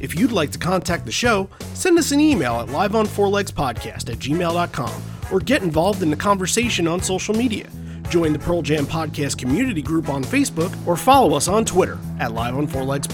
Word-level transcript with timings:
If 0.00 0.18
you'd 0.18 0.32
like 0.32 0.50
to 0.52 0.58
contact 0.58 1.04
the 1.04 1.12
show, 1.12 1.48
send 1.74 1.98
us 1.98 2.10
an 2.10 2.20
email 2.20 2.56
at 2.60 2.68
liveon4legspodcast 2.68 4.10
at 4.10 4.18
gmail.com 4.18 5.02
or 5.30 5.40
get 5.40 5.62
involved 5.62 6.02
in 6.02 6.10
the 6.10 6.16
conversation 6.16 6.88
on 6.88 7.02
social 7.02 7.34
media. 7.34 7.68
Join 8.08 8.32
the 8.32 8.38
Pearl 8.38 8.62
Jam 8.62 8.86
Podcast 8.86 9.38
community 9.38 9.82
group 9.82 10.08
on 10.08 10.24
Facebook 10.24 10.74
or 10.86 10.96
follow 10.96 11.36
us 11.36 11.48
on 11.48 11.64
Twitter 11.64 11.98
at 12.18 12.32
Live 12.32 12.56
on 12.56 12.66
Four 12.66 12.84
Legs. 12.84 13.06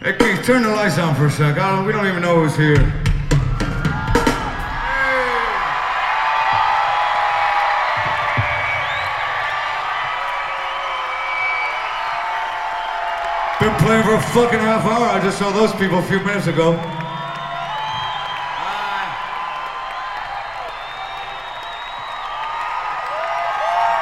Hey, 0.00 0.16
Keith, 0.18 0.44
turn 0.44 0.62
the 0.62 0.70
lights 0.70 0.98
on 0.98 1.14
for 1.14 1.26
a 1.26 1.30
sec. 1.30 1.54
We 1.86 1.92
don't 1.92 2.06
even 2.06 2.22
know 2.22 2.44
who's 2.44 2.56
here. 2.56 3.13
Fucking 14.34 14.58
half 14.58 14.84
hour. 14.84 15.06
I 15.06 15.22
just 15.22 15.38
saw 15.38 15.52
those 15.52 15.70
people 15.74 16.00
a 16.00 16.02
few 16.02 16.18
minutes 16.18 16.48
ago. 16.48 16.72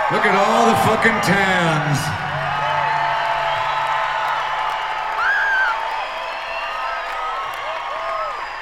Look 0.08 0.24
at 0.24 0.32
all 0.32 0.64
the 0.72 0.78
fucking 0.88 1.20
tans. 1.20 2.00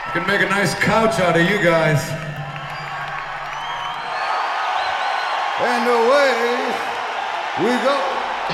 You 0.07 0.13
can 0.19 0.27
make 0.27 0.41
a 0.41 0.51
nice 0.51 0.75
couch 0.75 1.21
out 1.21 1.37
of 1.39 1.49
you 1.49 1.63
guys. 1.63 2.03
And 5.63 5.87
away 5.87 6.51
we 7.63 7.85
go. 7.85 8.10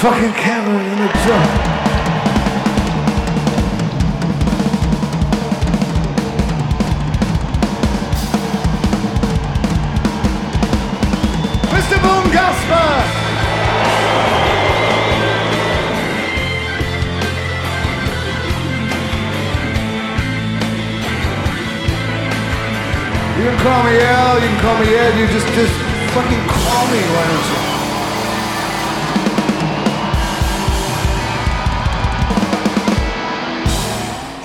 Fucking 0.00 0.32
Cameron 0.32 0.86
in 0.86 0.98
the 0.98 1.12
Gasper! 12.32 12.88
You 23.36 23.44
can 23.44 23.58
call 23.58 23.84
me 23.84 24.00
Al, 24.00 24.40
you 24.40 24.48
can 24.48 24.60
call 24.60 24.78
me 24.80 24.94
Ed, 24.94 25.18
you 25.18 25.26
just, 25.26 25.46
just 25.48 25.72
fucking 26.14 26.46
call 26.48 26.86
me, 26.86 27.00
why 27.12 27.26
don't 27.28 27.54
you? 27.54 27.59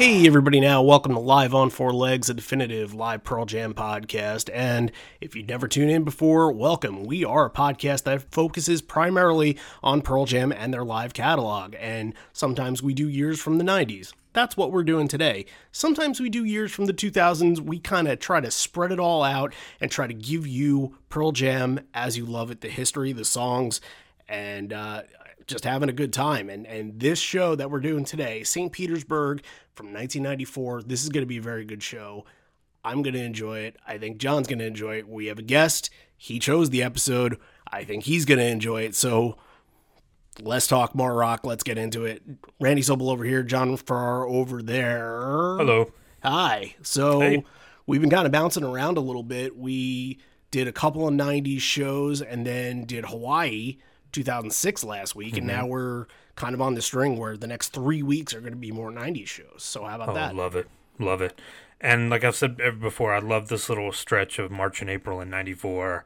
Hey, 0.06 0.28
everybody, 0.28 0.60
now 0.60 0.84
welcome 0.84 1.16
to 1.16 1.20
Live 1.20 1.56
on 1.56 1.72
Four 1.72 1.92
Legs, 1.92 2.30
a 2.30 2.36
definitive 2.36 2.94
live 2.94 3.24
Pearl 3.24 3.46
Jam 3.48 3.74
podcast. 3.74 4.52
And 4.54 4.92
if 5.20 5.36
you've 5.36 5.48
never 5.48 5.68
tuned 5.68 5.90
in 5.90 6.04
before, 6.04 6.52
welcome. 6.52 7.06
We 7.06 7.26
are 7.26 7.48
a 7.48 7.50
podcast 7.50 8.04
that 8.04 8.32
focuses 8.32 8.84
primarily 8.84 9.58
on 9.82 10.04
Pearl 10.04 10.26
Jam 10.26 10.52
and 10.52 10.72
their 10.72 10.84
live 10.86 11.16
catalog. 11.16 11.74
And 11.80 12.14
sometimes 12.34 12.84
we 12.84 12.94
do 12.94 13.10
years 13.10 13.42
from 13.42 13.58
the 13.58 13.64
90s. 13.64 14.14
That's 14.34 14.56
what 14.56 14.72
we're 14.72 14.84
doing 14.84 15.08
today. 15.08 15.48
Sometimes 15.72 16.20
we 16.20 16.30
do 16.30 16.46
years 16.46 16.72
from 16.72 16.86
the 16.86 16.94
2000s. 16.94 17.60
We 17.60 17.80
kind 17.80 18.08
of 18.08 18.20
try 18.20 18.42
to 18.42 18.52
spread 18.52 18.92
it 18.92 19.00
all 19.00 19.24
out 19.24 19.56
and 19.82 19.90
try 19.90 20.06
to 20.06 20.14
give 20.14 20.46
you 20.46 21.00
Pearl 21.10 21.32
Jam 21.32 21.80
as 21.96 22.16
you 22.16 22.28
love 22.28 22.52
it 22.52 22.62
the 22.62 22.70
history, 22.70 23.12
the 23.12 23.26
songs, 23.26 23.82
and 24.30 24.72
uh, 24.72 25.02
just 25.48 25.64
having 25.64 25.90
a 25.90 25.94
good 25.94 26.12
time. 26.14 26.50
And 26.50 26.66
and 26.68 27.00
this 27.00 27.20
show 27.20 27.56
that 27.56 27.70
we're 27.72 27.80
doing 27.80 28.04
today, 28.06 28.44
St. 28.44 28.72
Petersburg 28.72 29.44
from 29.74 29.88
1994, 29.88 30.84
this 30.84 31.04
is 31.04 31.10
going 31.10 31.24
to 31.24 31.28
be 31.28 31.38
a 31.38 31.42
very 31.42 31.66
good 31.66 31.84
show. 31.84 32.26
I'm 32.84 33.02
going 33.02 33.14
to 33.16 33.24
enjoy 33.24 33.60
it. 33.60 33.78
I 33.88 33.98
think 33.98 34.18
John's 34.18 34.48
going 34.48 34.60
to 34.60 34.66
enjoy 34.66 34.98
it. 34.98 35.08
We 35.10 35.26
have 35.28 35.40
a 35.40 35.44
guest. 35.44 35.90
He 36.18 36.38
chose 36.40 36.70
the 36.70 36.84
episode. 36.84 37.38
I 37.72 37.84
think 37.84 38.04
he's 38.04 38.26
going 38.26 38.40
to 38.40 38.46
enjoy 38.46 38.84
it. 38.84 38.96
So 38.96 39.38
let's 40.42 40.68
talk 40.68 40.94
more 40.96 41.14
rock. 41.14 41.46
Let's 41.46 41.64
get 41.64 41.78
into 41.78 42.06
it. 42.06 42.22
Randy 42.60 42.82
Sobel 42.84 43.12
over 43.12 43.24
here, 43.24 43.42
John 43.44 43.76
Farrar 43.78 44.28
over 44.28 44.62
there. 44.62 45.58
Hello. 45.58 45.92
Hi. 46.24 46.76
So 46.84 47.20
Hey. 47.22 47.44
we've 47.88 48.02
been 48.02 48.10
kind 48.10 48.26
of 48.26 48.32
bouncing 48.32 48.64
around 48.64 48.98
a 48.98 49.02
little 49.02 49.24
bit. 49.24 49.58
We 49.58 50.20
did 50.52 50.68
a 50.68 50.72
couple 50.72 51.08
of 51.08 51.14
90s 51.14 51.60
shows 51.62 52.22
and 52.22 52.46
then 52.46 52.86
did 52.86 53.06
Hawaii 53.06 53.78
2006 54.16 54.84
last 54.84 55.16
week. 55.16 55.38
And 55.38 55.48
Mm-hmm. 55.48 55.58
now 55.58 55.68
we're 55.68 56.08
kind 56.36 56.54
of 56.56 56.62
on 56.62 56.74
the 56.76 56.82
string 56.82 57.18
where 57.18 57.38
the 57.38 57.48
next 57.48 57.70
three 57.70 58.02
weeks 58.04 58.34
are 58.34 58.42
going 58.42 58.54
to 58.54 58.58
be 58.58 58.72
more 58.72 58.92
90s 58.92 59.28
shows. 59.28 59.64
So 59.64 59.84
how 59.86 59.96
about 59.96 60.10
Oh, 60.10 60.14
that? 60.14 60.36
love 60.36 60.56
it. 60.56 60.68
Love 61.00 61.22
it. 61.22 61.40
And 61.80 62.10
like 62.10 62.24
I've 62.24 62.36
said 62.36 62.58
before, 62.80 63.14
I 63.14 63.20
love 63.20 63.48
this 63.50 63.70
little 63.70 63.92
stretch 63.92 64.40
of 64.40 64.50
March 64.50 64.82
and 64.82 64.90
April 64.90 65.22
in 65.22 65.30
94. 65.30 66.06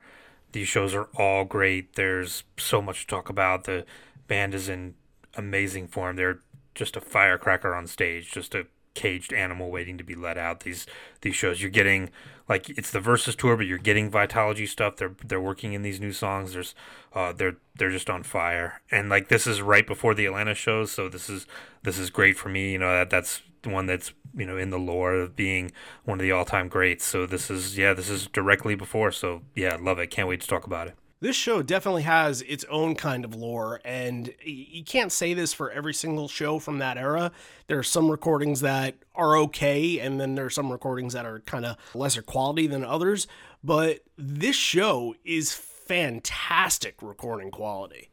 These 0.51 0.67
shows 0.67 0.93
are 0.95 1.07
all 1.15 1.45
great. 1.45 1.93
There's 1.95 2.43
so 2.57 2.81
much 2.81 3.01
to 3.01 3.07
talk 3.07 3.29
about. 3.29 3.63
The 3.65 3.85
band 4.27 4.53
is 4.55 4.67
in 4.67 4.95
amazing 5.35 5.87
form. 5.87 6.15
They're 6.15 6.39
just 6.75 6.95
a 6.97 7.01
firecracker 7.01 7.75
on 7.75 7.85
stage, 7.87 8.31
just 8.31 8.55
a 8.55 8.65
caged 8.95 9.31
animal 9.31 9.69
waiting 9.69 9.97
to 9.99 10.03
be 10.03 10.15
let 10.15 10.37
out. 10.37 10.61
These 10.61 10.87
these 11.21 11.35
shows 11.35 11.61
you're 11.61 11.69
getting 11.69 12.09
like 12.49 12.67
it's 12.69 12.89
the 12.89 12.99
versus 12.99 13.35
tour, 13.35 13.55
but 13.55 13.67
you're 13.67 13.77
getting 13.77 14.09
Vitalogy 14.09 14.67
stuff. 14.67 14.97
They're 14.97 15.15
they're 15.23 15.39
working 15.39 15.73
in 15.73 15.83
these 15.83 16.01
new 16.01 16.11
songs. 16.11 16.53
There's 16.53 16.73
uh 17.13 17.31
they're 17.31 17.57
they're 17.77 17.91
just 17.91 18.09
on 18.09 18.23
fire. 18.23 18.81
And 18.91 19.07
like 19.07 19.29
this 19.29 19.45
is 19.45 19.61
right 19.61 19.85
before 19.85 20.15
the 20.15 20.25
Atlanta 20.25 20.55
shows, 20.55 20.91
so 20.91 21.07
this 21.07 21.29
is 21.29 21.45
this 21.83 21.99
is 21.99 22.09
great 22.09 22.37
for 22.37 22.49
me. 22.49 22.71
You 22.71 22.79
know 22.79 22.91
that 22.91 23.11
that's 23.11 23.43
one 23.63 23.85
that's 23.85 24.11
you 24.35 24.45
know 24.45 24.57
in 24.57 24.71
the 24.71 24.79
lore 24.79 25.13
of 25.13 25.35
being 25.35 25.71
one 26.05 26.19
of 26.19 26.23
the 26.23 26.31
all 26.31 26.43
time 26.43 26.67
greats. 26.67 27.05
So 27.05 27.27
this 27.27 27.51
is 27.51 27.77
yeah 27.77 27.93
this 27.93 28.09
is 28.09 28.27
directly 28.27 28.73
before. 28.73 29.11
So 29.11 29.43
yeah, 29.55 29.77
love 29.79 29.99
it. 29.99 30.07
Can't 30.07 30.27
wait 30.27 30.41
to 30.41 30.47
talk 30.47 30.65
about 30.65 30.87
it. 30.87 30.95
This 31.21 31.35
show 31.35 31.61
definitely 31.61 32.03
has 32.03 32.41
its 32.43 32.63
own 32.69 32.95
kind 32.95 33.25
of 33.25 33.35
lore, 33.35 33.81
and 33.83 34.33
you 34.41 34.85
can't 34.85 35.11
say 35.11 35.33
this 35.33 35.53
for 35.53 35.69
every 35.69 35.93
single 35.93 36.29
show 36.29 36.59
from 36.59 36.77
that 36.77 36.97
era. 36.97 37.33
There 37.67 37.77
are 37.77 37.83
some 37.83 38.09
recordings 38.09 38.61
that 38.61 38.95
are 39.15 39.35
okay, 39.37 39.99
and 39.99 40.17
then 40.19 40.35
there 40.35 40.45
are 40.45 40.49
some 40.49 40.71
recordings 40.71 41.11
that 41.11 41.25
are 41.25 41.41
kind 41.41 41.65
of 41.65 41.75
lesser 41.93 42.21
quality 42.21 42.67
than 42.67 42.85
others. 42.85 43.27
But 43.61 43.99
this 44.17 44.55
show 44.55 45.13
is 45.25 45.53
fantastic 45.53 47.01
recording 47.01 47.51
quality. 47.51 48.09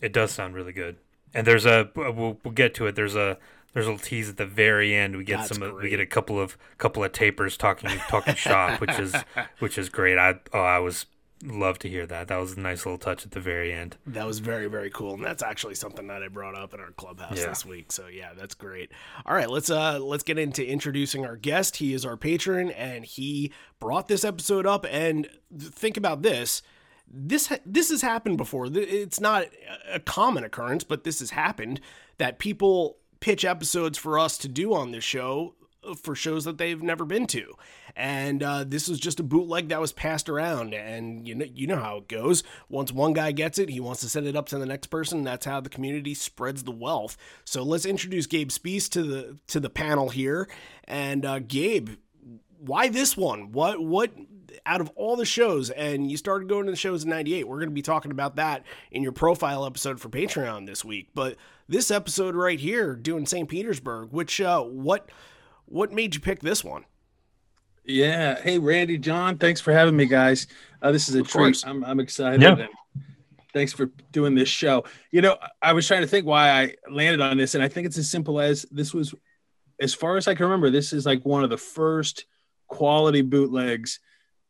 It 0.00 0.14
does 0.14 0.32
sound 0.32 0.54
really 0.54 0.72
good. 0.72 0.96
And 1.34 1.46
there's 1.46 1.66
a 1.66 1.90
we'll, 1.94 2.38
we'll 2.42 2.54
get 2.54 2.74
to 2.76 2.86
it. 2.86 2.94
There's 2.94 3.16
a 3.16 3.36
there's 3.74 3.86
a 3.86 3.90
little 3.90 4.02
tease 4.04 4.30
at 4.30 4.38
the 4.38 4.46
very 4.46 4.94
end. 4.94 5.16
We 5.16 5.24
get 5.24 5.40
That's 5.40 5.58
some 5.58 5.76
we 5.76 5.90
get 5.90 6.00
a 6.00 6.06
couple 6.06 6.40
of 6.40 6.56
couple 6.78 7.04
of 7.04 7.12
tapers 7.12 7.58
talking 7.58 7.90
talking 8.08 8.34
shop, 8.34 8.80
which 8.80 8.98
is 8.98 9.14
which 9.58 9.76
is 9.76 9.90
great. 9.90 10.16
I 10.16 10.40
oh 10.54 10.60
I 10.60 10.78
was 10.78 11.04
love 11.44 11.78
to 11.80 11.88
hear 11.88 12.06
that. 12.06 12.28
That 12.28 12.36
was 12.38 12.56
a 12.56 12.60
nice 12.60 12.84
little 12.84 12.98
touch 12.98 13.24
at 13.24 13.32
the 13.32 13.40
very 13.40 13.72
end. 13.72 13.96
That 14.06 14.26
was 14.26 14.38
very, 14.40 14.66
very 14.66 14.90
cool, 14.90 15.14
and 15.14 15.24
that's 15.24 15.42
actually 15.42 15.74
something 15.76 16.06
that 16.08 16.22
I 16.22 16.28
brought 16.28 16.54
up 16.56 16.74
in 16.74 16.80
our 16.80 16.90
clubhouse 16.92 17.38
Yeah. 17.38 17.48
this 17.48 17.64
week. 17.64 17.92
So 17.92 18.06
yeah, 18.08 18.30
that's 18.36 18.54
great. 18.54 18.90
All 19.26 19.34
right, 19.34 19.48
let's 19.48 19.70
uh 19.70 19.98
let's 20.00 20.22
get 20.24 20.38
into 20.38 20.66
introducing 20.66 21.24
our 21.24 21.36
guest. 21.36 21.76
He 21.76 21.94
is 21.94 22.04
our 22.04 22.16
patron, 22.16 22.70
and 22.70 23.04
he 23.04 23.52
brought 23.80 24.08
this 24.08 24.24
episode 24.24 24.66
up. 24.66 24.84
And 24.90 25.28
think 25.58 25.96
about 25.96 26.22
this: 26.22 26.62
this 27.10 27.52
this 27.64 27.90
has 27.90 28.02
happened 28.02 28.36
before. 28.38 28.66
It's 28.72 29.20
not 29.20 29.46
a 29.90 30.00
common 30.00 30.44
occurrence, 30.44 30.84
but 30.84 31.04
this 31.04 31.20
has 31.20 31.30
happened 31.30 31.80
that 32.18 32.38
people 32.38 32.98
pitch 33.20 33.44
episodes 33.44 33.98
for 33.98 34.18
us 34.18 34.38
to 34.38 34.48
do 34.48 34.72
on 34.74 34.90
this 34.92 35.04
show 35.04 35.54
uh, 35.84 35.94
for 35.94 36.14
shows 36.14 36.44
that 36.44 36.58
they've 36.58 36.82
never 36.82 37.04
been 37.04 37.26
to. 37.28 37.54
And 37.98 38.44
uh, 38.44 38.62
this 38.62 38.88
was 38.88 39.00
just 39.00 39.18
a 39.18 39.24
bootleg 39.24 39.70
that 39.70 39.80
was 39.80 39.92
passed 39.92 40.28
around, 40.28 40.72
and 40.72 41.26
you 41.26 41.34
know 41.34 41.44
you 41.52 41.66
know 41.66 41.80
how 41.80 41.96
it 41.96 42.06
goes. 42.06 42.44
Once 42.68 42.92
one 42.92 43.12
guy 43.12 43.32
gets 43.32 43.58
it, 43.58 43.68
he 43.68 43.80
wants 43.80 44.00
to 44.02 44.08
send 44.08 44.28
it 44.28 44.36
up 44.36 44.48
to 44.50 44.58
the 44.58 44.66
next 44.66 44.86
person. 44.86 45.24
That's 45.24 45.44
how 45.44 45.60
the 45.60 45.68
community 45.68 46.14
spreads 46.14 46.62
the 46.62 46.70
wealth. 46.70 47.16
So 47.44 47.64
let's 47.64 47.84
introduce 47.84 48.28
Gabe 48.28 48.50
Spees 48.50 48.88
to 48.90 49.02
the 49.02 49.38
to 49.48 49.58
the 49.58 49.68
panel 49.68 50.10
here. 50.10 50.48
And 50.84 51.26
uh, 51.26 51.40
Gabe, 51.40 51.90
why 52.60 52.88
this 52.88 53.16
one? 53.16 53.50
What 53.50 53.82
what 53.82 54.12
out 54.64 54.80
of 54.80 54.90
all 54.94 55.16
the 55.16 55.24
shows 55.24 55.70
and 55.70 56.08
you 56.08 56.16
started 56.16 56.48
going 56.48 56.66
to 56.66 56.70
the 56.70 56.76
shows 56.76 57.04
in 57.04 57.10
98 57.10 57.46
we're 57.46 57.56
going 57.56 57.68
to 57.68 57.74
be 57.74 57.80
talking 57.80 58.10
about 58.10 58.36
that 58.36 58.64
in 58.90 59.02
your 59.02 59.12
profile 59.12 59.64
episode 59.64 60.00
for 60.00 60.08
patreon 60.08 60.66
this 60.66 60.84
week 60.84 61.08
but 61.14 61.36
this 61.68 61.90
episode 61.90 62.34
right 62.34 62.60
here 62.60 62.94
doing 62.94 63.24
st 63.24 63.48
petersburg 63.48 64.10
which 64.10 64.40
uh 64.40 64.60
what 64.60 65.10
what 65.66 65.92
made 65.92 66.14
you 66.14 66.20
pick 66.20 66.40
this 66.40 66.64
one 66.64 66.84
yeah 67.88 68.38
hey 68.42 68.58
randy 68.58 68.98
john 68.98 69.38
thanks 69.38 69.60
for 69.62 69.72
having 69.72 69.96
me 69.96 70.04
guys 70.06 70.46
uh, 70.82 70.92
this 70.92 71.08
is 71.08 71.14
a 71.14 71.20
Of 71.20 71.28
treat 71.28 71.42
course. 71.42 71.64
I'm, 71.66 71.82
I'm 71.84 72.00
excited 72.00 72.42
Yeah. 72.42 72.56
and 72.58 72.68
thanks 73.54 73.72
for 73.72 73.86
doing 74.12 74.34
this 74.34 74.48
show 74.48 74.84
you 75.10 75.22
know 75.22 75.36
i 75.62 75.72
was 75.72 75.86
trying 75.86 76.02
to 76.02 76.06
think 76.06 76.26
why 76.26 76.50
i 76.50 76.74
landed 76.90 77.20
on 77.22 77.38
this 77.38 77.54
and 77.54 77.64
i 77.64 77.68
think 77.68 77.86
it's 77.86 77.96
as 77.98 78.10
simple 78.10 78.40
as 78.40 78.66
this 78.70 78.92
was 78.92 79.14
as 79.80 79.94
far 79.94 80.18
as 80.18 80.28
i 80.28 80.34
can 80.34 80.44
remember 80.44 80.68
this 80.70 80.92
is 80.92 81.06
like 81.06 81.24
one 81.24 81.42
of 81.42 81.48
the 81.50 81.56
first 81.56 82.26
quality 82.68 83.22
bootlegs 83.22 84.00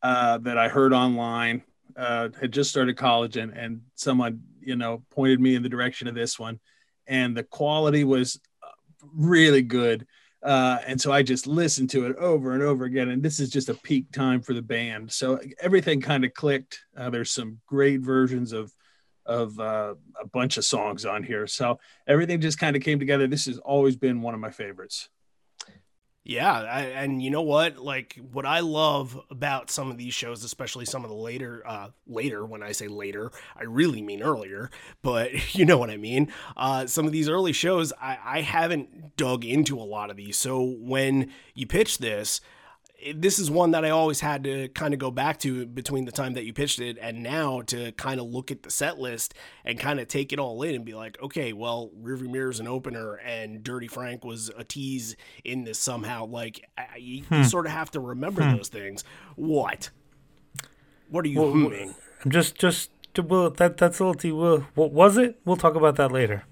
uh, 0.02 0.38
that 0.38 0.56
I 0.58 0.68
heard 0.68 0.92
online. 0.92 1.62
Uh, 1.96 2.28
had 2.40 2.52
just 2.52 2.70
started 2.70 2.96
college, 2.96 3.36
and 3.36 3.52
and 3.56 3.80
someone 3.96 4.42
you 4.60 4.76
know 4.76 5.02
pointed 5.10 5.40
me 5.40 5.56
in 5.56 5.62
the 5.64 5.68
direction 5.68 6.06
of 6.06 6.14
this 6.14 6.38
one, 6.38 6.60
and 7.08 7.36
the 7.36 7.42
quality 7.42 8.04
was 8.04 8.38
uh, 8.62 8.68
really 9.12 9.62
good. 9.62 10.06
Uh, 10.42 10.78
and 10.86 11.00
so 11.00 11.10
I 11.10 11.22
just 11.22 11.46
listened 11.46 11.90
to 11.90 12.06
it 12.06 12.16
over 12.16 12.52
and 12.52 12.62
over 12.62 12.84
again. 12.84 13.08
And 13.08 13.22
this 13.22 13.40
is 13.40 13.50
just 13.50 13.68
a 13.68 13.74
peak 13.74 14.12
time 14.12 14.40
for 14.40 14.54
the 14.54 14.62
band. 14.62 15.12
So 15.12 15.40
everything 15.60 16.00
kind 16.00 16.24
of 16.24 16.32
clicked. 16.32 16.80
Uh, 16.96 17.10
there's 17.10 17.30
some 17.32 17.58
great 17.66 18.00
versions 18.00 18.52
of 18.52 18.72
of 19.26 19.60
uh, 19.60 19.94
a 20.18 20.26
bunch 20.26 20.56
of 20.56 20.64
songs 20.64 21.04
on 21.04 21.22
here. 21.22 21.46
So 21.46 21.78
everything 22.06 22.40
just 22.40 22.58
kind 22.58 22.74
of 22.74 22.82
came 22.82 22.98
together. 22.98 23.26
This 23.26 23.44
has 23.44 23.58
always 23.58 23.94
been 23.94 24.22
one 24.22 24.32
of 24.32 24.40
my 24.40 24.50
favorites. 24.50 25.10
Yeah, 26.28 26.52
I, 26.52 26.82
and 26.82 27.22
you 27.22 27.30
know 27.30 27.40
what? 27.40 27.78
Like 27.78 28.20
what 28.32 28.44
I 28.44 28.60
love 28.60 29.18
about 29.30 29.70
some 29.70 29.90
of 29.90 29.96
these 29.96 30.12
shows, 30.12 30.44
especially 30.44 30.84
some 30.84 31.02
of 31.02 31.08
the 31.08 31.16
later, 31.16 31.62
uh, 31.66 31.88
later. 32.06 32.44
When 32.44 32.62
I 32.62 32.72
say 32.72 32.86
later, 32.86 33.32
I 33.56 33.64
really 33.64 34.02
mean 34.02 34.22
earlier, 34.22 34.70
but 35.00 35.54
you 35.54 35.64
know 35.64 35.78
what 35.78 35.88
I 35.88 35.96
mean. 35.96 36.30
Uh, 36.54 36.86
some 36.86 37.06
of 37.06 37.12
these 37.12 37.30
early 37.30 37.54
shows, 37.54 37.94
I, 37.98 38.18
I 38.22 38.40
haven't 38.42 39.16
dug 39.16 39.42
into 39.42 39.80
a 39.80 39.82
lot 39.88 40.10
of 40.10 40.18
these. 40.18 40.36
So 40.36 40.62
when 40.62 41.32
you 41.54 41.66
pitch 41.66 41.96
this, 41.96 42.42
this 43.14 43.38
is 43.38 43.50
one 43.50 43.70
that 43.72 43.84
I 43.84 43.90
always 43.90 44.20
had 44.20 44.44
to 44.44 44.68
kind 44.68 44.92
of 44.92 44.98
go 44.98 45.10
back 45.10 45.38
to 45.40 45.66
between 45.66 46.04
the 46.04 46.12
time 46.12 46.34
that 46.34 46.44
you 46.44 46.52
pitched 46.52 46.80
it 46.80 46.98
and 47.00 47.22
now 47.22 47.62
to 47.62 47.92
kind 47.92 48.18
of 48.18 48.26
look 48.26 48.50
at 48.50 48.62
the 48.62 48.70
set 48.70 48.98
list 48.98 49.34
and 49.64 49.78
kind 49.78 50.00
of 50.00 50.08
take 50.08 50.32
it 50.32 50.38
all 50.38 50.62
in 50.62 50.74
and 50.74 50.84
be 50.84 50.94
like, 50.94 51.20
okay, 51.22 51.52
well, 51.52 51.90
Rearview 52.00 52.30
Mirror's 52.30 52.58
an 52.58 52.66
opener 52.66 53.14
and 53.14 53.62
Dirty 53.62 53.86
Frank 53.86 54.24
was 54.24 54.50
a 54.56 54.64
tease 54.64 55.16
in 55.44 55.64
this 55.64 55.78
somehow. 55.78 56.26
Like, 56.26 56.68
I, 56.76 56.96
you, 56.98 57.24
you 57.30 57.44
sort 57.44 57.66
of 57.66 57.72
have 57.72 57.90
to 57.92 58.00
remember 58.00 58.42
hmm. 58.42 58.56
those 58.56 58.68
things. 58.68 59.04
What? 59.36 59.90
What 61.08 61.24
are 61.24 61.28
you 61.28 61.40
Well, 61.40 61.52
humming? 61.52 61.94
I'm 62.24 62.30
just 62.30 62.56
just 62.56 62.90
well, 63.16 63.50
that 63.50 63.76
that's 63.76 64.00
a 64.00 64.04
little 64.04 64.14
te- 64.14 64.32
well, 64.32 64.66
what 64.74 64.92
was 64.92 65.16
it? 65.16 65.40
We'll 65.44 65.56
talk 65.56 65.74
about 65.74 65.96
that 65.96 66.12
later. 66.12 66.44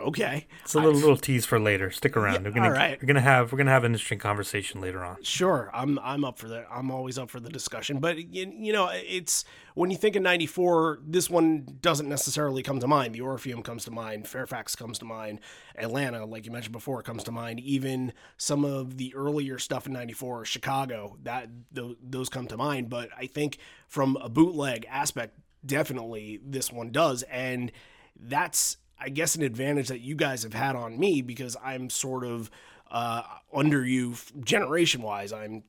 Okay. 0.00 0.46
It's 0.64 0.74
a 0.74 0.78
little 0.78 0.94
little 0.94 1.16
tease 1.16 1.44
for 1.44 1.60
later. 1.60 1.90
Stick 1.90 2.16
around. 2.16 2.44
we're 2.44 2.50
gonna 2.50 2.66
all 2.68 2.72
right. 2.72 3.00
we're 3.00 3.06
gonna 3.06 3.20
have 3.20 3.52
we're 3.52 3.58
gonna 3.58 3.70
have 3.70 3.84
an 3.84 3.92
interesting 3.92 4.18
conversation 4.18 4.80
later 4.80 5.04
on. 5.04 5.22
Sure, 5.22 5.70
I'm 5.72 5.98
I'm 6.00 6.24
up 6.24 6.38
for 6.38 6.48
that. 6.48 6.66
I'm 6.70 6.90
always 6.90 7.18
up 7.18 7.30
for 7.30 7.40
the 7.40 7.50
discussion. 7.50 7.98
But 7.98 8.18
you, 8.32 8.52
you 8.56 8.72
know, 8.72 8.90
it's 8.92 9.44
when 9.74 9.90
you 9.90 9.96
think 9.96 10.16
of 10.16 10.22
'94, 10.22 11.00
this 11.06 11.28
one 11.28 11.78
doesn't 11.80 12.08
necessarily 12.08 12.62
come 12.62 12.80
to 12.80 12.88
mind. 12.88 13.14
The 13.14 13.20
Orpheum 13.20 13.62
comes 13.62 13.84
to 13.84 13.90
mind. 13.90 14.26
Fairfax 14.26 14.74
comes 14.74 14.98
to 15.00 15.04
mind. 15.04 15.40
Atlanta, 15.76 16.24
like 16.24 16.46
you 16.46 16.52
mentioned 16.52 16.72
before, 16.72 17.02
comes 17.02 17.24
to 17.24 17.32
mind. 17.32 17.60
Even 17.60 18.12
some 18.36 18.64
of 18.64 18.96
the 18.96 19.14
earlier 19.14 19.58
stuff 19.58 19.86
in 19.86 19.92
'94, 19.92 20.44
Chicago, 20.44 21.18
that 21.22 21.48
th- 21.74 21.96
those 22.02 22.28
come 22.28 22.46
to 22.48 22.56
mind. 22.56 22.88
But 22.88 23.10
I 23.16 23.26
think 23.26 23.58
from 23.86 24.16
a 24.16 24.28
bootleg 24.28 24.86
aspect, 24.88 25.38
definitely 25.64 26.40
this 26.44 26.72
one 26.72 26.90
does, 26.90 27.22
and 27.24 27.70
that's 28.18 28.76
I 29.00 29.08
guess 29.08 29.34
an 29.34 29.42
advantage 29.42 29.88
that 29.88 30.00
you 30.00 30.14
guys 30.14 30.42
have 30.42 30.54
had 30.54 30.76
on 30.76 30.98
me 30.98 31.22
because 31.22 31.56
I'm 31.62 31.90
sort 31.90 32.24
of 32.24 32.50
uh, 32.90 33.22
under 33.52 33.84
you 33.84 34.14
generation 34.44 35.02
wise. 35.02 35.32
I'm 35.32 35.62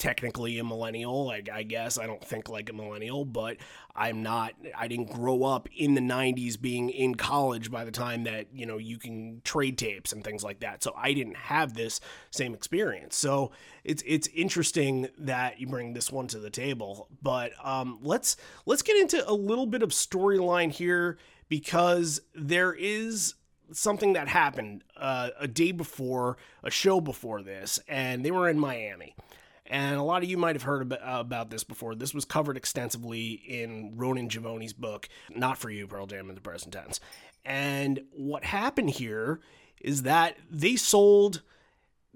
technically 0.00 0.58
a 0.58 0.64
millennial, 0.64 1.26
like 1.26 1.48
I 1.52 1.62
guess 1.62 1.98
I 1.98 2.06
don't 2.06 2.24
think 2.24 2.48
like 2.48 2.70
a 2.70 2.72
millennial, 2.72 3.24
but 3.24 3.58
I'm 3.94 4.22
not. 4.22 4.54
I 4.76 4.88
didn't 4.88 5.12
grow 5.12 5.44
up 5.44 5.68
in 5.76 5.94
the 5.94 6.00
'90s, 6.00 6.60
being 6.60 6.90
in 6.90 7.14
college 7.14 7.70
by 7.70 7.84
the 7.84 7.90
time 7.90 8.24
that 8.24 8.46
you 8.52 8.66
know 8.66 8.78
you 8.78 8.98
can 8.98 9.42
trade 9.44 9.78
tapes 9.78 10.12
and 10.12 10.24
things 10.24 10.42
like 10.42 10.60
that. 10.60 10.82
So 10.82 10.94
I 10.96 11.12
didn't 11.12 11.36
have 11.36 11.74
this 11.74 12.00
same 12.30 12.54
experience. 12.54 13.16
So 13.16 13.52
it's 13.84 14.02
it's 14.06 14.28
interesting 14.28 15.08
that 15.18 15.60
you 15.60 15.66
bring 15.66 15.92
this 15.92 16.10
one 16.10 16.26
to 16.28 16.38
the 16.38 16.50
table. 16.50 17.08
But 17.22 17.52
um, 17.62 17.98
let's 18.02 18.36
let's 18.66 18.82
get 18.82 18.96
into 18.96 19.28
a 19.28 19.34
little 19.34 19.66
bit 19.66 19.82
of 19.82 19.90
storyline 19.90 20.72
here 20.72 21.18
because 21.50 22.22
there 22.34 22.72
is 22.72 23.34
something 23.72 24.14
that 24.14 24.28
happened 24.28 24.82
uh, 24.96 25.30
a 25.38 25.46
day 25.46 25.72
before 25.72 26.38
a 26.62 26.70
show 26.70 27.00
before 27.00 27.42
this, 27.42 27.78
and 27.86 28.24
they 28.24 28.30
were 28.30 28.48
in 28.48 28.58
Miami. 28.58 29.14
And 29.66 29.96
a 29.96 30.02
lot 30.02 30.22
of 30.22 30.28
you 30.28 30.38
might 30.38 30.56
have 30.56 30.62
heard 30.62 30.82
about, 30.82 31.00
about 31.02 31.50
this 31.50 31.62
before. 31.62 31.94
This 31.94 32.14
was 32.14 32.24
covered 32.24 32.56
extensively 32.56 33.32
in 33.32 33.94
Ronen 33.96 34.28
Givony's 34.28 34.72
book, 34.72 35.08
Not 35.28 35.58
For 35.58 35.70
You, 35.70 35.86
Pearl 35.86 36.06
Jam 36.06 36.28
in 36.28 36.34
the 36.34 36.40
Present 36.40 36.72
Tense. 36.72 36.98
And 37.44 38.00
what 38.12 38.44
happened 38.44 38.90
here 38.90 39.40
is 39.80 40.02
that 40.02 40.36
they 40.50 40.76
sold 40.76 41.42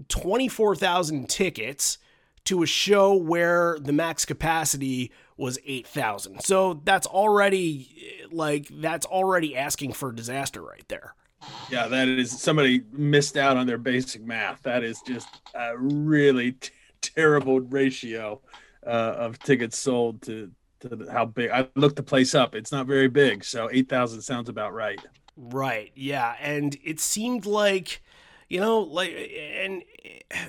24,000 0.09 1.29
tickets 1.29 1.99
to 2.45 2.63
a 2.63 2.67
show 2.67 3.15
where 3.15 3.79
the 3.81 3.93
max 3.93 4.25
capacity 4.25 5.13
was 5.37 5.59
8,000. 5.65 6.41
So 6.43 6.81
that's 6.85 7.07
already 7.07 8.27
like 8.31 8.69
that's 8.69 9.07
already 9.07 9.57
asking 9.57 9.93
for 9.93 10.13
disaster 10.13 10.63
right 10.63 10.85
there. 10.89 11.15
Yeah, 11.71 11.89
that 11.89 12.09
is 12.09 12.41
somebody 12.41 12.83
missed 12.93 13.37
out 13.37 13.57
on 13.57 13.67
their 13.67 13.79
basic 13.79 14.25
math. 14.25 14.63
That 14.63 14.83
is 14.83 15.01
just 15.07 15.29
a 15.55 15.77
really 15.77 16.53
t- 16.53 16.71
terrible 17.03 17.61
ratio 17.61 18.41
uh, 18.87 19.15
of 19.19 19.39
tickets 19.41 19.79
sold 19.79 20.23
to 20.23 20.51
to 20.81 21.07
how 21.11 21.27
big. 21.27 21.51
I 21.51 21.69
looked 21.75 21.97
the 21.97 22.03
place 22.03 22.35
up; 22.35 22.55
it's 22.55 22.73
not 22.73 22.87
very 22.87 23.09
big, 23.09 23.45
so 23.45 23.69
eight 23.73 23.89
thousand 23.89 24.23
sounds 24.23 24.49
about 24.49 24.73
right. 24.73 25.01
Right. 25.37 25.93
Yeah, 25.95 26.35
and 26.41 26.77
it 26.83 27.01
seemed 27.01 27.45
like 27.45 28.03
you 28.49 28.61
know, 28.61 28.81
like 28.81 29.11
and 29.11 29.83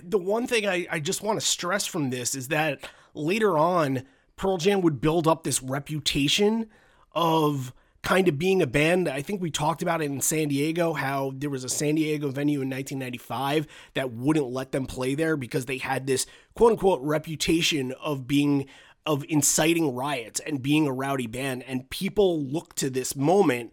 the 0.04 0.18
one 0.18 0.48
thing 0.48 0.68
I 0.68 0.88
I 0.90 1.00
just 1.00 1.24
want 1.24 1.40
to 1.40 1.46
stress 1.46 1.86
from 1.86 2.10
this 2.10 2.36
is 2.36 2.50
that 2.50 2.88
later 3.14 3.58
on 3.58 4.04
Pearl 4.36 4.58
Jam 4.58 4.82
would 4.82 5.02
build 5.02 5.28
up 5.28 5.44
this 5.44 5.62
reputation 5.62 6.68
of 7.14 7.74
kind 8.06 8.28
of 8.28 8.38
being 8.38 8.62
a 8.62 8.68
band. 8.68 9.10
I 9.10 9.22
think 9.22 9.42
we 9.42 9.50
talked 9.50 9.82
about 9.82 10.02
it 10.02 10.06
in 10.06 10.22
San 10.22 10.50
Diego, 10.50 10.94
how 10.94 11.34
there 11.36 11.50
was 11.50 11.64
a 11.64 11.70
San 11.70 11.96
Diego 11.96 12.30
venue 12.30 12.62
in 12.62 12.70
1995 12.70 13.66
that 13.96 14.12
wouldn't 14.12 14.48
let 14.48 14.72
them 14.72 14.86
play 14.86 15.16
there 15.16 15.36
because 15.36 15.66
they 15.66 15.80
had 15.80 16.06
this 16.06 16.26
quote 16.54 16.74
unquote 16.74 17.02
reputation 17.02 17.94
of 17.94 18.28
being 18.28 18.68
of 19.06 19.24
inciting 19.30 19.94
riots 19.94 20.40
and 20.40 20.62
being 20.62 20.88
a 20.88 20.92
rowdy 20.92 21.28
band. 21.28 21.64
And 21.64 21.90
people 21.90 22.42
look 22.42 22.74
to 22.76 22.90
this 22.90 23.16
moment 23.16 23.72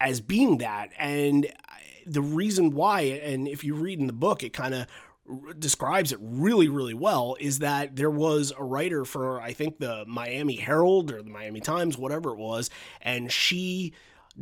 as 0.00 0.20
being 0.20 0.58
that. 0.58 0.90
And 0.98 1.50
the 2.06 2.22
reason 2.22 2.70
why, 2.72 3.00
and 3.00 3.48
if 3.48 3.64
you 3.64 3.74
read 3.74 3.98
in 3.98 4.06
the 4.06 4.12
book, 4.12 4.42
it 4.42 4.52
kind 4.52 4.74
of 4.74 4.86
describes 5.58 6.12
it 6.12 6.18
really, 6.20 6.68
really 6.68 6.94
well 6.94 7.36
is 7.40 7.58
that 7.60 7.96
there 7.96 8.10
was 8.10 8.52
a 8.58 8.64
writer 8.64 9.04
for, 9.04 9.40
I 9.40 9.52
think, 9.52 9.78
the 9.78 10.04
Miami 10.06 10.56
Herald 10.56 11.12
or 11.12 11.22
the 11.22 11.30
Miami 11.30 11.60
Times, 11.60 11.98
whatever 11.98 12.30
it 12.30 12.38
was, 12.38 12.70
and 13.00 13.30
she 13.30 13.92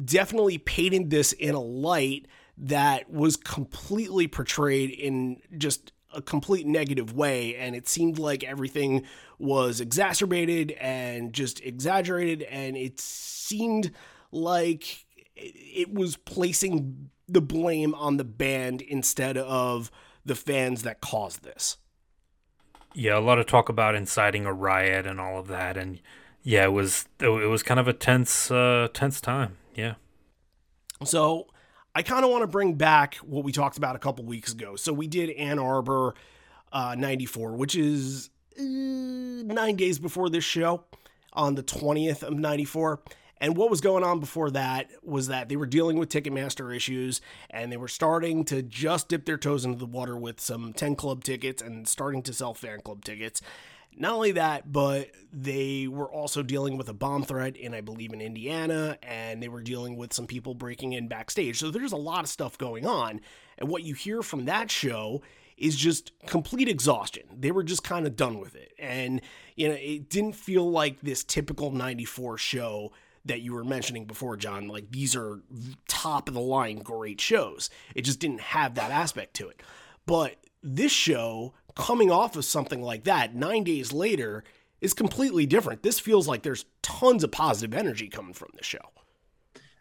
definitely 0.04 0.58
painted 0.58 1.10
this 1.10 1.32
in 1.32 1.54
a 1.54 1.60
light 1.60 2.26
that 2.58 3.10
was 3.10 3.36
completely 3.36 4.28
portrayed 4.28 4.90
in 4.90 5.40
just 5.56 5.92
a 6.14 6.22
complete 6.22 6.66
negative 6.66 7.12
way. 7.12 7.56
And 7.56 7.76
it 7.76 7.88
seemed 7.88 8.18
like 8.18 8.42
everything 8.42 9.04
was 9.38 9.80
exacerbated 9.80 10.72
and 10.72 11.32
just 11.32 11.60
exaggerated. 11.60 12.42
And 12.44 12.76
it 12.76 12.98
seemed 13.00 13.90
like 14.32 15.04
it 15.34 15.92
was 15.92 16.16
placing 16.16 17.10
the 17.28 17.42
blame 17.42 17.94
on 17.94 18.16
the 18.16 18.24
band 18.24 18.80
instead 18.80 19.36
of 19.36 19.90
the 20.26 20.34
fans 20.34 20.82
that 20.82 21.00
caused 21.00 21.42
this. 21.42 21.78
Yeah, 22.94 23.18
a 23.18 23.20
lot 23.20 23.38
of 23.38 23.46
talk 23.46 23.68
about 23.68 23.94
inciting 23.94 24.46
a 24.46 24.52
riot 24.52 25.06
and 25.06 25.20
all 25.20 25.38
of 25.38 25.48
that, 25.48 25.76
and 25.76 26.00
yeah, 26.42 26.64
it 26.64 26.72
was 26.72 27.06
it 27.20 27.28
was 27.28 27.62
kind 27.62 27.80
of 27.80 27.88
a 27.88 27.92
tense 27.92 28.50
uh, 28.50 28.88
tense 28.92 29.20
time. 29.20 29.56
Yeah. 29.74 29.94
So 31.04 31.46
I 31.94 32.02
kind 32.02 32.24
of 32.24 32.30
want 32.30 32.42
to 32.42 32.46
bring 32.46 32.74
back 32.74 33.16
what 33.16 33.44
we 33.44 33.52
talked 33.52 33.76
about 33.76 33.96
a 33.96 33.98
couple 33.98 34.24
weeks 34.24 34.52
ago. 34.52 34.76
So 34.76 34.92
we 34.92 35.06
did 35.06 35.30
Ann 35.30 35.58
Arbor 35.58 36.14
uh, 36.72 36.94
94, 36.96 37.54
which 37.54 37.74
is 37.74 38.30
uh, 38.58 38.62
nine 38.62 39.76
days 39.76 39.98
before 39.98 40.30
this 40.30 40.44
show 40.44 40.84
on 41.32 41.54
the 41.54 41.62
20th 41.62 42.22
of 42.22 42.34
94. 42.34 43.00
And 43.38 43.56
what 43.56 43.70
was 43.70 43.80
going 43.80 44.02
on 44.02 44.20
before 44.20 44.50
that 44.52 44.90
was 45.02 45.28
that 45.28 45.48
they 45.48 45.56
were 45.56 45.66
dealing 45.66 45.98
with 45.98 46.08
Ticketmaster 46.08 46.74
issues 46.74 47.20
and 47.50 47.70
they 47.70 47.76
were 47.76 47.88
starting 47.88 48.44
to 48.46 48.62
just 48.62 49.08
dip 49.08 49.26
their 49.26 49.36
toes 49.36 49.64
into 49.64 49.78
the 49.78 49.86
water 49.86 50.16
with 50.16 50.40
some 50.40 50.72
10 50.72 50.96
club 50.96 51.22
tickets 51.22 51.60
and 51.60 51.86
starting 51.86 52.22
to 52.22 52.32
sell 52.32 52.54
fan 52.54 52.80
club 52.80 53.04
tickets. 53.04 53.42
Not 53.98 54.12
only 54.12 54.32
that, 54.32 54.70
but 54.70 55.10
they 55.32 55.86
were 55.86 56.10
also 56.10 56.42
dealing 56.42 56.76
with 56.76 56.88
a 56.88 56.94
bomb 56.94 57.22
threat 57.22 57.56
in, 57.56 57.72
I 57.72 57.80
believe, 57.80 58.12
in 58.12 58.20
Indiana, 58.20 58.98
and 59.02 59.42
they 59.42 59.48
were 59.48 59.62
dealing 59.62 59.96
with 59.96 60.12
some 60.12 60.26
people 60.26 60.54
breaking 60.54 60.92
in 60.92 61.08
backstage. 61.08 61.58
So 61.58 61.70
there's 61.70 61.92
a 61.92 61.96
lot 61.96 62.20
of 62.20 62.28
stuff 62.28 62.58
going 62.58 62.86
on. 62.86 63.22
And 63.56 63.70
what 63.70 63.84
you 63.84 63.94
hear 63.94 64.22
from 64.22 64.44
that 64.46 64.70
show 64.70 65.22
is 65.56 65.76
just 65.76 66.12
complete 66.26 66.68
exhaustion. 66.68 67.22
They 67.34 67.50
were 67.50 67.62
just 67.62 67.82
kind 67.82 68.06
of 68.06 68.16
done 68.16 68.38
with 68.38 68.54
it. 68.54 68.72
And, 68.78 69.22
you 69.54 69.68
know, 69.68 69.74
it 69.74 70.10
didn't 70.10 70.34
feel 70.34 70.70
like 70.70 71.00
this 71.00 71.24
typical 71.24 71.70
94 71.70 72.36
show 72.36 72.92
that 73.28 73.42
you 73.42 73.54
were 73.54 73.64
mentioning 73.64 74.04
before, 74.04 74.36
John. 74.36 74.68
Like 74.68 74.90
these 74.90 75.16
are 75.16 75.40
top 75.88 76.28
of 76.28 76.34
the 76.34 76.40
line 76.40 76.78
great 76.78 77.20
shows. 77.20 77.70
It 77.94 78.02
just 78.02 78.20
didn't 78.20 78.40
have 78.40 78.74
that 78.74 78.90
aspect 78.90 79.34
to 79.34 79.48
it. 79.48 79.62
But 80.06 80.36
this 80.62 80.92
show, 80.92 81.54
coming 81.74 82.10
off 82.10 82.36
of 82.36 82.44
something 82.44 82.82
like 82.82 83.04
that, 83.04 83.34
nine 83.34 83.64
days 83.64 83.92
later, 83.92 84.44
is 84.80 84.94
completely 84.94 85.46
different. 85.46 85.82
This 85.82 85.98
feels 85.98 86.28
like 86.28 86.42
there's 86.42 86.64
tons 86.82 87.24
of 87.24 87.30
positive 87.30 87.76
energy 87.76 88.08
coming 88.08 88.34
from 88.34 88.50
the 88.56 88.64
show. 88.64 88.78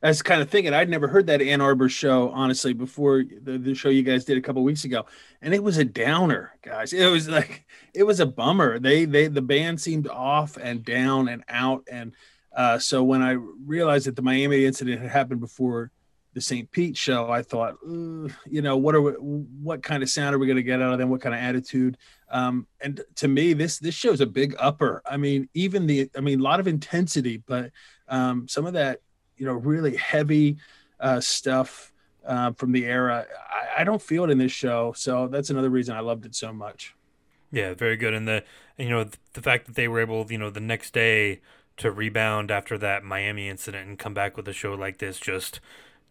I 0.04 0.10
was 0.10 0.22
kind 0.22 0.42
of 0.42 0.50
thinking 0.50 0.72
I'd 0.74 0.90
never 0.90 1.08
heard 1.08 1.26
that 1.28 1.42
Ann 1.42 1.62
Arbor 1.62 1.90
show 1.90 2.30
honestly 2.30 2.74
before 2.74 3.24
the, 3.42 3.58
the 3.58 3.74
show 3.74 3.90
you 3.90 4.04
guys 4.04 4.24
did 4.24 4.38
a 4.38 4.42
couple 4.42 4.64
weeks 4.64 4.84
ago, 4.84 5.06
and 5.42 5.52
it 5.52 5.64
was 5.64 5.78
a 5.78 5.86
downer, 5.86 6.52
guys. 6.62 6.94
It 6.94 7.08
was 7.08 7.28
like 7.28 7.66
it 7.94 8.04
was 8.04 8.20
a 8.20 8.26
bummer. 8.28 8.78
They 8.78 9.06
they 9.06 9.28
the 9.28 9.42
band 9.42 9.82
seemed 9.82 10.08
off 10.08 10.58
and 10.58 10.86
down 10.86 11.28
and 11.28 11.44
out, 11.48 11.88
and 11.92 12.14
uh, 12.56 12.80
so 12.80 13.04
when 13.04 13.22
I 13.22 13.32
realized 13.32 14.08
that 14.08 14.16
the 14.16 14.22
Miami 14.22 14.66
incident 14.66 15.02
had 15.02 15.12
happened 15.12 15.42
before 15.42 15.92
the 16.34 16.42
St. 16.42 16.70
Pete 16.72 16.98
show, 16.98 17.30
I 17.30 17.42
thought, 17.42 17.76
you 17.84 18.32
know, 18.62 18.78
what 18.78 18.96
are 18.96 19.02
we, 19.02 19.12
what 19.12 19.84
kind 19.84 20.04
of 20.04 20.10
sound 20.10 20.36
are 20.36 20.40
we 20.40 20.48
going 20.48 20.58
to 20.58 20.64
get 20.64 20.82
out 20.82 20.94
of 20.94 21.00
them? 21.00 21.10
What 21.10 21.22
kind 21.22 21.36
of 21.36 21.42
attitude? 21.42 21.98
Um, 22.30 22.68
and 22.82 23.02
to 23.16 23.28
me, 23.28 23.54
this 23.54 23.80
this 23.80 23.96
shows 23.96 24.22
a 24.22 24.26
big 24.26 24.56
upper. 24.58 25.02
I 25.06 25.18
mean, 25.18 25.50
even 25.54 25.86
the, 25.86 26.10
I 26.16 26.22
mean, 26.22 26.40
a 26.40 26.44
lot 26.44 26.60
of 26.60 26.68
intensity, 26.68 27.38
but 27.46 27.72
um, 28.08 28.48
some 28.48 28.66
of 28.66 28.74
that, 28.74 29.00
you 29.38 29.46
know, 29.46 29.54
really 29.54 29.96
heavy 29.96 30.58
uh, 31.00 31.20
stuff 31.20 31.94
uh, 32.26 32.52
from 32.54 32.72
the 32.72 32.86
era, 32.86 33.26
I, 33.50 33.82
I 33.82 33.84
don't 33.84 34.02
feel 34.02 34.24
it 34.24 34.30
in 34.30 34.38
this 34.38 34.52
show. 34.52 34.94
So 34.96 35.28
that's 35.28 35.50
another 35.50 35.70
reason 35.70 35.96
I 35.96 36.00
loved 36.00 36.26
it 36.26 36.36
so 36.36 36.52
much. 36.52 36.96
Yeah, 37.52 37.74
very 37.74 37.96
good. 37.96 38.14
And 38.14 38.28
the 38.28 38.44
you 38.78 38.90
know 38.90 39.06
the 39.34 39.42
fact 39.42 39.68
that 39.68 39.76
they 39.76 39.88
were 39.88 40.00
able, 40.00 40.26
you 40.30 40.38
know, 40.38 40.50
the 40.50 40.60
next 40.60 40.94
day 40.94 41.42
to 41.78 41.92
rebound 41.92 42.52
after 42.52 42.78
that 42.78 43.04
Miami 43.04 43.50
incident 43.50 43.88
and 43.88 44.00
come 44.00 44.14
back 44.14 44.38
with 44.38 44.48
a 44.48 44.54
show 44.54 44.74
like 44.74 45.00
this 45.00 45.20
just 45.20 45.60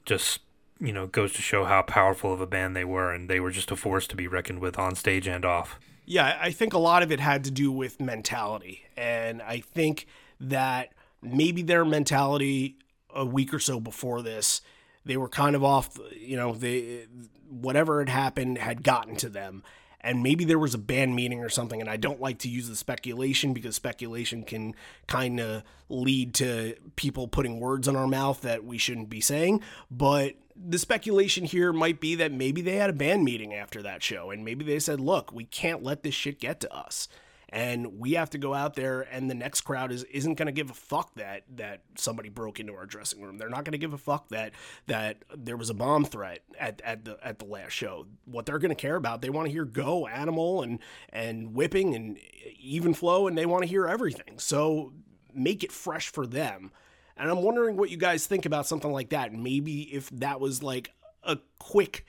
just 0.04 0.40
you 0.80 0.92
know 0.92 1.06
goes 1.06 1.32
to 1.32 1.42
show 1.42 1.64
how 1.64 1.82
powerful 1.82 2.32
of 2.32 2.40
a 2.40 2.46
band 2.46 2.76
they 2.76 2.84
were 2.84 3.12
and 3.12 3.28
they 3.28 3.40
were 3.40 3.50
just 3.50 3.70
a 3.70 3.76
force 3.76 4.06
to 4.06 4.16
be 4.16 4.26
reckoned 4.26 4.60
with 4.60 4.78
on 4.78 4.94
stage 4.94 5.26
and 5.26 5.44
off. 5.44 5.78
Yeah, 6.06 6.38
I 6.40 6.50
think 6.50 6.74
a 6.74 6.78
lot 6.78 7.02
of 7.02 7.10
it 7.10 7.20
had 7.20 7.44
to 7.44 7.50
do 7.50 7.72
with 7.72 8.00
mentality 8.00 8.84
and 8.96 9.40
I 9.40 9.60
think 9.60 10.06
that 10.40 10.90
maybe 11.22 11.62
their 11.62 11.84
mentality 11.84 12.76
a 13.14 13.24
week 13.24 13.54
or 13.54 13.58
so 13.58 13.80
before 13.80 14.20
this 14.20 14.60
they 15.04 15.16
were 15.16 15.28
kind 15.28 15.56
of 15.56 15.64
off 15.64 15.98
you 16.14 16.36
know 16.36 16.52
they 16.52 17.06
whatever 17.48 18.00
had 18.00 18.08
happened 18.08 18.58
had 18.58 18.82
gotten 18.82 19.16
to 19.16 19.28
them 19.28 19.62
and 20.04 20.22
maybe 20.22 20.44
there 20.44 20.58
was 20.58 20.74
a 20.74 20.78
band 20.78 21.16
meeting 21.16 21.40
or 21.40 21.48
something 21.48 21.80
and 21.80 21.90
i 21.90 21.96
don't 21.96 22.20
like 22.20 22.38
to 22.38 22.48
use 22.48 22.68
the 22.68 22.76
speculation 22.76 23.52
because 23.52 23.74
speculation 23.74 24.44
can 24.44 24.74
kind 25.06 25.40
of 25.40 25.62
lead 25.88 26.34
to 26.34 26.74
people 26.96 27.28
putting 27.28 27.60
words 27.60 27.88
in 27.88 27.96
our 27.96 28.06
mouth 28.06 28.40
that 28.42 28.64
we 28.64 28.78
shouldn't 28.78 29.10
be 29.10 29.20
saying. 29.20 29.60
But 29.90 30.34
the 30.56 30.78
speculation 30.78 31.44
here 31.44 31.72
might 31.72 32.00
be 32.00 32.14
that 32.16 32.32
maybe 32.32 32.62
they 32.62 32.76
had 32.76 32.90
a 32.90 32.94
band 32.94 33.24
meeting 33.24 33.52
after 33.54 33.82
that 33.82 34.02
show 34.02 34.30
and 34.30 34.44
maybe 34.44 34.64
they 34.64 34.78
said 34.78 35.00
look 35.00 35.32
we 35.32 35.44
can't 35.44 35.82
let 35.82 36.04
this 36.04 36.14
shit 36.14 36.38
get 36.38 36.60
to 36.60 36.72
us 36.72 37.08
and 37.54 38.00
we 38.00 38.14
have 38.14 38.30
to 38.30 38.38
go 38.38 38.52
out 38.52 38.74
there 38.74 39.02
and 39.12 39.30
the 39.30 39.34
next 39.34 39.60
crowd 39.60 39.92
is 39.92 40.02
isn't 40.04 40.34
going 40.34 40.46
to 40.46 40.52
give 40.52 40.70
a 40.70 40.74
fuck 40.74 41.14
that 41.14 41.44
that 41.54 41.82
somebody 41.94 42.28
broke 42.28 42.58
into 42.58 42.74
our 42.74 42.84
dressing 42.84 43.22
room. 43.22 43.38
They're 43.38 43.48
not 43.48 43.62
going 43.62 43.72
to 43.72 43.78
give 43.78 43.92
a 43.92 43.98
fuck 43.98 44.28
that 44.30 44.52
that 44.88 45.18
there 45.32 45.56
was 45.56 45.70
a 45.70 45.74
bomb 45.74 46.04
threat 46.04 46.40
at, 46.58 46.82
at 46.84 47.04
the 47.04 47.16
at 47.24 47.38
the 47.38 47.44
last 47.44 47.70
show. 47.70 48.06
What 48.24 48.44
they're 48.44 48.58
going 48.58 48.70
to 48.70 48.74
care 48.74 48.96
about 48.96 49.22
they 49.22 49.30
want 49.30 49.46
to 49.46 49.52
hear 49.52 49.64
go 49.64 50.08
animal 50.08 50.62
and 50.62 50.80
and 51.10 51.54
whipping 51.54 51.94
and 51.94 52.18
even 52.58 52.92
flow 52.92 53.28
and 53.28 53.38
they 53.38 53.46
want 53.46 53.62
to 53.62 53.68
hear 53.68 53.86
everything. 53.86 54.40
So 54.40 54.92
make 55.32 55.62
it 55.62 55.70
fresh 55.70 56.08
for 56.08 56.26
them. 56.26 56.72
And 57.16 57.30
i'm 57.30 57.42
wondering 57.42 57.76
what 57.76 57.88
you 57.88 57.96
guys 57.96 58.26
think 58.26 58.46
about 58.46 58.66
something 58.66 58.90
like 58.90 59.10
that. 59.10 59.32
Maybe 59.32 59.82
if 59.94 60.10
that 60.10 60.40
was 60.40 60.60
like 60.64 60.90
a 61.22 61.38
quick 61.60 62.04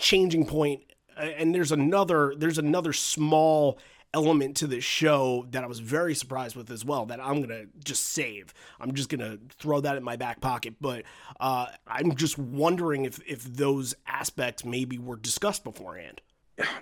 changing 0.00 0.44
point 0.44 0.82
and 1.16 1.54
there's 1.54 1.70
another 1.72 2.34
there's 2.36 2.58
another 2.58 2.92
small 2.92 3.78
element 4.14 4.56
to 4.56 4.66
this 4.66 4.84
show 4.84 5.46
that 5.50 5.62
I 5.62 5.66
was 5.66 5.80
very 5.80 6.14
surprised 6.14 6.56
with 6.56 6.70
as 6.70 6.84
well 6.84 7.06
that 7.06 7.20
I'm 7.20 7.40
gonna 7.40 7.64
just 7.84 8.04
save. 8.04 8.54
I'm 8.80 8.94
just 8.94 9.08
gonna 9.08 9.38
throw 9.58 9.80
that 9.80 9.96
in 9.96 10.02
my 10.02 10.16
back 10.16 10.40
pocket. 10.40 10.74
But 10.80 11.04
uh, 11.40 11.66
I'm 11.86 12.14
just 12.16 12.38
wondering 12.38 13.04
if 13.04 13.20
if 13.26 13.44
those 13.44 13.94
aspects 14.06 14.64
maybe 14.64 14.98
were 14.98 15.16
discussed 15.16 15.64
beforehand. 15.64 16.20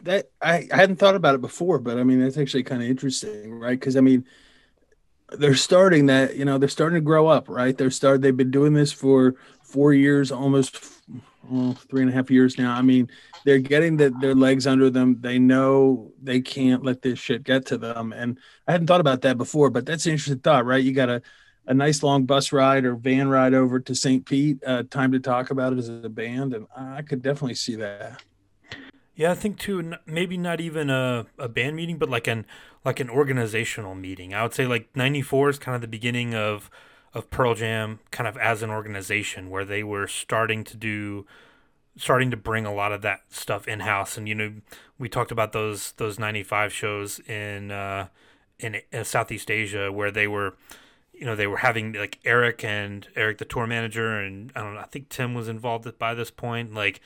That 0.02 0.30
I, 0.40 0.68
I 0.72 0.76
hadn't 0.76 0.96
thought 0.96 1.16
about 1.16 1.34
it 1.34 1.40
before, 1.40 1.78
but 1.78 1.98
I 1.98 2.04
mean 2.04 2.20
that's 2.20 2.38
actually 2.38 2.62
kind 2.62 2.82
of 2.82 2.88
interesting, 2.88 3.52
right? 3.52 3.78
Because 3.78 3.96
I 3.96 4.00
mean 4.00 4.24
they're 5.32 5.54
starting 5.54 6.06
that 6.06 6.36
you 6.36 6.44
know 6.44 6.58
they're 6.58 6.68
starting 6.68 6.96
to 6.96 7.04
grow 7.04 7.26
up, 7.26 7.48
right? 7.48 7.76
They're 7.76 7.90
start 7.90 8.22
they've 8.22 8.36
been 8.36 8.50
doing 8.50 8.72
this 8.72 8.92
for 8.92 9.34
four 9.62 9.92
years, 9.92 10.30
almost 10.30 10.80
well, 11.50 11.74
three 11.90 12.02
and 12.02 12.10
a 12.10 12.14
half 12.14 12.30
years 12.30 12.58
now. 12.58 12.72
I 12.72 12.82
mean, 12.82 13.10
they're 13.46 13.60
getting 13.60 13.96
the, 13.96 14.10
their 14.20 14.34
legs 14.34 14.66
under 14.66 14.90
them. 14.90 15.18
They 15.20 15.38
know 15.38 16.10
they 16.20 16.40
can't 16.40 16.82
let 16.82 17.00
this 17.00 17.20
shit 17.20 17.44
get 17.44 17.64
to 17.66 17.78
them. 17.78 18.12
And 18.12 18.40
I 18.66 18.72
hadn't 18.72 18.88
thought 18.88 19.00
about 19.00 19.22
that 19.22 19.38
before, 19.38 19.70
but 19.70 19.86
that's 19.86 20.04
an 20.04 20.12
interesting 20.12 20.40
thought, 20.40 20.66
right? 20.66 20.82
You 20.82 20.92
got 20.92 21.08
a, 21.08 21.22
a 21.68 21.72
nice 21.72 22.02
long 22.02 22.24
bus 22.24 22.50
ride 22.52 22.84
or 22.84 22.96
van 22.96 23.28
ride 23.28 23.54
over 23.54 23.78
to 23.78 23.94
St. 23.94 24.26
Pete, 24.26 24.58
uh, 24.66 24.82
time 24.90 25.12
to 25.12 25.20
talk 25.20 25.52
about 25.52 25.72
it 25.72 25.78
as 25.78 25.88
a 25.88 26.08
band. 26.08 26.54
And 26.54 26.66
I 26.76 27.02
could 27.02 27.22
definitely 27.22 27.54
see 27.54 27.76
that. 27.76 28.20
Yeah, 29.14 29.30
I 29.30 29.34
think 29.34 29.60
too. 29.60 29.94
Maybe 30.06 30.36
not 30.36 30.60
even 30.60 30.90
a, 30.90 31.26
a 31.38 31.48
band 31.48 31.76
meeting, 31.76 31.98
but 31.98 32.10
like 32.10 32.26
an 32.26 32.46
like 32.84 32.98
an 32.98 33.08
organizational 33.08 33.94
meeting. 33.94 34.34
I 34.34 34.42
would 34.42 34.54
say 34.54 34.66
like 34.66 34.88
'94 34.94 35.50
is 35.50 35.58
kind 35.58 35.74
of 35.76 35.80
the 35.80 35.88
beginning 35.88 36.34
of 36.34 36.68
of 37.14 37.30
Pearl 37.30 37.54
Jam 37.54 38.00
kind 38.10 38.26
of 38.26 38.36
as 38.36 38.62
an 38.62 38.70
organization 38.70 39.48
where 39.48 39.64
they 39.64 39.82
were 39.82 40.06
starting 40.06 40.64
to 40.64 40.76
do 40.76 41.24
starting 41.96 42.30
to 42.30 42.36
bring 42.36 42.66
a 42.66 42.74
lot 42.74 42.92
of 42.92 43.02
that 43.02 43.20
stuff 43.28 43.66
in 43.66 43.80
house 43.80 44.16
and 44.16 44.28
you 44.28 44.34
know 44.34 44.52
we 44.98 45.08
talked 45.08 45.30
about 45.30 45.52
those 45.52 45.92
those 45.92 46.18
95 46.18 46.72
shows 46.72 47.20
in 47.20 47.70
uh 47.70 48.08
in, 48.58 48.80
in 48.90 49.04
Southeast 49.04 49.50
Asia 49.50 49.92
where 49.92 50.10
they 50.10 50.26
were 50.26 50.54
you 51.12 51.24
know 51.24 51.36
they 51.36 51.46
were 51.46 51.58
having 51.58 51.92
like 51.92 52.18
Eric 52.24 52.64
and 52.64 53.08
Eric 53.16 53.38
the 53.38 53.44
tour 53.44 53.66
manager 53.66 54.18
and 54.18 54.52
I 54.54 54.60
don't 54.60 54.74
know 54.74 54.80
I 54.80 54.86
think 54.86 55.08
Tim 55.08 55.34
was 55.34 55.48
involved 55.48 55.98
by 55.98 56.14
this 56.14 56.30
point 56.30 56.74
like 56.74 57.00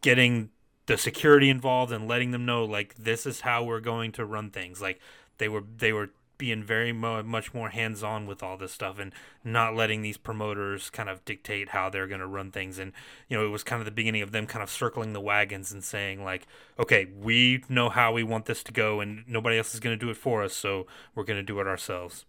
getting 0.00 0.50
the 0.88 0.96
security 0.96 1.50
involved 1.50 1.92
and 1.92 2.08
letting 2.08 2.30
them 2.30 2.46
know 2.46 2.64
like 2.64 2.94
this 2.96 3.26
is 3.26 3.42
how 3.42 3.62
we're 3.62 3.78
going 3.80 4.10
to 4.10 4.24
run 4.24 4.50
things. 4.50 4.80
Like 4.80 4.98
they 5.36 5.48
were 5.48 5.62
they 5.76 5.92
were 5.92 6.10
being 6.38 6.62
very 6.62 6.92
mo- 6.92 7.22
much 7.22 7.52
more 7.52 7.68
hands 7.68 8.02
on 8.02 8.26
with 8.26 8.42
all 8.42 8.56
this 8.56 8.72
stuff 8.72 8.98
and 8.98 9.12
not 9.44 9.74
letting 9.74 10.02
these 10.02 10.16
promoters 10.16 10.88
kind 10.90 11.08
of 11.08 11.24
dictate 11.24 11.70
how 11.70 11.90
they're 11.90 12.06
going 12.06 12.20
to 12.20 12.26
run 12.26 12.50
things. 12.50 12.78
And, 12.78 12.92
you 13.28 13.36
know, 13.36 13.44
it 13.44 13.50
was 13.50 13.64
kind 13.64 13.80
of 13.80 13.84
the 13.84 13.90
beginning 13.90 14.22
of 14.22 14.32
them 14.32 14.46
kind 14.46 14.62
of 14.62 14.70
circling 14.70 15.12
the 15.12 15.20
wagons 15.20 15.72
and 15.72 15.84
saying, 15.84 16.24
like, 16.24 16.46
okay, 16.78 17.08
we 17.18 17.64
know 17.68 17.88
how 17.88 18.12
we 18.12 18.22
want 18.22 18.46
this 18.46 18.62
to 18.62 18.72
go 18.72 19.00
and 19.00 19.24
nobody 19.26 19.58
else 19.58 19.74
is 19.74 19.80
going 19.80 19.98
to 19.98 20.04
do 20.04 20.10
it 20.10 20.16
for 20.16 20.42
us. 20.42 20.54
So 20.54 20.86
we're 21.14 21.24
going 21.24 21.38
to 21.38 21.42
do 21.42 21.60
it 21.60 21.66
ourselves. 21.66 22.24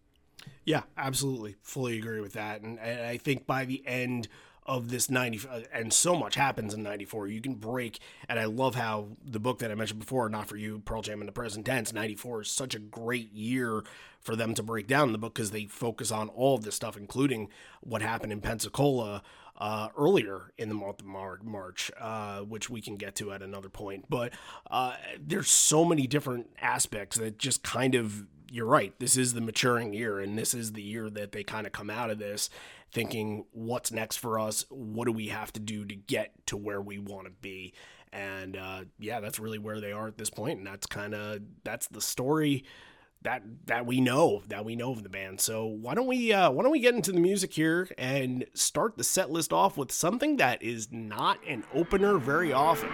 Yeah, 0.65 0.83
absolutely. 0.97 1.55
Fully 1.61 1.97
agree 1.97 2.21
with 2.21 2.33
that. 2.33 2.61
And, 2.61 2.79
and 2.79 3.01
I 3.01 3.17
think 3.17 3.45
by 3.45 3.65
the 3.65 3.83
end, 3.85 4.27
of 4.69 4.89
this 4.89 5.09
90 5.09 5.47
uh, 5.49 5.61
and 5.73 5.91
so 5.91 6.15
much 6.15 6.35
happens 6.35 6.75
in 6.75 6.83
94 6.83 7.27
you 7.27 7.41
can 7.41 7.55
break 7.55 7.97
and 8.29 8.39
i 8.39 8.45
love 8.45 8.75
how 8.75 9.07
the 9.25 9.39
book 9.39 9.57
that 9.59 9.71
i 9.71 9.75
mentioned 9.75 9.99
before 9.99 10.29
not 10.29 10.47
for 10.47 10.57
you 10.57 10.79
pearl 10.85 11.01
jam 11.01 11.21
in 11.21 11.25
the 11.25 11.31
present 11.31 11.65
tense 11.65 11.91
94 11.91 12.41
is 12.41 12.51
such 12.51 12.75
a 12.75 12.79
great 12.79 13.33
year 13.33 13.83
for 14.21 14.35
them 14.35 14.53
to 14.53 14.61
break 14.61 14.85
down 14.85 15.11
the 15.11 15.17
book 15.17 15.33
because 15.33 15.49
they 15.49 15.65
focus 15.65 16.11
on 16.11 16.29
all 16.29 16.55
of 16.55 16.63
this 16.63 16.75
stuff 16.75 16.95
including 16.95 17.49
what 17.81 18.03
happened 18.03 18.31
in 18.31 18.41
pensacola 18.41 19.23
uh, 19.57 19.89
earlier 19.97 20.53
in 20.57 20.69
the 20.69 20.75
month 20.75 21.01
of 21.01 21.43
March, 21.43 21.91
uh, 21.99 22.39
which 22.39 22.69
we 22.69 22.79
can 22.79 22.95
get 22.95 23.15
to 23.15 23.33
at 23.33 23.41
another 23.41 23.67
point. 23.67 24.05
But 24.07 24.31
uh, 24.71 24.95
there's 25.19 25.49
so 25.49 25.83
many 25.83 26.07
different 26.07 26.47
aspects 26.61 27.17
that 27.17 27.37
just 27.37 27.61
kind 27.61 27.93
of, 27.93 28.25
you're 28.49 28.65
right, 28.65 28.93
this 28.99 29.17
is 29.17 29.33
the 29.33 29.41
maturing 29.41 29.93
year, 29.93 30.21
and 30.21 30.37
this 30.37 30.53
is 30.53 30.71
the 30.71 30.81
year 30.81 31.09
that 31.09 31.33
they 31.33 31.43
kind 31.43 31.67
of 31.67 31.73
come 31.73 31.89
out 31.89 32.09
of 32.09 32.19
this 32.19 32.49
thinking, 32.91 33.45
what's 33.51 33.91
next 33.91 34.17
for 34.17 34.39
us? 34.39 34.65
What 34.69 35.05
do 35.05 35.11
we 35.11 35.27
have 35.27 35.53
to 35.53 35.59
do 35.59 35.85
to 35.85 35.95
get 35.95 36.33
to 36.47 36.57
where 36.57 36.81
we 36.81 36.97
want 36.97 37.25
to 37.25 37.31
be? 37.31 37.73
And 38.11 38.57
uh, 38.57 38.85
yeah, 38.99 39.19
that's 39.19 39.39
really 39.39 39.59
where 39.59 39.79
they 39.79 39.91
are 39.91 40.07
at 40.07 40.17
this 40.17 40.29
point, 40.29 40.57
and 40.57 40.67
that's 40.67 40.87
kind 40.87 41.13
of 41.13 41.41
that's 41.63 41.87
the 41.87 42.01
story 42.01 42.63
that 43.21 43.43
that 43.65 43.85
we 43.85 43.99
know 43.99 44.41
that 44.47 44.65
we 44.65 44.75
know 44.75 44.91
of 44.91 45.03
the 45.03 45.09
band. 45.09 45.41
So 45.41 45.65
why 45.65 45.93
don't 45.93 46.07
we 46.07 46.33
uh, 46.33 46.49
why 46.51 46.63
don't 46.63 46.71
we 46.71 46.79
get 46.79 46.95
into 46.95 47.11
the 47.11 47.19
music 47.19 47.53
here 47.53 47.89
and 47.97 48.45
start 48.53 48.97
the 48.97 49.03
set 49.03 49.29
list 49.29 49.53
off 49.53 49.77
with 49.77 49.91
something 49.91 50.37
that 50.37 50.63
is 50.63 50.87
not 50.91 51.37
an 51.47 51.65
opener 51.73 52.17
very 52.17 52.51
often. 52.53 52.89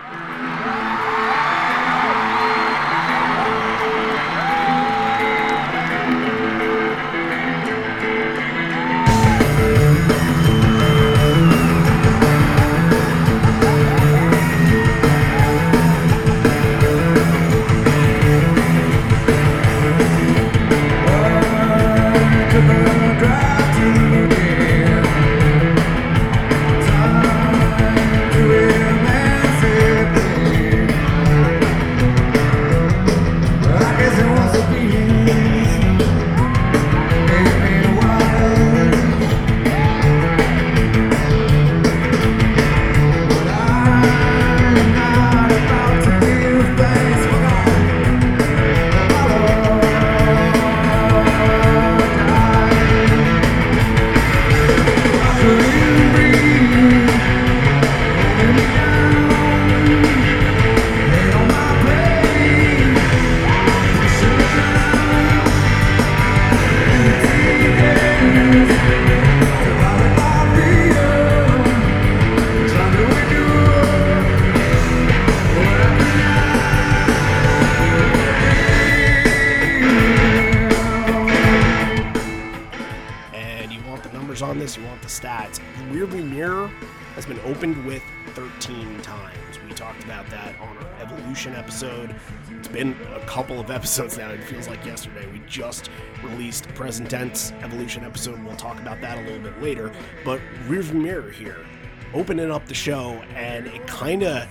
Episode. 91.53 92.15
It's 92.51 92.67
been 92.67 92.95
a 93.13 93.19
couple 93.27 93.59
of 93.59 93.69
episodes 93.69 94.17
now. 94.17 94.31
It 94.31 94.43
feels 94.43 94.67
like 94.67 94.83
yesterday. 94.85 95.29
We 95.31 95.41
just 95.47 95.89
released 96.23 96.67
Present 96.69 97.09
Tense 97.09 97.51
Evolution 97.61 98.03
episode. 98.03 98.43
We'll 98.43 98.55
talk 98.55 98.79
about 98.79 99.01
that 99.01 99.17
a 99.17 99.21
little 99.21 99.39
bit 99.39 99.61
later. 99.61 99.91
But 100.23 100.39
Rearview 100.67 100.93
Mirror 100.93 101.31
here, 101.31 101.65
opening 102.13 102.51
up 102.51 102.65
the 102.65 102.73
show, 102.73 103.21
and 103.35 103.67
it 103.67 103.85
kind 103.85 104.23
of 104.23 104.47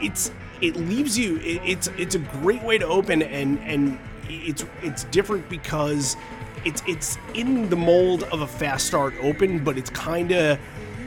it's 0.00 0.30
it 0.60 0.76
leaves 0.76 1.18
you 1.18 1.36
it, 1.38 1.60
it's 1.64 1.88
it's 1.98 2.14
a 2.14 2.18
great 2.18 2.62
way 2.62 2.78
to 2.78 2.86
open 2.86 3.22
and 3.22 3.58
and 3.60 3.98
it's 4.28 4.64
it's 4.82 5.04
different 5.04 5.48
because 5.48 6.16
it's 6.64 6.82
it's 6.86 7.18
in 7.34 7.68
the 7.68 7.76
mold 7.76 8.24
of 8.24 8.40
a 8.40 8.46
fast 8.46 8.86
start 8.86 9.14
open 9.20 9.62
but 9.62 9.76
it's 9.76 9.90
kind 9.90 10.32
of 10.32 10.58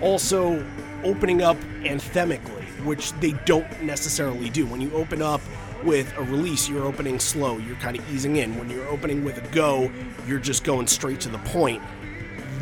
also 0.01 0.65
opening 1.03 1.41
up 1.41 1.57
anthemically 1.81 2.68
which 2.85 3.13
they 3.13 3.31
don't 3.45 3.81
necessarily 3.83 4.49
do. 4.49 4.65
When 4.65 4.81
you 4.81 4.91
open 4.93 5.21
up 5.21 5.41
with 5.83 6.13
a 6.17 6.23
release 6.23 6.67
you're 6.67 6.85
opening 6.85 7.19
slow. 7.19 7.57
You're 7.57 7.77
kind 7.77 7.97
of 7.97 8.13
easing 8.13 8.35
in. 8.37 8.57
When 8.57 8.69
you're 8.69 8.87
opening 8.87 9.23
with 9.23 9.37
a 9.37 9.47
go 9.53 9.91
you're 10.27 10.39
just 10.39 10.63
going 10.63 10.87
straight 10.87 11.19
to 11.21 11.29
the 11.29 11.39
point. 11.39 11.81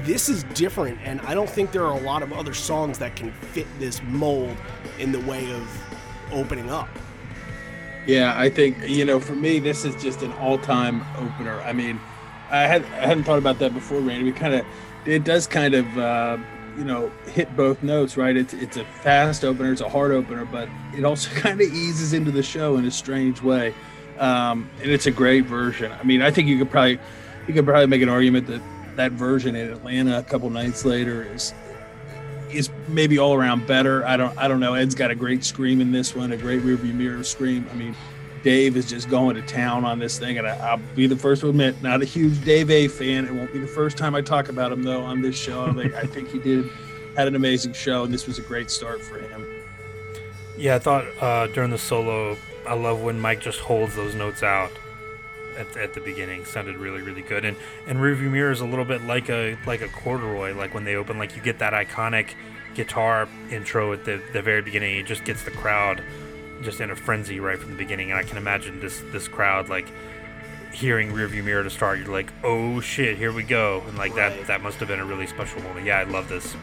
This 0.04 0.30
is 0.30 0.44
different 0.44 1.00
and 1.04 1.20
i 1.22 1.34
don't 1.34 1.50
think 1.50 1.72
there 1.72 1.86
are 1.86 1.98
a 1.98 2.02
lot 2.02 2.24
of 2.24 2.32
other 2.32 2.54
songs 2.54 2.98
that 3.00 3.15
can 3.15 3.32
fit 3.32 3.68
this 3.80 4.02
mold 4.04 4.56
in 5.00 5.12
the 5.12 5.20
way 5.22 5.52
of 5.52 5.84
opening 6.32 6.70
up. 6.70 6.89
Yeah, 8.06 8.39
I 8.39 8.50
think 8.50 8.88
you 8.88 9.04
know, 9.04 9.20
for 9.20 9.36
me, 9.36 9.60
this 9.60 9.84
is 9.84 10.02
just 10.02 10.22
an 10.22 10.32
all-time 10.34 11.04
opener. 11.18 11.60
I 11.62 11.74
mean, 11.74 12.00
I 12.50 12.62
had 12.62 12.84
I 12.86 13.06
hadn't 13.06 13.26
thought 13.26 13.38
about 13.38 13.60
that 13.60 13.74
before, 13.74 14.00
Randy. 14.00 14.24
We 14.24 14.32
kind 14.32 14.54
of, 14.54 14.65
it 15.06 15.26
does 15.26 15.46
kind 15.46 15.74
of, 15.74 15.98
uh, 15.98 16.38
you 16.78 16.84
know, 16.84 17.12
hit 17.26 17.54
both 17.56 17.82
notes, 17.82 18.18
right? 18.18 18.36
It's 18.36 18.54
it's 18.54 18.78
a 18.78 18.86
fast 18.86 19.44
opener, 19.44 19.72
it's 19.72 19.82
a 19.82 19.90
hard 19.90 20.12
opener, 20.12 20.46
but 20.46 20.70
it 20.96 21.04
also 21.04 21.30
kind 21.36 21.60
of 21.60 21.68
eases 21.68 22.13
into 22.13 22.32
the 22.32 22.44
show 22.44 22.78
in 22.78 22.86
a 22.86 22.92
strange 22.92 23.42
way, 23.42 23.74
um, 24.20 24.70
and 24.82 24.92
it's 24.92 25.08
a 25.08 25.12
great 25.12 25.46
version. 25.46 25.92
I 25.92 26.04
mean, 26.04 26.22
I 26.22 26.32
think 26.32 26.48
you 26.48 26.58
could 26.58 26.70
probably, 26.70 27.00
you 27.48 27.54
could 27.54 27.66
probably 27.66 27.88
make 27.88 28.02
an 28.02 28.10
argument 28.10 28.48
that 28.48 28.62
that 28.96 29.12
version 29.12 29.56
in 29.56 29.70
Atlanta 29.72 30.20
a 30.20 30.24
couple 30.24 30.50
nights 30.50 30.86
later 30.86 31.24
is 31.24 31.54
is 32.52 32.70
maybe 32.88 33.18
all 33.18 33.34
around 33.34 33.68
better. 33.68 34.06
I 34.06 34.18
don't 34.18 34.38
I 34.38 34.48
don't 34.48 34.60
know. 34.60 34.74
Ed's 34.74 34.96
got 34.96 35.12
a 35.12 35.16
great 35.16 35.44
scream 35.44 35.82
in 35.82 35.92
this 35.92 36.16
one, 36.16 36.32
a 36.32 36.38
great 36.38 36.62
rearview 36.62 36.94
mirror 36.94 37.24
scream. 37.24 37.68
I 37.72 37.76
mean, 37.76 37.96
Dave 38.43 38.78
is 38.78 38.89
just 38.89 39.10
going 39.10 39.36
to 39.36 39.41
town 39.41 39.86
on 39.86 40.00
this 40.00 40.17
thing, 40.19 40.38
and 40.38 40.47
I, 40.47 40.56
I'll 40.58 40.82
be 40.95 41.08
the 41.08 41.15
first 41.15 41.41
to 41.41 41.50
admit, 41.50 41.82
not 41.82 42.02
a 42.02 42.06
huge 42.06 42.43
Dave 42.43 42.69
A 42.69 42.88
fan. 42.88 43.26
It 43.26 43.34
won't 43.34 43.52
be 43.54 43.60
the 43.60 43.67
first 43.67 43.97
time 43.97 44.15
I 44.15 44.21
talk 44.21 44.50
about 44.50 44.71
him 44.71 44.84
though 44.84 45.02
on 45.02 45.21
this 45.21 45.38
show. 45.38 45.71
Think, 45.73 45.93
I 45.93 46.04
think 46.04 46.30
he 46.30 46.39
did 46.39 46.69
had 47.15 47.28
an 47.28 47.36
amazing 47.36 47.73
show, 47.73 48.04
and 48.04 48.13
this 48.13 48.28
was 48.28 48.38
a 48.38 48.43
great 48.43 48.69
start 48.69 49.02
for 49.02 49.17
him. 49.17 49.45
Yeah, 50.58 50.76
I 50.76 50.80
thought 50.80 51.06
uh, 51.19 51.47
during 51.47 51.71
the 51.71 51.78
solo, 51.78 52.38
I 52.67 52.73
love 52.76 53.02
when 53.02 53.19
Mike 53.19 53.41
just 53.41 53.60
holds 53.60 53.95
those 53.95 54.15
notes 54.15 54.43
out 54.43 54.71
at, 55.58 55.76
at 55.76 55.93
the 55.93 56.02
beginning. 56.02 56.45
Sounded 56.45 56.78
really, 56.78 57.02
really 57.02 57.21
good. 57.21 57.43
And 57.43 57.58
and 57.88 58.00
rearview 58.00 58.32
mirror 58.32 58.52
is 58.52 58.62
a 58.62 58.65
little 58.65 58.86
bit 58.86 59.04
like 59.04 59.30
a 59.30 59.58
like 59.65 59.82
a 59.82 59.88
corduroy. 59.88 60.56
Like 60.56 60.73
when 60.73 60.84
they 60.84 60.95
open, 60.95 61.17
like 61.17 61.36
you 61.36 61.41
get 61.41 61.60
that 61.60 61.73
iconic 61.73 62.36
guitar 62.76 63.28
intro 63.50 63.93
at 63.93 64.06
the, 64.06 64.21
the 64.34 64.41
very 64.41 64.62
beginning. 64.62 64.97
It 64.97 65.08
just 65.08 65.23
gets 65.26 65.43
the 65.43 65.52
crowd 65.52 66.04
just 66.63 66.82
in 66.82 66.91
a 66.91 66.96
frenzy 66.96 67.39
right 67.39 67.58
from 67.60 67.72
the 67.72 67.78
beginning. 67.78 68.12
And 68.12 68.20
I 68.20 68.24
can 68.24 68.38
imagine 68.38 68.80
this 68.80 69.02
this 69.12 69.28
crowd 69.28 69.70
like 69.70 69.88
hearing 70.74 71.12
rearview 71.12 71.43
mirror 71.43 71.63
to 71.63 71.70
start. 71.70 72.00
You're 72.00 72.08
like, 72.10 72.32
oh 72.43 72.80
shit, 72.82 73.17
here 73.17 73.32
we 73.32 73.43
go. 73.43 73.84
And 73.88 73.98
like 73.98 74.15
Right. 74.15 74.38
that 74.38 74.48
that 74.48 74.62
must 74.62 74.78
have 74.80 74.88
been 74.88 75.00
a 75.00 75.06
really 75.06 75.28
special 75.28 75.62
moment. 75.63 75.86
Yeah, 75.86 76.00
I 76.00 76.04
love 76.04 76.30
this. 76.30 76.56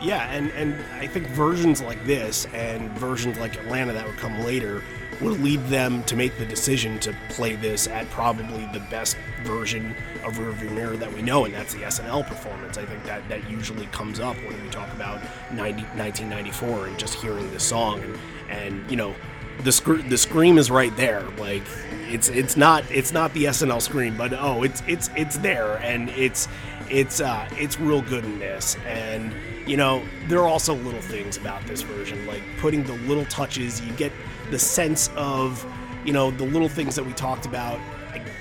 Yeah, 0.00 0.30
and 0.30 0.50
and 0.52 0.74
I 1.00 1.06
think 1.06 1.26
versions 1.28 1.82
like 1.82 2.04
this 2.06 2.46
and 2.54 2.90
versions 2.92 3.38
like 3.38 3.56
Atlanta 3.56 3.92
that 3.92 4.06
would 4.06 4.16
come 4.16 4.40
later 4.44 4.82
would 5.20 5.40
lead 5.42 5.58
them 5.66 6.04
to 6.04 6.14
make 6.14 6.38
the 6.38 6.46
decision 6.46 6.96
to 7.00 7.12
play 7.30 7.56
this 7.56 7.88
at 7.88 8.08
probably 8.10 8.64
the 8.72 8.78
best 8.88 9.16
version 9.42 9.92
of 10.24 10.34
Rearview 10.34 10.70
Mirror 10.70 10.96
that 10.98 11.12
we 11.12 11.22
know, 11.22 11.44
and 11.44 11.52
that's 11.52 11.74
the 11.74 11.80
SNL 11.80 12.24
performance. 12.24 12.78
I 12.78 12.84
think 12.86 13.02
that 13.04 13.28
that 13.28 13.50
usually 13.50 13.86
comes 13.86 14.20
up 14.20 14.36
when 14.36 14.62
we 14.62 14.70
talk 14.70 14.88
about 14.92 15.20
90, 15.52 15.82
1994 15.96 16.86
and 16.86 16.96
just 16.98 17.14
hearing 17.14 17.50
this 17.50 17.64
song, 17.64 18.00
and 18.00 18.16
and 18.48 18.88
you 18.90 18.96
know. 18.96 19.14
The, 19.64 19.72
scr- 19.72 19.96
the 19.96 20.18
scream 20.18 20.56
is 20.56 20.70
right 20.70 20.96
there 20.96 21.22
like 21.36 21.64
it's 22.10 22.28
it's 22.28 22.56
not 22.56 22.84
it's 22.90 23.12
not 23.12 23.32
the 23.34 23.44
SNL 23.44 23.82
scream 23.82 24.16
but 24.16 24.32
oh 24.32 24.62
it's 24.62 24.82
it's 24.86 25.10
it's 25.16 25.36
there 25.38 25.76
and 25.78 26.08
it's 26.10 26.48
it's 26.90 27.20
uh 27.20 27.46
it's 27.52 27.78
real 27.78 28.00
good 28.02 28.24
in 28.24 28.38
this 28.38 28.76
and 28.86 29.32
you 29.66 29.76
know 29.76 30.02
there 30.26 30.38
are 30.38 30.48
also 30.48 30.74
little 30.74 31.02
things 31.02 31.36
about 31.36 31.64
this 31.66 31.82
version 31.82 32.26
like 32.26 32.42
putting 32.58 32.82
the 32.84 32.94
little 33.08 33.26
touches 33.26 33.80
you 33.80 33.92
get 33.94 34.12
the 34.50 34.58
sense 34.58 35.10
of 35.16 35.66
you 36.04 36.12
know 36.12 36.30
the 36.30 36.44
little 36.44 36.68
things 36.68 36.94
that 36.94 37.04
we 37.04 37.12
talked 37.12 37.44
about 37.44 37.78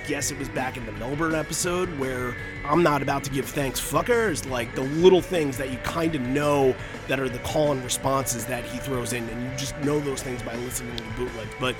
guess 0.08 0.32
it 0.32 0.40
was 0.40 0.50
back 0.50 0.78
in 0.78 0.86
the 0.86 0.92
melbourne 0.94 1.36
episode 1.36 1.90
where 2.00 2.36
i'm 2.66 2.82
not 2.82 3.02
about 3.02 3.24
to 3.24 3.30
give 3.30 3.46
thanks 3.46 3.80
fuckers 3.80 4.50
like 4.50 4.74
the 4.76 4.82
little 4.82 5.22
things 5.22 5.58
that 5.58 5.70
you 5.70 5.78
kind 5.80 6.16
of 6.16 6.22
know 6.22 6.76
that 7.08 7.20
are 7.20 7.30
the 7.30 7.40
call 7.40 7.72
and 7.72 7.84
responses 7.84 8.46
that 8.46 8.64
he 8.66 8.78
throws 8.80 9.14
in 9.14 9.28
and 9.30 9.44
you 9.44 9.58
just 9.58 9.78
know 9.80 10.00
those 10.00 10.22
things 10.22 10.42
by 10.42 10.56
listening 10.56 10.96
to 10.96 11.04
the 11.04 11.10
bootleg. 11.12 11.48
But 11.60 11.76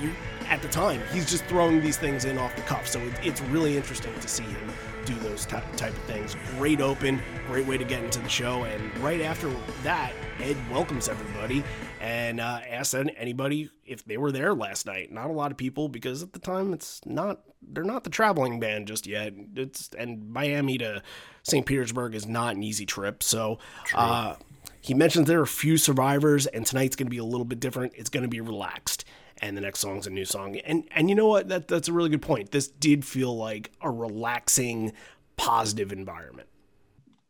you 0.00 0.12
at 0.48 0.62
the 0.62 0.68
time 0.68 1.00
he's 1.12 1.28
just 1.28 1.44
throwing 1.44 1.80
these 1.80 1.96
things 1.96 2.24
in 2.24 2.38
off 2.38 2.54
the 2.56 2.62
cuff 2.62 2.86
so 2.88 3.00
it, 3.00 3.12
it's 3.22 3.40
really 3.42 3.76
interesting 3.76 4.14
to 4.18 4.28
see 4.28 4.44
him 4.44 4.70
do 5.04 5.14
those 5.16 5.44
type, 5.46 5.64
type 5.76 5.92
of 5.92 6.02
things. 6.04 6.36
Great 6.56 6.80
open 6.80 7.20
great 7.46 7.66
way 7.66 7.76
to 7.76 7.84
get 7.84 8.02
into 8.02 8.18
the 8.20 8.28
show 8.28 8.64
and 8.64 8.96
right 8.98 9.20
after 9.20 9.50
that 9.82 10.12
ed 10.40 10.56
welcomes 10.70 11.08
everybody 11.08 11.64
and 12.00 12.40
uh, 12.40 12.60
asks 12.68 12.94
anybody 12.94 13.70
if 13.84 14.04
they 14.04 14.16
were 14.16 14.30
there 14.32 14.54
last 14.54 14.86
night 14.86 15.10
not 15.10 15.28
a 15.30 15.32
lot 15.32 15.50
of 15.50 15.56
people 15.56 15.88
because 15.88 16.22
at 16.22 16.32
the 16.32 16.38
time 16.38 16.72
it's 16.72 17.00
not 17.04 17.40
they're 17.60 17.84
not 17.84 18.04
the 18.04 18.10
traveling 18.10 18.60
band 18.60 18.86
just 18.86 19.06
yet 19.06 19.32
it's 19.56 19.90
and 19.98 20.30
miami 20.30 20.78
to 20.78 21.02
st 21.42 21.66
petersburg 21.66 22.14
is 22.14 22.26
not 22.26 22.54
an 22.54 22.62
easy 22.62 22.86
trip 22.86 23.22
so 23.22 23.58
uh, 23.94 24.34
he 24.80 24.94
mentions 24.94 25.26
there 25.26 25.40
are 25.40 25.42
a 25.42 25.46
few 25.46 25.76
survivors, 25.76 26.46
and 26.46 26.64
tonight's 26.64 26.96
going 26.96 27.08
to 27.08 27.10
be 27.10 27.18
a 27.18 27.24
little 27.24 27.44
bit 27.44 27.60
different. 27.60 27.92
It's 27.96 28.08
going 28.08 28.22
to 28.22 28.28
be 28.28 28.40
relaxed. 28.40 29.04
and 29.40 29.56
the 29.56 29.60
next 29.60 29.80
song's 29.80 30.06
a 30.06 30.10
new 30.10 30.24
song. 30.24 30.56
And 30.58 30.84
and 30.92 31.08
you 31.08 31.14
know 31.14 31.26
what? 31.26 31.48
That 31.48 31.68
that's 31.68 31.88
a 31.88 31.92
really 31.92 32.08
good 32.10 32.22
point. 32.22 32.50
This 32.50 32.68
did 32.68 33.04
feel 33.04 33.36
like 33.36 33.70
a 33.80 33.90
relaxing, 33.90 34.92
positive 35.36 35.92
environment. 35.92 36.48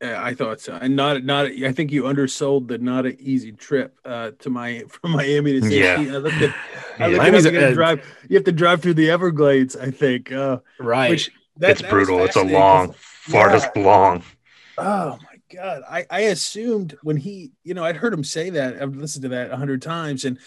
I 0.01 0.33
thought 0.35 0.61
so, 0.61 0.75
and 0.81 0.95
not 0.95 1.25
not. 1.25 1.47
I 1.47 1.73
think 1.73 1.91
you 1.91 2.07
undersold 2.07 2.69
the 2.69 2.79
not 2.79 3.05
an 3.07 3.17
easy 3.19 3.51
trip 3.53 3.99
uh, 4.05 4.31
to 4.39 4.51
my 4.51 4.85
from 4.89 5.11
Miami 5.13 5.55
to 5.55 5.63
St. 5.63 5.73
Yeah. 5.73 6.15
I 6.15 6.19
looked 6.19 6.37
at. 6.41 6.55
I 7.01 7.07
looked 7.09 7.19
Miami's 7.19 7.47
at, 7.47 7.53
you, 7.53 7.65
a- 7.67 7.75
drive. 7.75 8.07
You 8.29 8.37
have 8.37 8.45
to 8.45 8.53
drive 8.53 8.81
through 8.81 8.95
the 8.95 9.11
Everglades. 9.11 9.75
I 9.77 9.91
think. 9.91 10.31
Uh, 10.31 10.59
Right. 10.79 11.11
which 11.11 11.31
that, 11.57 11.71
it's 11.73 11.83
that 11.83 11.91
brutal. 11.91 12.23
It's 12.25 12.37
a 12.37 12.45
long, 12.45 12.95
farthest 12.97 13.77
long. 13.77 14.23
Oh 14.77 15.19
my 15.21 15.39
god! 15.53 15.83
I 15.91 16.07
I 16.11 16.21
assumed 16.21 16.97
when 17.03 17.17
he, 17.17 17.51
you 17.65 17.75
know, 17.75 17.85
I'd 17.85 17.97
heard 17.97 18.13
him 18.15 18.23
say 18.25 18.51
that. 18.51 18.81
I've 18.81 18.95
listened 18.95 19.25
to 19.25 19.31
that 19.31 19.51
a 19.51 19.57
hundred 19.57 19.83
times, 19.83 20.25
and 20.25 20.39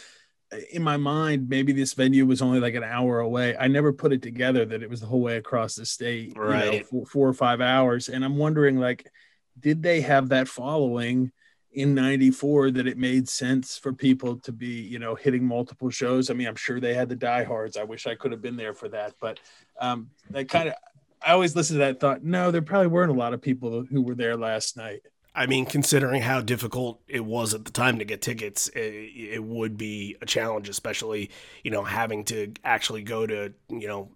uh, 0.53 0.59
in 0.71 0.81
my 0.81 0.95
mind, 0.95 1.49
maybe 1.49 1.73
this 1.73 1.91
venue 1.93 2.25
was 2.25 2.41
only 2.41 2.61
like 2.61 2.75
an 2.75 2.83
hour 2.85 3.19
away. 3.19 3.57
I 3.57 3.67
never 3.67 3.91
put 3.91 4.13
it 4.13 4.21
together 4.21 4.63
that 4.63 4.81
it 4.81 4.89
was 4.89 5.01
the 5.01 5.07
whole 5.07 5.19
way 5.21 5.35
across 5.35 5.75
the 5.75 5.85
state, 5.85 6.29
you 6.29 6.35
know, 6.35 6.41
Right. 6.41 6.85
four, 6.87 7.05
four 7.05 7.27
or 7.27 7.33
five 7.33 7.59
hours. 7.59 8.07
And 8.07 8.23
I'm 8.23 8.37
wondering, 8.37 8.77
like, 8.77 9.11
did 9.59 9.83
they 9.83 10.01
have 10.01 10.29
that 10.29 10.47
following 10.47 11.31
in 11.73 11.95
'94 11.95 12.71
that 12.71 12.87
it 12.87 12.97
made 12.97 13.29
sense 13.29 13.77
for 13.77 13.93
people 13.93 14.37
to 14.37 14.51
be, 14.51 14.81
you 14.81 14.99
know, 14.99 15.15
hitting 15.15 15.45
multiple 15.45 15.89
shows? 15.89 16.29
I 16.29 16.33
mean, 16.33 16.47
I'm 16.47 16.55
sure 16.55 16.79
they 16.79 16.93
had 16.93 17.09
the 17.09 17.15
diehards. 17.15 17.77
I 17.77 17.83
wish 17.83 18.07
I 18.07 18.15
could 18.15 18.31
have 18.31 18.41
been 18.41 18.57
there 18.57 18.73
for 18.73 18.89
that, 18.89 19.13
but 19.19 19.39
um, 19.79 20.09
that 20.29 20.49
kind 20.49 20.69
of. 20.69 20.75
I 21.23 21.33
always 21.33 21.55
listened 21.55 21.75
to 21.75 21.85
that 21.85 21.99
thought, 21.99 22.23
no, 22.23 22.49
there 22.49 22.63
probably 22.63 22.87
weren't 22.87 23.11
a 23.11 23.15
lot 23.15 23.35
of 23.35 23.43
people 23.43 23.83
who 23.83 24.01
were 24.01 24.15
there 24.15 24.35
last 24.35 24.75
night. 24.75 25.01
I 25.33 25.45
mean, 25.45 25.65
considering 25.65 26.21
how 26.21 26.41
difficult 26.41 26.99
it 27.07 27.23
was 27.23 27.53
at 27.53 27.63
the 27.63 27.71
time 27.71 27.99
to 27.99 28.05
get 28.05 28.21
tickets, 28.21 28.67
it, 28.69 28.79
it 28.79 29.43
would 29.43 29.77
be 29.77 30.17
a 30.21 30.25
challenge, 30.25 30.67
especially 30.67 31.29
you 31.63 31.71
know 31.71 31.83
having 31.83 32.25
to 32.25 32.51
actually 32.65 33.03
go 33.03 33.25
to 33.25 33.53
you 33.69 33.87
know 33.87 34.09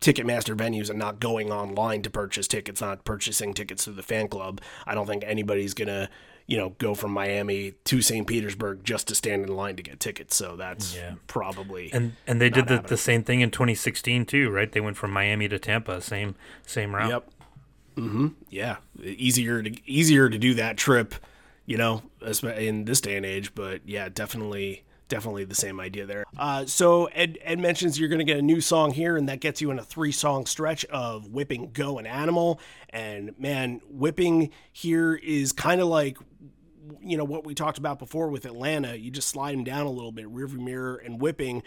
Ticketmaster 0.00 0.56
venues 0.56 0.90
and 0.90 0.98
not 0.98 1.20
going 1.20 1.52
online 1.52 2.02
to 2.02 2.10
purchase 2.10 2.48
tickets, 2.48 2.80
not 2.80 3.04
purchasing 3.04 3.54
tickets 3.54 3.84
through 3.84 3.94
the 3.94 4.02
fan 4.02 4.28
club. 4.28 4.60
I 4.86 4.94
don't 4.94 5.06
think 5.06 5.22
anybody's 5.26 5.74
gonna 5.74 6.08
you 6.46 6.56
know 6.56 6.70
go 6.78 6.94
from 6.94 7.12
Miami 7.12 7.74
to 7.84 8.02
St. 8.02 8.26
Petersburg 8.26 8.82
just 8.82 9.06
to 9.08 9.14
stand 9.14 9.44
in 9.44 9.54
line 9.54 9.76
to 9.76 9.82
get 9.82 10.00
tickets. 10.00 10.34
So 10.34 10.56
that's 10.56 10.94
Yeah. 10.96 11.14
probably 11.28 11.90
And 11.92 12.12
and 12.26 12.40
they 12.40 12.50
did 12.50 12.66
the, 12.66 12.74
happening. 12.74 12.88
the 12.90 12.96
same 12.96 13.22
thing 13.22 13.40
in 13.42 13.50
2016 13.50 14.26
too, 14.26 14.50
right? 14.50 14.70
They 14.70 14.80
went 14.80 14.96
from 14.96 15.12
Miami 15.12 15.48
to 15.48 15.58
Tampa, 15.58 16.00
same 16.00 16.34
same 16.66 16.94
route. 16.94 17.10
Yep. 17.10 17.30
Mm-hmm. 17.96 18.26
Yeah. 18.50 18.76
Easier 19.02 19.62
to 19.62 19.90
easier 19.90 20.28
to 20.28 20.38
do 20.38 20.54
that 20.54 20.76
trip, 20.76 21.14
you 21.66 21.76
know, 21.76 22.02
in 22.56 22.86
this 22.86 23.00
day 23.00 23.16
and 23.16 23.24
age. 23.26 23.54
But 23.54 23.82
yeah, 23.86 24.08
definitely, 24.08 24.84
definitely 25.12 25.44
the 25.44 25.54
same 25.54 25.78
idea 25.78 26.06
there. 26.06 26.24
Uh, 26.38 26.64
so 26.64 27.04
Ed 27.06 27.38
Ed 27.42 27.58
mentions 27.58 28.00
you're 28.00 28.08
going 28.08 28.18
to 28.18 28.24
get 28.24 28.38
a 28.38 28.42
new 28.42 28.62
song 28.62 28.92
here, 28.92 29.18
and 29.18 29.28
that 29.28 29.40
gets 29.40 29.60
you 29.60 29.70
in 29.70 29.78
a 29.78 29.84
three 29.84 30.10
song 30.10 30.46
stretch 30.46 30.86
of 30.86 31.28
Whipping, 31.28 31.70
Go, 31.72 31.98
and 31.98 32.06
Animal. 32.06 32.58
And 32.88 33.38
man, 33.38 33.82
Whipping 33.90 34.50
here 34.72 35.14
is 35.14 35.52
kind 35.52 35.82
of 35.82 35.88
like 35.88 36.16
you 37.02 37.18
know 37.18 37.24
what 37.24 37.44
we 37.44 37.54
talked 37.54 37.76
about 37.76 37.98
before 37.98 38.28
with 38.28 38.46
Atlanta. 38.46 38.96
You 38.96 39.10
just 39.10 39.28
slide 39.28 39.52
them 39.54 39.64
down 39.64 39.84
a 39.84 39.90
little 39.90 40.12
bit. 40.12 40.32
Rearview 40.32 40.60
mirror 40.60 40.96
and 40.96 41.20
whipping 41.20 41.62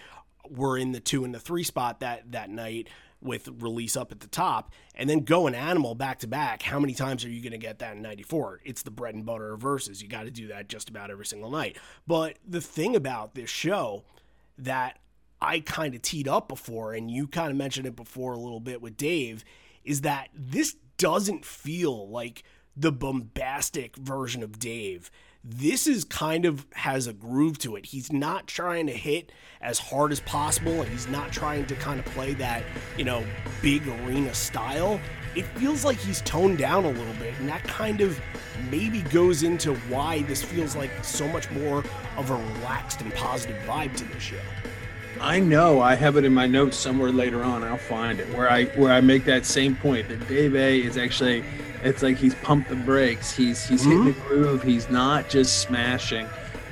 were 0.50 0.76
in 0.76 0.92
the 0.92 1.00
two 1.00 1.24
and 1.24 1.34
the 1.34 1.40
three 1.40 1.64
spot 1.64 2.00
that 2.00 2.32
that 2.32 2.50
night 2.50 2.90
with 3.22 3.50
release 3.60 3.96
up 3.98 4.12
at 4.12 4.20
the 4.20 4.28
top, 4.28 4.72
and 4.94 5.10
then 5.10 5.22
go 5.22 5.48
an 5.48 5.56
animal 5.56 5.96
back 5.96 6.20
to 6.20 6.28
back. 6.28 6.62
How 6.62 6.80
many 6.80 6.94
times 6.94 7.26
are 7.26 7.30
you 7.30 7.42
going 7.42 7.52
to 7.52 7.58
get 7.58 7.80
that 7.80 7.96
in 7.96 8.02
'94? 8.02 8.62
It's 8.64 8.84
the 8.84 8.92
bread 8.92 9.16
and 9.16 9.26
butter 9.26 9.54
of 9.54 9.62
verses. 9.62 10.02
You 10.02 10.08
got 10.08 10.24
to 10.24 10.32
do 10.32 10.48
that 10.48 10.70
just 10.70 10.90
about 10.90 11.12
every 11.12 11.26
single 11.26 11.50
night. 11.50 11.78
But 12.06 12.38
the 12.48 12.62
thing 12.62 12.96
about 12.96 13.36
this 13.36 13.50
show 13.50 14.04
that 14.58 15.00
I 15.42 15.60
kind 15.60 15.96
of 15.96 16.02
teed 16.02 16.28
up 16.28 16.48
before, 16.48 16.94
and 16.94 17.10
you 17.12 17.28
kind 17.28 17.52
of 17.52 17.58
mentioned 17.58 17.88
it 17.88 17.96
before 17.96 18.34
a 18.34 18.40
little 18.40 18.60
bit 18.60 18.82
with 18.82 18.98
Dave, 18.98 19.44
is 19.84 20.02
that 20.02 20.30
this 20.34 20.76
doesn't 20.98 21.46
feel 21.46 22.08
like 22.10 22.44
the 22.78 22.92
bombastic 22.92 23.96
version 23.96 24.44
of 24.44 24.60
Dave. 24.60 25.10
This 25.48 25.86
is 25.86 26.04
kind 26.06 26.46
of 26.46 26.66
has 26.74 27.06
a 27.06 27.14
groove 27.14 27.60
to 27.60 27.76
it. 27.76 27.86
He's 27.86 28.12
not 28.12 28.48
trying 28.48 28.88
to 28.88 28.94
hit 28.94 29.32
as 29.62 29.78
hard 29.78 30.12
as 30.12 30.20
possible, 30.22 30.82
and 30.82 30.92
he's 30.92 31.08
not 31.08 31.32
trying 31.32 31.68
to 31.68 31.76
kind 31.76 32.00
of 32.00 32.06
play 32.08 32.34
that, 32.34 32.64
you 32.98 33.04
know, 33.04 33.24
big 33.62 33.88
arena 33.88 34.34
style. 34.34 35.00
It 35.36 35.46
feels 35.60 35.86
like 35.86 36.00
he's 36.00 36.22
toned 36.22 36.58
down 36.58 36.86
a 36.86 36.90
little 36.90 37.14
bit, 37.20 37.36
and 37.38 37.48
that 37.48 37.64
kind 37.64 38.02
of 38.02 38.20
maybe 38.72 39.02
goes 39.02 39.44
into 39.44 39.76
why 39.88 40.24
this 40.24 40.44
feels 40.44 40.76
like 40.76 40.90
so 41.04 41.28
much 41.28 41.52
more 41.52 41.84
of 42.18 42.32
a 42.32 42.36
relaxed 42.36 43.02
and 43.02 43.14
positive 43.14 43.62
vibe 43.68 43.96
to 43.98 44.06
this 44.06 44.24
show. 44.24 44.42
I 45.22 45.40
know 45.40 45.80
I 45.80 45.94
have 45.94 46.18
it 46.18 46.26
in 46.26 46.34
my 46.34 46.48
notes 46.48 46.76
somewhere 46.76 47.12
later 47.12 47.44
on. 47.44 47.64
I'll 47.64 47.78
find 47.78 48.20
it 48.20 48.28
where 48.36 48.50
I 48.50 48.66
where 48.66 48.92
I 48.92 49.00
make 49.00 49.26
that 49.26 49.46
same 49.46 49.76
point 49.76 50.10
that 50.10 50.28
Dave 50.28 50.56
A 50.56 50.80
is 50.80 50.98
actually 50.98 51.46
it's 51.86 52.02
like 52.02 52.18
he's 52.18 52.34
pumped 52.36 52.70
the 52.70 52.76
brakes. 52.76 53.32
He's 53.32 53.64
he's 53.66 53.84
hitting 53.84 54.06
the 54.06 54.12
groove. 54.12 54.64
He's 54.64 54.90
not 54.90 55.30
just 55.30 55.62
smashing. 55.62 56.28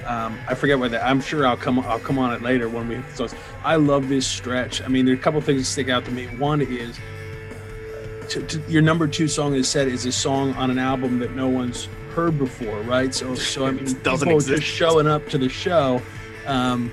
Um, 0.08 0.38
I 0.48 0.56
forget 0.56 0.80
what 0.80 0.92
that. 0.92 1.06
I'm 1.06 1.22
sure 1.22 1.46
I'll 1.46 1.56
come 1.56 1.80
I'll 1.80 2.00
come 2.00 2.18
on 2.18 2.34
it 2.34 2.42
later 2.42 2.68
when 2.68 2.88
we. 2.88 3.02
So 3.14 3.28
I 3.64 3.76
love 3.76 4.10
this 4.10 4.26
stretch. 4.26 4.82
I 4.82 4.88
mean, 4.88 5.06
there 5.06 5.14
are 5.14 5.18
a 5.18 5.22
couple 5.22 5.40
things 5.42 5.62
that 5.62 5.66
stick 5.66 5.90
out 5.90 6.04
to 6.06 6.12
me. 6.12 6.26
One 6.38 6.62
is 6.62 7.00
to, 8.30 8.42
to, 8.42 8.60
your 8.68 8.82
number 8.82 9.08
two 9.08 9.28
song 9.28 9.54
is 9.54 9.70
said 9.70 9.88
is 9.88 10.06
a 10.06 10.12
song 10.12 10.54
on 10.54 10.72
an 10.72 10.80
album 10.80 11.20
that 11.20 11.36
no 11.36 11.48
one's 11.48 11.88
heard 12.16 12.40
before, 12.40 12.82
right? 12.82 13.14
So 13.14 13.36
so 13.36 13.68
I 13.68 13.72
mean, 13.72 13.86
doesn't 14.02 14.28
people 14.28 14.40
exist. 14.40 14.64
just 14.64 14.76
showing 14.76 15.08
up 15.08 15.30
to 15.30 15.38
the 15.38 15.50
show. 15.50 16.02
Um, 16.48 16.92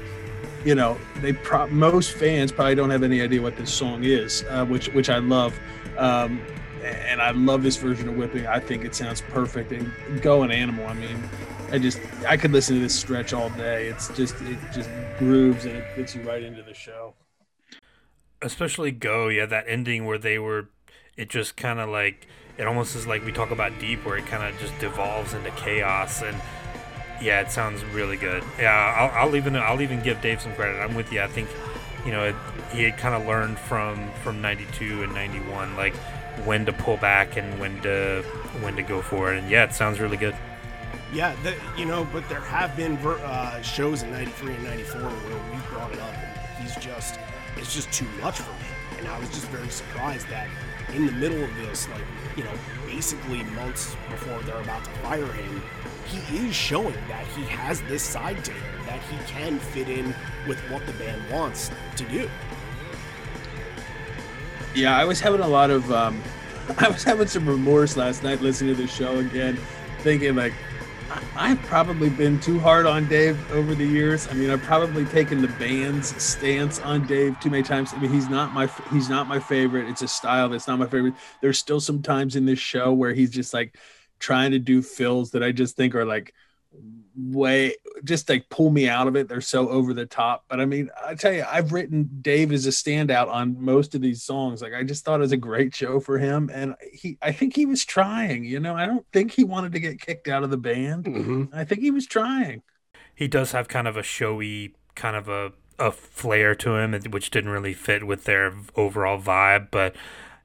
you 0.63 0.75
know, 0.75 0.99
they 1.17 1.33
pro- 1.33 1.69
most 1.69 2.13
fans 2.13 2.53
probably 2.53 2.75
don't 2.75 2.91
have 2.91 3.03
any 3.03 3.23
idea 3.23 3.41
what 3.41 3.57
this 3.57 3.73
song 3.73 4.05
is, 4.05 4.45
uh, 4.51 4.67
which 4.67 4.89
which 4.89 5.09
I 5.09 5.19
love. 5.19 5.59
Um, 5.97 6.43
and 6.83 7.21
I 7.23 7.31
love 7.33 7.63
this 7.63 7.77
version 7.77 8.09
of 8.09 8.17
whipping. 8.17 8.47
I 8.47 8.61
think 8.61 8.85
it 8.85 8.95
sounds 8.95 9.21
perfect. 9.21 9.73
And 9.73 9.93
go 10.23 10.43
an 10.43 10.51
animal. 10.51 10.87
I 10.87 10.95
mean, 10.95 11.23
I 11.71 11.79
just 11.79 12.01
I 12.27 12.37
could 12.37 12.53
listen 12.53 12.77
to 12.77 12.81
this 12.83 12.95
stretch 12.99 13.33
all 13.33 13.51
day. 13.51 13.89
It's 13.89 14.09
just 14.17 14.41
it 14.43 14.59
just 14.73 14.91
grooves 15.19 15.65
and 15.67 15.77
it 15.77 15.85
gets 15.97 16.15
you 16.15 16.23
right 16.23 16.43
into 16.43 16.63
the 16.63 16.75
show. 16.75 17.15
especially 18.43 18.91
go 18.91 19.29
yeah 19.29 19.47
that 19.47 19.65
ending 19.69 20.07
where 20.07 20.19
they 20.19 20.39
were 20.39 20.69
it 21.17 21.29
just 21.29 21.57
kind 21.57 21.79
of 21.79 21.89
like 21.89 22.27
it 22.59 22.67
almost 22.67 22.97
is 22.97 23.07
like 23.07 23.25
we 23.25 23.33
talk 23.33 23.51
about 23.51 23.79
deep 23.79 24.05
where 24.05 24.17
it 24.17 24.27
kind 24.27 24.43
of 24.43 24.59
just 24.61 24.77
devolves 24.79 25.35
into 25.35 25.51
chaos 25.53 26.23
and 26.23 26.41
yeah 27.21 27.41
it 27.41 27.51
sounds 27.51 27.85
really 27.87 28.17
good 28.17 28.43
yeah 28.59 28.73
I'll, 28.97 29.29
I'll 29.29 29.37
even 29.37 29.57
i'll 29.57 29.81
even 29.83 30.01
give 30.03 30.21
dave 30.23 30.41
some 30.41 30.55
credit 30.55 30.81
i'm 30.81 30.95
with 30.95 31.13
you 31.13 31.21
i 31.21 31.27
think 31.27 31.49
you 32.07 32.13
know 32.13 32.25
it, 32.25 32.37
he 32.73 32.83
had 32.85 32.97
kind 32.97 33.15
of 33.15 33.27
learned 33.29 33.59
from 33.59 34.11
from 34.23 34.41
92 34.41 35.03
and 35.03 35.13
91 35.15 35.77
like 35.77 35.95
when 36.47 36.65
to 36.67 36.73
pull 36.73 36.97
back 36.97 37.37
and 37.37 37.59
when 37.61 37.81
to 37.83 38.23
when 38.61 38.77
to 38.77 38.83
go 38.83 39.01
for 39.03 39.33
it 39.33 39.39
and 39.39 39.51
yeah 39.51 39.65
it 39.65 39.73
sounds 39.75 40.01
really 40.01 40.17
good 40.17 40.35
Yeah, 41.13 41.35
the, 41.43 41.55
you 41.77 41.87
know, 41.87 42.07
but 42.13 42.29
there 42.29 42.41
have 42.41 42.77
been 42.77 42.97
uh, 42.97 43.61
shows 43.63 44.03
in 44.05 44.13
'93 44.13 44.55
and 44.55 44.65
'94 44.65 45.01
where 45.03 45.11
we 45.51 45.59
brought 45.69 45.91
it 45.93 45.99
up, 45.99 46.15
and 46.15 46.63
he's 46.63 46.77
just, 46.77 47.19
it's 47.57 47.75
just 47.75 47.91
too 47.93 48.07
much 48.23 48.39
for 48.39 48.53
me. 48.53 48.69
And 48.99 49.09
I 49.09 49.19
was 49.19 49.29
just 49.31 49.49
very 49.49 49.69
surprised 49.71 50.29
that 50.29 50.47
in 50.95 51.07
the 51.07 51.13
middle 51.13 51.43
of 51.43 51.53
this, 51.57 51.89
like, 51.89 52.05
you 52.37 52.45
know, 52.45 52.53
basically 52.87 53.43
months 53.59 53.97
before 54.09 54.41
they're 54.43 54.61
about 54.61 54.85
to 54.85 54.91
fire 55.03 55.27
him, 55.27 55.63
he 56.07 56.47
is 56.47 56.55
showing 56.55 56.95
that 57.09 57.27
he 57.37 57.43
has 57.43 57.81
this 57.83 58.03
side 58.03 58.45
to 58.45 58.53
him, 58.53 58.87
that 58.87 59.01
he 59.11 59.17
can 59.27 59.59
fit 59.59 59.89
in 59.89 60.15
with 60.47 60.59
what 60.71 60.85
the 60.87 60.93
band 60.93 61.23
wants 61.33 61.71
to 61.97 62.05
do. 62.05 62.29
Yeah, 64.75 64.97
I 64.97 65.05
was 65.05 65.21
having 65.21 65.41
a 65.41 65.49
lot 65.49 65.71
of 65.71 65.91
um, 65.93 66.23
I 66.79 66.89
was 66.89 67.05
having 67.05 67.27
some 67.27 67.49
remorse 67.49 67.97
last 67.97 68.23
night 68.23 68.41
listening 68.41 68.75
to 68.75 68.83
the 68.83 68.89
show 68.89 69.19
again, 69.19 69.61
thinking 69.99 70.37
like 70.37 70.55
I've 71.35 71.61
probably 71.63 72.09
been 72.09 72.39
too 72.39 72.61
hard 72.61 72.87
on 72.87 73.09
Dave 73.09 73.51
over 73.51 73.75
the 73.75 73.85
years. 73.87 74.29
I 74.29 74.35
mean, 74.35 74.49
I've 74.51 74.63
probably 74.63 75.05
taken 75.05 75.41
the 75.43 75.49
band's 75.49 76.21
stance 76.23 76.79
on 76.79 77.07
Dave 77.07 77.39
too 77.41 77.51
many 77.51 77.65
times. 77.65 77.93
I 77.93 77.99
mean, 77.99 78.13
he's 78.13 78.29
not 78.29 78.53
my 78.53 78.69
he's 78.93 79.09
not 79.09 79.27
my 79.27 79.41
favorite. 79.41 79.89
It's 79.89 80.03
a 80.03 80.09
style 80.09 80.49
that's 80.49 80.69
not 80.69 80.79
my 80.79 80.87
favorite. 80.87 81.15
There's 81.41 81.59
still 81.59 81.81
some 81.81 82.03
times 82.03 82.37
in 82.37 82.45
this 82.45 82.61
show 82.61 82.93
where 82.93 83.13
he's 83.13 83.31
just 83.31 83.53
like 83.53 83.77
trying 84.21 84.53
to 84.53 84.59
do 84.61 84.83
fills 84.83 85.33
that 85.33 85.43
I 85.43 85.51
just 85.51 85.77
think 85.77 85.95
are 85.97 86.05
like 86.05 86.33
way 87.17 87.75
just 88.05 88.29
like 88.29 88.49
pull 88.49 88.71
me 88.71 88.89
out 88.89 89.07
of 89.09 89.17
it. 89.17 89.29
They're 89.29 89.41
so 89.41 89.69
over 89.69 89.93
the 89.95 90.07
top. 90.07 90.45
But 90.49 90.61
I 90.61 90.67
mean, 90.67 90.91
I 91.07 91.15
tell 91.15 91.33
you, 91.33 91.45
I've 91.51 91.73
written 91.73 92.09
Dave 92.23 92.53
as 92.53 92.67
a 92.67 92.71
standout 92.71 93.29
on 93.29 93.57
most 93.63 93.95
of 93.95 94.01
these 94.01 94.23
songs. 94.23 94.63
Like 94.63 94.75
I 94.75 94.83
just 94.85 95.05
thought 95.05 95.21
it 95.21 95.23
was 95.23 95.33
a 95.33 95.37
great 95.37 95.75
show 95.75 96.01
for 96.01 96.19
him. 96.19 96.51
And 96.53 96.75
he 96.93 97.19
I 97.23 97.33
think 97.33 97.57
he 97.57 97.67
was 97.67 97.85
trying, 97.85 98.45
you 98.45 98.61
know. 98.61 98.75
I 98.77 98.87
don't 98.87 99.07
think 99.13 99.33
he 99.33 99.45
wanted 99.45 99.73
to 99.73 99.81
get 99.81 100.01
kicked 100.01 100.29
out 100.29 100.43
of 100.45 100.51
the 100.51 100.57
band. 100.59 101.05
Mm-hmm. 101.05 101.45
I 101.53 101.65
think 101.65 101.81
he 101.83 101.91
was 101.91 102.07
trying. 102.07 102.63
he 103.15 103.29
does 103.29 103.53
have 103.53 103.69
kind 103.69 103.87
of 103.89 103.97
a 103.97 104.03
showy 104.03 104.75
kind 104.95 105.17
of 105.17 105.29
a, 105.29 105.53
a 105.79 105.91
flair 105.93 106.55
to 106.57 106.77
him 106.77 106.93
which 107.11 107.31
didn't 107.31 107.51
really 107.51 107.73
fit 107.75 108.07
with 108.07 108.25
their 108.25 108.53
overall 108.77 109.21
vibe 109.21 109.69
but 109.71 109.95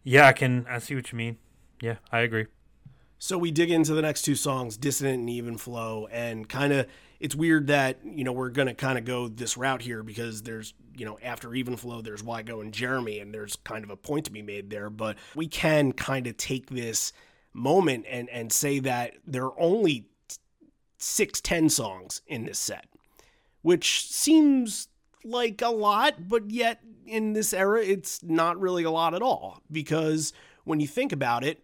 yeah 0.04 0.28
i 0.28 0.34
can 0.34 0.66
i 0.70 0.78
see 0.80 0.96
what 0.96 1.12
you 1.12 1.18
mean 1.18 1.38
yeah 1.82 1.96
i 2.12 2.20
agree 2.20 2.46
So 3.18 3.38
we 3.38 3.52
dig 3.52 3.72
into 3.72 3.94
the 3.94 4.02
next 4.02 4.22
two 4.24 4.36
songs, 4.36 4.78
Dissident 4.78 5.20
and 5.20 5.30
Even 5.30 5.58
Flow, 5.58 6.08
and 6.12 6.48
kind 6.48 6.72
of 6.74 6.86
it's 7.20 7.36
weird 7.36 7.68
that 7.68 8.00
you 8.04 8.24
know 8.24 8.32
we're 8.32 8.50
going 8.50 8.68
to 8.68 8.74
kind 8.74 8.98
of 8.98 9.06
go 9.06 9.28
this 9.28 9.58
route 9.58 9.82
here 9.82 10.04
because 10.04 10.44
there's 10.44 10.74
you 10.96 11.06
know 11.06 11.18
after 11.24 11.54
even 11.54 11.76
flow 11.76 12.02
there's 12.02 12.24
Why 12.24 12.42
Go 12.42 12.62
and 12.62 12.74
Jeremy 12.74 13.20
and 13.20 13.34
there's 13.34 13.56
kind 13.58 13.84
of 13.84 13.90
a 13.90 13.96
point 13.96 14.26
to 14.26 14.32
be 14.32 14.42
made 14.42 14.70
there 14.70 14.90
but 14.90 15.18
we 15.36 15.48
can 15.48 15.92
kind 15.92 16.28
of 16.28 16.38
take 16.38 16.70
this 16.70 17.14
moment 17.54 18.06
and 18.10 18.30
and 18.30 18.52
say 18.52 18.80
that 18.80 19.14
there 19.26 19.46
are 19.46 19.60
only 19.60 20.08
six 20.98 21.42
ten 21.42 21.70
songs 21.70 22.22
in 22.28 22.46
this 22.46 22.60
set 22.60 22.88
which 23.62 24.08
seems 24.08 24.88
like 25.24 25.62
a 25.62 25.70
lot 25.70 26.28
but 26.28 26.50
yet 26.52 26.82
in 27.06 27.34
this 27.34 27.54
era 27.54 27.82
it's 27.84 28.22
not 28.24 28.60
really 28.60 28.84
a 28.84 28.92
lot 28.92 29.14
at 29.14 29.22
all 29.22 29.62
because 29.72 30.34
when 30.64 30.80
you 30.80 30.88
think 30.88 31.12
about 31.12 31.44
it 31.44 31.64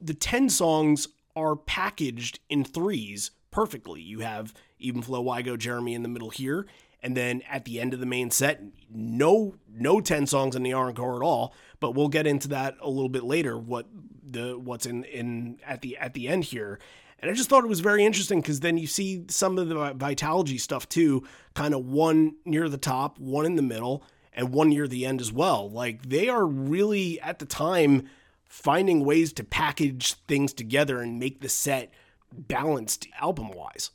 the 0.00 0.14
10 0.14 0.48
songs 0.48 1.08
are 1.36 1.56
packaged 1.56 2.40
in 2.48 2.64
threes 2.64 3.30
perfectly. 3.50 4.00
You 4.00 4.20
have 4.20 4.54
even 4.80 5.02
flow 5.02 5.20
Why 5.20 5.42
Go 5.42 5.56
Jeremy 5.56 5.94
in 5.94 6.02
the 6.02 6.08
middle 6.08 6.30
here, 6.30 6.66
and 7.02 7.16
then 7.16 7.42
at 7.50 7.64
the 7.64 7.80
end 7.80 7.94
of 7.94 8.00
the 8.00 8.06
main 8.06 8.30
set, 8.30 8.62
no 8.90 9.54
no 9.72 10.00
10 10.00 10.26
songs 10.26 10.56
in 10.56 10.62
the 10.62 10.72
encore 10.72 11.16
at 11.16 11.24
all, 11.24 11.54
but 11.78 11.94
we'll 11.94 12.08
get 12.08 12.26
into 12.26 12.48
that 12.48 12.76
a 12.80 12.88
little 12.88 13.08
bit 13.08 13.24
later 13.24 13.56
what 13.58 13.86
the 14.28 14.58
what's 14.58 14.86
in 14.86 15.04
in 15.04 15.58
at 15.66 15.82
the 15.82 15.96
at 15.96 16.14
the 16.14 16.28
end 16.28 16.44
here. 16.44 16.78
And 17.20 17.30
I 17.30 17.34
just 17.34 17.50
thought 17.50 17.64
it 17.64 17.68
was 17.68 17.80
very 17.80 18.04
interesting 18.04 18.40
because 18.40 18.60
then 18.60 18.78
you 18.78 18.86
see 18.86 19.24
some 19.28 19.58
of 19.58 19.68
the 19.68 19.74
Vitalogy 19.74 20.58
stuff 20.58 20.88
too, 20.88 21.26
kind 21.54 21.74
of 21.74 21.84
one 21.84 22.36
near 22.46 22.68
the 22.68 22.78
top, 22.78 23.18
one 23.18 23.44
in 23.44 23.56
the 23.56 23.62
middle, 23.62 24.02
and 24.32 24.52
one 24.52 24.70
near 24.70 24.88
the 24.88 25.04
end 25.04 25.20
as 25.20 25.30
well. 25.30 25.70
Like 25.70 26.08
they 26.08 26.28
are 26.28 26.46
really 26.46 27.20
at 27.20 27.38
the 27.38 27.44
time 27.44 28.08
finding 28.44 29.04
ways 29.04 29.32
to 29.34 29.44
package 29.44 30.14
things 30.26 30.52
together 30.52 31.00
and 31.00 31.18
make 31.18 31.40
the 31.40 31.48
set 31.48 31.92
balanced 32.32 33.06
album 33.20 33.50
wise. 33.50 33.90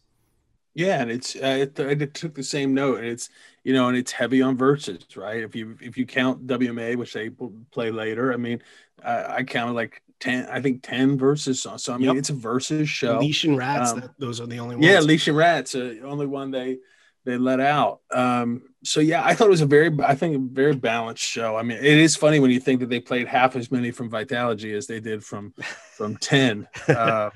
Yeah, 0.75 1.01
and 1.01 1.09
it's 1.09 1.37
uh, 1.37 1.39
it, 1.61 1.79
it, 1.79 2.13
took 2.13 2.35
the 2.35 2.43
same 2.43 2.73
note, 2.73 2.97
and 2.97 3.07
it's 3.07 3.29
you 3.63 3.73
know, 3.73 3.87
and 3.87 3.97
it's 3.97 4.11
heavy 4.11 4.41
on 4.41 4.57
verses, 4.57 4.99
right? 5.15 5.41
If 5.41 5.55
you 5.55 5.77
if 5.79 5.97
you 5.97 6.05
count 6.05 6.45
WMA, 6.45 6.97
which 6.97 7.13
they 7.13 7.29
play 7.71 7.91
later, 7.91 8.33
I 8.33 8.35
mean, 8.35 8.61
uh, 9.01 9.23
I 9.29 9.43
counted 9.43 9.71
like 9.71 10.03
ten, 10.19 10.47
I 10.51 10.61
think 10.61 10.83
ten 10.83 11.17
verses. 11.17 11.61
So, 11.61 11.77
so 11.77 11.93
I 11.93 11.97
mean, 11.97 12.07
yep. 12.07 12.17
it's 12.17 12.29
a 12.29 12.33
verses 12.33 12.89
show. 12.89 13.19
Leash 13.19 13.45
and 13.45 13.57
Rats, 13.57 13.93
um, 13.93 14.01
that, 14.01 14.19
those 14.19 14.41
are 14.41 14.47
the 14.47 14.59
only 14.59 14.75
ones. 14.75 14.85
Yeah, 14.85 14.99
Leash 14.99 15.29
and 15.29 15.37
Rats, 15.37 15.75
uh, 15.75 15.95
only 16.03 16.25
one 16.25 16.51
they 16.51 16.79
they 17.23 17.37
let 17.37 17.61
out. 17.61 18.01
Um, 18.11 18.63
so 18.83 18.99
yeah, 18.99 19.23
I 19.23 19.33
thought 19.33 19.47
it 19.47 19.51
was 19.51 19.61
a 19.61 19.65
very, 19.65 19.97
I 20.03 20.13
think, 20.13 20.35
a 20.35 20.39
very 20.39 20.75
balanced 20.75 21.23
show. 21.23 21.55
I 21.55 21.63
mean, 21.63 21.77
it 21.77 21.85
is 21.85 22.17
funny 22.17 22.41
when 22.41 22.51
you 22.51 22.59
think 22.59 22.81
that 22.81 22.89
they 22.89 22.99
played 22.99 23.29
half 23.29 23.55
as 23.55 23.71
many 23.71 23.91
from 23.91 24.11
Vitalogy 24.11 24.75
as 24.75 24.87
they 24.87 24.99
did 24.99 25.23
from 25.23 25.53
from 25.95 26.17
ten. 26.17 26.67
Uh, 26.89 27.29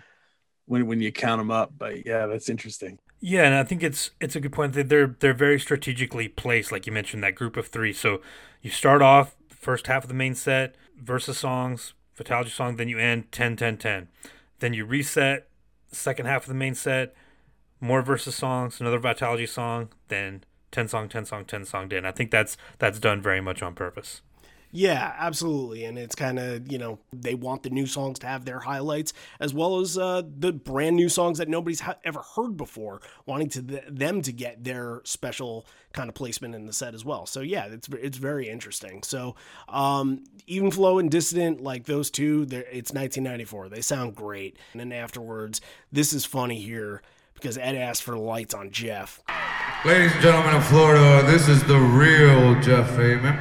when 0.66 0.86
when 0.88 1.02
you 1.02 1.12
count 1.12 1.40
them 1.40 1.52
up. 1.52 1.74
But 1.78 2.06
yeah, 2.06 2.28
that's 2.28 2.50
interesting. 2.50 3.00
Yeah, 3.22 3.44
and 3.44 3.56
I 3.56 3.64
think 3.64 3.84
it's 3.84 4.12
it's 4.22 4.36
a 4.36 4.40
good 4.40 4.54
point 4.54 4.74
that 4.74 4.90
they're 4.90 5.16
they're 5.20 5.34
very 5.34 5.60
strategically 5.60 6.28
placed, 6.28 6.72
like 6.72 6.88
you 6.88 6.94
mentioned, 6.94 7.24
that 7.24 7.36
group 7.36 7.58
of 7.58 7.68
three. 7.68 7.92
So 7.92 8.22
you 8.62 8.70
start 8.70 9.02
off 9.02 9.36
the 9.50 9.56
first 9.56 9.88
half 9.88 10.04
of 10.04 10.08
the 10.08 10.14
main 10.14 10.36
set, 10.36 10.76
versus 11.02 11.38
songs, 11.38 11.94
Vitalogy 12.18 12.50
song, 12.50 12.76
then 12.76 12.90
you 12.90 13.00
end 13.00 13.32
10 13.32 13.56
10 13.56 13.78
10. 13.78 14.08
Then 14.60 14.74
you 14.74 14.86
reset, 14.86 15.48
second 15.92 16.26
half 16.26 16.44
of 16.44 16.50
the 16.50 16.54
main 16.54 16.76
set, 16.76 17.16
more 17.80 18.02
versus 18.02 18.36
songs, 18.36 18.82
another 18.82 19.00
Vitalogy 19.00 19.48
song, 19.48 19.90
then 20.10 20.44
10 20.72 20.88
song, 20.88 21.10
10 21.10 21.26
song, 21.26 21.46
10 21.46 21.66
song, 21.66 21.90
then. 21.90 22.06
I 22.06 22.12
think 22.12 22.32
that's 22.32 22.58
that's 22.78 23.00
done 23.00 23.22
very 23.22 23.42
much 23.42 23.64
on 23.64 23.74
purpose. 23.74 24.22
Yeah, 24.72 25.16
absolutely. 25.18 25.86
And 25.86 25.98
it's 25.98 26.14
kind 26.14 26.38
of, 26.38 26.72
you 26.72 26.78
know, 26.78 27.00
they 27.12 27.34
want 27.34 27.64
the 27.64 27.72
new 27.72 27.88
songs 27.88 28.20
to 28.20 28.28
have 28.28 28.46
their 28.46 28.60
highlights 28.60 29.14
as 29.40 29.52
well 29.54 29.80
as 29.80 29.98
uh, 29.98 30.22
the 30.38 30.54
brand 30.54 30.96
new 30.96 31.10
songs 31.10 31.40
that 31.40 31.48
nobody's 31.50 31.80
ha- 31.80 31.96
ever 32.04 32.22
heard 32.36 32.56
before, 32.56 33.02
wanting 33.26 33.50
to 33.50 33.64
th- 33.64 33.84
them 33.90 34.22
to 34.22 34.32
get 34.32 34.64
their 34.64 35.02
special 35.06 35.66
kind 35.94 36.08
of 36.08 36.14
placement 36.14 36.54
in 36.54 36.68
the 36.68 36.74
set 36.74 36.94
as 36.94 37.04
well. 37.04 37.26
So 37.26 37.42
yeah, 37.42 37.66
it's 37.66 37.90
it's 37.90 38.18
very 38.20 38.48
interesting. 38.48 39.02
So 39.02 39.36
um, 39.68 40.24
even 40.46 40.70
flow 40.70 41.00
and 41.00 41.10
dissident, 41.10 41.62
like 41.62 41.86
those 41.86 42.12
two, 42.12 42.44
it's 42.52 42.94
1994. 42.94 43.70
They 43.70 43.82
sound 43.82 44.16
great. 44.16 44.58
And 44.74 44.80
then 44.80 44.92
afterwards, 44.92 45.62
this 45.92 46.14
is 46.14 46.26
funny 46.26 46.62
here 46.62 47.02
because 47.34 47.58
Ed 47.58 47.76
asked 47.76 48.04
for 48.04 48.18
lights 48.18 48.54
on 48.54 48.70
Jeff. 48.70 49.24
Ladies 49.84 50.12
and 50.12 50.22
gentlemen 50.22 50.56
of 50.56 50.66
Florida, 50.68 51.24
this 51.26 51.48
is 51.48 51.64
the 51.64 51.80
real 51.80 52.60
Jeff 52.62 53.00
Ament. 53.00 53.40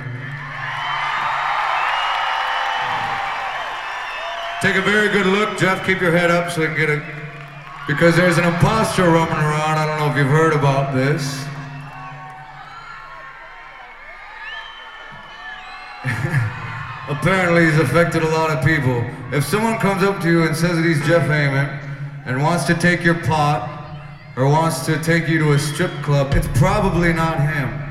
Take 4.60 4.74
a 4.74 4.82
very 4.82 5.08
good 5.08 5.26
look, 5.26 5.56
Jeff. 5.56 5.86
Keep 5.86 6.00
your 6.00 6.10
head 6.10 6.32
up 6.32 6.50
so 6.50 6.62
we 6.62 6.66
can 6.66 6.76
get 6.76 6.90
a. 6.90 7.00
Because 7.86 8.16
there's 8.16 8.38
an 8.38 8.44
imposter 8.44 9.04
roaming 9.04 9.34
around. 9.34 9.78
I 9.78 9.86
don't 9.86 10.00
know 10.00 10.10
if 10.10 10.16
you've 10.16 10.26
heard 10.26 10.52
about 10.52 10.96
this. 10.96 11.44
Apparently, 17.08 17.66
he's 17.66 17.78
affected 17.78 18.24
a 18.24 18.28
lot 18.30 18.50
of 18.50 18.64
people. 18.64 19.04
If 19.30 19.44
someone 19.44 19.78
comes 19.78 20.02
up 20.02 20.20
to 20.22 20.28
you 20.28 20.42
and 20.42 20.56
says 20.56 20.74
that 20.74 20.84
he's 20.84 21.06
Jeff 21.06 21.30
Ament 21.30 21.80
and 22.26 22.42
wants 22.42 22.64
to 22.64 22.74
take 22.74 23.04
your 23.04 23.14
pot 23.14 23.70
or 24.36 24.48
wants 24.48 24.84
to 24.86 25.00
take 25.04 25.28
you 25.28 25.38
to 25.38 25.52
a 25.52 25.58
strip 25.58 25.92
club, 26.02 26.34
it's 26.34 26.48
probably 26.58 27.12
not 27.12 27.38
him. 27.40 27.87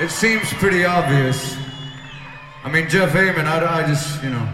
It 0.00 0.10
seems 0.10 0.52
pretty 0.54 0.84
obvious. 0.84 1.56
I 2.62 2.70
mean, 2.70 2.88
Jeff 2.88 3.14
Ament, 3.16 3.48
I, 3.48 3.82
I 3.82 3.86
just, 3.86 4.22
you 4.22 4.30
know, 4.30 4.48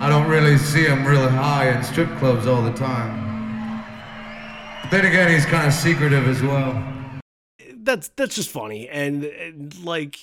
I 0.00 0.08
don't 0.08 0.28
really 0.28 0.58
see 0.58 0.84
him 0.84 1.06
really 1.06 1.28
high 1.28 1.70
in 1.70 1.82
strip 1.84 2.08
clubs 2.18 2.46
all 2.46 2.60
the 2.60 2.72
time. 2.72 3.84
But 4.82 4.90
then 4.90 5.06
again, 5.06 5.30
he's 5.30 5.46
kind 5.46 5.66
of 5.66 5.72
secretive 5.72 6.26
as 6.26 6.42
well. 6.42 6.82
That's 7.76 8.08
that's 8.16 8.34
just 8.34 8.50
funny, 8.50 8.88
and, 8.88 9.24
and 9.24 9.78
like 9.84 10.18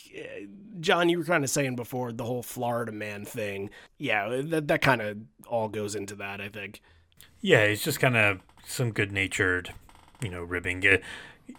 John, 0.79 1.09
you 1.09 1.17
were 1.17 1.23
kind 1.23 1.43
of 1.43 1.49
saying 1.49 1.75
before 1.75 2.11
the 2.11 2.23
whole 2.23 2.43
Florida 2.43 2.91
man 2.91 3.25
thing. 3.25 3.69
Yeah, 3.97 4.41
that 4.43 4.67
that 4.67 4.81
kind 4.81 5.01
of 5.01 5.17
all 5.47 5.67
goes 5.67 5.95
into 5.95 6.15
that. 6.15 6.41
I 6.41 6.49
think. 6.49 6.81
Yeah, 7.41 7.67
he's 7.67 7.83
just 7.83 7.99
kind 7.99 8.17
of 8.17 8.41
some 8.65 8.91
good 8.91 9.11
natured, 9.11 9.73
you 10.21 10.29
know, 10.29 10.43
ribbing. 10.43 10.85
Uh, 10.85 10.97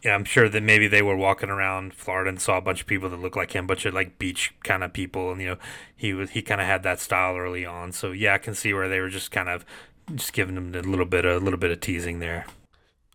Yeah, 0.04 0.14
I'm 0.14 0.24
sure 0.24 0.48
that 0.48 0.62
maybe 0.62 0.88
they 0.88 1.02
were 1.02 1.16
walking 1.16 1.48
around 1.48 1.94
Florida 1.94 2.28
and 2.28 2.40
saw 2.40 2.58
a 2.58 2.60
bunch 2.60 2.80
of 2.80 2.86
people 2.86 3.08
that 3.08 3.20
looked 3.20 3.36
like 3.36 3.52
him, 3.52 3.64
a 3.64 3.68
bunch 3.68 3.86
of 3.86 3.94
like 3.94 4.18
beach 4.18 4.54
kind 4.62 4.84
of 4.84 4.92
people, 4.92 5.32
and 5.32 5.40
you 5.40 5.48
know, 5.48 5.56
he 5.96 6.12
was 6.12 6.30
he 6.30 6.42
kind 6.42 6.60
of 6.60 6.66
had 6.66 6.82
that 6.82 7.00
style 7.00 7.36
early 7.36 7.64
on. 7.64 7.92
So 7.92 8.12
yeah, 8.12 8.34
I 8.34 8.38
can 8.38 8.54
see 8.54 8.72
where 8.72 8.88
they 8.88 9.00
were 9.00 9.08
just 9.08 9.30
kind 9.30 9.48
of 9.48 9.64
just 10.14 10.32
giving 10.32 10.56
him 10.56 10.74
a 10.74 10.82
little 10.82 11.06
bit 11.06 11.24
a 11.24 11.38
little 11.38 11.58
bit 11.58 11.70
of 11.70 11.80
teasing 11.80 12.18
there. 12.18 12.46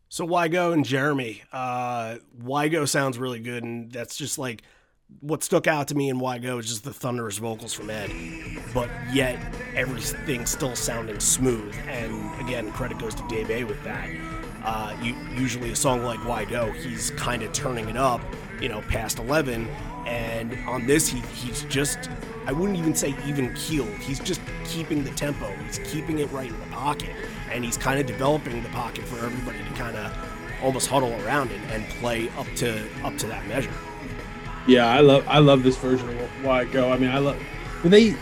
So 0.09 0.25
Why 0.25 0.49
Go 0.49 0.73
and 0.73 0.83
Jeremy, 0.83 1.43
uh, 1.53 2.17
Why 2.37 2.67
Go 2.67 2.83
sounds 2.83 3.17
really 3.17 3.39
good, 3.39 3.63
and 3.63 3.91
that's 3.91 4.17
just 4.17 4.37
like 4.37 4.63
what 5.19 5.43
stuck 5.43 5.67
out 5.67 5.87
to 5.89 5.95
me 5.95 6.09
in 6.09 6.19
Why 6.19 6.37
Go 6.37 6.57
is 6.57 6.67
just 6.67 6.83
the 6.83 6.93
thunderous 6.93 7.37
vocals 7.37 7.73
from 7.73 7.89
Ed, 7.89 8.11
but 8.73 8.89
yet 9.11 9.39
everything 9.75 10.45
still 10.45 10.75
sounding 10.75 11.19
smooth. 11.19 11.75
And 11.87 12.39
again, 12.41 12.71
credit 12.71 12.99
goes 12.99 13.15
to 13.15 13.27
Dave 13.27 13.49
A 13.51 13.63
with 13.63 13.81
that. 13.83 14.09
Uh, 14.63 14.95
you, 15.01 15.15
usually 15.35 15.71
a 15.71 15.75
song 15.75 16.03
like 16.03 16.23
Why 16.25 16.45
Go, 16.45 16.71
he's 16.71 17.11
kind 17.11 17.41
of 17.41 17.51
turning 17.51 17.89
it 17.89 17.97
up, 17.97 18.21
you 18.61 18.69
know, 18.69 18.81
past 18.81 19.19
11. 19.19 19.67
And 20.05 20.57
on 20.67 20.85
this, 20.85 21.07
he, 21.07 21.19
he's 21.33 21.63
just, 21.63 22.09
I 22.45 22.51
wouldn't 22.51 22.77
even 22.77 22.93
say 22.95 23.15
even 23.25 23.53
keeled. 23.55 23.89
He's 23.95 24.19
just 24.19 24.41
keeping 24.65 25.03
the 25.03 25.11
tempo. 25.11 25.51
He's 25.65 25.79
keeping 25.79 26.19
it 26.19 26.31
right 26.31 26.49
in 26.49 26.59
the 26.59 26.65
pocket. 26.67 27.09
And 27.51 27.63
he's 27.63 27.77
kind 27.77 27.99
of 27.99 28.05
developing 28.05 28.61
the 28.61 28.69
pocket 28.69 29.05
for 29.05 29.23
everybody 29.25 29.57
to 29.57 29.73
kind 29.75 29.97
of 29.97 30.13
almost 30.63 30.87
huddle 30.87 31.13
around 31.23 31.51
it 31.51 31.59
and 31.71 31.83
play 31.99 32.29
up 32.37 32.47
to 32.55 32.87
up 33.03 33.17
to 33.17 33.27
that 33.27 33.45
measure. 33.47 33.73
Yeah, 34.67 34.87
I 34.87 34.99
love 34.99 35.27
I 35.27 35.39
love 35.39 35.63
this 35.63 35.77
version 35.77 36.07
of 36.09 36.45
Why 36.45 36.65
Go. 36.65 36.91
I 36.91 36.97
mean, 36.97 37.09
I 37.09 37.17
love 37.17 37.37
when 37.81 37.91
they 37.91 38.15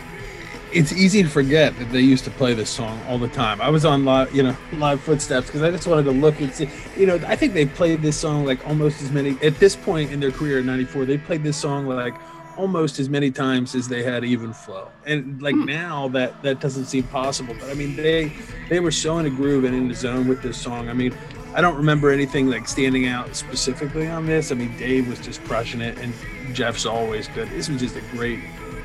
it's 0.72 0.92
easy 0.92 1.22
to 1.22 1.28
forget 1.28 1.76
that 1.78 1.90
they 1.90 2.00
used 2.00 2.24
to 2.24 2.30
play 2.30 2.54
this 2.54 2.70
song 2.70 3.00
all 3.08 3.18
the 3.18 3.28
time. 3.28 3.60
I 3.60 3.70
was 3.70 3.84
on 3.84 4.04
live, 4.04 4.34
you 4.34 4.42
know, 4.42 4.56
live 4.74 5.00
footsteps 5.00 5.46
because 5.46 5.62
I 5.62 5.70
just 5.70 5.86
wanted 5.86 6.04
to 6.04 6.12
look 6.12 6.40
and 6.40 6.52
see. 6.52 6.68
You 6.96 7.06
know, 7.06 7.20
I 7.26 7.36
think 7.36 7.54
they 7.54 7.66
played 7.66 8.02
this 8.02 8.16
song 8.16 8.44
like 8.44 8.66
almost 8.66 9.02
as 9.02 9.10
many 9.10 9.36
at 9.42 9.58
this 9.58 9.76
point 9.76 10.12
in 10.12 10.20
their 10.20 10.30
career 10.30 10.60
in 10.60 10.66
'94. 10.66 11.04
They 11.04 11.18
played 11.18 11.42
this 11.42 11.56
song 11.56 11.86
like 11.86 12.14
almost 12.56 12.98
as 12.98 13.08
many 13.08 13.30
times 13.30 13.74
as 13.74 13.88
they 13.88 14.02
had 14.02 14.24
even 14.24 14.52
flow. 14.52 14.88
And 15.06 15.40
like 15.40 15.54
hmm. 15.54 15.64
now 15.64 16.08
that 16.08 16.42
that 16.42 16.60
doesn't 16.60 16.86
seem 16.86 17.04
possible. 17.04 17.54
But 17.58 17.70
I 17.70 17.74
mean, 17.74 17.96
they 17.96 18.32
they 18.68 18.80
were 18.80 18.92
so 18.92 19.18
in 19.18 19.26
a 19.26 19.30
groove 19.30 19.64
and 19.64 19.74
in 19.74 19.88
the 19.88 19.94
zone 19.94 20.28
with 20.28 20.42
this 20.42 20.60
song. 20.60 20.88
I 20.88 20.92
mean, 20.92 21.14
I 21.54 21.60
don't 21.60 21.76
remember 21.76 22.10
anything 22.10 22.48
like 22.48 22.68
standing 22.68 23.06
out 23.06 23.34
specifically 23.34 24.06
on 24.06 24.26
this. 24.26 24.52
I 24.52 24.54
mean, 24.54 24.76
Dave 24.76 25.08
was 25.08 25.18
just 25.20 25.42
crushing 25.44 25.80
it, 25.80 25.98
and 25.98 26.14
Jeff's 26.54 26.86
always 26.86 27.28
good. 27.28 27.48
This 27.50 27.68
was 27.68 27.80
just 27.80 27.96
a 27.96 28.02
great 28.12 28.40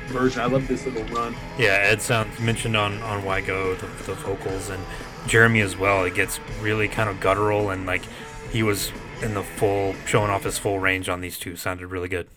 version. 0.06 0.40
I 0.40 0.46
love 0.46 0.66
this 0.68 0.84
little 0.86 1.04
run. 1.14 1.34
Yeah, 1.58 1.78
Ed 1.82 2.02
sounds 2.02 2.38
mentioned 2.40 2.76
on 2.76 3.00
on 3.02 3.24
Why 3.24 3.40
Go 3.40 3.74
the, 3.74 3.86
the 4.04 4.14
vocals 4.14 4.70
and 4.70 4.82
Jeremy 5.26 5.60
as 5.60 5.76
well. 5.76 6.04
It 6.04 6.14
gets 6.14 6.40
really 6.60 6.88
kind 6.88 7.08
of 7.08 7.20
guttural 7.20 7.70
and 7.70 7.86
like 7.86 8.02
he 8.50 8.62
was 8.62 8.92
in 9.22 9.34
the 9.34 9.42
full 9.42 9.94
showing 10.06 10.30
off 10.30 10.44
his 10.44 10.58
full 10.58 10.78
range 10.78 11.08
on 11.08 11.20
these 11.20 11.38
two. 11.38 11.56
Sounded 11.56 11.88
really 11.88 12.08
good. 12.08 12.28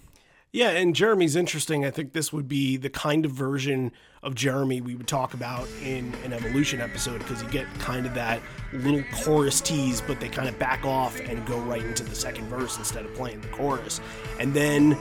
Yeah, 0.51 0.69
and 0.69 0.95
Jeremy's 0.95 1.35
interesting. 1.35 1.85
I 1.85 1.91
think 1.91 2.13
this 2.13 2.33
would 2.33 2.47
be 2.47 2.75
the 2.75 2.89
kind 2.89 3.23
of 3.23 3.31
version 3.31 3.91
of 4.23 4.33
Jeremy 4.33 4.81
we 4.81 4.95
would 4.95 5.07
talk 5.07 5.35
about 5.35 5.67
in 5.83 6.11
an 6.25 6.33
Evolution 6.33 6.81
episode 6.81 7.19
because 7.19 7.43
you 7.43 7.49
get 7.49 7.67
kind 7.77 8.07
of 8.07 8.15
that 8.15 8.41
little 8.73 9.03
chorus 9.13 9.61
tease, 9.61 10.01
but 10.01 10.19
they 10.19 10.27
kind 10.27 10.49
of 10.49 10.57
back 10.57 10.83
off 10.85 11.19
and 11.19 11.45
go 11.45 11.59
right 11.59 11.83
into 11.83 12.03
the 12.03 12.15
second 12.15 12.45
verse 12.47 12.79
instead 12.79 13.05
of 13.05 13.13
playing 13.13 13.41
the 13.41 13.47
chorus. 13.49 14.01
And 14.39 14.51
then 14.51 14.97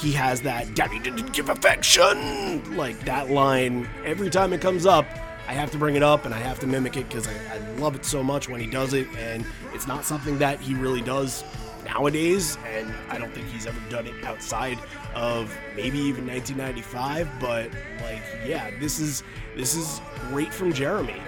he 0.00 0.12
has 0.12 0.42
that 0.42 0.74
"Daddy 0.74 0.98
didn't 0.98 1.32
give 1.32 1.48
affection" 1.48 2.76
like 2.76 2.98
that 3.04 3.30
line 3.30 3.88
every 4.04 4.30
time 4.30 4.52
it 4.52 4.60
comes 4.60 4.86
up. 4.86 5.06
I 5.48 5.54
have 5.54 5.70
to 5.72 5.78
bring 5.78 5.96
it 5.96 6.02
up 6.02 6.24
and 6.24 6.32
I 6.34 6.38
have 6.38 6.60
to 6.60 6.66
mimic 6.66 6.96
it 6.96 7.08
because 7.08 7.26
I, 7.26 7.32
I 7.54 7.58
love 7.78 7.94
it 7.94 8.04
so 8.04 8.22
much 8.22 8.48
when 8.48 8.60
he 8.60 8.66
does 8.66 8.94
it, 8.94 9.06
and 9.18 9.44
it's 9.74 9.86
not 9.86 10.04
something 10.04 10.38
that 10.38 10.60
he 10.60 10.74
really 10.74 11.02
does 11.02 11.44
nowadays, 11.84 12.56
and 12.66 12.92
I 13.10 13.18
don't 13.18 13.32
think 13.32 13.48
he's 13.48 13.66
ever 13.66 13.80
done 13.90 14.06
it 14.06 14.24
outside 14.24 14.78
of 15.14 15.54
maybe 15.76 15.98
even 15.98 16.26
1995. 16.26 17.28
But 17.40 17.70
like, 18.02 18.22
yeah, 18.46 18.70
this 18.78 18.98
is 19.00 19.22
this 19.56 19.74
is 19.74 20.00
great 20.28 20.52
from 20.52 20.72
Jeremy. 20.72 21.20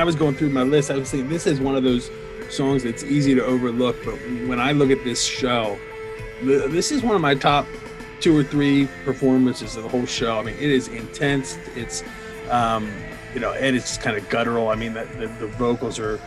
I 0.00 0.04
was 0.04 0.16
going 0.16 0.34
through 0.34 0.50
my 0.50 0.62
list, 0.62 0.90
I 0.90 0.96
was 0.96 1.10
thinking 1.10 1.28
this 1.28 1.46
is 1.46 1.60
one 1.60 1.76
of 1.76 1.82
those 1.82 2.10
songs 2.48 2.82
that's 2.82 3.04
easy 3.04 3.34
to 3.34 3.44
overlook. 3.44 3.96
But 4.04 4.14
when 4.48 4.58
I 4.58 4.72
look 4.72 4.90
at 4.90 5.04
this 5.04 5.22
show, 5.24 5.78
this 6.42 6.90
is 6.90 7.02
one 7.02 7.14
of 7.14 7.20
my 7.20 7.34
top 7.34 7.66
two 8.20 8.36
or 8.36 8.42
three 8.42 8.88
performances 9.04 9.76
of 9.76 9.82
the 9.82 9.88
whole 9.88 10.06
show. 10.06 10.38
I 10.38 10.42
mean, 10.42 10.56
it 10.56 10.70
is 10.70 10.88
intense. 10.88 11.58
It's, 11.76 12.02
um, 12.50 12.90
you 13.34 13.40
know, 13.40 13.52
and 13.52 13.76
it's 13.76 13.98
kind 13.98 14.16
of 14.16 14.28
guttural. 14.28 14.68
I 14.68 14.74
mean, 14.74 14.94
the, 14.94 15.04
the, 15.18 15.26
the 15.26 15.46
vocals 15.46 15.98
are 15.98 16.18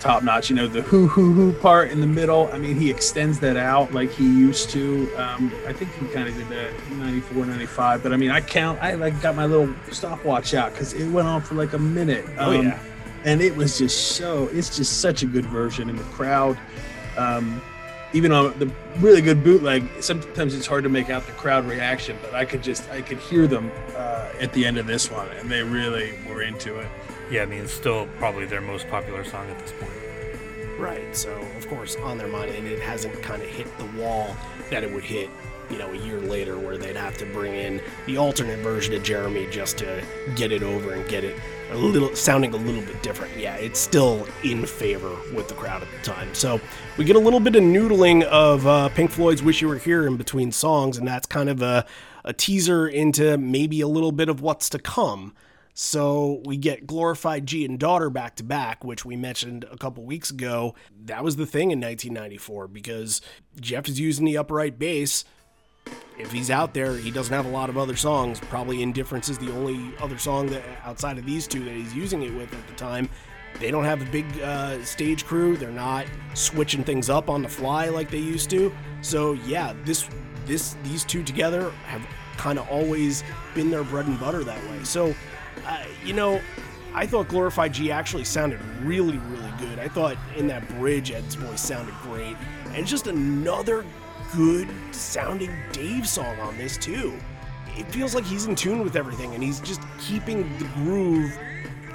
top 0.00 0.22
notch. 0.22 0.48
You 0.50 0.56
know, 0.56 0.68
the 0.68 0.82
hoo 0.82 1.06
hoo 1.08 1.32
hoo 1.32 1.52
part 1.52 1.90
in 1.90 2.00
the 2.00 2.06
middle. 2.06 2.48
I 2.52 2.58
mean, 2.58 2.76
he 2.76 2.90
extends 2.90 3.38
that 3.40 3.56
out 3.56 3.92
like 3.92 4.10
he 4.10 4.24
used 4.24 4.70
to. 4.70 5.12
Um, 5.16 5.52
I 5.66 5.72
think 5.72 5.92
he 5.94 6.06
kind 6.06 6.28
of 6.28 6.34
did 6.36 6.48
that 6.48 6.72
in 6.90 6.98
94, 7.00 7.46
95. 7.46 8.02
But 8.02 8.12
I 8.12 8.16
mean, 8.16 8.30
I 8.30 8.40
count, 8.40 8.80
I 8.80 8.94
like 8.94 9.20
got 9.20 9.34
my 9.36 9.46
little 9.46 9.72
stopwatch 9.90 10.54
out 10.54 10.72
because 10.72 10.92
it 10.94 11.08
went 11.10 11.26
on 11.28 11.42
for 11.42 11.54
like 11.54 11.72
a 11.72 11.78
minute. 11.78 12.24
Oh, 12.38 12.56
Um, 12.56 12.66
yeah. 12.66 12.78
And 13.26 13.42
it 13.42 13.54
was 13.54 13.76
just 13.78 14.12
so 14.12 14.48
it's 14.52 14.74
just 14.74 15.00
such 15.00 15.22
a 15.22 15.26
good 15.26 15.44
version 15.46 15.90
and 15.90 15.98
the 15.98 16.04
crowd 16.04 16.58
um 17.18 17.60
even 18.14 18.32
on 18.32 18.58
the 18.58 18.70
really 19.00 19.20
good 19.20 19.44
bootleg 19.44 19.86
sometimes 20.00 20.54
it's 20.54 20.66
hard 20.66 20.82
to 20.82 20.88
make 20.88 21.10
out 21.10 21.26
the 21.26 21.32
crowd 21.32 21.66
reaction 21.66 22.16
but 22.22 22.34
i 22.34 22.44
could 22.44 22.62
just 22.62 22.88
i 22.90 23.02
could 23.02 23.18
hear 23.18 23.46
them 23.46 23.70
uh, 23.94 24.30
at 24.40 24.50
the 24.54 24.64
end 24.64 24.78
of 24.78 24.86
this 24.86 25.10
one 25.10 25.28
and 25.38 25.50
they 25.50 25.62
really 25.62 26.14
were 26.28 26.42
into 26.42 26.78
it 26.78 26.88
Yeah, 27.30 27.42
I 27.42 27.46
mean, 27.46 27.64
it's 27.64 27.72
still 27.72 28.06
probably 28.18 28.46
their 28.46 28.60
most 28.60 28.88
popular 28.88 29.24
song 29.24 29.50
at 29.50 29.58
this 29.58 29.72
point. 29.72 29.90
Right. 30.78 31.16
So, 31.16 31.32
of 31.56 31.66
course, 31.68 31.96
on 31.96 32.18
their 32.18 32.28
mind, 32.28 32.54
and 32.54 32.68
it 32.68 32.80
hasn't 32.80 33.20
kind 33.22 33.42
of 33.42 33.48
hit 33.48 33.66
the 33.78 33.86
wall 34.00 34.36
that 34.70 34.84
it 34.84 34.92
would 34.92 35.02
hit, 35.02 35.28
you 35.70 35.78
know, 35.78 35.92
a 35.92 35.96
year 35.96 36.20
later, 36.20 36.58
where 36.58 36.78
they'd 36.78 36.96
have 36.96 37.16
to 37.18 37.26
bring 37.26 37.54
in 37.54 37.80
the 38.06 38.16
alternate 38.16 38.58
version 38.60 38.94
of 38.94 39.02
Jeremy 39.02 39.46
just 39.50 39.78
to 39.78 40.02
get 40.34 40.52
it 40.52 40.62
over 40.62 40.92
and 40.92 41.08
get 41.08 41.24
it 41.24 41.36
a 41.70 41.76
little 41.76 42.14
sounding 42.14 42.54
a 42.54 42.56
little 42.56 42.82
bit 42.82 43.02
different. 43.02 43.36
Yeah, 43.36 43.56
it's 43.56 43.80
still 43.80 44.26
in 44.44 44.66
favor 44.66 45.16
with 45.34 45.48
the 45.48 45.54
crowd 45.54 45.82
at 45.82 45.88
the 45.90 45.98
time. 45.98 46.32
So 46.34 46.60
we 46.96 47.04
get 47.04 47.16
a 47.16 47.20
little 47.20 47.40
bit 47.40 47.56
of 47.56 47.62
noodling 47.62 48.22
of 48.24 48.66
uh, 48.66 48.88
Pink 48.90 49.10
Floyd's 49.10 49.42
"Wish 49.42 49.62
You 49.62 49.68
Were 49.68 49.78
Here" 49.78 50.06
in 50.06 50.16
between 50.16 50.52
songs, 50.52 50.96
and 50.96 51.06
that's 51.06 51.26
kind 51.26 51.48
of 51.48 51.62
a 51.62 51.84
a 52.24 52.32
teaser 52.32 52.88
into 52.88 53.38
maybe 53.38 53.80
a 53.80 53.88
little 53.88 54.12
bit 54.12 54.28
of 54.28 54.40
what's 54.40 54.68
to 54.70 54.78
come. 54.78 55.32
So 55.78 56.40
we 56.46 56.56
get 56.56 56.86
Glorified 56.86 57.46
G 57.46 57.64
and 57.64 57.78
Daughter 57.78 58.08
back 58.08 58.36
to 58.36 58.42
back, 58.42 58.82
which 58.82 59.04
we 59.04 59.14
mentioned 59.14 59.66
a 59.70 59.76
couple 59.76 60.04
weeks 60.04 60.30
ago. 60.30 60.74
That 61.04 61.22
was 61.22 61.36
the 61.36 61.44
thing 61.44 61.70
in 61.70 61.80
1994 61.80 62.68
because 62.68 63.20
Jeff 63.60 63.86
is 63.86 64.00
using 64.00 64.24
the 64.24 64.38
upright 64.38 64.78
bass. 64.78 65.24
If 66.18 66.32
he's 66.32 66.50
out 66.50 66.72
there, 66.72 66.96
he 66.96 67.10
doesn't 67.10 67.32
have 67.32 67.46
a 67.46 67.50
lot 67.50 67.68
of 67.68 67.76
other 67.76 67.94
songs. 67.94 68.40
Probably 68.40 68.82
Indifference 68.82 69.28
is 69.28 69.38
the 69.38 69.52
only 69.52 69.92
other 70.00 70.18
song 70.18 70.46
that 70.48 70.62
outside 70.84 71.18
of 71.18 71.26
these 71.26 71.46
two 71.46 71.64
that 71.64 71.74
he's 71.74 71.94
using 71.94 72.22
it 72.22 72.34
with 72.34 72.52
at 72.52 72.66
the 72.66 72.74
time. 72.74 73.08
They 73.60 73.70
don't 73.70 73.84
have 73.84 74.02
a 74.02 74.10
big 74.10 74.26
uh, 74.40 74.82
stage 74.84 75.24
crew. 75.24 75.56
They're 75.56 75.70
not 75.70 76.06
switching 76.34 76.84
things 76.84 77.08
up 77.10 77.30
on 77.30 77.42
the 77.42 77.48
fly 77.48 77.88
like 77.88 78.10
they 78.10 78.18
used 78.18 78.50
to. 78.50 78.74
So 79.02 79.32
yeah, 79.46 79.74
this 79.84 80.08
this 80.46 80.76
these 80.84 81.04
two 81.04 81.22
together 81.22 81.70
have 81.86 82.06
kind 82.36 82.58
of 82.58 82.68
always 82.68 83.24
been 83.54 83.70
their 83.70 83.84
bread 83.84 84.06
and 84.06 84.18
butter 84.20 84.44
that 84.44 84.62
way. 84.70 84.84
So 84.84 85.14
uh, 85.66 85.84
you 86.04 86.12
know, 86.12 86.40
I 86.94 87.06
thought 87.06 87.28
Glorified 87.28 87.74
G 87.74 87.90
actually 87.90 88.24
sounded 88.24 88.60
really, 88.82 89.18
really 89.18 89.52
good. 89.58 89.78
I 89.78 89.88
thought 89.88 90.16
in 90.36 90.46
that 90.48 90.68
bridge, 90.78 91.10
Ed's 91.10 91.34
voice 91.34 91.60
sounded 91.60 91.94
great. 92.02 92.36
And 92.74 92.86
just 92.86 93.06
another 93.06 93.84
good 94.34 94.68
sounding 94.92 95.54
Dave 95.72 96.08
song 96.08 96.38
on 96.40 96.56
this, 96.58 96.76
too. 96.76 97.18
It 97.76 97.86
feels 97.92 98.14
like 98.14 98.24
he's 98.24 98.46
in 98.46 98.54
tune 98.54 98.82
with 98.82 98.96
everything 98.96 99.34
and 99.34 99.42
he's 99.42 99.60
just 99.60 99.82
keeping 99.98 100.58
the 100.58 100.64
groove 100.74 101.38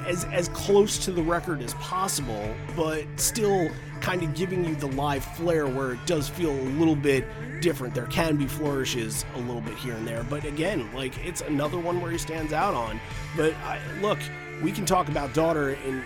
as, 0.06 0.26
as 0.26 0.50
close 0.50 0.98
to 1.06 1.12
the 1.12 1.22
record 1.22 1.62
as 1.62 1.74
possible, 1.76 2.54
but 2.76 3.06
still 3.18 3.70
kind 4.00 4.24
of 4.24 4.34
giving 4.34 4.66
you 4.66 4.76
the 4.76 4.88
live 4.88 5.24
flair 5.24 5.68
where 5.68 5.94
it 5.94 6.06
does 6.06 6.28
feel 6.28 6.52
a 6.52 6.70
little 6.80 6.96
bit 6.96 7.26
different. 7.62 7.94
There 7.94 8.08
can 8.08 8.36
be 8.36 8.48
flourishes 8.48 9.26
a 9.36 9.40
little 9.40 9.62
bit 9.62 9.76
here 9.76 9.94
and 9.94 10.08
there, 10.08 10.24
but 10.24 10.44
again, 10.44 10.92
like 10.94 11.18
it's 11.26 11.42
another 11.42 11.80
one 11.80 12.02
where 12.02 12.12
he 12.12 12.18
stands 12.18 12.54
out 12.54 12.74
on. 12.74 13.00
But 13.38 13.54
I, 13.64 13.80
look, 14.02 14.20
we 14.62 14.72
can 14.72 14.86
talk 14.86 15.08
about 15.08 15.34
Daughter 15.34 15.72
in, 15.72 16.04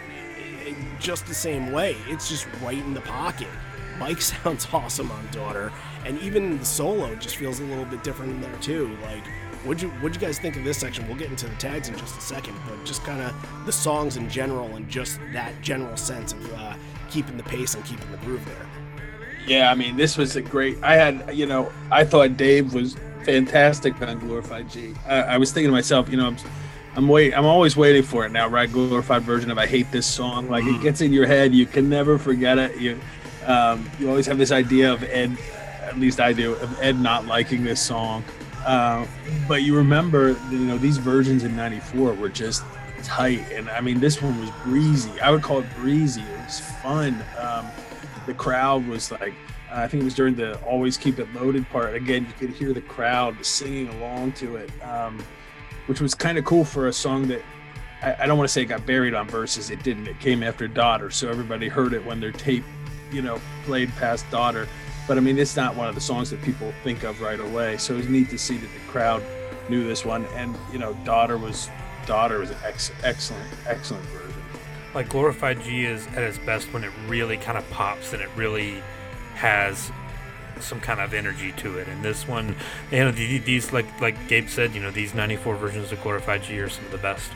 in 0.66 0.76
just 1.00 1.26
the 1.26 1.34
same 1.34 1.72
way. 1.72 1.96
It's 2.08 2.30
just 2.30 2.48
right 2.62 2.78
in 2.78 2.94
the 2.94 3.02
pocket. 3.02 3.48
Mike 3.98 4.22
sounds 4.22 4.68
awesome 4.74 5.10
on 5.12 5.28
Daughter, 5.32 5.72
and 6.06 6.20
even 6.22 6.58
the 6.60 6.66
solo 6.66 7.16
just 7.16 7.36
feels 7.36 7.60
a 7.60 7.64
little 7.64 7.86
bit 7.86 8.04
different 8.04 8.32
in 8.32 8.42
there 8.42 8.56
too. 8.62 8.98
Like, 9.02 9.26
what'd 9.64 9.82
you 9.82 9.90
what'd 10.02 10.16
you 10.16 10.26
guys 10.26 10.40
think 10.40 10.56
of 10.56 10.64
this 10.64 10.78
section? 10.78 11.08
We'll 11.08 11.18
get 11.18 11.30
into 11.30 11.48
the 11.48 11.56
tags 11.56 11.90
in 11.90 11.98
just 11.98 12.18
a 12.18 12.22
second, 12.22 12.56
but 12.68 12.86
just 12.86 13.04
kind 13.04 13.22
of 13.22 13.66
the 13.66 13.72
songs 13.72 14.18
in 14.18 14.30
general 14.30 14.76
and 14.76 14.88
just 14.90 15.20
that 15.34 15.60
general 15.62 15.98
sense 15.98 16.34
of 16.34 16.54
uh, 16.54 16.76
keeping 17.10 17.38
the 17.38 17.44
pace 17.44 17.76
and 17.76 17.84
keeping 17.86 18.10
the 18.12 18.18
groove 18.18 18.44
there. 18.46 18.68
yeah 19.48 19.72
i 19.72 19.76
mean 19.76 19.96
this 19.96 20.18
was 20.18 20.36
a 20.36 20.42
great 20.42 20.76
i 20.84 20.96
had 20.96 21.34
you 21.34 21.46
know 21.46 21.72
i 21.92 22.04
thought 22.04 22.36
dave 22.36 22.74
was 22.74 22.98
fantastic 23.24 24.02
on 24.02 24.20
glorified 24.20 24.70
g 24.70 24.94
i, 25.08 25.22
I 25.22 25.38
was 25.38 25.52
thinking 25.54 25.70
to 25.70 25.72
myself 25.72 26.10
you 26.10 26.18
know 26.18 26.28
i'm 26.28 26.38
I'm 26.98 27.10
wait. 27.10 27.34
I'm 27.38 27.46
always 27.46 27.76
waiting 27.76 28.04
for 28.04 28.26
it 28.26 28.32
now, 28.32 28.48
right? 28.48 28.72
Glorified 28.72 29.24
version 29.24 29.52
of 29.52 29.58
"I 29.58 29.66
Hate 29.68 29.92
This 29.92 30.06
Song." 30.06 30.50
Like 30.50 30.64
it 30.64 30.82
gets 30.82 31.02
in 31.02 31.12
your 31.12 31.26
head, 31.28 31.54
you 31.54 31.66
can 31.66 31.90
never 31.90 32.18
forget 32.18 32.58
it. 32.58 32.78
You, 32.80 32.98
um, 33.46 33.90
you 34.00 34.08
always 34.08 34.26
have 34.28 34.38
this 34.38 34.54
idea 34.54 34.94
of 34.94 35.04
Ed, 35.04 35.38
at 35.86 36.00
least 36.00 36.20
I 36.20 36.34
do, 36.34 36.54
of 36.56 36.82
Ed 36.82 37.00
not 37.00 37.26
liking 37.26 37.64
this 37.64 37.82
song. 37.82 38.24
Uh, 38.66 39.06
but 39.48 39.64
you 39.64 39.76
remember, 39.76 40.38
you 40.50 40.60
know, 40.60 40.78
these 40.78 40.98
versions 40.98 41.44
in 41.44 41.56
'94 41.56 42.14
were 42.14 42.30
just 42.30 42.64
tight, 43.04 43.52
and 43.52 43.70
I 43.70 43.82
mean, 43.82 44.00
this 44.00 44.22
one 44.22 44.40
was 44.40 44.50
breezy. 44.64 45.20
I 45.22 45.32
would 45.32 45.44
call 45.44 45.60
it 45.60 45.68
breezy. 45.76 46.22
It 46.22 46.46
was 46.46 46.60
fun. 46.60 47.24
Um, 47.40 47.68
the 48.26 48.34
crowd 48.34 48.88
was 48.88 49.12
like, 49.12 49.34
I 49.72 49.88
think 49.88 50.02
it 50.02 50.06
was 50.06 50.16
during 50.16 50.36
the 50.36 50.60
"Always 50.62 50.98
Keep 50.98 51.20
It 51.20 51.34
Loaded" 51.34 51.70
part. 51.70 51.94
Again, 51.96 52.26
you 52.26 52.48
could 52.48 52.56
hear 52.56 52.74
the 52.74 52.82
crowd 52.82 53.46
singing 53.46 53.88
along 53.90 54.34
to 54.34 54.56
it. 54.56 54.72
Um, 54.84 55.24
which 55.88 56.02
was 56.02 56.16
kind 56.16 56.38
of 56.38 56.46
cool 56.46 56.66
for 56.66 56.88
a 56.88 56.94
song 56.94 57.28
that 57.28 57.42
I, 58.02 58.24
I 58.24 58.26
don't 58.26 58.38
want 58.38 58.48
to 58.48 58.54
say 58.54 58.64
it 58.64 58.66
got 58.66 58.86
buried 58.86 59.14
on 59.14 59.28
verses. 59.28 59.70
It 59.70 59.84
didn't. 59.84 60.08
It 60.08 60.20
came 60.20 60.44
after 60.44 60.68
Daughter, 60.68 61.10
so 61.10 61.30
everybody 61.30 61.68
heard 61.68 61.94
it 61.94 62.04
when 62.06 62.20
their 62.20 62.32
tape, 62.32 62.64
you 63.12 63.22
know, 63.22 63.40
played 63.66 63.94
past 63.96 64.30
Daughter. 64.32 64.68
But 65.08 65.18
I 65.18 65.22
mean, 65.22 65.38
it's 65.38 65.56
not 65.56 65.76
one 65.76 65.88
of 65.88 65.96
the 65.96 66.02
songs 66.02 66.30
that 66.32 66.42
people 66.42 66.74
think 66.84 67.04
of 67.04 67.22
right 67.22 67.40
away. 67.40 67.78
So 67.78 67.94
it 67.94 67.98
was 67.98 68.10
neat 68.10 68.30
to 68.30 68.38
see 68.38 68.58
that 68.58 68.74
the 68.74 68.92
crowd 68.92 69.24
knew 69.70 69.88
this 69.88 70.04
one, 70.06 70.26
and 70.36 70.56
you 70.72 70.80
know, 70.80 70.94
Daughter 71.06 71.38
was 71.38 71.70
Daughter 72.06 72.40
was 72.40 72.52
an 72.52 72.58
ex- 72.64 72.92
excellent, 73.04 73.50
excellent 73.68 74.06
version. 74.06 74.42
Like 74.94 75.10
Glorified 75.10 75.62
G 75.62 75.86
is 75.86 76.08
at 76.08 76.24
its 76.24 76.38
best 76.40 76.72
when 76.74 76.84
it 76.84 76.92
really 77.08 77.38
kind 77.38 77.58
of 77.58 77.70
pops 77.70 78.14
and 78.14 78.22
it 78.22 78.30
really 78.36 78.82
has 79.34 79.92
some 80.60 80.80
kind 80.80 81.02
of 81.02 81.14
energy 81.14 81.52
to 81.54 81.78
it. 81.80 81.88
And 81.88 82.04
this 82.04 82.28
one, 82.28 82.56
you 82.92 83.00
know, 83.00 83.12
these 83.12 83.74
like 83.74 83.86
like 84.02 84.28
Gabe 84.28 84.48
said, 84.48 84.74
you 84.74 84.82
know, 84.82 84.92
these 84.92 85.14
'94 85.14 85.56
versions 85.56 85.92
of 85.92 86.02
Glorified 86.02 86.44
G 86.44 86.60
are 86.60 86.70
some 86.70 86.86
of 86.86 86.92
the 86.92 86.98
best. 86.98 87.32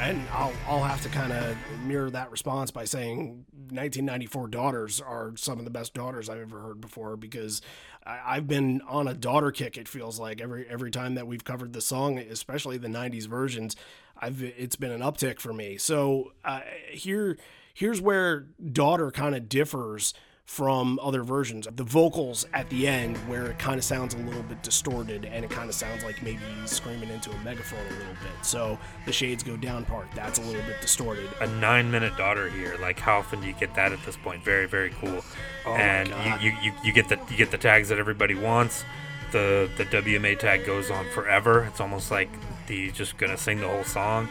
And 0.00 0.26
I'll 0.32 0.52
I'll 0.66 0.82
have 0.82 1.02
to 1.02 1.08
kind 1.10 1.32
of 1.32 1.56
mirror 1.84 2.10
that 2.10 2.30
response 2.30 2.70
by 2.70 2.84
saying 2.84 3.44
1994 3.52 4.48
daughters 4.48 5.00
are 5.00 5.32
some 5.36 5.58
of 5.58 5.64
the 5.64 5.70
best 5.70 5.94
daughters 5.94 6.28
I've 6.28 6.40
ever 6.40 6.60
heard 6.60 6.80
before 6.80 7.16
because 7.16 7.60
I, 8.04 8.36
have 8.36 8.48
been 8.48 8.80
on 8.88 9.06
a 9.06 9.14
daughter 9.14 9.50
kick. 9.50 9.76
It 9.76 9.88
feels 9.88 10.18
like 10.18 10.40
every 10.40 10.66
every 10.68 10.90
time 10.90 11.14
that 11.16 11.26
we've 11.26 11.44
covered 11.44 11.74
the 11.74 11.82
song, 11.82 12.18
especially 12.18 12.78
the 12.78 12.88
90s 12.88 13.26
versions, 13.26 13.76
I've 14.16 14.42
it's 14.42 14.76
been 14.76 14.90
an 14.90 15.00
uptick 15.00 15.38
for 15.38 15.52
me. 15.52 15.76
So 15.76 16.32
uh, 16.44 16.62
here 16.90 17.36
here's 17.74 18.00
where 18.00 18.46
daughter 18.72 19.10
kind 19.10 19.34
of 19.34 19.48
differs 19.48 20.14
from 20.50 20.98
other 21.00 21.22
versions. 21.22 21.68
The 21.76 21.84
vocals 21.84 22.44
at 22.52 22.68
the 22.70 22.88
end, 22.88 23.16
where 23.28 23.46
it 23.52 23.58
kind 23.60 23.78
of 23.78 23.84
sounds 23.84 24.14
a 24.14 24.16
little 24.16 24.42
bit 24.42 24.64
distorted 24.64 25.24
and 25.24 25.44
it 25.44 25.50
kind 25.52 25.68
of 25.68 25.76
sounds 25.76 26.02
like 26.02 26.20
maybe 26.24 26.40
he's 26.60 26.72
screaming 26.72 27.08
into 27.08 27.30
a 27.30 27.38
megaphone 27.44 27.78
a 27.78 27.98
little 27.98 28.14
bit. 28.14 28.32
So 28.44 28.76
the 29.06 29.12
shades 29.12 29.44
go 29.44 29.56
down 29.56 29.84
part, 29.84 30.08
that's 30.12 30.40
a 30.40 30.42
little 30.42 30.62
bit 30.62 30.80
distorted. 30.80 31.28
A 31.40 31.46
nine 31.46 31.88
minute 31.88 32.16
daughter 32.16 32.48
here, 32.48 32.76
like 32.80 32.98
how 32.98 33.20
often 33.20 33.40
do 33.40 33.46
you 33.46 33.52
get 33.52 33.76
that 33.76 33.92
at 33.92 34.04
this 34.04 34.16
point? 34.16 34.42
Very, 34.42 34.66
very 34.66 34.90
cool. 35.00 35.22
Oh 35.66 35.74
and 35.74 36.08
you, 36.42 36.50
you, 36.60 36.72
you 36.82 36.92
get 36.92 37.08
the 37.08 37.20
you 37.30 37.36
get 37.36 37.52
the 37.52 37.58
tags 37.58 37.88
that 37.90 38.00
everybody 38.00 38.34
wants. 38.34 38.84
The 39.30 39.70
the 39.76 39.84
WMA 39.84 40.36
tag 40.36 40.66
goes 40.66 40.90
on 40.90 41.08
forever. 41.10 41.62
It's 41.66 41.80
almost 41.80 42.10
like 42.10 42.28
he's 42.66 42.92
just 42.92 43.16
gonna 43.18 43.38
sing 43.38 43.60
the 43.60 43.68
whole 43.68 43.84
song 43.84 44.28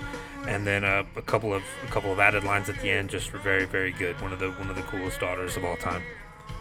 and 0.49 0.65
then 0.65 0.83
uh, 0.83 1.03
a 1.15 1.21
couple 1.21 1.53
of 1.53 1.63
a 1.83 1.91
couple 1.91 2.11
of 2.11 2.19
added 2.19 2.43
lines 2.43 2.69
at 2.69 2.79
the 2.81 2.89
end 2.89 3.09
just 3.09 3.31
were 3.31 3.39
very 3.39 3.65
very 3.65 3.91
good. 3.91 4.19
One 4.19 4.33
of 4.33 4.39
the 4.39 4.49
one 4.51 4.69
of 4.69 4.75
the 4.75 4.81
coolest 4.81 5.19
daughters 5.19 5.55
of 5.55 5.63
all 5.63 5.77
time. 5.77 6.01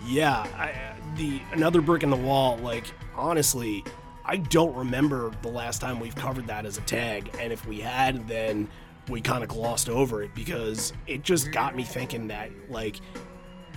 Yeah, 0.06 0.46
I, 0.56 0.94
the 1.16 1.40
another 1.52 1.80
brick 1.80 2.02
in 2.02 2.10
the 2.10 2.16
wall. 2.16 2.58
Like 2.58 2.84
honestly, 3.16 3.82
I 4.26 4.36
don't 4.36 4.74
remember 4.76 5.32
the 5.40 5.48
last 5.48 5.80
time 5.80 6.00
we've 6.00 6.14
covered 6.14 6.46
that 6.48 6.66
as 6.66 6.76
a 6.76 6.82
tag, 6.82 7.34
and 7.40 7.50
if 7.50 7.66
we 7.66 7.80
had, 7.80 8.28
then 8.28 8.68
we 9.08 9.22
kind 9.22 9.42
of 9.42 9.48
glossed 9.48 9.88
over 9.88 10.22
it 10.22 10.34
because 10.34 10.92
it 11.06 11.22
just 11.22 11.50
got 11.50 11.74
me 11.74 11.82
thinking 11.82 12.28
that 12.28 12.50
like 12.68 13.00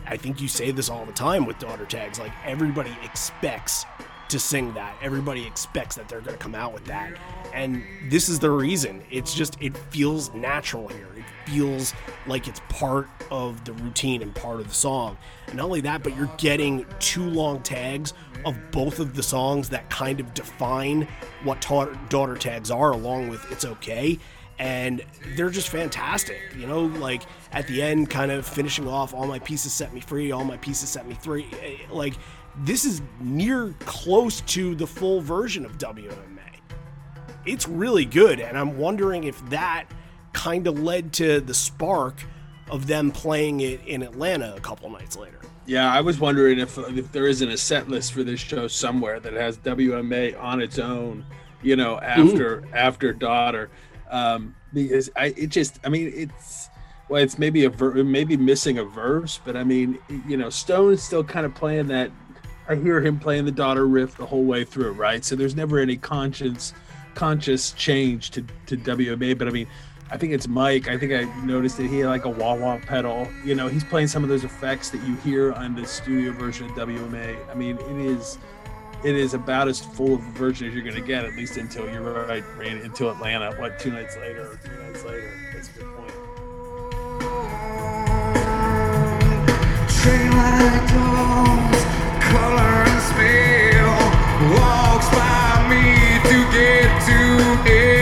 I 0.06 0.18
think 0.18 0.42
you 0.42 0.50
say 0.50 0.72
this 0.72 0.90
all 0.90 1.06
the 1.06 1.14
time 1.14 1.46
with 1.46 1.58
daughter 1.58 1.86
tags. 1.86 2.20
Like 2.20 2.34
everybody 2.46 2.96
expects 3.02 3.86
to 4.32 4.40
sing 4.40 4.74
that. 4.74 4.96
Everybody 5.02 5.46
expects 5.46 5.96
that 5.96 6.08
they're 6.10 6.22
going 6.22 6.38
to 6.38 6.44
come 6.44 6.56
out 6.56 6.74
with 6.74 6.86
that. 6.86 7.14
And 7.54 7.84
this 8.10 8.30
is 8.30 8.40
the 8.40 8.50
reason. 8.50 9.04
It's 9.12 9.34
just, 9.34 9.62
it 9.62 9.76
feels 9.90 10.34
natural 10.34 10.88
here. 10.88 11.08
It 11.16 11.50
feels 11.50 11.94
like 12.28 12.48
it's 12.48 12.62
part 12.70 13.10
of 13.30 13.64
the 13.66 13.74
routine 13.74 14.22
and 14.22 14.34
part 14.34 14.60
of 14.60 14.68
the 14.68 14.74
song. 14.74 15.18
And 15.48 15.58
not 15.58 15.66
only 15.66 15.82
that, 15.82 16.02
but 16.02 16.16
you're 16.16 16.32
getting 16.38 16.86
two 17.00 17.30
long 17.30 17.62
tags 17.62 18.14
of 18.46 18.58
both 18.72 19.00
of 19.00 19.16
the 19.16 19.24
songs 19.24 19.70
that 19.70 19.90
kind 19.90 20.20
of 20.20 20.34
define 20.34 21.08
what 21.44 21.62
daughter 22.10 22.36
tags 22.36 22.72
are, 22.72 22.92
along 22.92 23.30
with 23.30 23.52
It's 23.52 23.66
Okay. 23.66 24.18
And 24.60 25.04
they're 25.36 25.50
just 25.50 25.70
fantastic. 25.70 26.40
You 26.56 26.68
know, 26.68 26.84
like 26.86 27.24
at 27.52 27.68
the 27.68 27.82
end, 27.82 28.12
kind 28.12 28.32
of 28.32 28.46
finishing 28.46 28.88
off 28.88 29.14
All 29.14 29.26
My 29.26 29.40
Pieces 29.40 29.74
Set 29.74 29.92
Me 29.92 30.00
Free, 30.00 30.32
All 30.32 30.46
My 30.46 30.58
Pieces 30.58 30.90
Set 30.90 31.08
Me 31.08 31.16
Free. 31.16 31.48
Eh, 31.64 31.78
like, 31.90 32.14
this 32.58 32.86
is 32.86 33.02
near 33.20 33.74
close 33.80 34.42
to 34.42 34.76
the 34.76 34.88
full 34.88 35.22
version 35.22 35.66
of 35.66 35.78
WMA. 35.78 36.40
It's 37.46 37.68
really 37.68 38.06
good, 38.06 38.40
and 38.40 38.58
I'm 38.58 38.78
wondering 38.78 39.24
if 39.24 39.44
that 39.50 39.86
kind 40.34 40.68
of 40.68 40.80
led 40.80 41.14
to 41.14 41.42
the 41.42 41.54
spark 41.54 42.24
of 42.70 42.88
them 42.88 43.12
playing 43.12 43.62
it 43.62 43.86
in 43.86 44.02
Atlanta 44.02 44.56
a 44.56 44.60
couple 44.60 44.90
nights 44.90 45.18
later. 45.18 45.40
Yeah, 45.66 45.92
I 45.94 46.02
was 46.02 46.20
wondering 46.20 46.60
if 46.60 46.78
if 46.78 47.12
there 47.12 47.28
isn't 47.28 47.50
a 47.50 47.58
set 47.58 47.88
list 47.88 48.14
for 48.14 48.24
this 48.24 48.40
show 48.40 48.68
somewhere 48.68 49.20
that 49.20 49.34
has 49.34 49.58
WMA 49.60 50.40
on 50.42 50.62
its 50.62 50.80
own, 50.80 51.26
you 51.62 51.76
know, 51.76 52.00
after 52.00 52.62
mm-hmm. 52.62 52.74
after 52.74 53.14
daughter, 53.14 53.70
um, 54.10 54.56
because 54.74 55.10
I 55.16 55.28
it 55.38 55.48
just 55.48 55.80
I 55.84 55.90
mean 55.90 56.12
it's 56.16 56.70
well 57.10 57.22
it's 57.22 57.38
maybe 57.38 57.66
a 57.66 57.70
ver- 57.70 58.04
maybe 58.04 58.38
missing 58.38 58.80
a 58.80 58.84
verse, 58.84 59.40
but 59.46 59.56
I 59.56 59.64
mean 59.64 60.00
you 60.28 60.38
know 60.38 60.50
Stone's 60.50 61.04
still 61.04 61.24
kind 61.24 61.46
of 61.46 61.54
playing 61.54 61.88
that 61.88 62.12
I 62.68 62.76
hear 62.76 63.02
him 63.02 63.20
playing 63.20 63.46
the 63.46 63.52
daughter 63.52 63.88
riff 63.88 64.18
the 64.18 64.26
whole 64.26 64.44
way 64.44 64.64
through, 64.64 64.94
right? 64.94 65.24
So 65.24 65.36
there's 65.36 65.56
never 65.56 65.80
any 65.80 65.98
conscious 65.98 66.74
conscious 67.14 67.72
change 67.74 68.32
to 68.32 68.46
to 68.68 68.78
WMA, 68.78 69.38
but 69.38 69.48
I 69.48 69.52
mean, 69.52 69.68
I 70.10 70.18
think 70.18 70.34
it's 70.34 70.48
Mike. 70.48 70.90
I 70.90 70.98
think 70.98 71.14
I 71.14 71.24
noticed 71.44 71.78
that 71.78 71.88
he 71.88 72.00
had 72.00 72.08
like 72.08 72.26
a 72.26 72.30
wah 72.30 72.56
wah 72.56 72.78
pedal. 72.80 73.28
You 73.46 73.56
know, 73.56 73.68
he's 73.68 73.84
playing 73.84 74.08
some 74.08 74.24
of 74.24 74.30
those 74.30 74.44
effects 74.44 74.90
that 74.90 75.02
you 75.04 75.16
hear 75.18 75.54
on 75.54 75.74
the 75.74 75.86
studio 75.86 76.34
version 76.34 76.70
of 76.70 76.72
WMA. 76.72 77.38
I 77.50 77.54
mean, 77.54 77.78
it 77.78 78.06
is 78.06 78.38
it 79.04 79.16
is 79.16 79.34
about 79.34 79.68
as 79.68 79.80
full 79.80 80.16
of 80.16 80.20
a 80.22 80.32
version 80.32 80.68
as 80.68 80.74
you're 80.74 80.84
going 80.84 80.96
to 80.96 81.02
get, 81.02 81.26
at 81.26 81.36
least 81.36 81.58
until 81.58 81.90
you're 81.90 82.02
right, 82.02 82.44
ran 82.58 82.78
until 82.78 83.10
Atlanta. 83.10 83.56
What 83.56 83.80
two 83.80 83.92
nights 83.92 84.18
later 84.18 84.52
or 84.52 84.58
three 84.58 84.78
nights 84.78 85.04
later? 85.04 85.32
That's 85.54 85.70
a 85.70 85.74
good 85.80 85.96
point. 85.96 86.12
Train 89.90 90.32
like 90.32 91.51
get 96.52 97.02
to 97.06 97.70
him. 97.70 98.01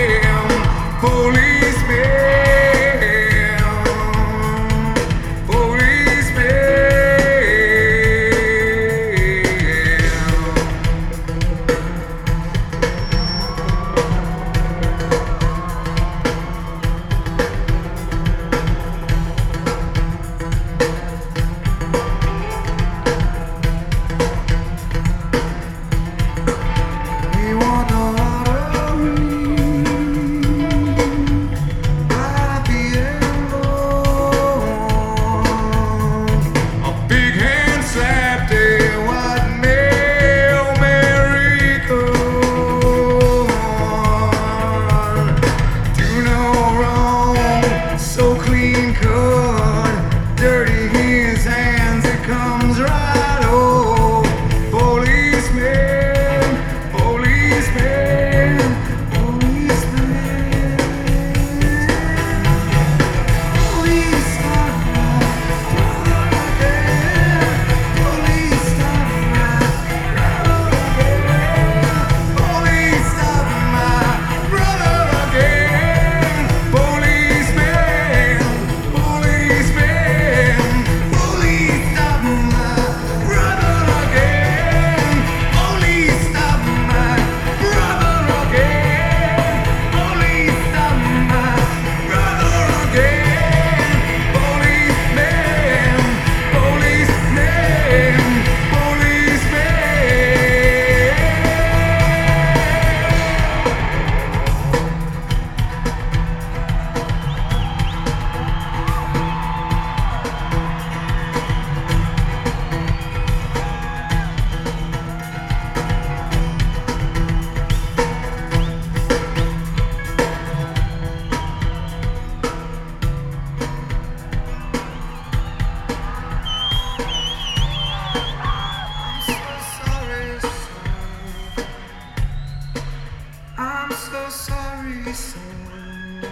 so 134.11 134.29
sorry, 134.29 135.13
son. 135.13 136.25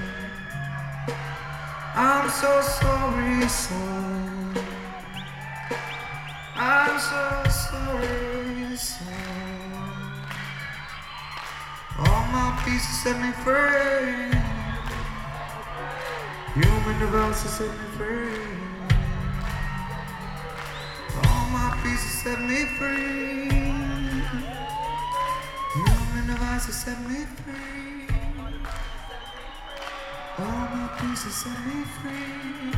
I'm 1.93 2.27
so 2.29 2.61
sorry, 2.61 3.47
son. 3.47 4.57
I'm 6.55 6.99
so 6.99 7.49
sorry, 7.49 8.75
son. 8.77 10.25
All 11.99 12.25
my 12.33 12.59
pieces 12.65 12.97
set 13.03 13.21
me 13.21 13.31
free. 13.43 14.39
Human 16.55 16.99
devices 16.99 17.51
set 17.51 17.69
me 17.69 17.87
free. 17.95 18.57
All 21.25 21.49
my 21.49 21.79
pieces 21.83 22.11
set 22.23 22.41
me 22.41 22.65
free. 22.79 23.66
Set 26.59 26.99
me 27.07 27.23
free. 27.23 28.07
All 30.39 30.45
my 30.45 30.89
pieces 30.99 31.35
set 31.35 31.65
me 31.67 31.83
free. 31.83 32.71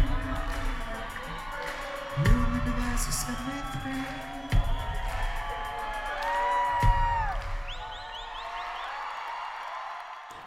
Devices 2.66 3.16
set 3.16 3.40
me 3.48 3.54
free. 3.82 4.60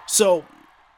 So, 0.06 0.44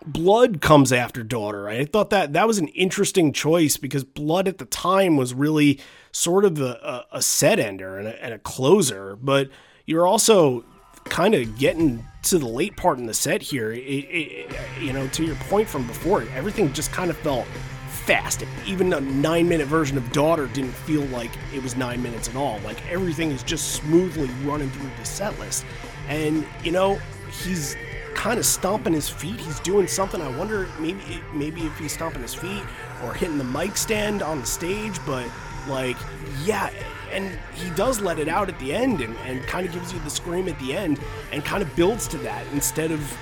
Blood 0.04 0.60
comes 0.60 0.92
after 0.92 1.22
Daughter. 1.22 1.68
I 1.68 1.84
thought 1.84 2.10
that 2.10 2.32
that 2.32 2.48
was 2.48 2.58
an 2.58 2.66
interesting 2.68 3.32
choice 3.32 3.76
because 3.76 4.02
Blood 4.02 4.48
at 4.48 4.58
the 4.58 4.64
time 4.64 5.16
was 5.16 5.32
really 5.32 5.78
sort 6.10 6.44
of 6.44 6.60
a, 6.60 7.04
a, 7.12 7.18
a 7.18 7.22
set 7.22 7.60
ender 7.60 7.96
and 7.96 8.08
a, 8.08 8.22
and 8.22 8.34
a 8.34 8.40
closer, 8.40 9.14
but 9.14 9.50
you're 9.86 10.06
also 10.06 10.64
kind 11.04 11.34
of 11.34 11.58
getting 11.58 12.04
to 12.22 12.38
the 12.38 12.46
late 12.46 12.76
part 12.76 12.98
in 12.98 13.06
the 13.06 13.14
set 13.14 13.42
here. 13.42 13.72
It, 13.72 13.78
it, 13.78 14.56
you 14.80 14.92
know, 14.92 15.06
to 15.08 15.24
your 15.24 15.36
point 15.36 15.68
from 15.68 15.86
before, 15.86 16.22
everything 16.34 16.72
just 16.72 16.92
kind 16.92 17.10
of 17.10 17.16
felt 17.18 17.46
fast. 17.88 18.44
Even 18.66 18.92
a 18.92 19.00
nine 19.00 19.48
minute 19.48 19.66
version 19.66 19.96
of 19.96 20.10
Daughter 20.12 20.46
didn't 20.48 20.72
feel 20.72 21.02
like 21.06 21.30
it 21.54 21.62
was 21.62 21.76
nine 21.76 22.02
minutes 22.02 22.28
at 22.28 22.36
all. 22.36 22.58
Like 22.60 22.84
everything 22.90 23.30
is 23.30 23.42
just 23.42 23.72
smoothly 23.72 24.28
running 24.44 24.70
through 24.70 24.90
the 24.98 25.04
set 25.04 25.38
list. 25.38 25.64
And, 26.08 26.46
you 26.62 26.72
know, 26.72 26.98
he's 27.44 27.76
kind 28.14 28.38
of 28.38 28.46
stomping 28.46 28.92
his 28.92 29.08
feet. 29.08 29.40
He's 29.40 29.60
doing 29.60 29.86
something. 29.86 30.20
I 30.20 30.34
wonder 30.36 30.68
maybe 30.78 31.00
maybe 31.32 31.62
if 31.62 31.78
he's 31.78 31.92
stomping 31.92 32.22
his 32.22 32.34
feet 32.34 32.62
or 33.02 33.12
hitting 33.12 33.38
the 33.38 33.44
mic 33.44 33.76
stand 33.76 34.22
on 34.22 34.40
the 34.40 34.46
stage, 34.46 34.98
but 35.06 35.28
like 35.68 35.96
yeah, 36.44 36.70
and 37.14 37.38
he 37.54 37.70
does 37.70 38.00
let 38.00 38.18
it 38.18 38.28
out 38.28 38.48
at 38.48 38.58
the 38.58 38.72
end 38.72 39.00
and, 39.00 39.16
and 39.18 39.42
kind 39.44 39.66
of 39.66 39.72
gives 39.72 39.92
you 39.92 40.00
the 40.00 40.10
scream 40.10 40.48
at 40.48 40.58
the 40.58 40.76
end 40.76 40.98
and 41.32 41.44
kind 41.44 41.62
of 41.62 41.74
builds 41.76 42.08
to 42.08 42.18
that 42.18 42.44
instead 42.52 42.90
of 42.90 43.16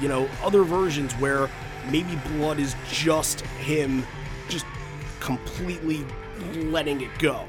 you 0.00 0.08
know 0.08 0.28
other 0.42 0.62
versions 0.62 1.12
where 1.14 1.50
maybe 1.90 2.16
blood 2.36 2.58
is 2.58 2.74
just 2.90 3.40
him 3.40 4.06
just 4.48 4.66
completely 5.20 6.04
letting 6.54 7.00
it 7.00 7.10
go. 7.18 7.44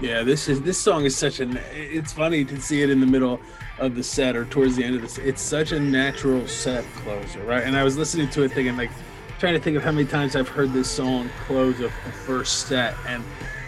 Yeah, 0.00 0.22
this 0.22 0.48
is 0.48 0.62
this 0.62 0.78
song 0.78 1.04
is 1.04 1.14
such 1.14 1.40
an. 1.40 1.58
It's 1.72 2.12
funny 2.12 2.44
to 2.44 2.60
see 2.60 2.82
it 2.82 2.88
in 2.90 3.00
the 3.00 3.06
middle 3.06 3.40
of 3.78 3.94
the 3.94 4.02
set 4.02 4.36
or 4.36 4.44
towards 4.46 4.76
the 4.76 4.84
end 4.84 4.94
of 4.94 5.02
this. 5.02 5.18
It's 5.18 5.42
such 5.42 5.72
a 5.72 5.80
natural 5.80 6.46
set 6.46 6.84
closer, 6.96 7.42
right? 7.44 7.64
And 7.64 7.76
I 7.76 7.84
was 7.84 7.96
listening 7.98 8.28
to 8.30 8.42
it 8.42 8.52
thinking 8.52 8.76
like, 8.76 8.90
trying 9.38 9.54
to 9.54 9.60
think 9.60 9.76
of 9.76 9.82
how 9.82 9.92
many 9.92 10.06
times 10.06 10.36
I've 10.36 10.48
heard 10.48 10.72
this 10.72 10.90
song 10.90 11.28
close 11.46 11.80
a, 11.80 11.86
a 11.86 11.90
first 11.90 12.66
set, 12.66 12.94
and 13.06 13.22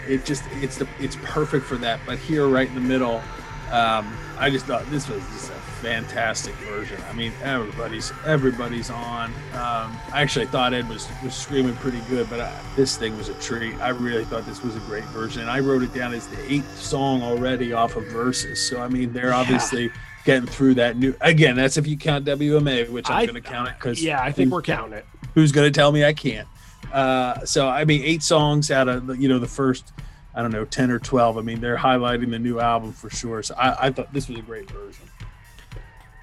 it 0.08 0.24
just 0.24 0.44
it's 0.60 0.78
the 0.78 0.88
it's 1.00 1.16
perfect 1.22 1.66
for 1.66 1.76
that. 1.78 2.00
But 2.06 2.18
here, 2.18 2.46
right 2.48 2.68
in 2.68 2.74
the 2.74 2.80
middle, 2.80 3.22
um, 3.70 4.16
I 4.38 4.50
just 4.50 4.66
thought 4.66 4.84
this 4.90 5.08
was 5.08 5.22
just 5.32 5.50
a 5.50 5.54
fantastic 5.82 6.54
version. 6.56 7.00
I 7.08 7.12
mean, 7.12 7.32
everybody's 7.42 8.12
everybody's 8.24 8.90
on. 8.90 9.26
Um, 9.54 9.98
I 10.12 10.22
actually 10.22 10.46
thought 10.46 10.72
Ed 10.74 10.88
was 10.88 11.08
was 11.24 11.34
screaming 11.34 11.74
pretty 11.76 12.00
good, 12.08 12.28
but 12.30 12.40
I, 12.40 12.60
this 12.76 12.96
thing 12.96 13.16
was 13.16 13.28
a 13.28 13.34
treat. 13.34 13.74
I 13.80 13.88
really 13.90 14.24
thought 14.24 14.46
this 14.46 14.62
was 14.62 14.76
a 14.76 14.80
great 14.80 15.04
version. 15.06 15.48
I 15.48 15.58
wrote 15.60 15.82
it 15.82 15.92
down 15.94 16.14
as 16.14 16.26
the 16.28 16.52
eighth 16.52 16.78
song 16.78 17.22
already 17.22 17.72
off 17.72 17.96
of 17.96 18.04
Versus. 18.06 18.60
So 18.60 18.80
I 18.80 18.88
mean, 18.88 19.12
they're 19.12 19.32
obviously 19.34 19.90
getting 20.24 20.46
through 20.46 20.74
that 20.74 20.96
new. 20.96 21.14
Again, 21.20 21.56
that's 21.56 21.76
if 21.76 21.86
you 21.86 21.96
count 21.96 22.24
WMA, 22.24 22.88
which 22.90 23.10
I'm 23.10 23.26
going 23.26 23.42
to 23.42 23.48
count 23.48 23.68
it 23.68 23.74
because 23.78 24.02
Yeah, 24.02 24.22
I 24.22 24.30
think 24.30 24.52
we're 24.52 24.62
counting 24.62 24.92
it. 24.98 25.06
who's 25.34 25.50
going 25.50 25.66
to 25.72 25.76
tell 25.76 25.90
me 25.90 26.04
I 26.04 26.12
can't? 26.12 26.46
Uh, 26.90 27.44
so 27.44 27.68
I 27.68 27.84
mean, 27.84 28.02
eight 28.02 28.22
songs 28.22 28.70
out 28.70 28.88
of 28.88 29.20
you 29.20 29.28
know 29.28 29.38
the 29.38 29.46
first, 29.46 29.92
I 30.34 30.42
don't 30.42 30.52
know, 30.52 30.64
ten 30.64 30.90
or 30.90 30.98
twelve. 30.98 31.38
I 31.38 31.42
mean, 31.42 31.60
they're 31.60 31.76
highlighting 31.76 32.30
the 32.30 32.38
new 32.38 32.60
album 32.60 32.92
for 32.92 33.10
sure. 33.10 33.42
So 33.42 33.54
I, 33.54 33.86
I 33.86 33.90
thought 33.90 34.12
this 34.12 34.28
was 34.28 34.38
a 34.38 34.42
great 34.42 34.70
version. 34.70 35.06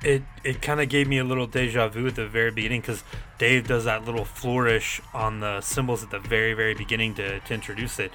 It 0.04 0.24
it 0.44 0.62
kind 0.62 0.80
of 0.80 0.90
gave 0.90 1.08
me 1.08 1.18
a 1.18 1.24
little 1.24 1.48
deja 1.48 1.90
vu 1.90 2.08
at 2.08 2.16
the 2.16 2.28
very 2.28 2.52
beginning 2.52 2.82
because 2.82 3.04
Dave 3.38 3.68
does 3.68 3.86
that 3.86 4.06
little 4.06 4.26
flourish 4.26 5.02
on 5.14 5.40
the 5.42 5.62
cymbals 5.62 6.04
at 6.04 6.10
the 6.12 6.20
very 6.20 6.54
very 6.54 6.74
beginning 6.74 7.16
to, 7.16 7.40
to 7.42 7.54
introduce 7.54 8.00
it, 8.00 8.12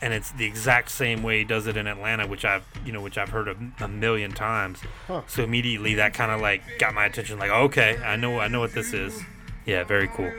and 0.00 0.14
it's 0.14 0.30
the 0.30 0.46
exact 0.46 0.90
same 0.90 1.22
way 1.22 1.38
he 1.38 1.44
does 1.44 1.66
it 1.66 1.76
in 1.76 1.86
Atlanta, 1.86 2.26
which 2.26 2.44
I've 2.44 2.64
you 2.86 2.92
know 2.92 3.02
which 3.02 3.18
I've 3.18 3.28
heard 3.28 3.48
a, 3.48 3.56
a 3.84 3.88
million 3.88 4.32
times. 4.32 4.80
So 5.26 5.42
immediately 5.42 5.94
that 5.94 6.14
kind 6.14 6.30
of 6.32 6.40
like 6.40 6.62
got 6.78 6.94
my 6.94 7.04
attention. 7.06 7.38
Like 7.38 7.50
okay, 7.50 7.98
I 8.02 8.16
know 8.16 8.38
I 8.38 8.48
know 8.48 8.60
what 8.60 8.72
this 8.72 8.92
is. 8.94 9.20
Yeah, 9.66 9.84
very 9.84 10.08
cool. 10.08 10.32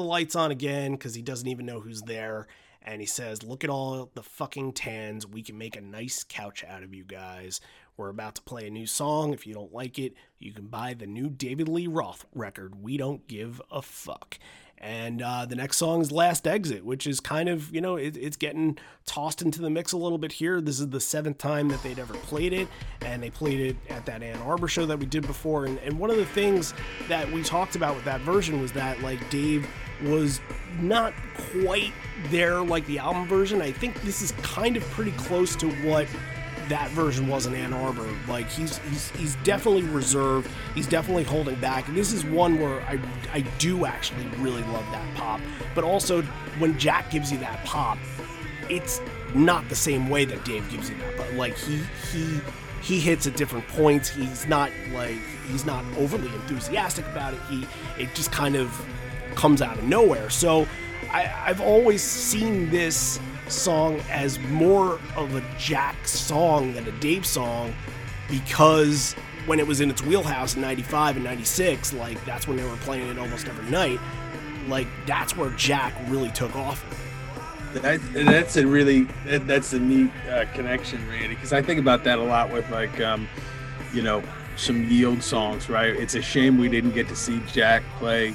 The 0.00 0.06
lights 0.06 0.34
on 0.34 0.50
again 0.50 0.92
because 0.92 1.14
he 1.14 1.22
doesn't 1.22 1.48
even 1.48 1.66
know 1.66 1.80
who's 1.80 2.02
there. 2.02 2.46
And 2.82 3.00
he 3.00 3.06
says, 3.06 3.42
Look 3.42 3.62
at 3.62 3.70
all 3.70 4.10
the 4.14 4.22
fucking 4.22 4.72
tans. 4.72 5.26
We 5.26 5.42
can 5.42 5.58
make 5.58 5.76
a 5.76 5.82
nice 5.82 6.24
couch 6.26 6.64
out 6.66 6.82
of 6.82 6.94
you 6.94 7.04
guys. 7.04 7.60
We're 7.96 8.08
about 8.08 8.36
to 8.36 8.42
play 8.42 8.66
a 8.66 8.70
new 8.70 8.86
song. 8.86 9.34
If 9.34 9.46
you 9.46 9.52
don't 9.52 9.74
like 9.74 9.98
it, 9.98 10.14
you 10.38 10.52
can 10.52 10.68
buy 10.68 10.94
the 10.94 11.06
new 11.06 11.28
David 11.28 11.68
Lee 11.68 11.86
Roth 11.86 12.24
record. 12.34 12.82
We 12.82 12.96
don't 12.96 13.28
give 13.28 13.60
a 13.70 13.82
fuck. 13.82 14.38
And 14.78 15.20
uh, 15.20 15.44
the 15.44 15.56
next 15.56 15.76
song 15.76 16.00
is 16.00 16.10
Last 16.10 16.46
Exit, 16.46 16.86
which 16.86 17.06
is 17.06 17.20
kind 17.20 17.50
of, 17.50 17.72
you 17.74 17.82
know, 17.82 17.96
it, 17.96 18.16
it's 18.16 18.38
getting 18.38 18.78
tossed 19.04 19.42
into 19.42 19.60
the 19.60 19.68
mix 19.68 19.92
a 19.92 19.98
little 19.98 20.16
bit 20.16 20.32
here. 20.32 20.62
This 20.62 20.80
is 20.80 20.88
the 20.88 21.00
seventh 21.00 21.36
time 21.36 21.68
that 21.68 21.82
they'd 21.82 21.98
ever 21.98 22.14
played 22.14 22.54
it, 22.54 22.66
and 23.02 23.22
they 23.22 23.28
played 23.28 23.60
it 23.60 23.76
at 23.90 24.06
that 24.06 24.22
Ann 24.22 24.38
Arbor 24.38 24.68
show 24.68 24.86
that 24.86 24.98
we 24.98 25.04
did 25.04 25.26
before. 25.26 25.66
And, 25.66 25.78
and 25.80 25.98
one 25.98 26.08
of 26.08 26.16
the 26.16 26.24
things 26.24 26.72
that 27.08 27.30
we 27.30 27.42
talked 27.42 27.76
about 27.76 27.94
with 27.94 28.06
that 28.06 28.22
version 28.22 28.62
was 28.62 28.72
that, 28.72 29.02
like, 29.02 29.28
Dave 29.28 29.68
was 30.02 30.40
not 30.80 31.12
quite 31.52 31.92
there 32.28 32.60
like 32.60 32.86
the 32.86 32.98
album 32.98 33.26
version. 33.26 33.60
I 33.60 33.72
think 33.72 34.00
this 34.02 34.22
is 34.22 34.32
kind 34.42 34.76
of 34.76 34.82
pretty 34.90 35.12
close 35.12 35.56
to 35.56 35.68
what 35.84 36.06
that 36.68 36.90
version 36.90 37.26
was 37.26 37.46
in 37.46 37.54
Ann 37.54 37.72
Arbor. 37.72 38.08
Like 38.28 38.48
he's 38.48 38.78
he's 38.78 39.10
he's 39.10 39.34
definitely 39.36 39.82
reserved. 39.82 40.48
He's 40.74 40.86
definitely 40.86 41.24
holding 41.24 41.56
back. 41.56 41.88
And 41.88 41.96
this 41.96 42.12
is 42.12 42.24
one 42.24 42.58
where 42.58 42.80
I 42.82 42.98
I 43.32 43.40
do 43.58 43.84
actually 43.84 44.26
really 44.38 44.62
love 44.62 44.86
that 44.92 45.14
pop. 45.16 45.40
But 45.74 45.84
also 45.84 46.22
when 46.58 46.78
Jack 46.78 47.10
gives 47.10 47.30
you 47.30 47.38
that 47.38 47.64
pop, 47.64 47.98
it's 48.68 49.00
not 49.34 49.68
the 49.68 49.76
same 49.76 50.08
way 50.08 50.24
that 50.24 50.44
Dave 50.44 50.68
gives 50.70 50.88
you 50.88 50.96
that. 50.98 51.16
But 51.16 51.34
like 51.34 51.56
he 51.56 51.82
he 52.12 52.40
he 52.82 53.00
hits 53.00 53.26
at 53.26 53.36
different 53.36 53.66
points. 53.68 54.08
He's 54.08 54.46
not 54.46 54.70
like 54.92 55.18
he's 55.48 55.66
not 55.66 55.84
overly 55.98 56.28
enthusiastic 56.28 57.06
about 57.08 57.34
it. 57.34 57.40
He 57.48 57.66
it 57.98 58.14
just 58.14 58.30
kind 58.32 58.54
of 58.54 58.72
comes 59.40 59.62
out 59.62 59.78
of 59.78 59.84
nowhere. 59.84 60.28
So 60.28 60.68
I, 61.10 61.32
I've 61.46 61.62
always 61.62 62.02
seen 62.02 62.68
this 62.68 63.18
song 63.48 63.98
as 64.10 64.38
more 64.38 65.00
of 65.16 65.34
a 65.34 65.42
Jack 65.58 66.06
song 66.06 66.74
than 66.74 66.86
a 66.86 66.92
Dave 67.00 67.24
song 67.24 67.74
because 68.28 69.14
when 69.46 69.58
it 69.58 69.66
was 69.66 69.80
in 69.80 69.90
its 69.90 70.02
wheelhouse 70.02 70.56
in 70.56 70.60
95 70.60 71.16
and 71.16 71.24
96, 71.24 71.94
like 71.94 72.22
that's 72.26 72.46
when 72.46 72.58
they 72.58 72.64
were 72.64 72.76
playing 72.76 73.08
it 73.08 73.18
almost 73.18 73.48
every 73.48 73.68
night, 73.70 73.98
like 74.68 74.86
that's 75.06 75.34
where 75.34 75.48
Jack 75.52 75.94
really 76.08 76.30
took 76.32 76.54
off. 76.54 76.84
That, 77.72 77.98
that's 78.12 78.58
a 78.58 78.66
really 78.66 79.04
that, 79.24 79.46
that's 79.46 79.72
a 79.72 79.78
neat 79.78 80.10
uh, 80.30 80.44
connection, 80.52 81.08
Randy. 81.08 81.34
Because 81.34 81.54
I 81.54 81.62
think 81.62 81.80
about 81.80 82.04
that 82.04 82.18
a 82.18 82.22
lot 82.22 82.52
with 82.52 82.68
like, 82.70 83.00
um, 83.00 83.26
you 83.94 84.02
know, 84.02 84.22
some 84.56 84.84
yield 84.84 85.22
songs. 85.22 85.70
Right? 85.70 85.96
It's 85.96 86.14
a 86.14 86.20
shame 86.20 86.58
we 86.58 86.68
didn't 86.68 86.92
get 86.92 87.08
to 87.08 87.16
see 87.16 87.40
Jack 87.52 87.82
play 87.98 88.34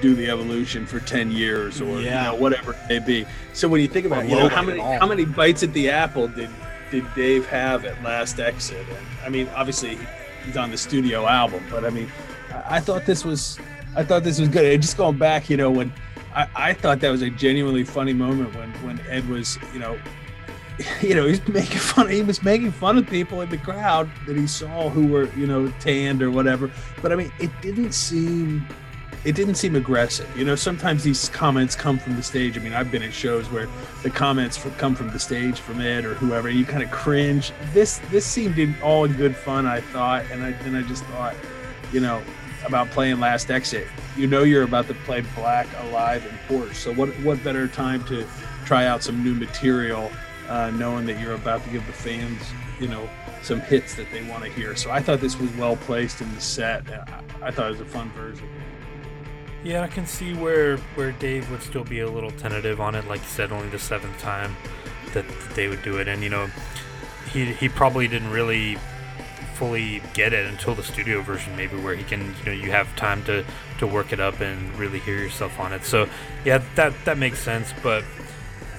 do 0.00 0.14
the 0.14 0.30
evolution 0.30 0.86
for 0.86 1.00
10 1.00 1.30
years 1.30 1.80
or 1.80 2.00
yeah. 2.00 2.26
you 2.26 2.32
know, 2.32 2.34
whatever 2.40 2.72
it 2.72 2.78
may 2.88 2.98
be. 2.98 3.26
So 3.52 3.68
when 3.68 3.80
you 3.80 3.88
think 3.88 4.06
about 4.06 4.28
you 4.28 4.36
know, 4.36 4.48
how 4.48 4.62
many 4.62 4.80
how 4.80 5.06
many 5.06 5.24
bites 5.24 5.62
at 5.62 5.72
the 5.72 5.90
apple 5.90 6.28
did 6.28 6.50
did 6.90 7.04
Dave 7.14 7.46
have 7.46 7.84
at 7.84 8.02
Last 8.02 8.40
Exit? 8.40 8.86
And 8.88 9.06
I 9.24 9.28
mean, 9.28 9.48
obviously 9.54 9.98
he's 10.44 10.56
on 10.56 10.70
the 10.70 10.78
studio 10.78 11.26
album, 11.26 11.62
but 11.70 11.84
I 11.84 11.90
mean, 11.90 12.10
I, 12.68 12.80
thought 12.80 13.06
this 13.06 13.24
was 13.24 13.58
I 13.96 14.04
thought 14.04 14.24
this 14.24 14.40
was 14.40 14.48
good. 14.48 14.64
And 14.64 14.82
just 14.82 14.96
going 14.96 15.18
back, 15.18 15.50
you 15.50 15.56
know, 15.56 15.70
when 15.70 15.92
I, 16.34 16.48
I 16.54 16.72
thought 16.72 17.00
that 17.00 17.10
was 17.10 17.22
a 17.22 17.30
genuinely 17.30 17.84
funny 17.84 18.12
moment 18.12 18.54
when 18.54 18.70
when 18.84 19.00
Ed 19.08 19.28
was, 19.28 19.58
you 19.72 19.80
know, 19.80 19.98
you 21.00 21.14
know, 21.14 21.26
he's 21.26 21.46
making 21.48 21.78
fun. 21.78 22.08
He 22.08 22.22
was 22.22 22.42
making 22.42 22.72
fun 22.72 22.98
of 22.98 23.06
people 23.06 23.40
in 23.40 23.50
the 23.50 23.58
crowd 23.58 24.10
that 24.26 24.36
he 24.36 24.46
saw 24.46 24.88
who 24.88 25.06
were, 25.06 25.28
you 25.36 25.46
know, 25.46 25.72
tanned 25.80 26.22
or 26.22 26.30
whatever. 26.30 26.70
But 27.02 27.12
I 27.12 27.16
mean, 27.16 27.32
it 27.38 27.50
didn't 27.60 27.92
seem 27.92 28.66
it 29.24 29.34
didn't 29.34 29.56
seem 29.56 29.76
aggressive. 29.76 30.34
You 30.36 30.44
know, 30.44 30.54
sometimes 30.54 31.04
these 31.04 31.28
comments 31.28 31.76
come 31.76 31.98
from 31.98 32.16
the 32.16 32.22
stage. 32.22 32.56
I 32.56 32.60
mean, 32.60 32.72
I've 32.72 32.90
been 32.90 33.02
at 33.02 33.12
shows 33.12 33.50
where 33.50 33.68
the 34.02 34.10
comments 34.10 34.58
come 34.78 34.94
from 34.94 35.10
the 35.10 35.18
stage 35.18 35.60
from 35.60 35.80
Ed 35.80 36.04
or 36.04 36.14
whoever, 36.14 36.48
and 36.48 36.58
you 36.58 36.64
kind 36.64 36.82
of 36.82 36.90
cringe. 36.90 37.52
This 37.72 37.98
this 38.10 38.24
seemed 38.24 38.58
all 38.82 39.04
in 39.04 39.12
good 39.14 39.36
fun, 39.36 39.66
I 39.66 39.80
thought, 39.80 40.24
and 40.30 40.42
I 40.42 40.52
then 40.62 40.74
I 40.74 40.82
just 40.82 41.04
thought, 41.04 41.34
you 41.92 42.00
know, 42.00 42.22
about 42.64 42.88
playing 42.90 43.20
Last 43.20 43.50
Exit. 43.50 43.86
You 44.16 44.26
know, 44.26 44.42
you're 44.42 44.62
about 44.62 44.86
to 44.88 44.94
play 44.94 45.22
Black 45.34 45.66
Alive 45.82 46.24
and 46.26 46.38
Porch. 46.48 46.76
So 46.76 46.92
what 46.94 47.10
what 47.20 47.42
better 47.44 47.68
time 47.68 48.02
to 48.04 48.26
try 48.64 48.86
out 48.86 49.02
some 49.02 49.22
new 49.22 49.34
material, 49.34 50.10
uh, 50.48 50.70
knowing 50.70 51.04
that 51.06 51.20
you're 51.20 51.34
about 51.34 51.62
to 51.64 51.70
give 51.70 51.86
the 51.86 51.92
fans, 51.92 52.40
you 52.80 52.88
know, 52.88 53.08
some 53.42 53.60
hits 53.60 53.94
that 53.96 54.06
they 54.12 54.22
want 54.28 54.44
to 54.44 54.50
hear. 54.50 54.76
So 54.76 54.90
I 54.90 55.02
thought 55.02 55.20
this 55.20 55.38
was 55.38 55.50
well 55.56 55.76
placed 55.76 56.20
in 56.20 56.34
the 56.34 56.40
set. 56.40 56.84
I 57.42 57.50
thought 57.50 57.66
it 57.66 57.72
was 57.72 57.80
a 57.80 57.84
fun 57.84 58.10
version. 58.12 58.48
Yeah, 59.62 59.82
I 59.82 59.88
can 59.88 60.06
see 60.06 60.32
where 60.34 60.78
where 60.94 61.12
Dave 61.12 61.50
would 61.50 61.62
still 61.62 61.84
be 61.84 62.00
a 62.00 62.10
little 62.10 62.30
tentative 62.30 62.80
on 62.80 62.94
it. 62.94 63.06
Like 63.06 63.20
you 63.20 63.28
said, 63.28 63.52
only 63.52 63.68
the 63.68 63.78
seventh 63.78 64.18
time 64.18 64.56
that 65.12 65.24
they 65.54 65.68
would 65.68 65.82
do 65.82 65.98
it, 65.98 66.08
and 66.08 66.22
you 66.22 66.30
know, 66.30 66.48
he 67.32 67.52
he 67.52 67.68
probably 67.68 68.08
didn't 68.08 68.30
really 68.30 68.78
fully 69.54 70.02
get 70.14 70.32
it 70.32 70.46
until 70.46 70.74
the 70.74 70.82
studio 70.82 71.20
version, 71.20 71.54
maybe 71.56 71.76
where 71.76 71.94
he 71.94 72.04
can 72.04 72.34
you 72.38 72.44
know 72.46 72.52
you 72.52 72.70
have 72.70 72.94
time 72.96 73.22
to 73.24 73.44
to 73.78 73.86
work 73.86 74.12
it 74.12 74.20
up 74.20 74.40
and 74.40 74.74
really 74.78 74.98
hear 74.98 75.18
yourself 75.18 75.60
on 75.60 75.74
it. 75.74 75.84
So 75.84 76.08
yeah, 76.44 76.62
that 76.76 76.94
that 77.04 77.18
makes 77.18 77.38
sense. 77.38 77.74
But 77.82 78.02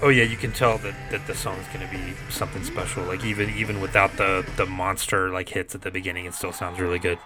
oh 0.02 0.10
yeah, 0.10 0.24
you 0.24 0.38
can 0.38 0.52
tell 0.52 0.80
that 0.80 0.96
that 1.12 1.28
the 1.28 1.36
song 1.36 1.58
is 1.60 1.68
going 1.68 1.88
to 1.88 1.96
be 1.96 2.16
something 2.32 2.64
special. 2.64 3.04
Like 3.04 3.24
even 3.24 3.52
even 3.52 3.82
without 3.82 4.18
the 4.18 4.44
the 4.58 4.66
monster 4.66 5.30
like 5.30 5.50
hits 5.50 5.76
at 5.76 5.84
the 5.84 5.92
beginning, 5.92 6.26
it 6.26 6.34
still 6.34 6.52
sounds 6.52 6.80
really 6.80 7.00
good. 7.00 7.20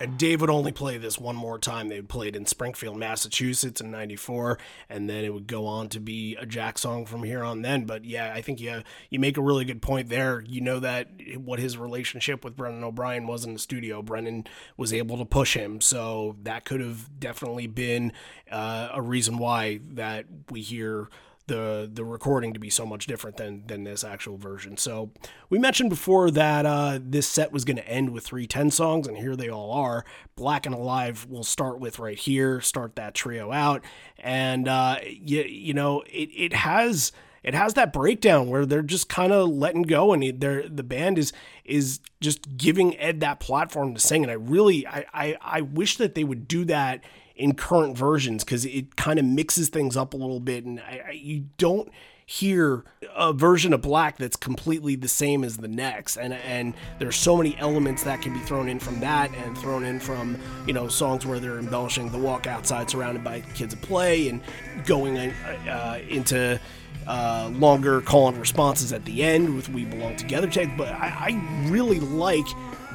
And 0.00 0.16
Dave 0.16 0.40
would 0.40 0.48
only 0.48 0.72
play 0.72 0.96
this 0.96 1.18
one 1.18 1.36
more 1.36 1.58
time. 1.58 1.88
They 1.88 1.96
would 1.96 2.08
play 2.08 2.28
it 2.28 2.36
in 2.36 2.46
Springfield, 2.46 2.96
Massachusetts 2.96 3.82
in 3.82 3.90
94, 3.90 4.58
and 4.88 5.10
then 5.10 5.24
it 5.24 5.34
would 5.34 5.46
go 5.46 5.66
on 5.66 5.90
to 5.90 6.00
be 6.00 6.36
a 6.36 6.46
Jack 6.46 6.78
song 6.78 7.04
from 7.04 7.22
here 7.22 7.44
on 7.44 7.60
then. 7.60 7.84
But 7.84 8.06
yeah, 8.06 8.32
I 8.34 8.40
think 8.40 8.60
you, 8.60 8.82
you 9.10 9.20
make 9.20 9.36
a 9.36 9.42
really 9.42 9.66
good 9.66 9.82
point 9.82 10.08
there. 10.08 10.40
You 10.40 10.62
know 10.62 10.80
that 10.80 11.08
what 11.36 11.58
his 11.58 11.76
relationship 11.76 12.42
with 12.44 12.56
Brendan 12.56 12.82
O'Brien 12.82 13.26
was 13.26 13.44
in 13.44 13.52
the 13.52 13.58
studio. 13.58 14.00
Brendan 14.00 14.46
was 14.78 14.90
able 14.94 15.18
to 15.18 15.26
push 15.26 15.54
him, 15.54 15.82
so 15.82 16.34
that 16.44 16.64
could 16.64 16.80
have 16.80 17.20
definitely 17.20 17.66
been 17.66 18.12
uh, 18.50 18.88
a 18.94 19.02
reason 19.02 19.36
why 19.36 19.80
that 19.90 20.24
we 20.50 20.62
hear 20.62 21.10
the 21.50 21.90
the 21.92 22.04
recording 22.04 22.54
to 22.54 22.60
be 22.60 22.70
so 22.70 22.86
much 22.86 23.06
different 23.06 23.36
than 23.36 23.66
than 23.66 23.82
this 23.84 24.04
actual 24.04 24.38
version. 24.38 24.76
So 24.76 25.10
we 25.50 25.58
mentioned 25.58 25.90
before 25.90 26.30
that 26.30 26.64
uh, 26.64 27.00
this 27.02 27.26
set 27.26 27.52
was 27.52 27.64
going 27.64 27.76
to 27.76 27.88
end 27.88 28.10
with 28.10 28.24
three 28.24 28.46
ten 28.46 28.70
songs, 28.70 29.08
and 29.08 29.18
here 29.18 29.34
they 29.34 29.48
all 29.50 29.72
are. 29.72 30.04
Black 30.36 30.64
and 30.64 30.74
Alive 30.74 31.26
will 31.28 31.42
start 31.42 31.80
with 31.80 31.98
right 31.98 32.18
here, 32.18 32.60
start 32.60 32.94
that 32.96 33.14
trio 33.14 33.50
out, 33.50 33.84
and 34.18 34.68
uh, 34.68 34.98
you 35.04 35.42
you 35.42 35.74
know 35.74 36.02
it 36.02 36.30
it 36.34 36.52
has 36.52 37.10
it 37.42 37.54
has 37.54 37.74
that 37.74 37.92
breakdown 37.92 38.48
where 38.48 38.64
they're 38.64 38.82
just 38.82 39.08
kind 39.08 39.32
of 39.32 39.48
letting 39.48 39.82
go 39.82 40.12
and 40.12 40.40
they're 40.40 40.68
the 40.68 40.84
band 40.84 41.18
is 41.18 41.32
is 41.64 41.98
just 42.20 42.56
giving 42.56 42.96
Ed 42.98 43.20
that 43.20 43.40
platform 43.40 43.94
to 43.94 44.00
sing 44.00 44.22
and 44.22 44.30
I 44.30 44.34
really 44.34 44.86
I 44.86 45.04
I, 45.12 45.36
I 45.40 45.60
wish 45.62 45.96
that 45.96 46.14
they 46.14 46.24
would 46.24 46.46
do 46.46 46.64
that 46.66 47.02
in 47.40 47.54
current 47.54 47.96
versions 47.96 48.44
because 48.44 48.64
it 48.66 48.96
kind 48.96 49.18
of 49.18 49.24
mixes 49.24 49.68
things 49.70 49.96
up 49.96 50.14
a 50.14 50.16
little 50.16 50.40
bit, 50.40 50.64
and 50.64 50.80
I, 50.80 51.02
I, 51.08 51.10
you 51.12 51.46
don't 51.56 51.90
hear 52.30 52.84
a 53.16 53.32
version 53.32 53.72
of 53.72 53.80
black 53.82 54.16
that's 54.16 54.36
completely 54.36 54.94
the 54.94 55.08
same 55.08 55.42
as 55.42 55.56
the 55.56 55.66
next 55.66 56.16
and 56.16 56.32
and 56.32 56.74
there's 57.00 57.16
so 57.16 57.36
many 57.36 57.56
elements 57.58 58.04
that 58.04 58.22
can 58.22 58.32
be 58.32 58.38
thrown 58.38 58.68
in 58.68 58.78
from 58.78 59.00
that 59.00 59.34
and 59.34 59.58
thrown 59.58 59.82
in 59.82 59.98
from 59.98 60.38
you 60.64 60.72
know 60.72 60.86
songs 60.86 61.26
where 61.26 61.40
they're 61.40 61.58
embellishing 61.58 62.08
the 62.12 62.18
walk 62.18 62.46
outside 62.46 62.88
surrounded 62.88 63.24
by 63.24 63.40
kids 63.56 63.74
at 63.74 63.82
play 63.82 64.28
and 64.28 64.40
going 64.86 65.18
uh, 65.18 65.98
into 66.08 66.60
uh, 67.08 67.50
longer 67.54 68.00
call 68.00 68.28
and 68.28 68.38
responses 68.38 68.92
at 68.92 69.04
the 69.06 69.24
end 69.24 69.56
with 69.56 69.68
we 69.70 69.84
belong 69.84 70.14
together 70.14 70.48
tag 70.48 70.70
but 70.78 70.86
I, 70.86 71.32
I 71.32 71.68
really 71.68 71.98
like 71.98 72.46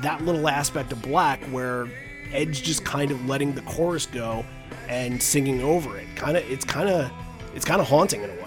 that 0.01 0.23
little 0.23 0.47
aspect 0.47 0.93
of 0.93 1.01
black 1.01 1.43
where 1.47 1.89
Ed's 2.33 2.59
just 2.61 2.83
kind 2.83 3.11
of 3.11 3.27
letting 3.27 3.53
the 3.53 3.61
chorus 3.61 4.05
go 4.05 4.45
and 4.87 5.21
singing 5.21 5.61
over 5.61 5.97
it. 5.97 6.07
Kind 6.15 6.37
of, 6.37 6.49
it's 6.49 6.65
kind 6.65 6.89
of, 6.89 7.11
it's 7.53 7.65
kind 7.65 7.81
of 7.81 7.87
haunting 7.87 8.23
in 8.23 8.29
a 8.29 8.33
way. 8.33 8.45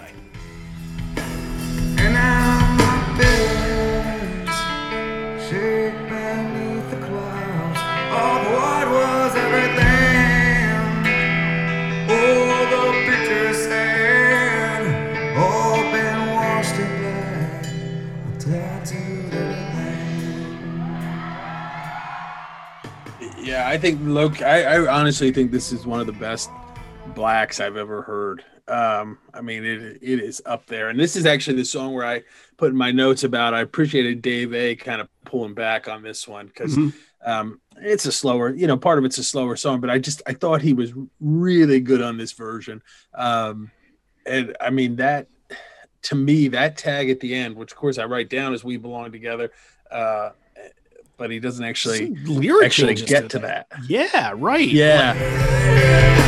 Yeah, 23.49 23.67
I 23.67 23.79
think 23.79 23.99
look, 24.03 24.43
I, 24.43 24.61
I, 24.61 24.99
honestly 24.99 25.31
think 25.31 25.51
this 25.51 25.71
is 25.71 25.83
one 25.87 25.99
of 25.99 26.05
the 26.05 26.13
best 26.13 26.51
blacks 27.15 27.59
I've 27.59 27.77
ever 27.77 28.03
heard. 28.03 28.43
Um, 28.67 29.17
I 29.33 29.41
mean, 29.41 29.65
it 29.65 29.97
it 30.03 30.19
is 30.19 30.39
up 30.45 30.67
there, 30.67 30.89
and 30.89 30.99
this 30.99 31.15
is 31.15 31.25
actually 31.25 31.57
the 31.57 31.65
song 31.65 31.93
where 31.93 32.05
I 32.05 32.21
put 32.57 32.69
in 32.69 32.77
my 32.77 32.91
notes 32.91 33.23
about. 33.23 33.55
I 33.55 33.61
appreciated 33.61 34.21
Dave 34.21 34.53
A. 34.53 34.75
kind 34.75 35.01
of 35.01 35.07
pulling 35.25 35.55
back 35.55 35.87
on 35.87 36.03
this 36.03 36.27
one 36.27 36.45
because 36.45 36.77
mm-hmm. 36.77 36.89
um, 37.27 37.59
it's 37.77 38.05
a 38.05 38.11
slower, 38.11 38.53
you 38.53 38.67
know, 38.67 38.77
part 38.77 38.99
of 38.99 39.05
it's 39.05 39.17
a 39.17 39.23
slower 39.23 39.55
song, 39.55 39.81
but 39.81 39.89
I 39.89 39.97
just 39.97 40.21
I 40.27 40.33
thought 40.33 40.61
he 40.61 40.73
was 40.73 40.93
really 41.19 41.79
good 41.79 42.03
on 42.03 42.17
this 42.17 42.33
version, 42.33 42.83
um, 43.15 43.71
and 44.27 44.55
I 44.61 44.69
mean 44.69 44.97
that 44.97 45.27
to 46.03 46.13
me 46.13 46.49
that 46.49 46.77
tag 46.77 47.09
at 47.09 47.19
the 47.19 47.33
end, 47.33 47.55
which 47.55 47.71
of 47.71 47.79
course 47.79 47.97
I 47.97 48.05
write 48.05 48.29
down 48.29 48.53
as 48.53 48.63
"We 48.63 48.77
Belong 48.77 49.11
Together." 49.11 49.51
Uh, 49.89 50.33
but 51.19 51.29
he 51.29 51.39
doesn't 51.39 51.63
actually 51.63 52.15
actually 52.63 52.95
get 52.95 53.23
to, 53.23 53.27
to 53.29 53.39
that. 53.39 53.67
Yeah, 53.87 54.33
right. 54.35 54.67
Yeah. 54.67 55.11
Right. 55.11 56.18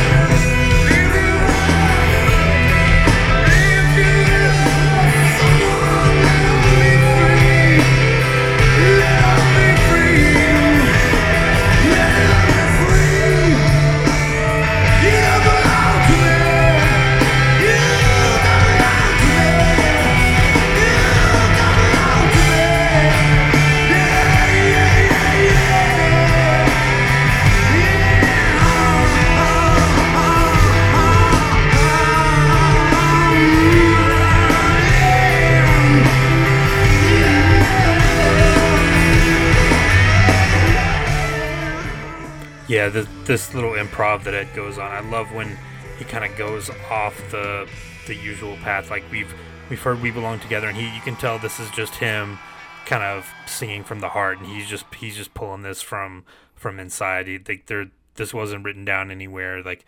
Yeah, 42.72 42.88
the, 42.88 43.06
this 43.26 43.52
little 43.52 43.72
improv 43.72 44.24
that 44.24 44.32
Ed 44.32 44.48
goes 44.54 44.78
on. 44.78 44.90
I 44.90 45.00
love 45.00 45.30
when 45.30 45.58
he 45.98 46.06
kind 46.06 46.24
of 46.24 46.34
goes 46.38 46.70
off 46.90 47.14
the 47.30 47.68
the 48.06 48.14
usual 48.14 48.56
path. 48.56 48.90
Like 48.90 49.04
we've 49.12 49.32
we've 49.68 49.82
heard 49.82 50.00
we 50.00 50.10
belong 50.10 50.40
together, 50.40 50.68
and 50.68 50.76
he 50.76 50.84
you 50.84 51.02
can 51.02 51.14
tell 51.16 51.38
this 51.38 51.60
is 51.60 51.70
just 51.72 51.96
him 51.96 52.38
kind 52.86 53.02
of 53.02 53.28
singing 53.46 53.84
from 53.84 54.00
the 54.00 54.08
heart, 54.08 54.38
and 54.38 54.46
he's 54.46 54.66
just 54.66 54.86
he's 54.94 55.16
just 55.16 55.34
pulling 55.34 55.60
this 55.60 55.82
from 55.82 56.24
from 56.54 56.80
inside. 56.80 57.26
He, 57.26 57.38
like 57.46 57.66
there, 57.66 57.90
this 58.14 58.32
wasn't 58.32 58.64
written 58.64 58.86
down 58.86 59.10
anywhere. 59.10 59.62
Like 59.62 59.84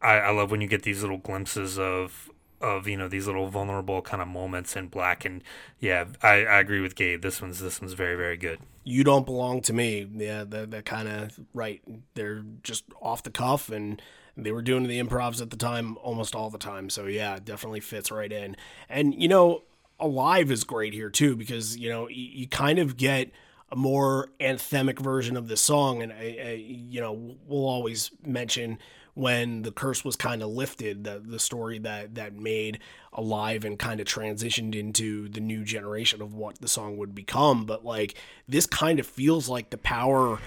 I, 0.00 0.18
I 0.18 0.30
love 0.30 0.52
when 0.52 0.60
you 0.60 0.68
get 0.68 0.84
these 0.84 1.02
little 1.02 1.18
glimpses 1.18 1.76
of 1.76 2.30
of 2.60 2.86
you 2.86 2.96
know 2.96 3.08
these 3.08 3.26
little 3.26 3.48
vulnerable 3.48 4.00
kind 4.00 4.22
of 4.22 4.28
moments 4.28 4.76
in 4.76 4.86
black 4.86 5.24
and 5.24 5.42
yeah 5.78 6.04
I, 6.22 6.44
I 6.44 6.58
agree 6.58 6.80
with 6.80 6.96
gabe 6.96 7.22
this 7.22 7.40
one's 7.40 7.60
this 7.60 7.80
one's 7.80 7.92
very 7.92 8.16
very 8.16 8.36
good 8.36 8.58
you 8.88 9.04
don't 9.04 9.26
belong 9.26 9.60
to 9.60 9.72
me. 9.72 10.08
Yeah 10.14 10.44
that, 10.44 10.70
that 10.70 10.84
kind 10.84 11.08
of 11.08 11.38
right 11.52 11.82
they're 12.14 12.42
just 12.62 12.84
off 13.00 13.22
the 13.22 13.30
cuff 13.30 13.68
and 13.68 14.00
they 14.36 14.52
were 14.52 14.62
doing 14.62 14.84
the 14.84 15.02
improvs 15.02 15.42
at 15.42 15.50
the 15.50 15.56
time 15.56 15.98
almost 15.98 16.34
all 16.34 16.50
the 16.50 16.58
time. 16.58 16.88
So 16.88 17.06
yeah 17.06 17.38
definitely 17.42 17.80
fits 17.80 18.10
right 18.10 18.32
in. 18.32 18.56
And 18.88 19.20
you 19.20 19.28
know 19.28 19.64
alive 20.00 20.50
is 20.50 20.64
great 20.64 20.94
here 20.94 21.10
too 21.10 21.36
because 21.36 21.76
you 21.76 21.90
know 21.90 22.08
you, 22.08 22.24
you 22.40 22.48
kind 22.48 22.78
of 22.78 22.96
get 22.96 23.30
a 23.70 23.76
more 23.76 24.30
anthemic 24.40 24.98
version 24.98 25.36
of 25.36 25.48
the 25.48 25.56
song. 25.56 26.02
And 26.02 26.12
I, 26.12 26.38
I, 26.42 26.52
you 26.52 27.00
know 27.00 27.36
we'll 27.46 27.68
always 27.68 28.10
mention 28.24 28.78
when 29.18 29.62
the 29.62 29.72
curse 29.72 30.04
was 30.04 30.14
kind 30.14 30.42
of 30.42 30.50
lifted, 30.50 31.02
the 31.02 31.20
the 31.24 31.40
story 31.40 31.78
that 31.80 32.14
that 32.14 32.34
made 32.34 32.78
alive 33.12 33.64
and 33.64 33.76
kind 33.78 34.00
of 34.00 34.06
transitioned 34.06 34.76
into 34.76 35.28
the 35.28 35.40
new 35.40 35.64
generation 35.64 36.22
of 36.22 36.34
what 36.34 36.60
the 36.60 36.68
song 36.68 36.96
would 36.96 37.14
become. 37.14 37.66
But 37.66 37.84
like 37.84 38.14
this 38.46 38.64
kind 38.64 39.00
of 39.00 39.06
feels 39.06 39.48
like 39.48 39.70
the 39.70 39.78
power 39.78 40.38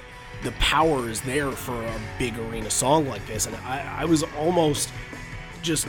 the 0.43 0.51
power 0.53 1.09
is 1.09 1.21
there 1.21 1.51
for 1.51 1.75
a 1.83 1.99
big 2.17 2.37
arena 2.39 2.69
song 2.69 3.07
like 3.07 3.25
this. 3.27 3.45
And 3.45 3.55
I, 3.57 3.99
I 3.99 4.05
was 4.05 4.23
almost 4.39 4.89
just 5.61 5.87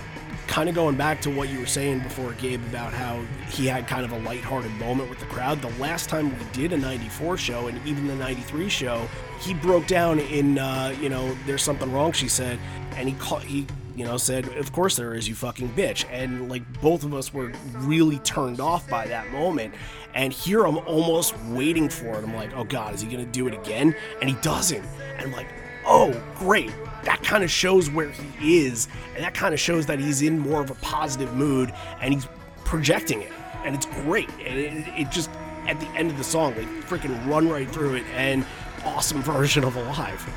kind 0.52 0.68
of 0.68 0.74
going 0.74 0.94
back 0.94 1.18
to 1.18 1.30
what 1.30 1.48
you 1.48 1.58
were 1.58 1.66
saying 1.66 2.00
before, 2.00 2.32
Gabe, 2.32 2.62
about 2.66 2.92
how 2.92 3.24
he 3.48 3.64
had 3.64 3.88
kind 3.88 4.04
of 4.04 4.12
a 4.12 4.18
lighthearted 4.18 4.70
moment 4.72 5.08
with 5.08 5.18
the 5.18 5.24
crowd. 5.24 5.62
The 5.62 5.72
last 5.80 6.10
time 6.10 6.28
we 6.28 6.44
did 6.52 6.74
a 6.74 6.76
94 6.76 7.38
show 7.38 7.68
and 7.68 7.86
even 7.86 8.06
the 8.06 8.14
93 8.16 8.68
show, 8.68 9.08
he 9.40 9.54
broke 9.54 9.86
down 9.86 10.18
in 10.18 10.58
uh, 10.58 10.94
you 11.00 11.08
know 11.08 11.34
there's 11.46 11.62
something 11.62 11.90
wrong 11.90 12.12
she 12.12 12.28
said 12.28 12.58
and 12.96 13.08
he 13.08 13.14
caught 13.14 13.42
he 13.42 13.66
you 13.96 14.04
know 14.04 14.18
said 14.18 14.46
of 14.58 14.72
course 14.72 14.94
there 14.94 15.14
is 15.14 15.26
you 15.26 15.34
fucking 15.34 15.70
bitch. 15.70 16.04
And 16.10 16.50
like 16.50 16.82
both 16.82 17.02
of 17.02 17.14
us 17.14 17.32
were 17.32 17.50
really 17.76 18.18
turned 18.18 18.60
off 18.60 18.86
by 18.90 19.06
that 19.06 19.30
moment. 19.30 19.72
And 20.14 20.34
here 20.34 20.66
i'm 20.66 20.76
almost 20.80 21.34
waiting 21.46 21.88
for 21.88 22.18
it. 22.18 22.24
I'm 22.24 22.34
like 22.34 22.54
oh 22.54 22.64
god 22.64 22.94
is 22.94 23.00
he 23.00 23.10
gonna 23.10 23.24
do 23.24 23.46
it 23.46 23.54
again? 23.54 23.96
And 24.20 24.28
he 24.28 24.36
doesn't. 24.42 24.84
And 25.16 25.28
i'm 25.28 25.32
like 25.32 25.48
oh 25.86 26.12
great 26.36 26.72
that 27.04 27.22
kind 27.22 27.42
of 27.42 27.50
shows 27.50 27.90
where 27.90 28.10
he 28.10 28.58
is 28.64 28.88
and 29.14 29.24
that 29.24 29.34
kind 29.34 29.52
of 29.52 29.60
shows 29.60 29.86
that 29.86 29.98
he's 29.98 30.22
in 30.22 30.38
more 30.38 30.62
of 30.62 30.70
a 30.70 30.74
positive 30.76 31.34
mood 31.34 31.72
and 32.00 32.14
he's 32.14 32.26
projecting 32.64 33.22
it 33.22 33.32
and 33.64 33.74
it's 33.74 33.86
great 33.86 34.28
and 34.40 34.58
it, 34.58 34.88
it 34.96 35.10
just 35.10 35.30
at 35.66 35.78
the 35.80 35.86
end 35.88 36.10
of 36.10 36.16
the 36.16 36.24
song 36.24 36.54
they 36.54 36.64
freaking 36.64 37.26
run 37.26 37.48
right 37.48 37.70
through 37.70 37.94
it 37.94 38.04
and 38.14 38.44
awesome 38.84 39.22
version 39.22 39.64
of 39.64 39.76
Alive. 39.76 40.28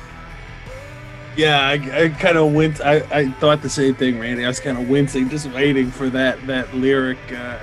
Yeah, 1.36 1.60
I, 1.60 2.04
I 2.04 2.08
kind 2.08 2.38
of 2.38 2.54
went. 2.54 2.80
I, 2.80 2.96
I 3.10 3.30
thought 3.32 3.60
the 3.60 3.68
same 3.68 3.94
thing, 3.94 4.18
Randy. 4.18 4.44
I 4.44 4.48
was 4.48 4.58
kind 4.58 4.78
of 4.78 4.88
wincing, 4.88 5.28
just 5.28 5.46
waiting 5.50 5.90
for 5.90 6.08
that 6.08 6.44
that 6.46 6.74
lyric 6.74 7.18
uh, 7.30 7.58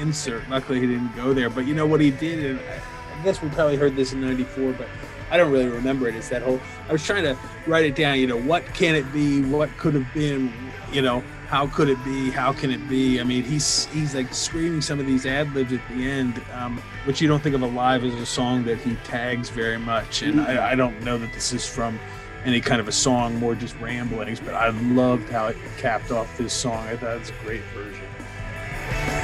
insert. 0.00 0.48
Luckily, 0.50 0.80
he 0.80 0.86
didn't 0.88 1.14
go 1.14 1.32
there. 1.32 1.48
But 1.48 1.66
you 1.66 1.76
know 1.76 1.86
what 1.86 2.00
he 2.00 2.10
did, 2.10 2.44
and 2.44 2.60
I 2.60 3.22
guess 3.22 3.40
we 3.40 3.48
probably 3.50 3.76
heard 3.76 3.94
this 3.94 4.12
in 4.12 4.20
'94, 4.20 4.72
but 4.72 4.88
I 5.34 5.36
don't 5.36 5.50
really 5.50 5.66
remember 5.66 6.06
it. 6.06 6.14
It's 6.14 6.28
that 6.28 6.42
whole. 6.42 6.60
I 6.88 6.92
was 6.92 7.04
trying 7.04 7.24
to 7.24 7.36
write 7.66 7.84
it 7.84 7.96
down. 7.96 8.20
You 8.20 8.28
know, 8.28 8.40
what 8.40 8.64
can 8.72 8.94
it 8.94 9.12
be? 9.12 9.42
What 9.42 9.68
could 9.78 9.94
have 9.94 10.06
been? 10.14 10.52
You 10.92 11.02
know, 11.02 11.24
how 11.48 11.66
could 11.66 11.88
it 11.88 11.98
be? 12.04 12.30
How 12.30 12.52
can 12.52 12.70
it 12.70 12.88
be? 12.88 13.18
I 13.18 13.24
mean, 13.24 13.42
he's 13.42 13.86
he's 13.86 14.14
like 14.14 14.32
screaming 14.32 14.80
some 14.80 15.00
of 15.00 15.06
these 15.06 15.26
ad 15.26 15.52
libs 15.52 15.72
at 15.72 15.80
the 15.88 16.08
end, 16.08 16.40
um, 16.52 16.80
which 17.04 17.20
you 17.20 17.26
don't 17.26 17.42
think 17.42 17.56
of 17.56 17.62
Alive 17.62 18.04
as 18.04 18.14
a 18.14 18.24
song 18.24 18.62
that 18.66 18.78
he 18.78 18.94
tags 19.02 19.50
very 19.50 19.76
much. 19.76 20.22
And 20.22 20.40
I, 20.40 20.70
I, 20.70 20.74
don't 20.76 21.02
know 21.02 21.18
that 21.18 21.32
this 21.32 21.52
is 21.52 21.66
from 21.66 21.98
any 22.44 22.60
kind 22.60 22.80
of 22.80 22.86
a 22.86 22.92
song, 22.92 23.34
more 23.40 23.56
just 23.56 23.76
ramblings. 23.80 24.38
But 24.38 24.54
I 24.54 24.68
loved 24.68 25.28
how 25.30 25.48
it 25.48 25.56
capped 25.78 26.12
off 26.12 26.38
this 26.38 26.52
song. 26.52 26.86
I 26.86 26.96
thought 26.96 27.16
it's 27.16 27.30
a 27.30 27.44
great 27.44 27.64
version. 27.74 29.23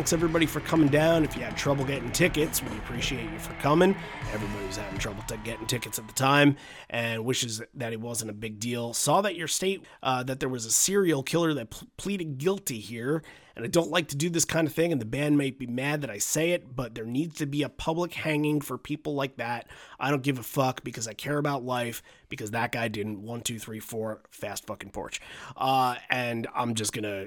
Thanks 0.00 0.14
everybody 0.14 0.46
for 0.46 0.60
coming 0.60 0.88
down. 0.88 1.24
If 1.24 1.36
you 1.36 1.42
had 1.42 1.58
trouble 1.58 1.84
getting 1.84 2.10
tickets, 2.10 2.62
we 2.62 2.74
appreciate 2.78 3.30
you 3.30 3.38
for 3.38 3.52
coming. 3.60 3.94
Everybody 4.32 4.66
was 4.66 4.78
having 4.78 4.98
trouble 4.98 5.22
getting 5.44 5.66
tickets 5.66 5.98
at 5.98 6.06
the 6.06 6.14
time 6.14 6.56
and 6.88 7.22
wishes 7.22 7.60
that 7.74 7.92
it 7.92 8.00
wasn't 8.00 8.30
a 8.30 8.32
big 8.32 8.58
deal. 8.58 8.94
Saw 8.94 9.20
that 9.20 9.36
your 9.36 9.46
state, 9.46 9.84
uh, 10.02 10.22
that 10.22 10.40
there 10.40 10.48
was 10.48 10.64
a 10.64 10.70
serial 10.70 11.22
killer 11.22 11.52
that 11.52 11.68
pl- 11.68 11.86
pleaded 11.98 12.38
guilty 12.38 12.78
here. 12.78 13.22
And 13.54 13.62
I 13.62 13.68
don't 13.68 13.90
like 13.90 14.08
to 14.08 14.16
do 14.16 14.30
this 14.30 14.46
kind 14.46 14.66
of 14.66 14.72
thing, 14.72 14.90
and 14.90 15.02
the 15.02 15.06
band 15.06 15.36
might 15.36 15.58
be 15.58 15.66
mad 15.66 16.00
that 16.00 16.08
I 16.08 16.16
say 16.16 16.52
it, 16.52 16.74
but 16.74 16.94
there 16.94 17.04
needs 17.04 17.36
to 17.36 17.46
be 17.46 17.62
a 17.62 17.68
public 17.68 18.14
hanging 18.14 18.62
for 18.62 18.78
people 18.78 19.14
like 19.14 19.36
that. 19.36 19.66
I 19.98 20.08
don't 20.08 20.22
give 20.22 20.38
a 20.38 20.42
fuck 20.42 20.82
because 20.82 21.08
I 21.08 21.12
care 21.12 21.36
about 21.36 21.62
life 21.62 22.02
because 22.30 22.52
that 22.52 22.72
guy 22.72 22.88
didn't. 22.88 23.20
One, 23.20 23.42
two, 23.42 23.58
three, 23.58 23.80
four, 23.80 24.22
fast 24.30 24.66
fucking 24.66 24.92
porch. 24.92 25.20
Uh, 25.58 25.96
and 26.08 26.46
I'm 26.54 26.74
just 26.74 26.94
gonna 26.94 27.26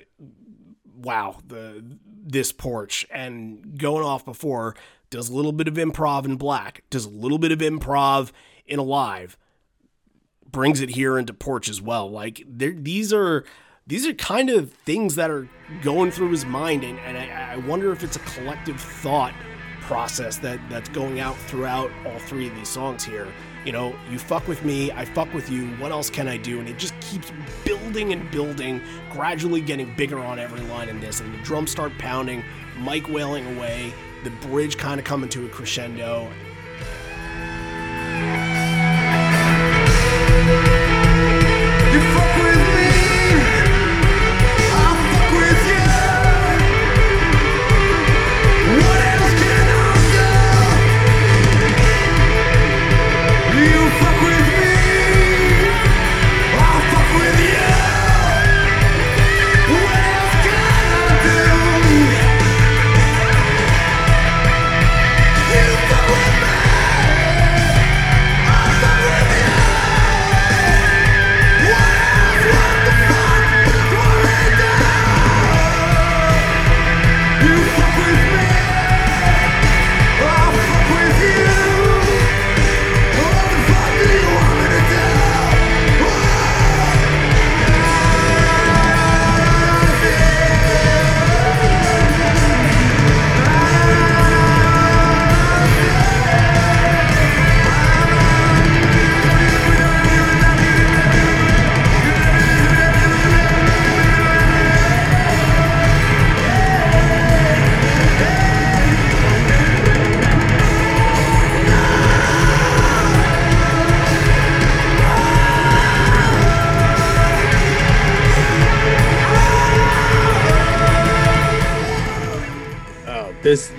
wow, 0.95 1.38
the 1.47 1.84
this 2.24 2.51
porch 2.51 3.05
and 3.11 3.78
going 3.78 4.03
off 4.03 4.24
before 4.26 4.76
does 5.09 5.30
a 5.30 5.34
little 5.34 5.51
bit 5.51 5.67
of 5.67 5.76
improv 5.76 6.26
in 6.26 6.38
black, 6.38 6.84
does 6.89 7.05
a 7.05 7.09
little 7.09 7.38
bit 7.38 7.51
of 7.51 7.59
improv 7.59 8.32
in 8.65 8.80
alive, 8.80 9.38
brings 10.49 10.82
it 10.82 10.91
here 10.91 11.17
into 11.17 11.34
porch 11.34 11.69
as 11.69 11.82
well. 11.82 12.09
Like 12.09 12.43
these 12.47 13.13
are 13.13 13.43
these 13.86 14.07
are 14.07 14.13
kind 14.13 14.49
of 14.49 14.71
things 14.71 15.15
that 15.15 15.30
are 15.30 15.49
going 15.82 16.09
through 16.09 16.32
his 16.32 16.45
mind, 16.45 16.84
and, 16.84 16.97
and 16.99 17.17
I, 17.17 17.53
I 17.53 17.57
wonder 17.57 17.91
if 17.91 18.03
it's 18.03 18.15
a 18.15 18.19
collective 18.19 18.80
thought 18.80 19.34
process 19.82 20.38
that 20.38 20.59
that's 20.69 20.89
going 20.89 21.19
out 21.19 21.36
throughout 21.36 21.91
all 22.05 22.17
three 22.19 22.47
of 22.47 22.55
these 22.55 22.69
songs 22.69 23.03
here 23.03 23.28
you 23.66 23.72
know, 23.72 23.95
you 24.11 24.20
fuck 24.20 24.47
with 24.47 24.64
me, 24.64 24.91
I 24.91 25.05
fuck 25.05 25.34
with 25.34 25.49
you, 25.49 25.68
what 25.76 25.91
else 25.91 26.09
can 26.09 26.28
I 26.28 26.38
do? 26.38 26.59
And 26.59 26.68
it 26.68 26.78
just 26.78 26.99
keeps 26.99 27.32
building 27.64 28.11
and 28.11 28.30
building, 28.32 28.82
gradually 29.11 29.61
getting 29.61 29.93
bigger 29.95 30.20
on 30.20 30.39
every 30.39 30.61
line 30.61 30.89
in 30.89 30.99
this. 30.99 31.22
And 31.22 31.34
the 31.34 31.41
drums 31.43 31.72
start 31.72 31.97
pounding, 31.97 32.43
Mike 32.78 33.07
wailing 33.09 33.57
away, 33.57 33.93
the 34.24 34.32
bridge 34.47 34.78
kind 34.78 34.99
of 34.99 35.05
coming 35.05 35.30
to 35.30 35.45
a 35.45 35.49
crescendo. 35.49 36.30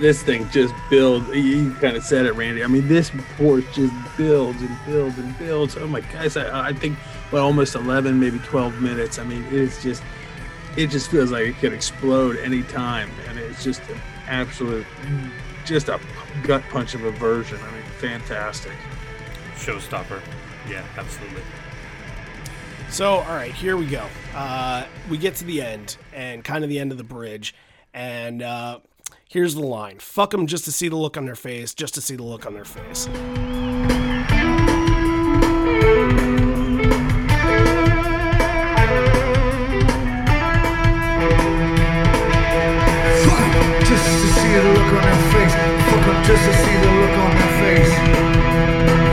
This 0.05 0.15
this 0.15 0.21
thing 0.21 0.47
just 0.51 0.75
builds. 0.87 1.27
You 1.29 1.73
kind 1.81 1.97
of 1.97 2.03
said 2.03 2.27
it, 2.27 2.33
Randy. 2.33 2.63
I 2.63 2.67
mean, 2.67 2.87
this 2.87 3.11
porch 3.37 3.65
just 3.73 3.91
builds 4.15 4.61
and 4.61 4.77
builds 4.85 5.17
and 5.17 5.35
builds. 5.39 5.75
Oh 5.77 5.87
my 5.87 6.01
gosh, 6.01 6.37
I, 6.37 6.67
I 6.67 6.73
think 6.73 6.95
well, 7.31 7.43
almost 7.43 7.73
11, 7.73 8.19
maybe 8.19 8.37
12 8.39 8.81
minutes. 8.81 9.17
I 9.17 9.23
mean, 9.23 9.43
it's 9.49 9.81
just 9.81 10.03
it 10.77 10.91
just 10.91 11.09
feels 11.09 11.31
like 11.31 11.47
it 11.47 11.57
could 11.57 11.73
explode 11.73 12.37
any 12.37 12.61
time, 12.61 13.09
and 13.27 13.39
it's 13.39 13.63
just 13.63 13.81
an 13.89 13.99
absolute, 14.27 14.85
just 15.65 15.89
a 15.89 15.99
gut 16.43 16.61
punch 16.69 16.93
of 16.93 17.03
a 17.03 17.11
version. 17.11 17.57
I 17.63 17.71
mean, 17.71 17.83
fantastic. 17.97 18.73
Showstopper. 19.55 20.21
Yeah, 20.69 20.85
absolutely. 20.97 21.41
So, 22.91 23.15
all 23.15 23.35
right, 23.35 23.51
here 23.51 23.75
we 23.75 23.87
go. 23.87 24.05
Uh, 24.35 24.85
we 25.09 25.17
get 25.17 25.33
to 25.37 25.45
the 25.45 25.63
end 25.63 25.97
and 26.13 26.43
kind 26.43 26.63
of 26.63 26.69
the 26.69 26.77
end 26.77 26.91
of 26.91 26.99
the 26.99 27.03
bridge, 27.03 27.55
and 27.91 28.43
uh, 28.43 28.79
here's 29.35 29.53
the 29.53 29.61
line: 29.61 29.99
"Fuck 29.99 30.31
them 30.31 30.47
just 30.47 30.63
to 30.63 30.71
see 30.71 30.87
the 30.87 30.95
look 30.95 31.17
on 31.17 31.25
their 31.25 31.35
face, 31.35 31.73
just 31.73 31.93
to 31.95 32.01
see 32.01 32.15
the 32.15 32.23
look 32.23 32.45
on 32.45 32.53
their 32.53 32.63
face." 32.63 33.09
Just 43.89 44.05
to 44.23 44.29
see 44.39 44.53
the 44.55 44.71
look 44.71 44.91
on 44.95 45.03
their 45.03 45.21
face. 45.33 45.55
Fuck 45.89 46.07
'em 46.07 46.19
just 46.23 46.43
to 46.47 46.53
see 46.63 46.75
the 46.83 46.91
look 46.99 47.17
on 47.25 47.31
their 47.39 47.53
face. 47.59 47.93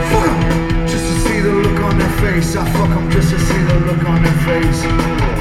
Fuck 0.09 0.27
'em 0.29 0.39
just 0.87 1.05
to 1.09 1.15
see 1.23 1.39
the 1.41 1.53
look 1.63 1.79
on 1.83 1.99
their 1.99 2.13
face. 2.23 2.55
I 2.55 2.63
fuck 2.71 2.91
'em 2.95 3.11
just 3.11 3.29
to 3.31 3.39
see 3.47 3.61
the 3.69 3.77
look 3.87 4.03
on 4.07 4.23
their 4.23 4.39
face. 4.47 5.32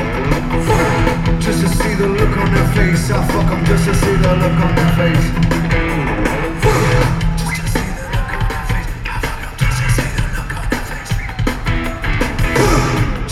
Just 1.41 1.61
to 1.63 1.69
see 1.69 1.95
the 1.95 2.07
look 2.07 2.37
on 2.37 2.53
their 2.55 2.69
face. 2.75 3.11
I 3.11 3.13
fuck 3.27 3.51
'em 3.51 3.65
just 3.65 3.85
to 3.87 3.95
see 3.95 4.17
the 4.17 4.37
look 4.43 4.61
on 4.65 4.75
their 4.77 4.93
face. 4.99 5.27
Just 7.39 7.57
to 7.61 7.67
see 7.69 7.89
the 7.97 8.05
look 8.13 8.33
on 8.37 8.45
their 8.49 8.65
face. 8.71 8.93
I 9.05 9.19
fuck 9.27 9.43
'em 9.43 9.55
just 9.59 9.79
to 9.81 9.89
see 9.97 10.09
the 10.17 10.25
look 10.37 10.53
on 10.57 10.67
their 10.71 10.85
face. 10.91 11.13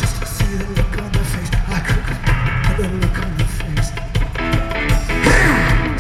Just 0.01 0.17
to 0.21 0.27
see 0.27 0.55
the 0.61 0.67
look 0.79 0.95
on 1.03 1.09
their 1.13 1.27
face. 1.33 1.51
I 1.69 1.79
cook 1.89 2.09
'em 2.11 2.21
the 2.79 2.87
look 3.03 3.19
on 3.25 3.31
their 3.39 3.53
face. 3.61 3.91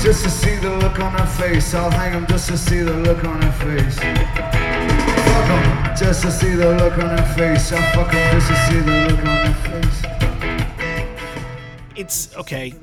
Just 0.02 0.20
to 0.24 0.30
see 0.30 0.56
the 0.56 0.72
look 0.82 0.98
on 1.00 1.12
her 1.12 1.26
face, 1.26 1.74
I'll 1.74 1.90
hang 1.90 2.12
'em 2.14 2.26
just 2.26 2.46
to 2.48 2.56
see 2.56 2.82
the 2.82 2.96
look 3.06 3.24
on 3.24 3.42
her 3.42 3.52
face. 3.64 3.98
Fuck 5.26 5.50
'em 5.50 5.64
just 5.96 6.22
to 6.22 6.30
see 6.30 6.54
the 6.54 6.70
look 6.80 6.96
on 6.98 7.10
her 7.18 7.28
face. 7.36 7.72
I 7.72 7.74
fuck 7.94 8.12
'em 8.14 8.22
just 8.32 8.48
to 8.48 8.56
see 8.66 8.80
the 8.80 8.96
look 9.08 9.22
on 9.26 9.36
her 9.46 9.54
face. 9.64 10.09
It's 12.01 12.34
okay. 12.36 12.74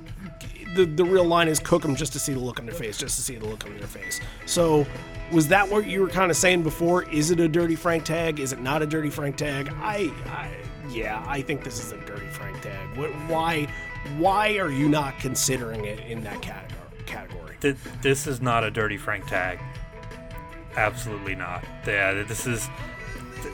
The 0.76 0.86
the 0.86 1.03
real 1.05 1.26
line 1.26 1.47
is 1.47 1.59
"cook 1.59 1.82
them 1.82 1.95
just 1.95 2.13
to 2.13 2.20
see 2.20 2.34
the 2.34 2.39
look 2.39 2.59
on 2.59 2.65
their 2.65 2.76
face, 2.76 2.97
just 2.97 3.15
to 3.18 3.22
see 3.24 3.36
the 3.36 3.45
look 3.45 3.65
on 3.65 3.78
their 3.78 3.88
face." 3.88 4.20
So, 4.45 4.86
was 5.32 5.47
that 5.47 5.68
what 5.70 5.88
you 5.88 6.01
were 6.01 6.09
kind 6.09 6.30
of 6.30 6.38
saying 6.38 6.63
before? 6.63 7.03
Is 7.09 7.32
it 7.32 7.39
a 7.39 7.47
dirty 7.47 7.76
Frank 7.76 8.05
tag? 8.05 8.39
Is 8.39 8.53
it 8.53 8.61
not 8.61 8.82
a 8.82 8.86
dirty 8.86 9.09
Frank 9.09 9.38
tag? 9.38 9.74
I, 9.82 10.11
I 10.28 10.51
yeah, 10.89 11.24
I 11.28 11.41
think 11.41 11.63
this 11.63 11.84
is 11.84 11.91
a 11.91 11.97
dirty 12.05 12.28
Frank 12.28 12.61
tag. 12.61 12.97
What, 12.97 13.09
why, 13.30 13.68
why 14.18 14.57
are 14.57 14.70
you 14.72 14.88
not 14.88 15.18
considering 15.20 15.86
it 15.86 15.99
in 15.99 16.24
that 16.24 16.41
category? 16.41 16.80
Category. 17.05 17.57
Th- 17.59 17.76
This 18.01 18.28
is 18.28 18.41
not 18.41 18.63
a 18.63 18.72
Dirty 18.72 18.97
Frank 18.97 19.28
tag. 19.28 19.59
Absolutely 20.76 21.36
not. 21.36 21.63
Yeah, 21.86 22.24
this 22.24 22.45
is 22.45 22.70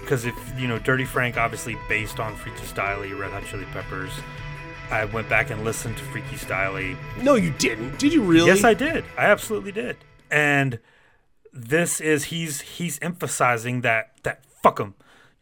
because 0.01 0.25
if 0.25 0.35
you 0.57 0.67
know 0.67 0.77
Dirty 0.79 1.05
Frank, 1.05 1.37
obviously 1.37 1.77
based 1.87 2.19
on 2.19 2.35
Freaky 2.35 2.63
Styley, 2.65 3.17
Red 3.17 3.31
Hot 3.31 3.43
Chili 3.45 3.65
Peppers. 3.71 4.11
I 4.91 5.05
went 5.05 5.27
back 5.29 5.49
and 5.49 5.63
listened 5.63 5.97
to 5.97 6.03
Freaky 6.03 6.35
Styley. 6.35 6.95
No, 7.21 7.35
you 7.35 7.51
didn't. 7.51 7.97
Did 7.99 8.13
you 8.13 8.21
really? 8.21 8.47
Yes, 8.47 8.63
I 8.63 8.73
did. 8.73 9.03
I 9.17 9.25
absolutely 9.25 9.71
did. 9.71 9.97
And 10.29 10.79
this 11.51 11.99
is 12.01 12.25
he's 12.25 12.61
he's 12.61 12.99
emphasizing 13.01 13.81
that 13.81 14.11
that 14.23 14.45
fuck 14.45 14.79
'em, 14.79 14.95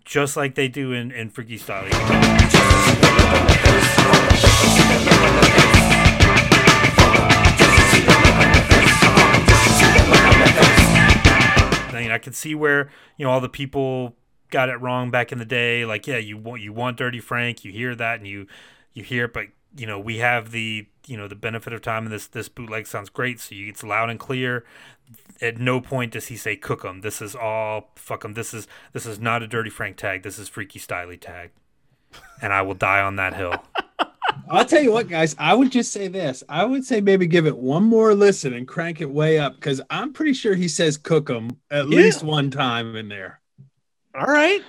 just 0.06 0.36
like 0.38 0.56
they 0.56 0.68
do 0.68 0.92
in 0.92 1.12
in 1.12 1.30
Freaky 1.30 1.58
Styley. 1.58 1.92
I 11.94 12.00
mean, 12.02 12.12
I 12.12 12.18
can 12.18 12.34
see 12.34 12.56
where 12.56 12.90
you 13.18 13.26
know 13.26 13.32
all 13.32 13.42
the 13.42 13.50
people 13.50 14.16
got 14.50 14.70
it 14.70 14.76
wrong 14.82 15.12
back 15.12 15.32
in 15.32 15.40
the 15.40 15.46
day. 15.46 15.86
Like, 15.86 16.08
yeah, 16.08 16.18
you 16.18 16.38
want 16.38 16.62
you 16.62 16.74
want 16.74 16.98
Dirty 16.98 17.20
Frank, 17.20 17.64
you 17.66 17.72
hear 17.72 17.96
that 17.96 18.20
and 18.20 18.28
you 18.28 18.48
you 18.94 19.04
hear 19.04 19.26
it, 19.26 19.34
but 19.34 19.48
you 19.76 19.86
know 19.86 20.00
we 20.00 20.18
have 20.18 20.52
the 20.52 20.88
you 21.08 21.18
know 21.18 21.28
the 21.28 21.36
benefit 21.36 21.74
of 21.74 21.82
time, 21.82 22.04
and 22.06 22.12
this 22.14 22.28
this 22.28 22.50
bootleg 22.50 22.88
sounds 22.88 23.10
great, 23.10 23.40
so 23.40 23.56
you, 23.56 23.68
it's 23.70 23.84
loud 23.84 24.10
and 24.10 24.20
clear. 24.20 24.64
At 25.42 25.58
no 25.58 25.82
point 25.82 26.14
does 26.14 26.28
he 26.28 26.38
say 26.38 26.56
cook 26.56 26.82
cook 26.82 26.90
'em. 26.90 27.02
This 27.02 27.22
is 27.22 27.36
all 27.36 27.92
fuck 27.96 28.22
fuck 28.22 28.26
'em. 28.26 28.34
This 28.34 28.54
is 28.54 28.68
this 28.94 29.06
is 29.06 29.20
not 29.20 29.44
a 29.44 29.48
Dirty 29.48 29.70
Frank 29.70 29.98
tag. 29.98 30.24
This 30.24 30.38
is 30.40 30.48
Freaky 30.50 30.80
Styley 30.80 31.20
tag, 31.20 31.52
and 32.42 32.54
I 32.54 32.62
will 32.62 32.76
die 32.76 33.02
on 33.02 33.16
that 33.18 33.34
hill. 33.36 33.56
I'll 34.50 34.66
tell 34.66 34.82
you 34.82 34.92
what, 34.92 35.08
guys. 35.10 35.36
I 35.40 35.54
would 35.54 35.72
just 35.72 35.92
say 35.92 36.08
this. 36.08 36.44
I 36.48 36.64
would 36.66 36.86
say 36.86 37.02
maybe 37.02 37.28
give 37.28 37.48
it 37.48 37.58
one 37.58 37.84
more 37.84 38.14
listen 38.16 38.54
and 38.54 38.68
crank 38.68 39.02
it 39.02 39.10
way 39.10 39.40
up 39.40 39.56
because 39.56 39.82
I'm 39.90 40.14
pretty 40.14 40.34
sure 40.34 40.56
he 40.56 40.68
says 40.68 40.98
cook 40.98 41.28
cook 41.28 41.36
'em 41.38 41.58
at 41.70 41.88
Yeah. 41.90 41.98
least 41.98 42.24
one 42.24 42.50
time 42.52 42.96
in 42.96 43.10
there. 43.10 43.42
All 44.16 44.26
right. 44.26 44.62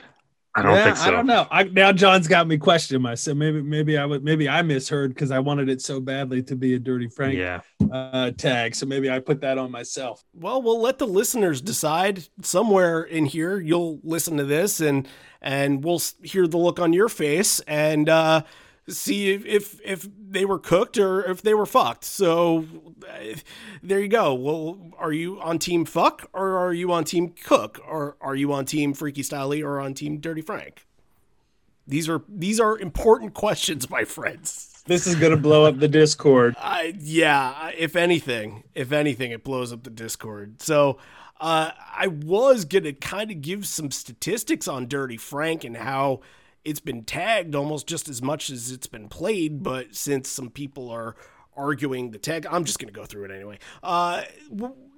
I 0.55 0.62
don't 0.62 0.74
yeah, 0.74 0.84
think 0.84 0.96
so. 0.98 1.05
I 1.05 1.11
don't 1.11 1.26
know. 1.26 1.46
I, 1.50 1.64
now 1.64 1.92
John's 1.92 2.28
got 2.28 2.46
me 2.46 2.59
questioning 2.59 3.00
myself. 3.00 3.38
Maybe 3.38 3.62
maybe 3.62 3.96
I 3.96 4.05
would 4.05 4.22
maybe 4.22 4.50
I 4.50 4.61
misheard 4.61 5.14
because 5.14 5.30
I 5.30 5.38
wanted 5.38 5.70
it 5.70 5.80
so 5.80 5.98
badly 5.98 6.42
to 6.42 6.57
be 6.57 6.74
a 6.74 6.78
dirty 6.78 7.09
Frank 7.09 7.38
Yeah, 7.38 7.61
uh, 7.90 8.32
tag. 8.32 8.74
So 8.74 8.84
maybe 8.84 9.11
I 9.11 9.18
put 9.18 9.40
that 9.40 9.57
on 9.57 9.70
myself. 9.70 10.22
Well, 10.34 10.61
we'll 10.61 10.80
let 10.80 10.98
the 10.98 11.07
listeners 11.07 11.62
decide. 11.62 12.28
Somewhere 12.42 13.03
in 13.03 13.24
here, 13.24 13.61
you'll 13.61 14.00
listen 14.03 14.36
to 14.36 14.44
this, 14.44 14.80
and 14.80 15.09
and 15.40 15.82
we'll 15.82 16.03
hear 16.22 16.46
the 16.46 16.59
look 16.59 16.78
on 16.78 16.92
your 16.92 17.09
face, 17.09 17.61
and 17.61 18.11
uh, 18.11 18.42
see 18.88 19.32
if, 19.32 19.44
if 19.46 19.80
if 19.84 20.08
they 20.18 20.44
were 20.44 20.58
cooked 20.58 20.98
or 20.98 21.22
if 21.24 21.42
they 21.42 21.54
were 21.54 21.66
fucked. 21.66 22.04
So 22.04 22.66
uh, 23.08 23.36
there 23.82 24.00
you 24.00 24.08
go. 24.08 24.34
Well, 24.34 24.92
are 24.98 25.12
you 25.12 25.40
on 25.40 25.58
team 25.58 25.84
fuck 25.84 26.28
or 26.32 26.58
are 26.58 26.72
you 26.72 26.92
on 26.92 27.04
team 27.04 27.34
cook 27.44 27.80
or 27.86 28.16
are 28.20 28.34
you 28.34 28.52
on 28.52 28.64
team 28.64 28.94
Freaky 28.94 29.22
Styley 29.22 29.62
or 29.62 29.80
on 29.80 29.94
team 29.94 30.18
Dirty 30.18 30.42
Frank? 30.42 30.86
These 31.86 32.08
are 32.08 32.22
these 32.28 32.60
are 32.60 32.78
important 32.78 33.34
questions, 33.34 33.88
my 33.88 34.04
friends. 34.04 34.82
This 34.86 35.06
is 35.06 35.14
gonna 35.14 35.36
blow 35.36 35.64
up 35.64 35.78
the 35.78 35.88
Discord. 35.88 36.56
I 36.58 36.94
yeah, 36.98 37.70
if 37.76 37.94
anything, 37.94 38.64
if 38.74 38.90
anything, 38.90 39.30
it 39.30 39.44
blows 39.44 39.72
up 39.72 39.84
the 39.84 39.90
Discord. 39.90 40.60
So 40.60 40.98
uh, 41.40 41.70
I 41.94 42.08
was 42.08 42.64
gonna 42.64 42.92
kind 42.92 43.30
of 43.30 43.42
give 43.42 43.66
some 43.66 43.92
statistics 43.92 44.66
on 44.66 44.88
Dirty 44.88 45.16
Frank 45.16 45.62
and 45.62 45.76
how 45.76 46.20
it's 46.64 46.80
been 46.80 47.04
tagged 47.04 47.54
almost 47.54 47.86
just 47.86 48.08
as 48.08 48.22
much 48.22 48.50
as 48.50 48.70
it's 48.70 48.86
been 48.86 49.08
played, 49.08 49.62
but 49.62 49.94
since 49.94 50.28
some 50.28 50.50
people 50.50 50.90
are 50.90 51.16
arguing 51.56 52.10
the 52.10 52.18
tag, 52.18 52.46
I'm 52.50 52.64
just 52.64 52.78
gonna 52.78 52.92
go 52.92 53.04
through 53.04 53.24
it 53.24 53.30
anyway. 53.30 53.58
Uh, 53.82 54.22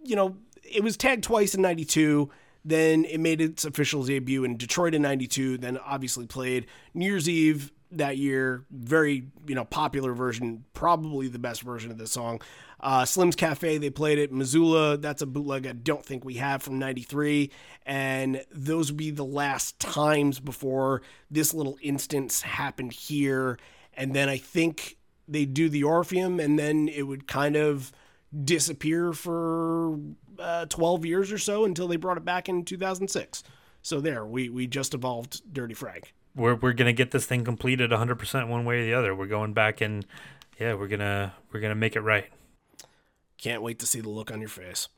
you 0.03 0.17
know, 0.17 0.37
it 0.63 0.83
was 0.83 0.97
tagged 0.97 1.25
twice 1.25 1.55
in 1.55 1.63
'92. 1.63 2.31
Then 2.67 3.05
it 3.05 3.19
made 3.21 3.43
its 3.43 3.65
official 3.67 4.03
debut 4.05 4.45
in 4.45 4.57
Detroit 4.57 4.95
in 4.95 5.03
'92. 5.03 5.59
Then 5.59 5.79
obviously 5.79 6.27
played 6.27 6.67
New 6.95 7.07
Year's 7.07 7.29
Eve 7.29 7.73
that 7.93 8.17
year. 8.17 8.65
Very 8.71 9.27
you 9.47 9.55
know 9.55 9.65
popular 9.65 10.13
version, 10.13 10.65
probably 10.75 11.29
the 11.29 11.39
best 11.39 11.63
version 11.63 11.91
of 11.91 11.99
the 11.99 12.07
song. 12.07 12.41
Uh, 12.81 13.05
Slim's 13.05 13.37
Cafe, 13.37 13.79
they 13.79 13.89
played 13.89 14.19
it. 14.19 14.31
Missoula, 14.31 14.99
that's 14.99 15.23
a 15.23 15.27
bootleg 15.27 15.67
I 15.67 15.73
don't 15.73 16.05
think 16.05 16.25
we 16.25 16.35
have 16.35 16.63
from 16.63 16.79
'93, 16.79 17.51
and 17.87 18.45
those 18.53 18.91
would 18.91 18.99
be 18.99 19.11
the 19.11 19.25
last 19.25 19.79
times 19.79 20.41
before 20.41 21.03
this 21.31 21.55
little 21.55 21.79
instance 21.83 22.43
happened 22.43 22.93
here. 22.93 23.59
And 23.97 24.15
then 24.15 24.29
I 24.29 24.39
think 24.39 24.97
they 25.29 25.45
do 25.45 25.69
the 25.69 25.85
Orpheum, 25.85 26.41
and 26.41 26.59
then 26.59 26.89
it 26.89 27.03
would 27.03 27.27
kind 27.27 27.57
of 27.57 27.93
disappear 28.45 29.13
for 29.13 29.99
uh, 30.39 30.67
12 30.67 31.05
years 31.05 31.33
or 31.33 31.39
so 31.39 31.65
until 31.65 31.87
they 31.87 31.97
brought 31.97 32.17
it 32.17 32.25
back 32.25 32.49
in 32.49 32.65
2006. 32.65 33.43
So 33.83 34.01
there, 34.01 34.25
we 34.25 34.49
we 34.49 34.67
just 34.67 34.95
evolved 34.95 35.43
Dirty 35.53 35.75
Frank. 35.75 36.15
We're 36.37 36.55
we're 36.55 36.73
gonna 36.73 36.93
get 36.93 37.11
this 37.11 37.27
thing 37.27 37.45
completed 37.45 37.91
100 37.91 38.17
percent 38.17 38.49
one 38.49 38.65
way 38.65 38.81
or 38.81 38.85
the 38.85 38.95
other. 38.95 39.15
We're 39.15 39.27
going 39.27 39.53
back 39.53 39.81
and 39.81 40.05
yeah, 40.59 40.75
we're 40.75 40.89
gonna 40.89 41.35
we're 41.53 41.61
gonna 41.61 41.75
make 41.75 41.97
it 41.97 42.01
right. 42.01 42.27
Can't 43.39 43.63
wait 43.63 43.79
to 43.81 43.87
see 43.87 44.01
the 44.01 44.09
look 44.09 44.31
on 44.31 44.41
your 44.41 44.49
face. 44.49 44.89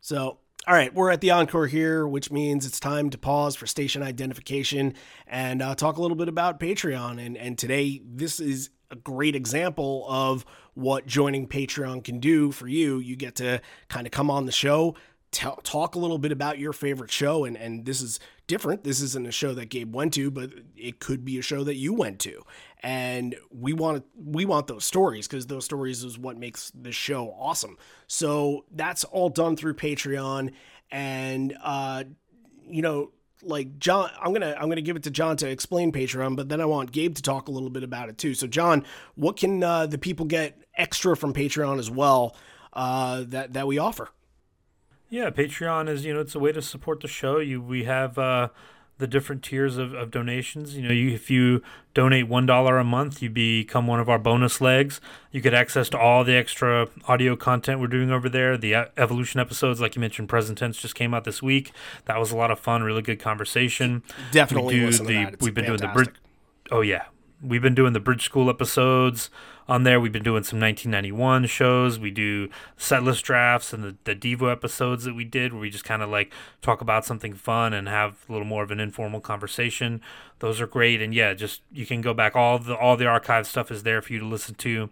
So, 0.00 0.38
all 0.66 0.74
right, 0.74 0.94
we're 0.94 1.10
at 1.10 1.20
the 1.20 1.30
encore 1.30 1.66
here, 1.66 2.06
which 2.06 2.30
means 2.30 2.66
it's 2.66 2.78
time 2.78 3.10
to 3.10 3.18
pause 3.18 3.56
for 3.56 3.66
station 3.66 4.02
identification 4.02 4.94
and 5.26 5.62
uh, 5.62 5.74
talk 5.74 5.96
a 5.96 6.02
little 6.02 6.16
bit 6.16 6.28
about 6.28 6.60
Patreon. 6.60 7.24
And 7.24 7.36
and 7.36 7.58
today, 7.58 8.00
this 8.04 8.40
is 8.40 8.70
a 8.90 8.96
great 8.96 9.34
example 9.34 10.04
of 10.08 10.44
what 10.74 11.06
joining 11.06 11.48
Patreon 11.48 12.04
can 12.04 12.20
do 12.20 12.52
for 12.52 12.68
you. 12.68 12.98
You 12.98 13.16
get 13.16 13.36
to 13.36 13.60
kind 13.88 14.06
of 14.06 14.12
come 14.12 14.30
on 14.30 14.46
the 14.46 14.52
show, 14.52 14.94
t- 15.34 15.48
talk 15.62 15.94
a 15.94 15.98
little 15.98 16.18
bit 16.18 16.32
about 16.32 16.58
your 16.58 16.72
favorite 16.72 17.10
show. 17.10 17.44
And, 17.44 17.56
and 17.56 17.84
this 17.84 18.00
is 18.00 18.20
different. 18.46 18.84
This 18.84 19.00
isn't 19.00 19.26
a 19.26 19.32
show 19.32 19.52
that 19.54 19.66
Gabe 19.66 19.94
went 19.94 20.14
to, 20.14 20.30
but 20.30 20.50
it 20.76 21.00
could 21.00 21.24
be 21.24 21.38
a 21.38 21.42
show 21.42 21.64
that 21.64 21.74
you 21.74 21.92
went 21.92 22.20
to. 22.20 22.42
And 22.82 23.34
we 23.50 23.72
want 23.72 24.04
we 24.16 24.44
want 24.44 24.66
those 24.66 24.84
stories 24.84 25.26
because 25.26 25.46
those 25.46 25.64
stories 25.64 26.04
is 26.04 26.18
what 26.18 26.38
makes 26.38 26.70
this 26.74 26.94
show 26.94 27.34
awesome. 27.38 27.78
So 28.06 28.64
that's 28.70 29.04
all 29.04 29.30
done 29.30 29.56
through 29.56 29.74
Patreon. 29.74 30.52
And, 30.90 31.56
uh, 31.62 32.04
you 32.68 32.82
know, 32.82 33.10
like 33.42 33.78
John, 33.78 34.10
I'm 34.20 34.32
gonna 34.32 34.54
I'm 34.58 34.68
gonna 34.68 34.82
give 34.82 34.96
it 34.96 35.02
to 35.04 35.10
John 35.10 35.36
to 35.38 35.48
explain 35.48 35.92
Patreon, 35.92 36.36
but 36.36 36.48
then 36.48 36.60
I 36.60 36.66
want 36.66 36.92
Gabe 36.92 37.14
to 37.14 37.22
talk 37.22 37.48
a 37.48 37.50
little 37.50 37.70
bit 37.70 37.82
about 37.82 38.08
it 38.08 38.18
too. 38.18 38.34
So, 38.34 38.46
John, 38.46 38.84
what 39.14 39.36
can 39.36 39.62
uh, 39.62 39.86
the 39.86 39.98
people 39.98 40.26
get 40.26 40.58
extra 40.76 41.16
from 41.16 41.32
Patreon 41.34 41.78
as 41.78 41.90
well 41.90 42.36
uh, 42.72 43.24
that 43.28 43.54
that 43.54 43.66
we 43.66 43.78
offer? 43.78 44.08
Yeah, 45.08 45.30
Patreon 45.30 45.88
is 45.88 46.04
you 46.04 46.14
know 46.14 46.20
it's 46.20 46.34
a 46.34 46.38
way 46.38 46.52
to 46.52 46.62
support 46.62 47.00
the 47.00 47.08
show. 47.08 47.38
You 47.38 47.60
we 47.60 47.84
have 47.84 48.18
uh, 48.18 48.48
the 48.98 49.06
different 49.06 49.42
tiers 49.42 49.76
of, 49.76 49.92
of 49.92 50.10
donations. 50.10 50.76
You 50.76 50.82
know, 50.82 50.94
you, 50.94 51.10
if 51.10 51.30
you 51.30 51.62
donate 51.94 52.28
one 52.28 52.46
dollar 52.46 52.78
a 52.78 52.84
month, 52.84 53.22
you 53.22 53.30
become 53.30 53.86
one 53.86 54.00
of 54.00 54.08
our 54.08 54.18
bonus 54.18 54.60
legs. 54.60 55.00
You 55.30 55.40
get 55.40 55.54
access 55.54 55.88
to 55.90 55.98
all 55.98 56.24
the 56.24 56.34
extra 56.34 56.88
audio 57.06 57.36
content 57.36 57.80
we're 57.80 57.86
doing 57.88 58.10
over 58.10 58.28
there. 58.28 58.56
The 58.56 58.74
evolution 58.96 59.40
episodes, 59.40 59.80
like 59.80 59.94
you 59.96 60.00
mentioned, 60.00 60.28
present 60.28 60.58
tense 60.58 60.78
just 60.80 60.94
came 60.94 61.12
out 61.12 61.24
this 61.24 61.42
week. 61.42 61.72
That 62.06 62.18
was 62.18 62.30
a 62.30 62.36
lot 62.36 62.50
of 62.50 62.58
fun. 62.58 62.82
Really 62.82 63.02
good 63.02 63.20
conversation. 63.20 64.02
Definitely, 64.32 64.80
we 64.80 64.90
do 64.90 64.98
the, 64.98 65.36
we've 65.40 65.54
been 65.54 65.64
fantastic. 65.64 65.66
doing 65.66 65.78
the 65.78 65.88
bridge. 65.88 66.14
Oh 66.70 66.80
yeah, 66.80 67.04
we've 67.42 67.62
been 67.62 67.74
doing 67.74 67.92
the 67.92 68.00
bridge 68.00 68.24
school 68.24 68.48
episodes 68.48 69.30
on 69.68 69.84
there. 69.84 70.00
We've 70.00 70.12
been 70.12 70.22
doing 70.22 70.44
some 70.44 70.60
1991 70.60 71.46
shows. 71.46 71.98
We 71.98 72.10
do 72.10 72.48
setlist 72.78 73.22
drafts 73.22 73.72
and 73.72 73.82
the, 73.82 73.96
the 74.04 74.14
Devo 74.14 74.50
episodes 74.50 75.04
that 75.04 75.14
we 75.14 75.24
did 75.24 75.52
where 75.52 75.62
we 75.62 75.70
just 75.70 75.84
kind 75.84 76.02
of 76.02 76.10
like 76.10 76.32
talk 76.62 76.80
about 76.80 77.04
something 77.04 77.34
fun 77.34 77.72
and 77.72 77.88
have 77.88 78.24
a 78.28 78.32
little 78.32 78.46
more 78.46 78.62
of 78.62 78.70
an 78.70 78.80
informal 78.80 79.20
conversation. 79.20 80.00
Those 80.40 80.60
are 80.60 80.66
great. 80.66 81.00
And 81.00 81.14
yeah, 81.14 81.34
just 81.34 81.62
you 81.72 81.86
can 81.86 82.00
go 82.00 82.14
back. 82.14 82.36
All 82.36 82.58
the 82.58 82.76
all 82.76 82.96
the 82.96 83.06
archive 83.06 83.46
stuff 83.46 83.70
is 83.70 83.82
there 83.82 84.02
for 84.02 84.12
you 84.12 84.18
to 84.18 84.26
listen 84.26 84.54
to. 84.56 84.90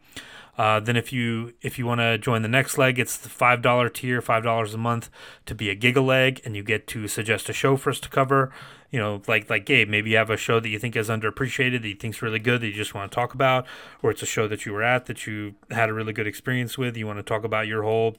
Uh, 0.58 0.80
then 0.80 0.96
if 0.96 1.12
you 1.12 1.54
if 1.62 1.78
you 1.78 1.86
want 1.86 2.00
to 2.00 2.18
join 2.18 2.42
the 2.42 2.48
next 2.48 2.76
leg, 2.76 2.98
it's 2.98 3.16
the 3.16 3.28
five 3.28 3.62
dollar 3.62 3.88
tier, 3.88 4.20
five 4.20 4.42
dollars 4.42 4.74
a 4.74 4.78
month 4.78 5.08
to 5.46 5.54
be 5.54 5.70
a 5.70 5.76
giga 5.76 6.04
leg, 6.04 6.40
and 6.44 6.54
you 6.54 6.62
get 6.62 6.86
to 6.88 7.08
suggest 7.08 7.48
a 7.48 7.52
show 7.52 7.76
for 7.76 7.90
us 7.90 8.00
to 8.00 8.08
cover. 8.08 8.52
You 8.92 9.00
know, 9.00 9.22
like 9.26 9.50
like 9.50 9.66
Gabe, 9.66 9.88
maybe 9.88 10.10
you 10.10 10.16
have 10.18 10.30
a 10.30 10.36
show 10.36 10.60
that 10.60 10.68
you 10.68 10.78
think 10.78 10.94
is 10.94 11.08
underappreciated, 11.08 11.82
that 11.82 11.88
you 11.88 11.96
think's 11.96 12.22
really 12.22 12.38
good, 12.38 12.60
that 12.60 12.68
you 12.68 12.74
just 12.74 12.94
want 12.94 13.10
to 13.10 13.14
talk 13.14 13.34
about, 13.34 13.66
or 14.02 14.12
it's 14.12 14.22
a 14.22 14.26
show 14.26 14.46
that 14.46 14.64
you 14.64 14.72
were 14.72 14.84
at 14.84 15.06
that 15.06 15.26
you 15.26 15.56
had 15.70 15.88
a 15.88 15.92
really 15.92 16.12
good 16.12 16.28
experience 16.28 16.78
with. 16.78 16.96
You 16.96 17.08
want 17.08 17.18
to 17.18 17.24
talk 17.24 17.42
about 17.42 17.66
your 17.66 17.82
whole 17.82 18.16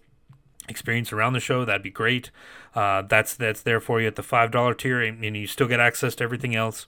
experience 0.70 1.12
around 1.12 1.34
the 1.34 1.40
show, 1.40 1.66
that'd 1.66 1.84
be 1.84 1.90
great. 1.90 2.32
Uh, 2.76 3.02
that's 3.04 3.36
that's 3.36 3.62
there 3.62 3.80
for 3.80 4.02
you 4.02 4.08
at 4.08 4.16
the 4.16 4.24
five 4.24 4.52
dollar 4.52 4.74
tier, 4.74 5.02
and, 5.02 5.24
and 5.24 5.38
you 5.38 5.48
still 5.48 5.68
get 5.68 5.80
access 5.80 6.16
to 6.16 6.24
everything 6.24 6.56
else. 6.56 6.88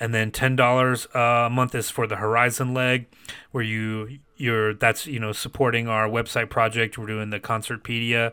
And 0.00 0.14
then 0.14 0.30
ten 0.30 0.56
dollars 0.56 1.06
a 1.14 1.48
month 1.50 1.74
is 1.74 1.90
for 1.90 2.06
the 2.06 2.16
Horizon 2.16 2.74
leg, 2.74 3.06
where 3.50 3.64
you 3.64 4.18
you're 4.36 4.74
that's 4.74 5.06
you 5.06 5.20
know 5.20 5.32
supporting 5.32 5.88
our 5.88 6.08
website 6.08 6.50
project. 6.50 6.98
We're 6.98 7.06
doing 7.06 7.30
the 7.30 7.40
Concertpedia 7.40 8.32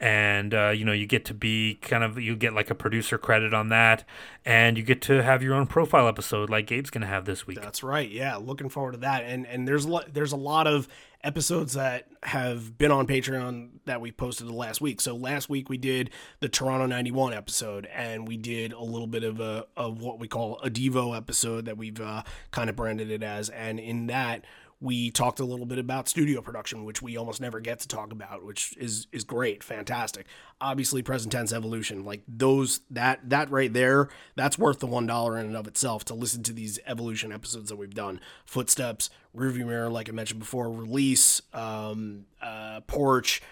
and 0.00 0.54
uh, 0.54 0.70
you 0.70 0.84
know 0.84 0.92
you 0.92 1.06
get 1.06 1.24
to 1.26 1.34
be 1.34 1.74
kind 1.76 2.04
of 2.04 2.18
you 2.18 2.36
get 2.36 2.52
like 2.52 2.70
a 2.70 2.74
producer 2.74 3.18
credit 3.18 3.54
on 3.54 3.68
that 3.68 4.04
and 4.44 4.76
you 4.76 4.82
get 4.82 5.00
to 5.02 5.22
have 5.22 5.42
your 5.42 5.54
own 5.54 5.66
profile 5.66 6.08
episode 6.08 6.50
like 6.50 6.66
gabe's 6.66 6.90
gonna 6.90 7.06
have 7.06 7.24
this 7.24 7.46
week. 7.46 7.60
That's 7.60 7.82
right. 7.82 8.10
Yeah 8.10 8.36
looking 8.36 8.68
forward 8.68 8.92
to 8.92 8.98
that. 8.98 9.24
And 9.24 9.46
and 9.46 9.66
there's 9.66 9.86
lo- 9.86 10.04
there's 10.12 10.32
a 10.32 10.36
lot 10.36 10.66
of 10.66 10.88
episodes 11.22 11.72
that 11.72 12.06
have 12.22 12.76
been 12.76 12.90
on 12.90 13.06
patreon 13.06 13.70
that 13.86 14.00
we 14.00 14.12
posted 14.12 14.46
the 14.46 14.52
last 14.52 14.80
week. 14.80 15.00
So 15.00 15.16
last 15.16 15.48
week 15.48 15.70
we 15.70 15.78
did 15.78 16.10
the 16.40 16.48
toronto 16.48 16.86
91 16.86 17.32
episode 17.32 17.86
and 17.86 18.28
we 18.28 18.36
did 18.36 18.72
a 18.72 18.82
little 18.82 19.06
bit 19.06 19.24
of 19.24 19.40
a 19.40 19.66
of 19.76 20.02
what 20.02 20.18
we 20.18 20.28
call 20.28 20.58
a 20.62 20.70
devo 20.70 21.16
episode 21.16 21.64
that 21.64 21.78
we've 21.78 22.00
uh, 22.00 22.22
kind 22.50 22.68
of 22.68 22.76
branded 22.76 23.10
it 23.10 23.22
as. 23.22 23.48
And 23.48 23.80
in 23.80 24.06
that 24.08 24.44
we 24.80 25.10
talked 25.10 25.40
a 25.40 25.44
little 25.44 25.66
bit 25.66 25.78
about 25.78 26.08
studio 26.08 26.40
production, 26.40 26.84
which 26.84 27.00
we 27.00 27.16
almost 27.16 27.40
never 27.40 27.60
get 27.60 27.80
to 27.80 27.88
talk 27.88 28.12
about, 28.12 28.44
which 28.44 28.76
is 28.76 29.06
is 29.12 29.24
great, 29.24 29.62
fantastic. 29.62 30.26
Obviously, 30.60 31.02
present 31.02 31.32
tense 31.32 31.52
evolution, 31.52 32.04
like 32.04 32.22
those 32.28 32.80
that 32.90 33.28
that 33.30 33.50
right 33.50 33.72
there, 33.72 34.08
that's 34.36 34.58
worth 34.58 34.80
the 34.80 34.86
one 34.86 35.06
dollar 35.06 35.38
in 35.38 35.46
and 35.46 35.56
of 35.56 35.66
itself 35.66 36.04
to 36.06 36.14
listen 36.14 36.42
to 36.44 36.52
these 36.52 36.78
evolution 36.86 37.32
episodes 37.32 37.68
that 37.68 37.76
we've 37.76 37.94
done. 37.94 38.20
Footsteps, 38.44 39.10
rearview 39.36 39.66
mirror, 39.66 39.90
like 39.90 40.08
I 40.08 40.12
mentioned 40.12 40.40
before, 40.40 40.70
release, 40.70 41.40
um, 41.52 42.26
uh, 42.42 42.80
porch, 42.86 43.42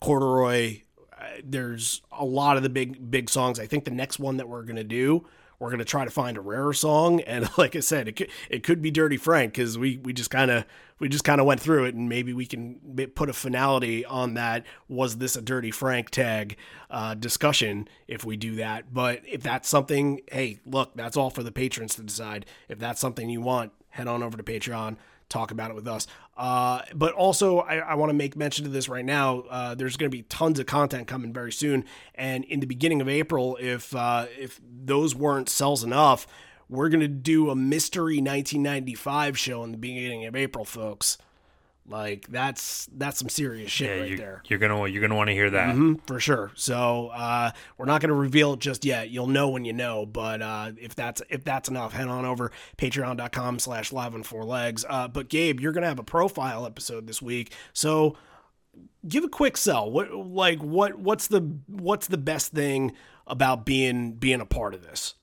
corduroy. 0.00 0.82
Uh, 1.16 1.24
there's 1.44 2.02
a 2.10 2.24
lot 2.24 2.56
of 2.56 2.62
the 2.62 2.70
big 2.70 3.10
big 3.10 3.30
songs. 3.30 3.60
I 3.60 3.66
think 3.66 3.84
the 3.84 3.90
next 3.90 4.18
one 4.18 4.38
that 4.38 4.48
we're 4.48 4.64
gonna 4.64 4.84
do 4.84 5.26
we're 5.60 5.70
gonna 5.70 5.84
try 5.84 6.04
to 6.04 6.10
find 6.10 6.36
a 6.36 6.40
rarer 6.40 6.72
song, 6.72 7.20
and 7.20 7.48
like 7.58 7.76
I 7.76 7.80
said, 7.80 8.08
it 8.08 8.16
could 8.16 8.30
it 8.48 8.64
could 8.64 8.82
be 8.82 8.90
Dirty 8.90 9.16
Frank 9.16 9.52
because 9.52 9.78
we 9.78 9.98
we 9.98 10.12
just 10.12 10.30
kind 10.30 10.50
of 10.50 10.64
we 10.98 11.08
just 11.08 11.22
kind 11.22 11.40
of 11.40 11.46
went 11.46 11.60
through 11.60 11.84
it, 11.84 11.94
and 11.94 12.08
maybe 12.08 12.32
we 12.32 12.46
can 12.46 12.76
put 13.14 13.28
a 13.28 13.32
finality 13.32 14.04
on 14.04 14.34
that. 14.34 14.64
Was 14.88 15.18
this 15.18 15.36
a 15.36 15.42
Dirty 15.42 15.70
Frank 15.70 16.10
tag 16.10 16.56
uh, 16.90 17.14
discussion? 17.14 17.86
If 18.08 18.24
we 18.24 18.36
do 18.36 18.56
that, 18.56 18.92
but 18.92 19.20
if 19.24 19.42
that's 19.42 19.68
something, 19.68 20.22
hey, 20.32 20.58
look, 20.66 20.92
that's 20.96 21.16
all 21.16 21.30
for 21.30 21.44
the 21.44 21.52
patrons 21.52 21.94
to 21.94 22.02
decide. 22.02 22.46
If 22.68 22.78
that's 22.78 23.00
something 23.00 23.30
you 23.30 23.40
want, 23.40 23.72
head 23.90 24.08
on 24.08 24.22
over 24.22 24.36
to 24.36 24.42
Patreon 24.42 24.96
talk 25.30 25.50
about 25.50 25.70
it 25.70 25.74
with 25.74 25.88
us. 25.88 26.06
Uh, 26.36 26.82
but 26.94 27.14
also, 27.14 27.60
I, 27.60 27.76
I 27.76 27.94
want 27.94 28.10
to 28.10 28.14
make 28.14 28.36
mention 28.36 28.66
of 28.66 28.72
this 28.72 28.88
right 28.88 29.04
now. 29.04 29.44
Uh, 29.48 29.74
there's 29.74 29.96
going 29.96 30.10
to 30.10 30.16
be 30.16 30.22
tons 30.22 30.58
of 30.58 30.66
content 30.66 31.06
coming 31.06 31.32
very 31.32 31.52
soon, 31.52 31.84
and 32.14 32.44
in 32.44 32.60
the 32.60 32.66
beginning 32.66 33.00
of 33.00 33.08
April, 33.08 33.56
if 33.60 33.94
uh, 33.94 34.26
if 34.38 34.60
those 34.62 35.14
weren't 35.14 35.48
sells 35.48 35.82
enough, 35.82 36.26
we're 36.68 36.88
going 36.88 37.00
to 37.00 37.08
do 37.08 37.50
a 37.50 37.56
mystery 37.56 38.16
1995 38.16 39.38
show 39.38 39.64
in 39.64 39.72
the 39.72 39.78
beginning 39.78 40.26
of 40.26 40.36
April, 40.36 40.64
folks. 40.64 41.18
Like 41.90 42.28
that's 42.28 42.88
that's 42.96 43.18
some 43.18 43.28
serious 43.28 43.70
shit 43.70 43.88
yeah, 43.88 44.02
right 44.02 44.10
you, 44.10 44.16
there. 44.16 44.42
You're 44.46 44.60
gonna 44.60 44.86
you're 44.86 45.02
gonna 45.02 45.16
want 45.16 45.26
to 45.28 45.34
hear 45.34 45.50
that 45.50 45.74
mm-hmm, 45.74 45.94
for 46.06 46.20
sure. 46.20 46.52
So 46.54 47.08
uh, 47.08 47.50
we're 47.76 47.86
not 47.86 48.00
gonna 48.00 48.14
reveal 48.14 48.52
it 48.52 48.60
just 48.60 48.84
yet. 48.84 49.10
You'll 49.10 49.26
know 49.26 49.48
when 49.48 49.64
you 49.64 49.72
know. 49.72 50.06
But 50.06 50.40
uh, 50.40 50.72
if 50.78 50.94
that's 50.94 51.20
if 51.28 51.42
that's 51.42 51.68
enough, 51.68 51.92
head 51.92 52.06
on 52.06 52.24
over 52.24 52.52
Patreon.com/slash 52.78 53.92
Live 53.92 54.14
on 54.14 54.22
Four 54.22 54.44
Legs. 54.44 54.84
Uh, 54.88 55.08
but 55.08 55.28
Gabe, 55.28 55.58
you're 55.58 55.72
gonna 55.72 55.88
have 55.88 55.98
a 55.98 56.04
profile 56.04 56.64
episode 56.64 57.08
this 57.08 57.20
week, 57.20 57.52
so 57.72 58.16
give 59.08 59.24
a 59.24 59.28
quick 59.28 59.56
sell. 59.56 59.90
What 59.90 60.14
like 60.14 60.60
what 60.60 60.96
what's 60.96 61.26
the 61.26 61.40
what's 61.66 62.06
the 62.06 62.18
best 62.18 62.52
thing 62.52 62.92
about 63.26 63.66
being 63.66 64.12
being 64.12 64.40
a 64.40 64.46
part 64.46 64.74
of 64.74 64.82
this? 64.82 65.14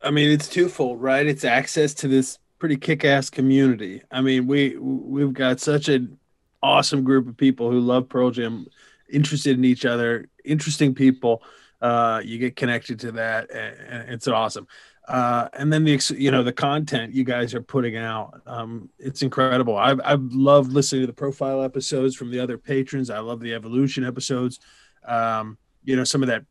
I 0.00 0.10
mean, 0.10 0.30
it's 0.30 0.48
twofold, 0.48 1.02
right? 1.02 1.26
It's 1.26 1.44
access 1.44 1.92
to 1.94 2.08
this 2.08 2.38
pretty 2.58 2.76
kick-ass 2.76 3.30
community. 3.30 4.02
I 4.10 4.20
mean, 4.20 4.46
we 4.46 4.76
we've 4.76 5.32
got 5.32 5.60
such 5.60 5.88
an 5.88 6.18
awesome 6.62 7.04
group 7.04 7.28
of 7.28 7.36
people 7.36 7.70
who 7.70 7.80
love 7.80 8.08
Pearl 8.08 8.30
Jam, 8.30 8.66
interested 9.10 9.56
in 9.56 9.64
each 9.64 9.84
other, 9.84 10.28
interesting 10.44 10.94
people. 10.94 11.42
Uh, 11.80 12.20
you 12.24 12.38
get 12.38 12.56
connected 12.56 12.98
to 13.00 13.12
that, 13.12 13.50
and 13.50 14.10
it's 14.10 14.26
awesome. 14.26 14.66
Uh, 15.06 15.48
and 15.54 15.72
then 15.72 15.84
the 15.84 16.16
you 16.18 16.30
know 16.30 16.42
the 16.42 16.52
content 16.52 17.14
you 17.14 17.24
guys 17.24 17.54
are 17.54 17.62
putting 17.62 17.96
out, 17.96 18.42
um, 18.46 18.90
it's 18.98 19.22
incredible. 19.22 19.76
I've 19.76 20.00
I've 20.04 20.22
loved 20.32 20.72
listening 20.72 21.02
to 21.02 21.06
the 21.06 21.12
profile 21.12 21.62
episodes 21.62 22.14
from 22.14 22.30
the 22.30 22.40
other 22.40 22.58
patrons. 22.58 23.08
I 23.08 23.20
love 23.20 23.40
the 23.40 23.54
evolution 23.54 24.04
episodes. 24.04 24.60
Um, 25.06 25.56
you 25.84 25.96
know 25.96 26.04
some 26.04 26.22
of 26.22 26.28
that 26.28 26.44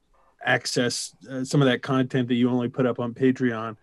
access, 0.44 1.16
uh, 1.30 1.44
some 1.44 1.62
of 1.62 1.68
that 1.68 1.82
content 1.84 2.28
that 2.30 2.36
you 2.36 2.50
only 2.50 2.70
put 2.70 2.86
up 2.86 3.00
on 3.00 3.14
Patreon 3.14 3.76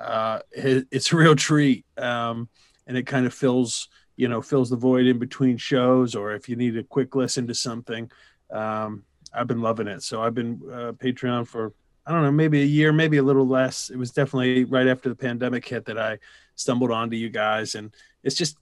uh, 0.00 0.40
it's 0.52 1.12
a 1.12 1.16
real 1.16 1.36
treat. 1.36 1.84
Um, 1.98 2.48
and 2.86 2.96
it 2.96 3.06
kind 3.06 3.26
of 3.26 3.32
fills, 3.32 3.88
you 4.16 4.28
know, 4.28 4.42
fills 4.42 4.70
the 4.70 4.76
void 4.76 5.06
in 5.06 5.18
between 5.18 5.56
shows, 5.56 6.14
or 6.14 6.32
if 6.32 6.48
you 6.48 6.56
need 6.56 6.76
a 6.76 6.82
quick 6.82 7.14
listen 7.14 7.46
to 7.46 7.54
something. 7.54 8.10
Um, 8.50 9.04
I've 9.32 9.46
been 9.46 9.60
loving 9.62 9.86
it. 9.86 10.02
So 10.02 10.22
I've 10.22 10.34
been 10.34 10.60
uh, 10.68 10.92
Patreon 10.92 11.46
for 11.46 11.72
I 12.06 12.12
don't 12.12 12.22
know, 12.22 12.32
maybe 12.32 12.62
a 12.62 12.66
year, 12.66 12.92
maybe 12.92 13.18
a 13.18 13.22
little 13.22 13.46
less. 13.46 13.90
It 13.90 13.96
was 13.96 14.10
definitely 14.10 14.64
right 14.64 14.88
after 14.88 15.08
the 15.08 15.14
pandemic 15.14 15.66
hit 15.66 15.84
that 15.84 15.98
I 15.98 16.18
stumbled 16.56 16.90
onto 16.90 17.16
you 17.16 17.28
guys, 17.28 17.76
and 17.76 17.94
it's 18.24 18.34
just 18.34 18.56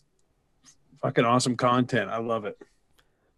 fucking 1.01 1.25
awesome 1.25 1.57
content. 1.57 2.11
I 2.11 2.19
love 2.19 2.45
it. 2.45 2.59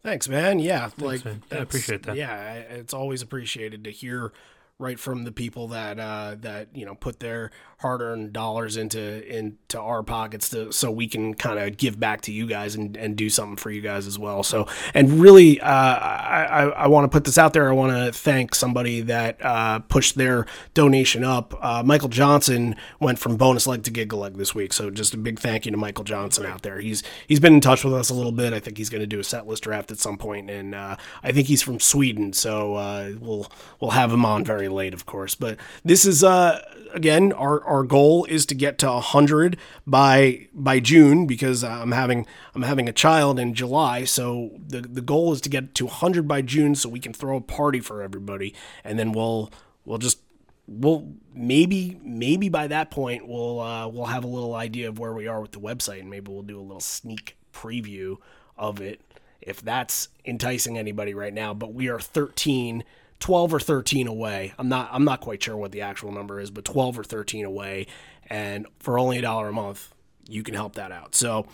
Thanks, 0.03 0.29
man. 0.29 0.59
Yeah, 0.59 0.89
Thanks, 0.89 1.03
like 1.03 1.25
man. 1.25 1.43
I 1.53 1.57
appreciate 1.57 2.03
that. 2.05 2.17
Yeah, 2.17 2.55
it's 2.55 2.95
always 2.95 3.23
appreciated 3.23 3.85
to 3.85 3.91
hear 3.91 4.33
right 4.81 4.99
from 4.99 5.25
the 5.25 5.33
people 5.33 5.69
that 5.69 6.01
uh, 6.01 6.37
that 6.41 6.69
you 6.75 6.87
know 6.87 6.95
put 6.95 7.21
their 7.21 7.51
hard-earned 7.81 8.33
dollars 8.33 8.77
into 8.77 9.27
into 9.35 9.81
our 9.81 10.03
pockets 10.03 10.51
to 10.51 10.73
so 10.73 10.91
we 10.91 11.07
can 11.07 11.33
kind 11.33 11.59
of 11.59 11.77
give 11.79 11.99
back 11.99 12.21
to 12.21 12.33
you 12.33 12.47
guys 12.47 12.75
and, 12.75 12.97
and 12.97 13.17
do 13.17 13.31
something 13.31 13.57
for 13.57 13.71
you 13.71 13.81
guys 13.81 14.07
as 14.07 14.19
well. 14.19 14.43
So 14.43 14.67
and 14.95 15.21
really, 15.21 15.61
uh, 15.61 15.69
I 15.69 16.73
I, 16.77 16.87
want 16.89 17.05
to 17.05 17.09
put 17.09 17.25
this 17.25 17.39
out 17.39 17.53
there. 17.53 17.69
I 17.69 17.73
want 17.73 17.93
to 17.93 18.13
thank 18.13 18.55
somebody 18.55 19.03
that 19.03 19.45
uh, 19.45 19.81
pushed 19.81 20.17
their 20.17 20.47
donation 20.75 21.25
up. 21.25 21.55
Uh, 21.61 21.83
Michael 21.85 22.09
Johnson 22.09 22.77
went 22.99 23.19
from 23.19 23.37
bonus 23.37 23.67
leg 23.67 23.83
to 23.85 23.91
giggle 23.91 24.21
leg 24.21 24.37
this 24.37 24.55
week, 24.55 24.73
so 24.73 24.91
just 24.91 25.15
a 25.15 25.19
big 25.19 25.39
thank 25.39 25.67
you 25.67 25.73
to 25.73 25.79
Michael 25.79 26.05
Johnson 26.05 26.47
out 26.47 26.63
there. 26.63 26.81
He's 26.81 27.03
he's 27.27 27.41
been 27.41 27.55
in 27.55 27.61
touch 27.61 27.85
with 27.85 27.95
us 27.95 28.11
a 28.11 28.15
little 28.15 28.33
bit. 28.33 28.53
I 28.53 28.61
think 28.61 28.79
he's 28.79 28.91
going 28.91 29.03
to 29.03 29.07
do 29.07 29.21
a 29.21 29.25
set 29.25 29.47
list 29.47 29.63
draft 29.63 29.91
at 29.91 29.99
some 29.99 30.17
point, 30.17 30.51
and 30.51 30.75
uh, 30.75 30.97
I 31.23 31.33
think 31.33 31.49
he's 31.49 31.63
from 31.63 31.81
Sweden, 31.81 32.33
so 32.33 32.75
uh, 32.75 33.13
we'll 33.21 33.47
we'll 33.79 33.93
have 33.93 34.13
him 34.13 34.25
on 34.25 34.45
very 34.45 34.70
late, 34.71 34.95
of 34.95 35.07
course. 35.07 35.35
But 35.35 35.59
this 35.85 36.05
is 36.05 36.25
uh, 36.25 36.61
again 36.93 37.33
our, 37.33 37.63
our 37.65 37.83
goal 37.83 38.25
is 38.27 38.47
to 38.47 38.55
get 38.55 38.79
to 38.79 38.91
hundred 39.01 39.57
by 39.87 40.49
by 40.53 40.81
June 40.81 41.27
because 41.27 41.63
I'm 41.65 41.93
having 41.93 42.27
I'm 42.55 42.63
having 42.63 42.89
a 42.89 42.93
child 42.93 43.39
in 43.39 43.55
July, 43.55 44.05
so 44.05 44.51
the 44.67 44.81
the 44.81 45.01
goal 45.01 45.33
is 45.33 45.41
to 45.43 45.49
get 45.49 45.75
to 45.77 45.87
hundred 45.87 46.27
by 46.27 46.43
June 46.43 46.75
so 46.75 46.89
we 46.89 47.01
can 47.01 47.13
throw 47.13 47.37
a 47.37 47.41
party 47.41 47.81
for 47.81 48.03
everybody, 48.03 48.55
and 48.85 48.99
then 48.99 49.13
we'll 49.13 49.51
we'll 49.85 49.99
just 49.99 50.21
we'll 50.67 51.13
maybe 51.35 51.99
maybe 52.03 52.49
by 52.49 52.67
that 52.69 52.91
point 52.91 53.27
we'll 53.27 53.61
uh, 53.61 53.89
we'll 53.89 54.07
have 54.07 54.25
a 54.25 54.29
little 54.29 54.55
idea 54.55 54.89
of 54.89 54.99
where 54.99 55.13
we 55.13 55.27
are 55.27 55.41
with 55.41 55.53
the 55.53 55.61
website, 55.61 56.01
and 56.01 56.11
maybe 56.11 56.31
we'll 56.31 56.43
do 56.43 56.59
a 56.59 56.63
little 56.63 56.81
sneak 56.81 57.37
preview 57.53 58.17
of 58.57 58.81
it 58.81 59.01
if 59.41 59.63
that's 59.63 60.09
enticing 60.25 60.79
anybody 60.79 61.15
right 61.15 61.33
now. 61.33 61.55
But 61.55 61.73
we 61.73 61.89
are 61.89 62.01
13 62.01 62.85
12 63.21 63.55
or 63.55 63.61
13 63.61 64.07
away. 64.07 64.53
I'm 64.59 64.69
not 64.69 64.89
I'm 64.93 65.05
not 65.05 65.21
quite 65.21 65.43
sure 65.43 65.57
what 65.57 65.73
the 65.73 65.83
actual 65.83 66.13
number 66.13 66.41
is, 66.41 66.51
but 66.51 66.65
12 66.65 66.99
or 66.99 67.05
13 67.05 67.45
away 67.45 67.87
and 68.29 68.67
for 68.79 68.99
only 68.99 69.19
a 69.19 69.23
dollar 69.23 69.49
a 69.49 69.53
month, 69.53 69.93
you 70.29 70.43
can 70.43 70.55
help 70.55 70.75
that 70.75 70.93
out. 70.93 71.15
So 71.15 71.47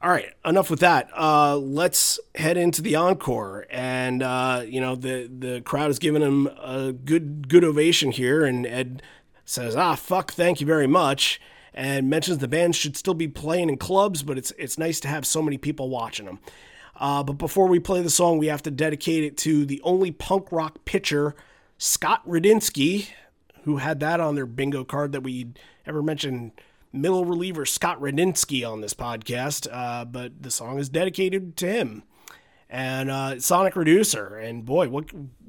all 0.00 0.10
right, 0.10 0.32
enough 0.44 0.70
with 0.70 0.78
that. 0.80 1.08
Uh, 1.16 1.56
let's 1.56 2.20
head 2.36 2.56
into 2.56 2.82
the 2.82 2.94
encore, 2.94 3.66
and 3.68 4.22
uh, 4.22 4.62
you 4.64 4.80
know 4.80 4.94
the 4.94 5.26
the 5.26 5.60
crowd 5.62 5.90
is 5.90 5.98
giving 5.98 6.22
him 6.22 6.46
a 6.46 6.92
good 6.92 7.48
good 7.48 7.64
ovation 7.64 8.12
here, 8.12 8.44
and 8.44 8.64
Ed 8.64 9.02
says, 9.44 9.74
"Ah, 9.74 9.96
fuck, 9.96 10.30
thank 10.30 10.60
you 10.60 10.68
very 10.68 10.86
much," 10.86 11.40
and 11.74 12.08
mentions 12.08 12.38
the 12.38 12.46
band 12.46 12.76
should 12.76 12.96
still 12.96 13.14
be 13.14 13.26
playing 13.26 13.70
in 13.70 13.76
clubs, 13.76 14.22
but 14.22 14.38
it's 14.38 14.52
it's 14.56 14.78
nice 14.78 15.00
to 15.00 15.08
have 15.08 15.26
so 15.26 15.42
many 15.42 15.58
people 15.58 15.88
watching 15.88 16.26
them. 16.26 16.38
Uh, 16.98 17.22
but 17.22 17.34
before 17.34 17.68
we 17.68 17.78
play 17.78 18.02
the 18.02 18.10
song, 18.10 18.38
we 18.38 18.48
have 18.48 18.62
to 18.62 18.70
dedicate 18.70 19.24
it 19.24 19.36
to 19.38 19.64
the 19.64 19.80
only 19.82 20.10
punk 20.10 20.50
rock 20.50 20.84
pitcher, 20.84 21.34
Scott 21.78 22.26
Radinsky, 22.28 23.08
who 23.62 23.76
had 23.76 24.00
that 24.00 24.20
on 24.20 24.34
their 24.34 24.46
bingo 24.46 24.84
card 24.84 25.12
that 25.12 25.22
we 25.22 25.48
ever 25.86 26.02
mentioned 26.02 26.52
middle 26.92 27.24
reliever 27.24 27.64
Scott 27.64 28.00
Radinsky 28.00 28.68
on 28.68 28.80
this 28.80 28.94
podcast. 28.94 29.68
Uh, 29.70 30.04
but 30.04 30.42
the 30.42 30.50
song 30.50 30.78
is 30.78 30.88
dedicated 30.88 31.56
to 31.58 31.66
him 31.68 32.02
and 32.70 33.10
uh, 33.10 33.40
Sonic 33.40 33.76
Reducer. 33.76 34.36
And 34.36 34.64
boy, 34.64 34.88
what 34.88 35.06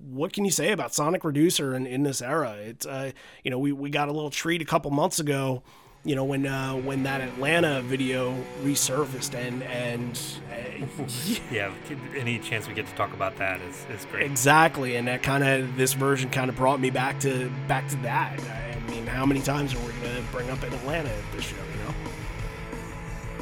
what 0.09 0.33
can 0.33 0.45
you 0.45 0.51
say 0.51 0.71
about 0.71 0.93
Sonic 0.93 1.23
Reducer 1.23 1.75
in, 1.75 1.85
in 1.85 2.03
this 2.03 2.21
era? 2.21 2.53
It's 2.59 2.85
uh, 2.85 3.11
you 3.43 3.51
know 3.51 3.59
we, 3.59 3.71
we 3.71 3.89
got 3.89 4.09
a 4.09 4.11
little 4.11 4.29
treat 4.29 4.61
a 4.61 4.65
couple 4.65 4.91
months 4.91 5.19
ago 5.19 5.63
you 6.05 6.15
know 6.15 6.23
when 6.23 6.45
uh, 6.45 6.73
when 6.73 7.03
that 7.03 7.21
Atlanta 7.21 7.81
video 7.81 8.35
resurfaced 8.63 9.35
and 9.35 9.63
and 9.63 10.19
uh, 10.51 10.85
yeah, 11.51 11.73
any 12.15 12.39
chance 12.39 12.67
we 12.67 12.73
get 12.73 12.87
to 12.87 12.95
talk 12.95 13.13
about 13.13 13.37
that 13.37 13.59
is, 13.61 13.85
is 13.93 14.05
great. 14.05 14.25
Exactly, 14.25 14.95
and 14.95 15.07
that 15.07 15.23
kind 15.23 15.43
of 15.43 15.75
this 15.75 15.93
version 15.93 16.29
kind 16.29 16.49
of 16.49 16.55
brought 16.55 16.79
me 16.79 16.89
back 16.89 17.19
to 17.21 17.49
back 17.67 17.87
to 17.89 17.97
that. 17.97 18.39
I 18.39 18.89
mean, 18.89 19.05
how 19.05 19.25
many 19.25 19.41
times 19.41 19.73
are 19.75 19.79
we 19.79 19.91
going 20.01 20.15
to 20.15 20.23
bring 20.31 20.49
up 20.49 20.63
in 20.63 20.73
Atlanta 20.73 21.09
at 21.09 21.31
this 21.33 21.43
show? 21.43 21.55
You 21.57 21.83
know? 21.83 21.95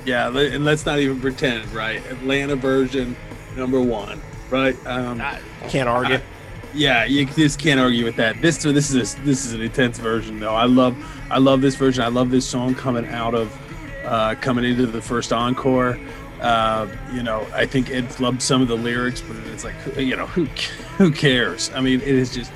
Yeah, 0.06 0.28
and 0.30 0.66
let's 0.66 0.86
not 0.86 1.00
even 1.00 1.22
pretend, 1.22 1.72
right? 1.74 2.04
Atlanta 2.08 2.56
version 2.56 3.16
number 3.56 3.82
one, 3.82 4.22
right? 4.50 4.76
Um, 4.88 5.22
I 5.22 5.40
can't 5.68 5.90
argue. 5.90 6.16
I, 6.16 6.22
yeah, 6.74 7.06
you 7.06 7.26
just 7.26 7.60
can't 7.60 7.80
argue 7.80 8.06
with 8.06 8.16
that. 8.18 8.42
This 8.42 8.64
this 8.64 8.94
is 8.94 9.16
a, 9.16 9.22
this 9.22 9.46
is 9.46 9.54
an 9.54 9.62
intense 9.62 9.98
version 10.00 10.40
though. 10.40 10.56
I 10.56 10.66
love 10.66 10.96
I 11.30 11.38
love 11.38 11.62
this 11.62 11.76
version. 11.76 12.04
I 12.04 12.08
love 12.08 12.30
this 12.30 12.48
song 12.48 12.76
coming 12.76 13.08
out 13.08 13.34
of 13.34 13.58
uh, 14.06 14.36
coming 14.36 14.66
into 14.66 14.86
the 14.86 15.02
first 15.02 15.34
encore. 15.34 16.00
Uh, 16.42 16.88
you 17.12 17.24
know, 17.24 17.48
I 17.54 17.66
think 17.66 17.90
Ed 17.90 18.20
loved 18.20 18.42
some 18.42 18.62
of 18.62 18.68
the 18.68 18.78
lyrics, 18.78 19.22
but 19.22 19.36
it's 19.48 19.64
like 19.64 19.76
you 19.98 20.16
know 20.16 20.28
who 20.28 20.46
who 20.98 21.12
cares? 21.12 21.72
I 21.74 21.82
mean, 21.82 22.02
it 22.02 22.08
is 22.08 22.34
just 22.34 22.52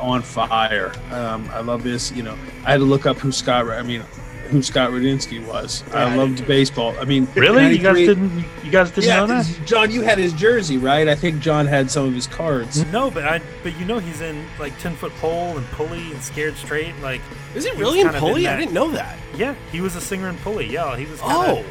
on 0.00 0.22
fire. 0.22 0.92
Um, 1.10 1.48
I 1.52 1.60
love 1.60 1.82
this. 1.82 2.10
You 2.12 2.22
know, 2.22 2.36
I 2.64 2.72
had 2.72 2.78
to 2.78 2.84
look 2.84 3.06
up 3.06 3.18
who 3.18 3.32
Scott. 3.32 3.68
I 3.68 3.82
mean, 3.82 4.02
who 4.50 4.62
Scott 4.62 4.90
Radinsky 4.90 5.44
was. 5.46 5.84
Yeah, 5.88 6.06
I 6.06 6.16
loved 6.16 6.46
baseball. 6.46 6.94
I 7.00 7.04
mean, 7.04 7.28
really, 7.34 7.72
you 7.72 7.78
guys 7.78 7.96
didn't 7.96 8.44
you 8.64 8.70
guys 8.70 8.90
didn't 8.90 9.08
yeah, 9.08 9.20
know 9.20 9.26
that? 9.28 9.60
John, 9.64 9.90
you 9.90 10.02
had 10.02 10.18
his 10.18 10.32
jersey, 10.32 10.76
right? 10.76 11.08
I 11.08 11.14
think 11.14 11.40
John 11.40 11.66
had 11.66 11.90
some 11.90 12.06
of 12.06 12.14
his 12.14 12.26
cards. 12.26 12.84
No, 12.86 13.10
but 13.10 13.24
I 13.24 13.40
but 13.62 13.78
you 13.78 13.84
know 13.84 13.98
he's 13.98 14.20
in 14.20 14.44
like 14.58 14.76
ten 14.78 14.94
foot 14.94 15.12
pole 15.14 15.56
and 15.56 15.66
pulley 15.68 16.12
and 16.12 16.22
scared 16.22 16.56
straight. 16.56 16.94
Like, 17.00 17.20
is 17.54 17.64
he 17.64 17.70
really 17.72 18.00
in 18.00 18.08
pulley? 18.10 18.46
I 18.48 18.56
didn't 18.56 18.74
know 18.74 18.90
that. 18.90 19.18
Yeah, 19.36 19.54
he 19.70 19.80
was 19.80 19.96
a 19.96 20.00
singer 20.00 20.28
in 20.28 20.36
pulley. 20.38 20.66
Yeah, 20.66 20.96
he 20.96 21.06
was. 21.06 21.20
Kinda, 21.20 21.36
oh, 21.36 21.64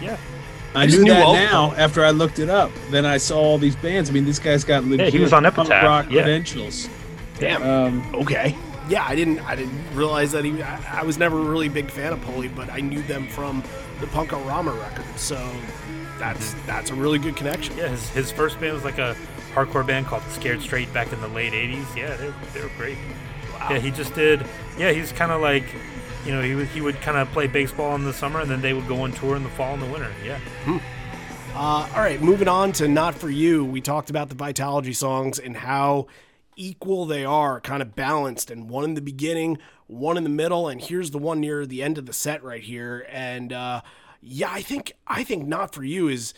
yeah. 0.00 0.16
I, 0.74 0.82
I 0.82 0.86
knew, 0.86 1.04
knew 1.04 1.12
that 1.12 1.32
now 1.32 1.72
after 1.76 2.04
I 2.04 2.10
looked 2.10 2.38
it 2.38 2.50
up. 2.50 2.70
Then 2.90 3.06
I 3.06 3.16
saw 3.16 3.38
all 3.38 3.58
these 3.58 3.76
bands. 3.76 4.10
I 4.10 4.12
mean, 4.12 4.26
this 4.26 4.38
guy's 4.38 4.62
got 4.62 4.84
legit 4.84 5.06
yeah, 5.06 5.10
he 5.10 5.20
was 5.20 5.32
on 5.32 5.46
Epitaph. 5.46 5.84
rock 5.84 6.06
yeah. 6.10 6.22
credentials. 6.22 6.88
Damn. 7.38 7.62
Um, 7.62 8.14
okay 8.16 8.56
yeah, 8.88 9.04
I 9.06 9.14
didn't 9.14 9.40
I 9.40 9.56
didn't 9.56 9.94
realize 9.94 10.32
that 10.32 10.44
he. 10.44 10.62
I, 10.62 11.00
I 11.00 11.02
was 11.04 11.18
never 11.18 11.36
really 11.36 11.66
a 11.66 11.70
big 11.70 11.90
fan 11.90 12.12
of 12.12 12.20
Pulley, 12.22 12.48
but 12.48 12.70
I 12.70 12.80
knew 12.80 13.02
them 13.02 13.26
from 13.28 13.62
the 14.00 14.06
Punk-O-Rama 14.08 14.72
record, 14.72 15.04
so 15.16 15.50
that's 16.18 16.54
that's 16.66 16.90
a 16.90 16.94
really 16.94 17.18
good 17.18 17.36
connection. 17.36 17.76
Yeah, 17.76 17.88
his, 17.88 18.08
his 18.10 18.32
first 18.32 18.60
band 18.60 18.74
was 18.74 18.84
like 18.84 18.98
a 18.98 19.16
hardcore 19.54 19.86
band 19.86 20.06
called 20.06 20.22
Scared 20.24 20.60
Straight 20.60 20.92
back 20.92 21.12
in 21.12 21.20
the 21.20 21.28
late 21.28 21.52
'80s. 21.52 21.96
Yeah, 21.96 22.16
they, 22.16 22.32
they 22.54 22.62
were 22.62 22.70
great. 22.76 22.98
Wow. 23.52 23.68
Yeah, 23.70 23.78
he 23.78 23.90
just 23.90 24.14
did. 24.14 24.44
Yeah, 24.78 24.92
he's 24.92 25.12
kind 25.12 25.32
of 25.32 25.40
like, 25.40 25.64
you 26.24 26.32
know, 26.32 26.42
he 26.42 26.54
would 26.54 26.68
he 26.68 26.80
would 26.80 27.00
kind 27.00 27.16
of 27.16 27.30
play 27.32 27.46
baseball 27.46 27.94
in 27.94 28.04
the 28.04 28.12
summer, 28.12 28.40
and 28.40 28.50
then 28.50 28.60
they 28.60 28.72
would 28.72 28.86
go 28.86 29.02
on 29.02 29.12
tour 29.12 29.36
in 29.36 29.42
the 29.42 29.50
fall 29.50 29.74
and 29.74 29.82
the 29.82 29.86
winter. 29.86 30.12
Yeah. 30.24 30.38
Hmm. 30.64 30.78
Uh, 31.54 31.88
all 31.94 32.02
right, 32.02 32.20
moving 32.20 32.48
on 32.48 32.70
to 32.70 32.86
Not 32.86 33.14
For 33.14 33.30
You. 33.30 33.64
We 33.64 33.80
talked 33.80 34.10
about 34.10 34.28
the 34.28 34.34
Vitalogy 34.34 34.94
songs 34.94 35.38
and 35.38 35.56
how 35.56 36.06
equal 36.56 37.06
they 37.06 37.24
are, 37.24 37.60
kind 37.60 37.82
of 37.82 37.94
balanced, 37.94 38.50
and 38.50 38.68
one 38.68 38.84
in 38.84 38.94
the 38.94 39.00
beginning, 39.00 39.58
one 39.86 40.16
in 40.16 40.24
the 40.24 40.30
middle, 40.30 40.68
and 40.68 40.80
here's 40.80 41.10
the 41.10 41.18
one 41.18 41.40
near 41.40 41.66
the 41.66 41.82
end 41.82 41.98
of 41.98 42.06
the 42.06 42.12
set 42.12 42.42
right 42.42 42.62
here. 42.62 43.06
And 43.10 43.52
uh, 43.52 43.82
yeah, 44.20 44.50
I 44.50 44.62
think 44.62 44.94
I 45.06 45.22
think 45.22 45.46
not 45.46 45.74
for 45.74 45.84
you 45.84 46.08
is 46.08 46.34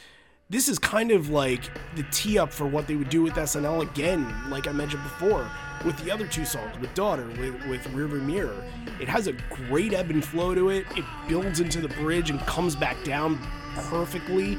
this 0.51 0.69
is 0.69 0.79
kind 0.79 1.11
of 1.11 1.29
like 1.29 1.71
the 1.95 2.05
tee 2.11 2.39
up 2.39 2.53
for 2.53 2.66
what 2.66 2.87
they 2.87 2.97
would 2.97 3.11
do 3.11 3.23
with 3.23 3.35
SNL 3.35 3.83
again, 3.83 4.35
like 4.51 4.66
I 4.66 4.73
mentioned 4.73 5.03
before, 5.03 5.49
with 5.85 6.03
the 6.03 6.11
other 6.11 6.27
two 6.27 6.47
songs, 6.47 6.79
with 6.81 6.93
Daughter, 6.95 7.27
with, 7.27 7.66
with 7.66 7.84
Rearview 7.88 8.22
Mirror. 8.22 8.64
It 8.99 9.09
has 9.09 9.26
a 9.26 9.33
great 9.51 9.92
ebb 9.92 10.09
and 10.11 10.25
flow 10.25 10.55
to 10.55 10.71
it. 10.71 10.87
It 10.97 11.05
builds 11.29 11.61
into 11.61 11.83
the 11.83 11.88
bridge 11.88 12.30
and 12.30 12.41
comes 12.41 12.75
back 12.75 13.03
down 13.05 13.38
perfectly 13.75 14.59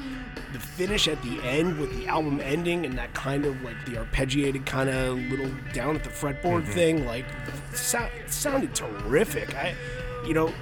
the 0.53 0.59
finish 0.59 1.07
at 1.07 1.21
the 1.21 1.41
end 1.43 1.77
with 1.77 1.95
the 1.97 2.07
album 2.07 2.39
ending 2.41 2.85
and 2.85 2.97
that 2.97 3.13
kind 3.13 3.45
of 3.45 3.61
like 3.63 3.75
the 3.85 3.93
arpeggiated 3.93 4.65
kind 4.65 4.89
of 4.89 5.17
little 5.29 5.49
down 5.73 5.95
at 5.95 6.03
the 6.03 6.09
fretboard 6.09 6.63
mm-hmm. 6.63 6.71
thing 6.71 7.05
like 7.05 7.25
so- 7.73 8.09
sounded 8.27 8.73
terrific. 8.73 9.55
I 9.55 9.75
you 10.25 10.33
know 10.33 10.53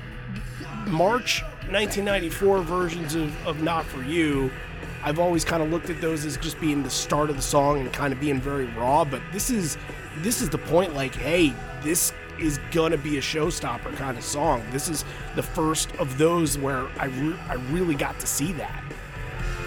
march 0.88 1.41
1994 1.69 2.61
versions 2.61 3.15
of, 3.15 3.47
of 3.47 3.61
not 3.61 3.85
for 3.85 4.01
you 4.03 4.49
i've 5.03 5.19
always 5.19 5.43
kind 5.43 5.61
of 5.61 5.69
looked 5.69 5.89
at 5.89 5.99
those 5.99 6.23
as 6.23 6.38
just 6.38 6.57
being 6.61 6.81
the 6.81 6.89
start 6.89 7.30
of 7.30 7.35
the 7.35 7.41
song 7.41 7.81
and 7.81 7.91
kind 7.91 8.14
of 8.14 8.19
being 8.22 8.39
very 8.39 8.65
raw 8.68 9.03
but 9.03 9.22
this 9.34 9.49
is 9.49 9.77
this 10.19 10.41
is 10.41 10.49
the 10.49 10.57
point 10.57 10.93
like 10.93 11.14
hey 11.15 11.53
this 11.84 12.14
is 12.39 12.59
gonna 12.72 12.97
be 12.97 13.18
a 13.18 13.22
showstopper 13.22 13.95
kind 13.95 14.18
of 14.18 14.23
song. 14.23 14.64
This 14.72 14.89
is 14.89 15.03
the 15.35 15.43
first 15.43 15.91
of 15.95 16.18
those 16.18 16.57
where 16.57 16.88
i, 16.99 17.05
re- 17.05 17.39
I 17.47 17.55
really 17.72 17.95
got 17.95 18.19
to 18.19 18.27
see 18.27 18.51
that 18.53 18.84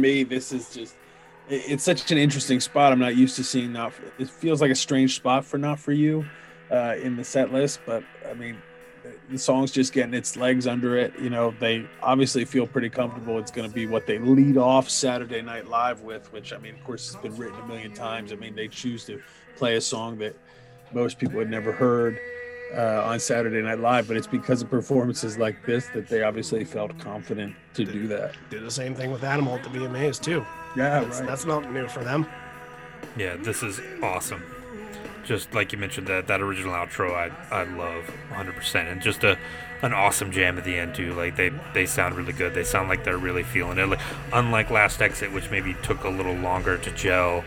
me, 0.00 0.24
this 0.24 0.52
is 0.52 0.72
just 0.74 0.94
it's 1.48 1.82
such 1.82 2.10
an 2.12 2.18
interesting 2.18 2.60
spot. 2.60 2.92
I'm 2.92 3.00
not 3.00 3.16
used 3.16 3.36
to 3.36 3.44
seeing 3.44 3.72
not. 3.72 3.92
For, 3.92 4.04
it 4.18 4.30
feels 4.30 4.60
like 4.60 4.70
a 4.70 4.76
strange 4.76 5.16
spot 5.16 5.44
for 5.44 5.58
not 5.58 5.80
for 5.80 5.92
you 5.92 6.24
uh, 6.70 6.94
in 7.02 7.16
the 7.16 7.24
set 7.24 7.52
list, 7.52 7.80
but 7.84 8.04
I 8.28 8.34
mean, 8.34 8.56
the 9.30 9.38
song's 9.38 9.72
just 9.72 9.92
getting 9.92 10.14
its 10.14 10.36
legs 10.36 10.66
under 10.66 10.96
it. 10.96 11.12
You 11.18 11.30
know, 11.30 11.52
they 11.58 11.86
obviously 12.02 12.44
feel 12.44 12.66
pretty 12.66 12.88
comfortable. 12.88 13.38
It's 13.38 13.50
going 13.50 13.68
to 13.68 13.74
be 13.74 13.86
what 13.86 14.06
they 14.06 14.18
lead 14.18 14.56
off 14.56 14.88
Saturday 14.88 15.42
Night 15.42 15.68
Live 15.68 16.02
with, 16.02 16.32
which 16.32 16.52
I 16.52 16.58
mean, 16.58 16.74
of 16.74 16.84
course, 16.84 17.12
it's 17.12 17.22
been 17.22 17.36
written 17.36 17.58
a 17.60 17.66
million 17.66 17.92
times. 17.92 18.32
I 18.32 18.36
mean, 18.36 18.54
they 18.54 18.68
choose 18.68 19.04
to 19.06 19.20
play 19.56 19.76
a 19.76 19.80
song 19.80 20.18
that 20.18 20.36
most 20.92 21.18
people 21.18 21.38
had 21.38 21.50
never 21.50 21.72
heard 21.72 22.18
uh, 22.76 23.02
on 23.04 23.18
Saturday 23.20 23.62
Night 23.62 23.78
Live, 23.80 24.08
but 24.08 24.16
it's 24.16 24.26
because 24.26 24.62
of 24.62 24.70
performances 24.70 25.38
like 25.38 25.64
this 25.66 25.86
that 25.88 26.08
they 26.08 26.22
obviously 26.22 26.64
felt 26.64 26.98
confident 26.98 27.54
to 27.74 27.84
do 27.84 28.06
that. 28.08 28.34
Did 28.50 28.62
the 28.64 28.70
same 28.70 28.94
thing 28.94 29.10
with 29.10 29.24
Animal 29.24 29.56
at 29.56 29.64
the 29.64 29.70
VMAs 29.70 30.20
too. 30.20 30.44
Yeah, 30.76 31.00
That's, 31.00 31.18
right. 31.18 31.28
that's 31.28 31.44
not 31.46 31.72
new 31.72 31.88
for 31.88 32.04
them. 32.04 32.26
Yeah, 33.16 33.36
this 33.36 33.62
is 33.62 33.80
awesome. 34.02 34.42
Just 35.24 35.52
like 35.52 35.72
you 35.72 35.78
mentioned, 35.78 36.06
that 36.06 36.26
that 36.28 36.40
original 36.40 36.72
outro, 36.72 37.12
I 37.14 37.30
I 37.54 37.64
love 37.64 38.10
100%, 38.30 38.90
and 38.90 39.00
just 39.02 39.22
a 39.24 39.36
an 39.82 39.92
awesome 39.92 40.30
jam 40.30 40.58
at 40.58 40.64
the 40.64 40.76
end 40.76 40.94
too. 40.94 41.12
Like 41.14 41.36
they 41.36 41.50
they 41.74 41.86
sound 41.86 42.14
really 42.14 42.32
good. 42.32 42.54
They 42.54 42.64
sound 42.64 42.88
like 42.88 43.04
they're 43.04 43.18
really 43.18 43.42
feeling 43.42 43.78
it. 43.78 43.86
Like 43.86 44.00
unlike 44.32 44.70
Last 44.70 45.00
Exit, 45.02 45.32
which 45.32 45.50
maybe 45.50 45.74
took 45.82 46.04
a 46.04 46.08
little 46.08 46.34
longer 46.34 46.78
to 46.78 46.90
gel, 46.92 47.44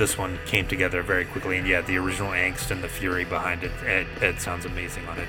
this 0.00 0.16
one 0.16 0.38
came 0.46 0.66
together 0.66 1.02
very 1.02 1.26
quickly. 1.26 1.58
And 1.58 1.68
yeah, 1.68 1.82
the 1.82 1.98
original 1.98 2.30
angst 2.30 2.70
and 2.70 2.82
the 2.82 2.88
fury 2.88 3.26
behind 3.26 3.62
it, 3.62 3.70
it, 3.84 4.06
it 4.22 4.40
sounds 4.40 4.64
amazing 4.64 5.06
on 5.06 5.18
it. 5.18 5.28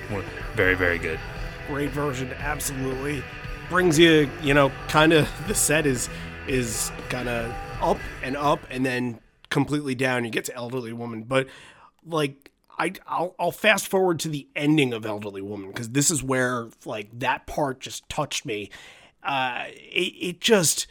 Very 0.55 0.75
very 0.75 0.97
good. 0.97 1.19
Great 1.67 1.89
version, 1.89 2.33
absolutely. 2.39 3.21
Brings 3.69 3.99
you, 3.99 4.29
you 4.41 4.53
know, 4.53 4.71
kind 4.87 5.13
of 5.13 5.29
the 5.47 5.53
set 5.53 5.85
is 5.85 6.09
is 6.47 6.91
kind 7.09 7.29
of 7.29 7.53
up 7.81 7.99
and 8.23 8.35
up 8.37 8.61
and 8.71 8.85
then 8.85 9.19
completely 9.49 9.93
down. 9.93 10.23
You 10.23 10.31
get 10.31 10.45
to 10.45 10.55
Elderly 10.55 10.93
Woman, 10.93 11.23
but 11.23 11.47
like 12.05 12.49
I 12.79 12.93
I'll, 13.05 13.35
I'll 13.37 13.51
fast 13.51 13.89
forward 13.89 14.19
to 14.21 14.29
the 14.29 14.47
ending 14.55 14.93
of 14.93 15.05
Elderly 15.05 15.41
Woman 15.41 15.67
because 15.67 15.89
this 15.89 16.09
is 16.09 16.23
where 16.23 16.69
like 16.85 17.09
that 17.19 17.45
part 17.45 17.81
just 17.81 18.07
touched 18.07 18.45
me. 18.45 18.71
Uh, 19.21 19.65
it 19.67 20.13
it 20.19 20.41
just 20.41 20.87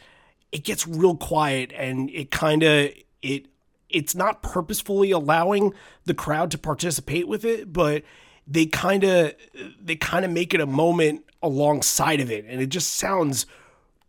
it 0.51 0.63
gets 0.63 0.87
real 0.87 1.17
quiet 1.17 1.73
and 1.75 2.11
it 2.11 2.29
kind 2.29 2.61
of 2.61 2.91
it 3.23 3.47
it's 3.91 4.15
not 4.15 4.41
purposefully 4.41 5.11
allowing 5.11 5.73
the 6.05 6.13
crowd 6.13 6.51
to 6.51 6.57
participate 6.57 7.27
with 7.27 7.45
it, 7.45 7.71
but 7.71 8.03
they 8.47 8.65
kind 8.65 9.03
of 9.03 9.33
they 9.79 9.95
kind 9.95 10.25
of 10.25 10.31
make 10.31 10.53
it 10.53 10.61
a 10.61 10.65
moment 10.65 11.25
alongside 11.43 12.19
of 12.19 12.29
it 12.29 12.45
and 12.47 12.61
it 12.61 12.67
just 12.67 12.93
sounds 12.95 13.45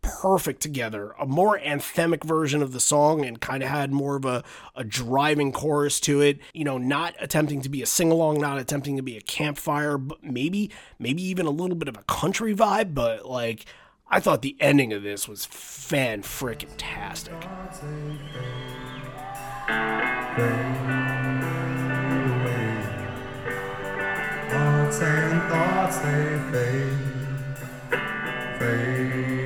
perfect 0.03 0.61
together. 0.61 1.15
A 1.19 1.25
more 1.25 1.57
anthemic 1.57 2.23
version 2.23 2.61
of 2.61 2.73
the 2.73 2.79
song 2.79 3.25
and 3.25 3.39
kind 3.39 3.63
of 3.63 3.69
had 3.69 3.91
more 3.91 4.17
of 4.17 4.25
a, 4.25 4.43
a 4.75 4.83
driving 4.83 5.51
chorus 5.51 5.99
to 6.01 6.21
it. 6.21 6.39
You 6.53 6.65
know, 6.65 6.77
not 6.77 7.15
attempting 7.19 7.61
to 7.61 7.69
be 7.69 7.81
a 7.81 7.85
sing 7.87 8.11
along, 8.11 8.39
not 8.39 8.59
attempting 8.59 8.97
to 8.97 9.01
be 9.01 9.17
a 9.17 9.21
campfire, 9.21 9.97
but 9.97 10.23
maybe, 10.23 10.69
maybe 10.99 11.23
even 11.23 11.47
a 11.47 11.51
little 11.51 11.77
bit 11.77 11.87
of 11.87 11.97
a 11.97 12.03
country 12.03 12.53
vibe. 12.53 12.93
But 12.93 13.25
like, 13.25 13.65
I 14.09 14.19
thought 14.19 14.43
the 14.43 14.57
ending 14.59 14.93
of 14.93 15.01
this 15.01 15.27
was 15.27 15.45
fan 15.45 16.21
frickin' 16.21 16.69
tastic. 16.77 17.47
Thoughts 19.65 19.79
and 25.01 25.41
thoughts 25.49 25.97
they 25.99 26.37
fade, 26.51 26.97
fade 28.59 29.42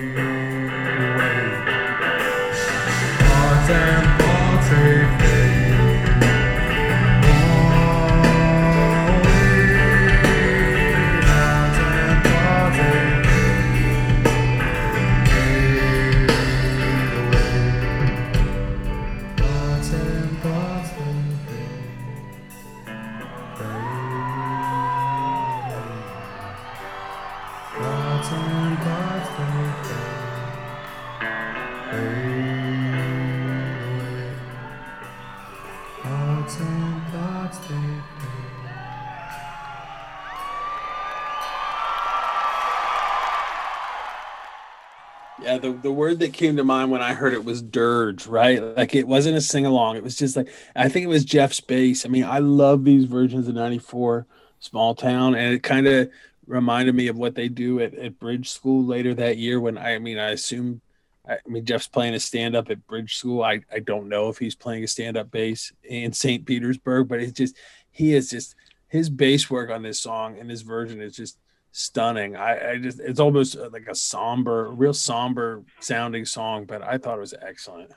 The, 45.61 45.71
the 45.73 45.91
word 45.91 46.19
that 46.19 46.33
came 46.33 46.57
to 46.57 46.63
mind 46.63 46.91
when 46.91 47.01
I 47.01 47.13
heard 47.13 47.33
it 47.33 47.45
was 47.45 47.61
dirge, 47.61 48.27
right? 48.27 48.61
Like 48.61 48.95
it 48.95 49.07
wasn't 49.07 49.37
a 49.37 49.41
sing 49.41 49.65
along. 49.65 49.97
It 49.97 50.03
was 50.03 50.15
just 50.15 50.35
like 50.35 50.49
I 50.75 50.89
think 50.89 51.03
it 51.05 51.09
was 51.09 51.25
Jeff's 51.25 51.59
bass. 51.59 52.05
I 52.05 52.09
mean, 52.09 52.23
I 52.23 52.39
love 52.39 52.83
these 52.83 53.05
versions 53.05 53.47
of 53.47 53.55
94 53.55 54.25
Small 54.59 54.95
Town, 54.95 55.35
and 55.35 55.53
it 55.53 55.63
kind 55.63 55.87
of 55.87 56.09
reminded 56.45 56.95
me 56.95 57.07
of 57.07 57.17
what 57.17 57.35
they 57.35 57.49
do 57.49 57.79
at, 57.79 57.93
at 57.93 58.19
Bridge 58.19 58.49
School 58.49 58.83
later 58.83 59.13
that 59.13 59.37
year 59.37 59.59
when 59.59 59.77
I, 59.77 59.95
I 59.95 59.99
mean, 59.99 60.17
I 60.17 60.29
assume 60.29 60.81
I 61.27 61.37
mean 61.45 61.65
Jeff's 61.65 61.87
playing 61.87 62.13
a 62.13 62.19
stand 62.19 62.55
up 62.55 62.69
at 62.69 62.87
Bridge 62.87 63.15
School. 63.15 63.43
I, 63.43 63.61
I 63.71 63.79
don't 63.79 64.09
know 64.09 64.29
if 64.29 64.37
he's 64.37 64.55
playing 64.55 64.83
a 64.83 64.87
stand 64.87 65.17
up 65.17 65.29
bass 65.31 65.73
in 65.83 66.13
St. 66.13 66.45
Petersburg, 66.45 67.07
but 67.07 67.19
it's 67.19 67.33
just 67.33 67.55
he 67.91 68.13
is 68.13 68.29
just 68.29 68.55
his 68.87 69.09
bass 69.09 69.49
work 69.49 69.69
on 69.69 69.83
this 69.83 69.99
song 69.99 70.37
and 70.39 70.49
this 70.49 70.61
version 70.61 71.01
is 71.01 71.15
just 71.15 71.37
stunning. 71.77 72.35
I, 72.35 72.71
I 72.71 72.77
just 72.77 72.99
it's 72.99 73.19
almost 73.19 73.55
uh, 73.55 73.69
like 73.71 73.87
a 73.87 73.95
somber, 73.95 74.69
real 74.71 74.93
somber 74.93 75.63
sounding 75.79 76.25
song, 76.25 76.65
but 76.65 76.81
I 76.81 76.97
thought 76.97 77.17
it 77.17 77.21
was 77.21 77.35
excellent. 77.41 77.91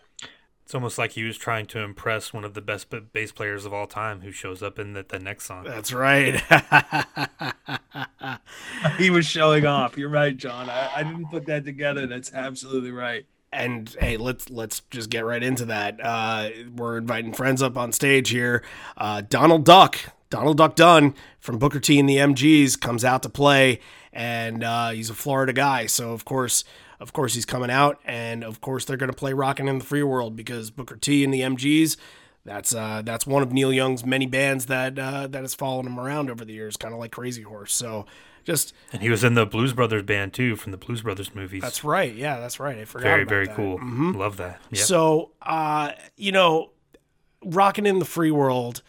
It's 0.65 0.75
almost 0.75 0.99
like 0.99 1.13
he 1.13 1.25
was 1.25 1.37
trying 1.37 1.67
to 1.67 1.81
impress 1.81 2.33
one 2.33 2.45
of 2.45 2.55
the 2.55 2.61
best 2.61 2.87
bass 3.13 3.33
players 3.33 3.65
of 3.65 3.73
all 3.73 3.89
time, 3.89 4.21
who 4.21 4.31
shows 4.31 4.63
up 4.63 4.79
in 4.79 4.93
the, 4.93 5.03
the 5.03 5.19
next 5.19 5.47
song. 5.47 5.65
That's 5.65 5.93
right. 5.93 6.41
He 8.99 9.11
was 9.11 9.27
showing 9.27 9.67
off. 9.67 9.97
You're 9.99 10.09
right, 10.09 10.37
John. 10.37 10.71
I, 10.71 10.91
I 10.97 11.03
didn't 11.03 11.31
put 11.31 11.47
that 11.47 11.65
together. 11.65 12.07
That's 12.07 12.33
absolutely 12.33 12.91
right. 12.93 13.27
and 13.53 13.95
hey, 14.01 14.17
let's 14.17 14.49
let's 14.51 14.81
just 14.91 15.11
get 15.11 15.25
right 15.25 15.43
into 15.43 15.65
that. 15.67 15.99
Uh, 16.03 16.51
we're 16.77 16.99
inviting 16.99 17.33
friends 17.33 17.63
up 17.63 17.77
on 17.77 17.93
stage 17.93 18.31
here. 18.31 18.63
Uh, 18.97 19.23
Donald 19.23 19.65
Duck, 19.65 19.99
Donald 20.31 20.57
Duck 20.57 20.77
Dunn 20.77 21.15
from 21.39 21.59
Booker 21.59 21.81
T 21.81 21.99
and 21.99 22.09
the 22.09 22.17
MGs 22.17 22.81
comes 22.81 23.05
out 23.05 23.23
to 23.25 23.29
play, 23.29 23.81
and 24.13 24.65
uh, 24.65 24.91
he's 24.91 25.11
a 25.11 25.15
Florida 25.15 25.53
guy, 25.53 25.87
so 25.87 26.13
of 26.13 26.25
course, 26.25 26.65
of 27.01 27.13
course, 27.13 27.35
he's 27.35 27.47
coming 27.47 27.71
out, 27.71 28.01
and 28.05 28.45
of 28.45 28.61
course, 28.61 28.85
they're 28.85 28.97
going 28.97 29.11
to 29.11 29.17
play 29.17 29.33
"Rockin' 29.33 29.69
in 29.69 29.79
the 29.79 29.85
Free 29.85 30.03
World" 30.03 30.37
because 30.37 30.71
Booker 30.71 30.97
T 30.97 31.25
and 31.25 31.35
the 31.35 31.41
MGs. 31.41 31.97
That's 32.45 32.75
uh, 32.75 33.03
that's 33.05 33.27
one 33.27 33.43
of 33.43 33.53
Neil 33.53 33.73
Young's 33.73 34.05
many 34.07 34.27
bands 34.27 34.67
that 34.67 34.99
uh, 34.99 35.27
that 35.27 35.43
has 35.43 35.55
followed 35.55 35.85
him 35.87 35.99
around 35.99 36.31
over 36.31 36.45
the 36.45 36.53
years, 36.55 36.77
kind 36.77 36.95
of 36.95 37.01
like 37.01 37.13
Crazy 37.13 37.43
Horse. 37.43 37.73
So, 37.75 38.07
just 38.45 38.73
And 38.93 39.03
he 39.03 39.11
was 39.11 39.23
in 39.25 39.35
the 39.35 39.45
Blues 39.45 39.73
Brothers 39.75 40.05
band 40.05 40.33
too, 40.33 40.57
from 40.57 40.73
the 40.73 40.79
Blues 40.79 41.03
Brothers 41.03 41.35
movies. 41.35 41.61
that's 41.63 41.85
right. 41.85 42.15
Yeah, 42.15 42.41
that's 42.41 42.59
right. 42.59 42.79
I 42.79 42.85
forgot. 42.87 43.05
very 43.05 43.25
very 43.25 43.47
that. 43.47 43.57
cool. 43.57 43.79
Mhm. 43.79 44.17
Love 44.17 44.37
that. 44.39 44.61
Yeah. 44.71 44.83
So, 44.83 45.33
uh, 45.43 45.93
you 46.17 46.33
know, 46.33 46.71
rocking 47.45 47.85
in 47.87 47.99
the 47.99 48.05
free 48.07 48.31
world 48.31 48.83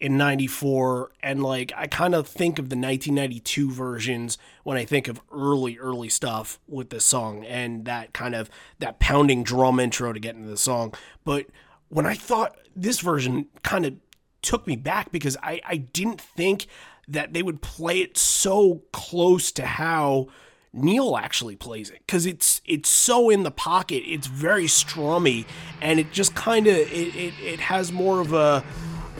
in 0.00 0.16
94 0.16 1.10
and 1.22 1.42
like 1.42 1.72
I 1.76 1.86
kind 1.86 2.14
of 2.14 2.26
think 2.26 2.58
of 2.58 2.68
the 2.68 2.76
1992 2.76 3.70
versions 3.70 4.38
when 4.62 4.76
I 4.76 4.84
think 4.84 5.08
of 5.08 5.20
early 5.32 5.78
early 5.78 6.08
stuff 6.08 6.60
with 6.68 6.90
this 6.90 7.04
song 7.04 7.44
and 7.44 7.84
that 7.84 8.12
kind 8.12 8.34
of 8.34 8.48
that 8.78 9.00
pounding 9.00 9.42
drum 9.42 9.80
intro 9.80 10.12
to 10.12 10.20
get 10.20 10.36
into 10.36 10.48
the 10.48 10.56
song 10.56 10.94
but 11.24 11.46
when 11.88 12.06
I 12.06 12.14
thought 12.14 12.56
this 12.76 13.00
version 13.00 13.46
kind 13.62 13.86
of 13.86 13.94
took 14.42 14.66
me 14.66 14.76
back 14.76 15.10
because 15.10 15.36
I 15.42 15.60
I 15.66 15.76
didn't 15.76 16.20
think 16.20 16.66
that 17.08 17.32
they 17.32 17.42
would 17.42 17.62
play 17.62 18.00
it 18.00 18.16
so 18.16 18.82
close 18.92 19.50
to 19.52 19.64
how 19.64 20.28
Neil 20.72 21.16
actually 21.16 21.56
plays 21.56 21.90
it 21.90 22.00
because 22.06 22.26
it's 22.26 22.60
it's 22.64 22.88
so 22.88 23.30
in 23.30 23.42
the 23.42 23.50
pocket. 23.50 24.02
It's 24.06 24.26
very 24.26 24.66
strummy, 24.66 25.46
and 25.80 25.98
it 25.98 26.12
just 26.12 26.34
kind 26.34 26.66
of 26.66 26.76
it, 26.76 27.16
it 27.16 27.34
it 27.42 27.60
has 27.60 27.90
more 27.90 28.20
of 28.20 28.32
a. 28.32 28.62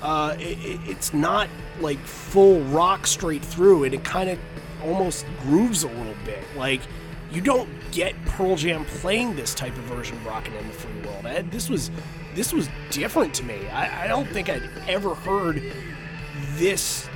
Uh, 0.03 0.35
it, 0.39 0.59
it- 0.65 0.81
it's 0.87 1.13
not 1.15 1.49
like 1.81 1.99
full 2.01 2.61
rock 2.65 3.07
straight 3.07 3.45
through 3.45 3.85
it. 3.85 3.95
It 3.95 4.05
kind 4.05 4.31
of 4.31 4.39
almost 4.85 5.25
grooves 5.43 5.83
a 5.85 5.89
little 5.89 6.15
bit. 6.25 6.43
Like 6.57 6.81
you 7.31 7.41
don't 7.41 7.69
get 7.93 8.15
Pearl 8.25 8.57
Jam 8.57 8.85
playing 8.87 9.37
this 9.37 9.55
type 9.55 9.77
of 9.77 9.85
version 9.85 10.17
of 10.17 10.27
"Rockin' 10.27 10.55
in 10.55 10.67
the 10.67 10.73
Free 10.73 11.01
World." 11.03 11.27
Ed, 11.27 11.51
this 11.51 11.69
was 11.69 11.91
this 12.35 12.53
was 12.53 12.69
different 12.91 13.35
to 13.35 13.45
me. 13.45 13.69
I, 13.69 14.05
I 14.05 14.07
don't 14.09 14.29
think 14.29 14.49
I'd 14.49 14.63
ever 14.89 15.15
heard 15.15 15.63
this 16.57 17.09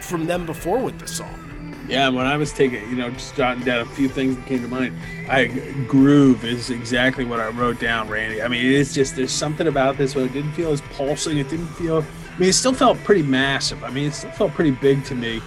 from 0.00 0.26
them 0.26 0.46
before 0.46 0.78
with 0.78 0.98
the 0.98 1.06
song. 1.08 1.45
Yeah, 1.88 2.08
when 2.08 2.26
I 2.26 2.36
was 2.36 2.52
taking, 2.52 2.88
you 2.90 2.96
know, 2.96 3.10
just 3.10 3.34
jotting 3.36 3.64
down 3.64 3.80
a 3.80 3.86
few 3.86 4.08
things 4.08 4.36
that 4.36 4.46
came 4.46 4.60
to 4.62 4.68
mind, 4.68 4.96
I 5.28 5.46
groove 5.86 6.44
is 6.44 6.70
exactly 6.70 7.24
what 7.24 7.40
I 7.40 7.48
wrote 7.48 7.78
down, 7.78 8.08
Randy. 8.08 8.42
I 8.42 8.48
mean, 8.48 8.64
it's 8.72 8.92
just 8.92 9.16
there's 9.16 9.32
something 9.32 9.66
about 9.66 9.96
this 9.96 10.14
where 10.14 10.24
it 10.24 10.32
didn't 10.32 10.52
feel 10.52 10.72
as 10.72 10.80
pulsing. 10.92 11.38
It 11.38 11.48
didn't 11.48 11.68
feel. 11.68 12.04
I 12.34 12.38
mean, 12.38 12.48
it 12.48 12.54
still 12.54 12.74
felt 12.74 12.98
pretty 12.98 13.22
massive. 13.22 13.84
I 13.84 13.90
mean, 13.90 14.08
it 14.08 14.14
still 14.14 14.30
felt 14.32 14.52
pretty 14.52 14.72
big 14.72 15.04
to 15.06 15.14
me. 15.14 15.40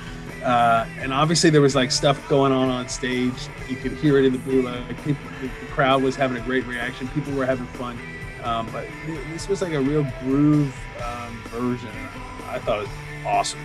Uh, 0.43 0.85
and 0.99 1.13
obviously, 1.13 1.49
there 1.49 1.61
was 1.61 1.75
like 1.75 1.91
stuff 1.91 2.27
going 2.29 2.51
on 2.51 2.69
on 2.69 2.87
stage. 2.87 3.33
You 3.67 3.75
could 3.75 3.93
hear 3.93 4.17
it 4.17 4.25
in 4.25 4.33
the 4.33 4.39
blue. 4.39 4.61
Like 4.61 5.03
people, 5.03 5.21
the 5.41 5.49
crowd 5.71 6.01
was 6.01 6.15
having 6.15 6.37
a 6.37 6.45
great 6.45 6.65
reaction. 6.65 7.07
People 7.09 7.33
were 7.33 7.45
having 7.45 7.67
fun. 7.67 7.97
Um, 8.43 8.69
but 8.71 8.87
this 9.33 9.49
was 9.49 9.61
like 9.61 9.73
a 9.73 9.81
real 9.81 10.07
groove 10.21 10.73
um, 11.03 11.41
version. 11.47 11.89
I 12.47 12.59
thought 12.59 12.79
it 12.79 12.87
was 12.87 13.25
awesome. 13.25 13.59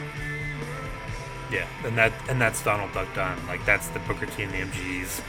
Yeah, 1.55 1.67
and 1.85 1.97
that 1.97 2.13
and 2.29 2.41
that's 2.41 2.63
Donald 2.63 2.93
Duck 2.93 3.09
Dunn. 3.15 3.39
Like 3.47 3.65
that's 3.65 3.89
the 3.89 4.01
Booker 4.01 4.27
T 4.27 4.43
and 4.43 4.53
the 4.53 4.59
MGs 4.59 5.23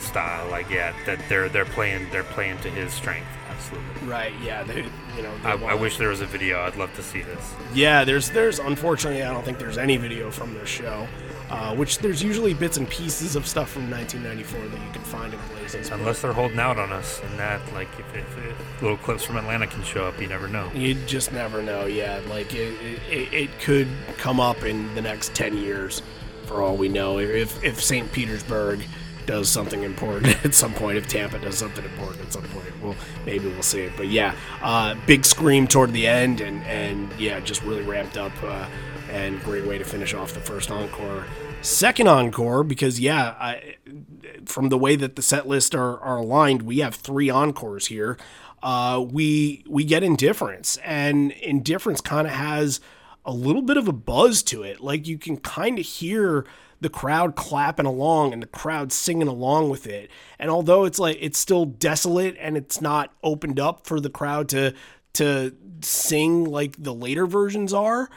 style. 0.00 0.50
Like 0.50 0.68
yeah, 0.68 0.94
that 1.06 1.20
they're 1.28 1.48
they're 1.48 1.64
playing 1.64 2.08
they're 2.10 2.24
playing 2.24 2.58
to 2.58 2.70
his 2.70 2.92
strength. 2.92 3.28
Absolutely. 3.48 4.08
Right. 4.08 4.32
Yeah. 4.42 4.62
They, 4.62 4.84
you 5.16 5.22
know. 5.22 5.36
They 5.38 5.48
I, 5.48 5.72
I 5.72 5.74
wish 5.74 5.98
there 5.98 6.08
was 6.08 6.20
a 6.20 6.26
video. 6.26 6.60
I'd 6.60 6.76
love 6.76 6.94
to 6.96 7.02
see 7.02 7.22
this. 7.22 7.54
Yeah. 7.74 8.04
There's 8.04 8.30
there's 8.30 8.58
unfortunately 8.58 9.22
I 9.22 9.32
don't 9.32 9.44
think 9.44 9.58
there's 9.58 9.78
any 9.78 9.96
video 9.96 10.30
from 10.30 10.54
this 10.54 10.68
show. 10.68 11.06
Uh, 11.50 11.74
which 11.74 11.98
there's 11.98 12.22
usually 12.22 12.54
bits 12.54 12.76
and 12.76 12.88
pieces 12.88 13.34
of 13.34 13.44
stuff 13.44 13.70
from 13.70 13.90
1994 13.90 14.68
that 14.68 14.86
you 14.86 14.92
can 14.92 15.02
find 15.02 15.34
in. 15.34 15.40
Unless 15.74 16.22
they're 16.22 16.32
holding 16.32 16.58
out 16.58 16.78
on 16.78 16.92
us, 16.92 17.20
and 17.22 17.38
that 17.38 17.60
like 17.72 17.88
if, 17.98 18.14
if, 18.14 18.38
if 18.38 18.82
little 18.82 18.96
clips 18.96 19.24
from 19.24 19.36
Atlanta 19.36 19.66
can 19.66 19.82
show 19.82 20.04
up, 20.04 20.20
you 20.20 20.26
never 20.26 20.48
know. 20.48 20.70
You 20.74 20.94
just 21.06 21.32
never 21.32 21.62
know. 21.62 21.86
Yeah, 21.86 22.20
like 22.28 22.54
it, 22.54 22.74
it, 23.10 23.32
it 23.32 23.60
could 23.60 23.88
come 24.18 24.40
up 24.40 24.64
in 24.64 24.92
the 24.94 25.02
next 25.02 25.34
10 25.34 25.56
years, 25.56 26.02
for 26.46 26.62
all 26.62 26.76
we 26.76 26.88
know. 26.88 27.18
If 27.18 27.62
if 27.62 27.82
St. 27.82 28.10
Petersburg 28.12 28.80
does 29.26 29.48
something 29.48 29.82
important 29.82 30.44
at 30.44 30.54
some 30.54 30.74
point, 30.74 30.98
if 30.98 31.06
Tampa 31.06 31.38
does 31.38 31.58
something 31.58 31.84
important 31.84 32.22
at 32.22 32.32
some 32.32 32.42
point, 32.44 32.82
well, 32.82 32.96
maybe 33.24 33.46
we'll 33.48 33.62
see 33.62 33.82
it. 33.82 33.92
But 33.96 34.08
yeah, 34.08 34.34
uh, 34.62 34.96
big 35.06 35.24
scream 35.24 35.66
toward 35.66 35.92
the 35.92 36.06
end, 36.06 36.40
and 36.40 36.62
and 36.64 37.12
yeah, 37.18 37.40
just 37.40 37.62
really 37.62 37.82
ramped 37.82 38.16
up, 38.16 38.32
uh, 38.42 38.66
and 39.10 39.40
great 39.42 39.64
way 39.66 39.78
to 39.78 39.84
finish 39.84 40.14
off 40.14 40.32
the 40.32 40.40
first 40.40 40.70
encore. 40.70 41.24
Second 41.62 42.08
encore, 42.08 42.64
because 42.64 42.98
yeah, 42.98 43.34
I, 43.38 43.76
from 44.46 44.68
the 44.68 44.78
way 44.78 44.96
that 44.96 45.16
the 45.16 45.22
set 45.22 45.46
list 45.46 45.74
are, 45.74 45.98
are 46.00 46.18
aligned, 46.18 46.62
we 46.62 46.78
have 46.78 46.94
three 46.94 47.30
encores 47.30 47.86
here. 47.86 48.18
Uh, 48.62 49.04
we 49.10 49.64
we 49.66 49.84
get 49.84 50.02
indifference, 50.02 50.76
and 50.84 51.32
indifference 51.32 52.00
kind 52.00 52.26
of 52.26 52.32
has 52.34 52.80
a 53.24 53.32
little 53.32 53.62
bit 53.62 53.76
of 53.76 53.88
a 53.88 53.92
buzz 53.92 54.42
to 54.44 54.62
it. 54.62 54.80
Like 54.80 55.06
you 55.06 55.18
can 55.18 55.36
kind 55.38 55.78
of 55.78 55.86
hear 55.86 56.44
the 56.80 56.88
crowd 56.88 57.36
clapping 57.36 57.86
along 57.86 58.32
and 58.32 58.42
the 58.42 58.46
crowd 58.46 58.92
singing 58.92 59.28
along 59.28 59.70
with 59.70 59.86
it. 59.86 60.10
And 60.38 60.50
although 60.50 60.84
it's 60.84 60.98
like 60.98 61.18
it's 61.20 61.38
still 61.38 61.66
desolate 61.66 62.36
and 62.40 62.56
it's 62.56 62.80
not 62.80 63.12
opened 63.22 63.60
up 63.60 63.86
for 63.86 64.00
the 64.00 64.10
crowd 64.10 64.48
to 64.50 64.74
to 65.12 65.54
sing 65.82 66.44
like 66.44 66.82
the 66.82 66.94
later 66.94 67.26
versions 67.26 67.72
are, 67.72 68.08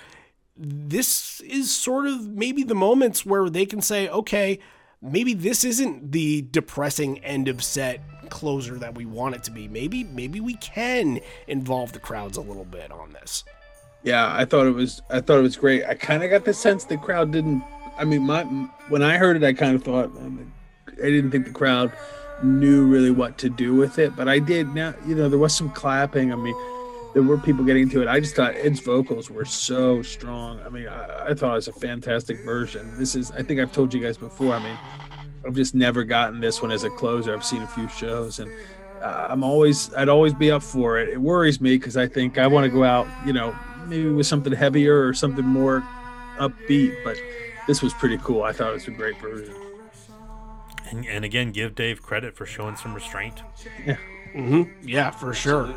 this 0.55 1.41
is 1.41 1.75
sort 1.75 2.07
of 2.07 2.27
maybe 2.27 2.63
the 2.63 2.75
moments 2.75 3.25
where 3.25 3.49
they 3.49 3.65
can 3.65 3.81
say, 3.81 4.07
okay, 4.09 4.59
maybe 5.03 5.33
this 5.33 5.63
isn't 5.63 6.11
the 6.11 6.43
depressing 6.51 7.19
end 7.19 7.47
of 7.47 7.63
set 7.63 7.99
closer 8.29 8.79
that 8.79 8.95
we 8.95 9.05
want 9.05 9.35
it 9.35 9.43
to 9.43 9.51
be. 9.51 9.67
Maybe 9.67 10.03
maybe 10.03 10.39
we 10.39 10.55
can 10.55 11.19
involve 11.47 11.91
the 11.91 11.99
crowds 11.99 12.37
a 12.37 12.41
little 12.41 12.65
bit 12.65 12.91
on 12.91 13.11
this. 13.11 13.43
Yeah, 14.03 14.35
I 14.35 14.45
thought 14.45 14.65
it 14.65 14.71
was. 14.71 15.01
I 15.09 15.21
thought 15.21 15.39
it 15.39 15.43
was 15.43 15.57
great. 15.57 15.85
I 15.85 15.95
kind 15.95 16.23
of 16.23 16.29
got 16.29 16.45
the 16.45 16.53
sense 16.53 16.85
the 16.85 16.97
crowd 16.97 17.31
didn't. 17.31 17.63
I 17.97 18.05
mean, 18.05 18.23
my 18.23 18.43
when 18.89 19.03
I 19.03 19.17
heard 19.17 19.35
it, 19.35 19.43
I 19.43 19.53
kind 19.53 19.75
of 19.75 19.83
thought 19.83 20.11
I 20.87 21.09
didn't 21.09 21.31
think 21.31 21.45
the 21.45 21.51
crowd 21.51 21.91
knew 22.41 22.85
really 22.85 23.11
what 23.11 23.37
to 23.37 23.49
do 23.49 23.75
with 23.75 23.99
it, 23.99 24.15
but 24.15 24.27
I 24.27 24.39
did. 24.39 24.73
Now, 24.73 24.93
you 25.07 25.15
know, 25.15 25.29
there 25.29 25.39
was 25.39 25.55
some 25.55 25.69
clapping. 25.69 26.33
I 26.33 26.35
mean, 26.35 26.55
there 27.13 27.23
were 27.23 27.37
people 27.37 27.63
getting 27.63 27.89
to 27.89 28.01
it. 28.01 28.07
I 28.07 28.19
just 28.19 28.35
thought 28.35 28.55
Ed's 28.55 28.79
vocals 28.79 29.29
were 29.29 29.45
so 29.45 30.01
strong. 30.01 30.59
I 30.65 30.69
mean, 30.69 30.87
I, 30.87 31.29
I 31.29 31.33
thought 31.33 31.51
it 31.51 31.55
was 31.55 31.67
a 31.67 31.73
fantastic 31.73 32.43
version. 32.43 32.97
This 32.97 33.15
is. 33.15 33.31
I 33.31 33.43
think 33.43 33.59
I've 33.59 33.71
told 33.71 33.93
you 33.93 34.01
guys 34.01 34.17
before. 34.17 34.53
I 34.53 34.59
mean, 34.63 34.77
I've 35.45 35.55
just 35.55 35.75
never 35.75 36.03
gotten 36.03 36.39
this 36.39 36.61
one 36.61 36.71
as 36.71 36.83
a 36.83 36.89
closer. 36.89 37.33
I've 37.33 37.45
seen 37.45 37.61
a 37.61 37.67
few 37.67 37.87
shows 37.89 38.39
and. 38.39 38.51
Uh, 39.01 39.27
I'm 39.31 39.43
always, 39.43 39.93
I'd 39.95 40.07
always 40.07 40.33
be 40.33 40.49
up 40.49 40.63
for 40.63 40.97
it. 40.97 41.09
It 41.09 41.19
worries 41.19 41.59
me 41.59 41.77
because 41.77 41.97
I 41.97 42.07
think 42.07 42.37
I 42.37 42.47
want 42.47 42.63
to 42.63 42.69
go 42.69 42.85
out, 42.85 43.05
you 43.25 43.33
know, 43.33 43.53
maybe 43.85 44.09
with 44.09 44.25
something 44.25 44.53
heavier 44.53 45.05
or 45.05 45.13
something 45.13 45.43
more 45.43 45.81
upbeat. 46.37 46.95
But 47.03 47.17
this 47.67 47.81
was 47.81 47.93
pretty 47.93 48.17
cool. 48.19 48.43
I 48.43 48.53
thought 48.53 48.69
it 48.69 48.75
was 48.75 48.87
a 48.87 48.91
great 48.91 49.19
version. 49.19 49.53
And, 50.89 51.05
and 51.05 51.25
again, 51.25 51.51
give 51.51 51.75
Dave 51.75 52.01
credit 52.01 52.37
for 52.37 52.45
showing 52.45 52.77
some 52.77 52.93
restraint. 52.93 53.41
Mm-hmm. 54.33 54.87
Yeah, 54.87 55.11
for 55.11 55.33
sure. 55.33 55.75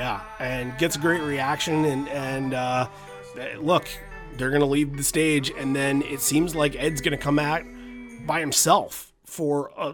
Yeah, 0.00 0.22
and 0.38 0.76
gets 0.78 0.96
a 0.96 0.98
great 0.98 1.20
reaction, 1.20 1.84
and 1.84 2.08
and 2.08 2.54
uh, 2.54 2.88
look, 3.58 3.86
they're 4.38 4.50
gonna 4.50 4.64
leave 4.64 4.96
the 4.96 5.02
stage, 5.02 5.50
and 5.58 5.76
then 5.76 6.00
it 6.00 6.20
seems 6.20 6.54
like 6.54 6.74
Ed's 6.76 7.02
gonna 7.02 7.18
come 7.18 7.38
out 7.38 7.64
by 8.26 8.40
himself 8.40 9.12
for 9.26 9.70
uh, 9.78 9.92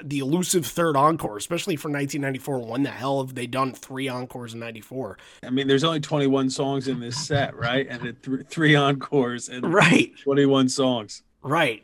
the 0.00 0.20
elusive 0.20 0.64
third 0.64 0.96
encore, 0.96 1.36
especially 1.36 1.74
for 1.74 1.88
1994. 1.88 2.60
When 2.70 2.84
the 2.84 2.90
hell 2.90 3.20
have 3.20 3.34
they 3.34 3.48
done 3.48 3.72
three 3.72 4.06
encores 4.08 4.54
in 4.54 4.60
'94? 4.60 5.18
I 5.42 5.50
mean, 5.50 5.66
there's 5.66 5.82
only 5.82 5.98
21 5.98 6.50
songs 6.50 6.86
in 6.86 7.00
this 7.00 7.26
set, 7.26 7.56
right? 7.56 7.84
And 7.90 8.06
it 8.06 8.22
th- 8.22 8.46
three 8.48 8.76
encores 8.76 9.48
and 9.48 9.74
Right, 9.74 10.12
21 10.22 10.68
songs. 10.68 11.24
right. 11.42 11.82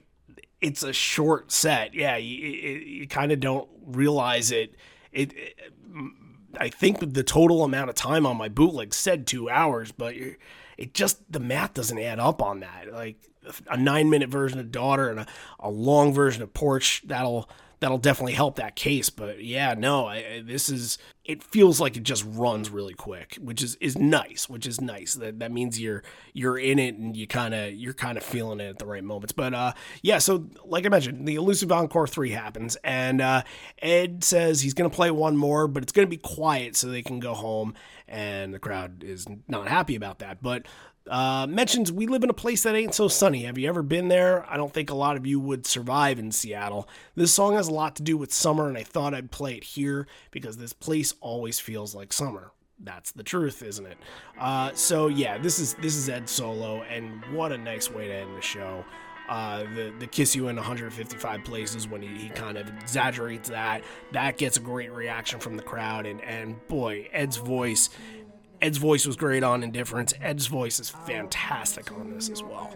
It's 0.60 0.84
a 0.84 0.92
short 0.92 1.51
set. 1.51 1.92
Yeah, 1.92 2.16
you, 2.18 2.36
you, 2.36 2.78
you 3.01 3.09
kind 3.09 3.32
of 3.32 3.40
don't 3.40 3.68
realize 3.84 4.51
it. 4.52 4.76
It, 5.12 5.32
it 5.36 5.59
I 6.60 6.68
think 6.68 7.14
the 7.14 7.22
total 7.22 7.64
amount 7.64 7.90
of 7.90 7.97
time 7.97 8.26
on 8.26 8.36
my 8.36 8.48
bootleg 8.48 8.94
said 8.94 9.26
two 9.26 9.48
hours, 9.48 9.93
but 9.93 10.14
it 10.76 10.94
just 10.94 11.31
the 11.31 11.40
math 11.40 11.74
doesn't 11.74 11.98
add 11.98 12.18
up 12.18 12.43
on 12.43 12.60
that. 12.60 12.93
Like 12.93 13.16
a 13.70 13.76
nine 13.76 14.10
minute 14.10 14.28
version 14.28 14.59
of 14.59 14.70
Daughter 14.70 15.10
and 15.10 15.20
a, 15.20 15.26
a 15.60 15.70
long 15.70 16.12
version 16.12 16.43
of 16.43 16.55
Porch 16.55 17.02
that'll 17.06 17.48
that'll 17.80 17.98
definitely 17.98 18.32
help 18.32 18.56
that 18.56 18.76
case. 18.76 19.10
But 19.10 19.42
yeah, 19.42 19.74
no, 19.74 20.06
I, 20.06 20.42
this 20.44 20.68
is 20.68 20.98
it 21.24 21.42
feels 21.42 21.80
like 21.80 21.96
it 21.96 22.02
just 22.02 22.24
runs 22.26 22.68
really 22.70 22.94
quick, 22.94 23.38
which 23.40 23.62
is 23.62 23.76
is 23.76 23.96
nice. 23.96 24.48
Which 24.48 24.66
is 24.66 24.80
nice. 24.80 25.14
That 25.14 25.38
that 25.38 25.52
means 25.52 25.80
you're 25.80 26.02
you're 26.32 26.59
in 26.59 26.78
it 26.78 26.96
and 26.96 27.16
you 27.16 27.26
kind 27.26 27.55
of 27.55 27.72
you're 27.72 27.94
kind 27.94 28.18
of 28.18 28.24
feeling 28.24 28.60
it 28.60 28.68
at 28.68 28.78
the 28.78 28.86
right 28.86 29.05
moments. 29.05 29.32
But 29.32 29.55
uh, 29.55 29.72
yeah, 30.02 30.18
so 30.18 30.48
like 30.64 30.86
I 30.86 30.88
mentioned, 30.88 31.26
the 31.26 31.36
elusive 31.36 31.72
encore 31.72 32.06
three 32.06 32.30
happens, 32.30 32.76
and 32.84 33.20
uh, 33.20 33.42
Ed 33.80 34.24
says 34.24 34.60
he's 34.60 34.74
gonna 34.74 34.90
play 34.90 35.10
one 35.10 35.36
more, 35.36 35.66
but 35.66 35.82
it's 35.82 35.92
gonna 35.92 36.06
be 36.06 36.16
quiet 36.16 36.76
so 36.76 36.88
they 36.88 37.02
can 37.02 37.20
go 37.20 37.34
home, 37.34 37.74
and 38.06 38.52
the 38.52 38.59
crowd 38.59 39.02
is 39.02 39.26
not 39.48 39.68
happy 39.68 39.96
about 39.96 40.18
that. 40.18 40.42
But 40.42 40.66
uh, 41.09 41.47
mentions 41.48 41.93
we 41.93 42.06
live 42.06 42.24
in 42.24 42.31
a 42.31 42.35
place 42.35 42.62
that 42.62 42.74
ain't 42.74 42.94
so 42.94 43.09
sunny. 43.09 43.44
Have 43.44 43.59
you 43.59 43.68
ever 43.68 43.82
been 43.82 44.09
there? 44.09 44.48
I 44.48 44.56
don't 44.56 44.72
think 44.72 44.90
a 44.90 44.94
lot 44.94 45.16
of 45.16 45.26
you 45.26 45.39
would 45.39 45.66
survive 45.66 46.18
in 46.18 46.32
Seattle. 46.32 46.89
This 47.14 47.32
song 47.32 47.55
has 47.55 47.68
a 47.68 47.74
lot 47.74 47.97
to 47.97 48.02
do 48.02 48.16
with 48.16 48.32
summer, 48.32 48.68
and 48.68 48.78
I 48.78 48.85
thought 48.85 49.14
I'd 49.14 49.31
play 49.31 49.55
it 49.55 49.64
here 49.64 50.06
because 50.31 50.56
this 50.56 50.72
place 50.72 51.14
always 51.20 51.60
feels 51.60 51.94
like 51.94 52.12
summer. 52.12 52.52
That's 52.78 53.12
the 53.12 53.22
truth, 53.22 53.62
isn't 53.62 53.86
it? 53.86 53.98
Uh, 54.39 54.72
so 54.74 55.09
yeah, 55.09 55.39
this 55.39 55.59
is 55.59 55.74
this 55.74 55.94
is 55.94 56.09
Ed 56.09 56.28
solo, 56.28 56.82
and 56.82 57.22
what 57.32 57.52
a 57.52 57.59
nice 57.59 57.90
way 57.90 58.09
to 58.09 58.14
end 58.14 58.36
the 58.36 58.43
show. 58.43 58.85
Uh, 59.28 59.64
the 59.74 59.94
the 59.98 60.06
kiss 60.06 60.35
you 60.36 60.48
in 60.48 60.56
155 60.56 61.44
places 61.44 61.89
when 61.89 62.02
he, 62.02 62.09
he 62.09 62.28
kind 62.28 62.59
of 62.59 62.68
exaggerates 62.68 63.48
that 63.48 63.82
that 64.12 64.36
gets 64.36 64.59
a 64.59 64.60
great 64.60 64.93
reaction 64.93 65.40
from 65.40 65.56
the 65.56 65.62
crowd 65.62 66.05
and 66.05 66.20
and 66.20 66.66
boy 66.68 67.09
Ed's 67.10 67.39
voice 67.39 67.89
Ed's 68.65 68.78
voice 68.78 69.05
was 69.05 69.15
great 69.15 69.43
on 69.43 69.62
Indifference. 69.62 70.15
Ed's 70.23 70.47
voice 70.47 70.81
is 70.81 70.89
fantastic 70.89 71.93
on 71.93 72.15
this 72.15 72.31
as 72.31 72.43
well. 72.43 72.74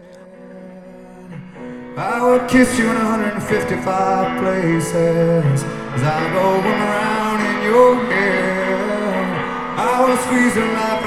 I 1.97 2.23
would 2.23 2.47
kiss 2.47 2.77
you 2.77 2.85
in 2.91 2.93
155 2.93 4.39
places 4.39 4.93
as 4.93 6.03
I 6.03 6.31
go 6.31 6.59
around 6.61 7.41
in 7.41 7.63
your 7.63 7.95
hair. 8.05 9.33
I 9.79 10.05
will 10.05 10.17
squeeze 10.17 10.55
life 10.57 10.98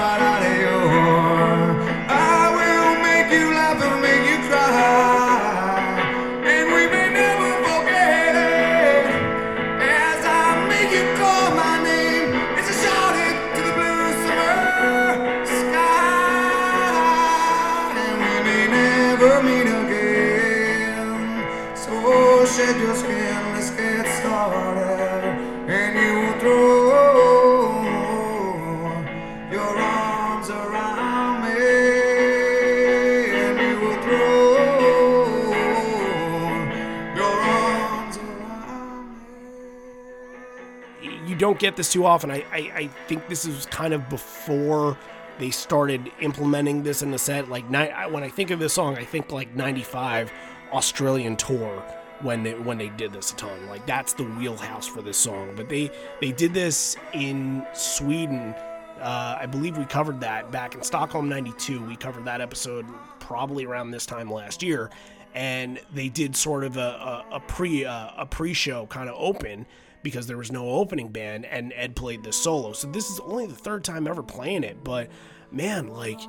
get 41.62 41.76
this 41.76 41.92
too 41.92 42.04
often. 42.04 42.30
I, 42.30 42.44
I, 42.52 42.58
I 42.74 42.86
think 43.06 43.28
this 43.28 43.44
is 43.44 43.66
kind 43.66 43.94
of 43.94 44.08
before 44.10 44.98
they 45.38 45.50
started 45.50 46.10
implementing 46.20 46.82
this 46.82 47.02
in 47.02 47.12
the 47.12 47.18
set. 47.18 47.48
Like 47.48 47.64
when 47.70 48.22
I 48.22 48.28
think 48.28 48.50
of 48.50 48.58
this 48.58 48.74
song, 48.74 48.98
I 48.98 49.04
think 49.04 49.30
like 49.30 49.54
'95 49.54 50.30
Australian 50.72 51.36
tour 51.36 51.82
when 52.20 52.42
they 52.42 52.54
when 52.54 52.78
they 52.78 52.88
did 52.90 53.12
this 53.12 53.32
a 53.32 53.36
ton. 53.36 53.68
Like 53.68 53.86
that's 53.86 54.12
the 54.12 54.24
wheelhouse 54.24 54.88
for 54.88 55.02
this 55.02 55.16
song. 55.16 55.54
But 55.56 55.68
they 55.68 55.90
they 56.20 56.32
did 56.32 56.52
this 56.52 56.96
in 57.14 57.64
Sweden. 57.72 58.54
Uh, 59.00 59.38
I 59.40 59.46
believe 59.46 59.78
we 59.78 59.84
covered 59.84 60.20
that 60.20 60.50
back 60.50 60.74
in 60.74 60.82
Stockholm 60.82 61.28
'92. 61.28 61.80
We 61.86 61.96
covered 61.96 62.24
that 62.24 62.40
episode 62.40 62.86
probably 63.20 63.64
around 63.64 63.92
this 63.92 64.04
time 64.04 64.30
last 64.30 64.64
year, 64.64 64.90
and 65.32 65.80
they 65.94 66.08
did 66.08 66.34
sort 66.34 66.64
of 66.64 66.76
a, 66.76 67.24
a, 67.30 67.36
a 67.36 67.40
pre 67.40 67.84
uh, 67.84 68.10
a 68.16 68.26
pre 68.26 68.52
show 68.52 68.86
kind 68.86 69.08
of 69.08 69.14
open 69.16 69.64
because 70.02 70.26
there 70.26 70.36
was 70.36 70.52
no 70.52 70.68
opening 70.68 71.08
band 71.08 71.46
and 71.46 71.72
Ed 71.74 71.96
played 71.96 72.22
this 72.22 72.36
solo. 72.36 72.72
So 72.72 72.88
this 72.88 73.10
is 73.10 73.20
only 73.20 73.46
the 73.46 73.54
third 73.54 73.84
time 73.84 74.06
ever 74.06 74.22
playing 74.22 74.64
it, 74.64 74.82
but 74.82 75.08
man, 75.50 75.88
like 75.88 76.20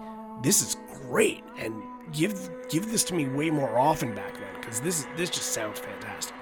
this 0.42 0.62
is 0.62 0.78
great 1.08 1.44
and 1.58 1.82
give 2.12 2.50
give 2.70 2.92
this 2.92 3.04
to 3.06 3.14
me 3.14 3.28
way 3.28 3.50
more 3.50 3.78
often 3.78 4.14
back 4.14 4.34
then 4.34 4.60
because 4.60 4.80
this 4.82 5.08
this 5.16 5.30
just 5.30 5.52
sounds 5.52 5.80
fantastic. 5.80 6.36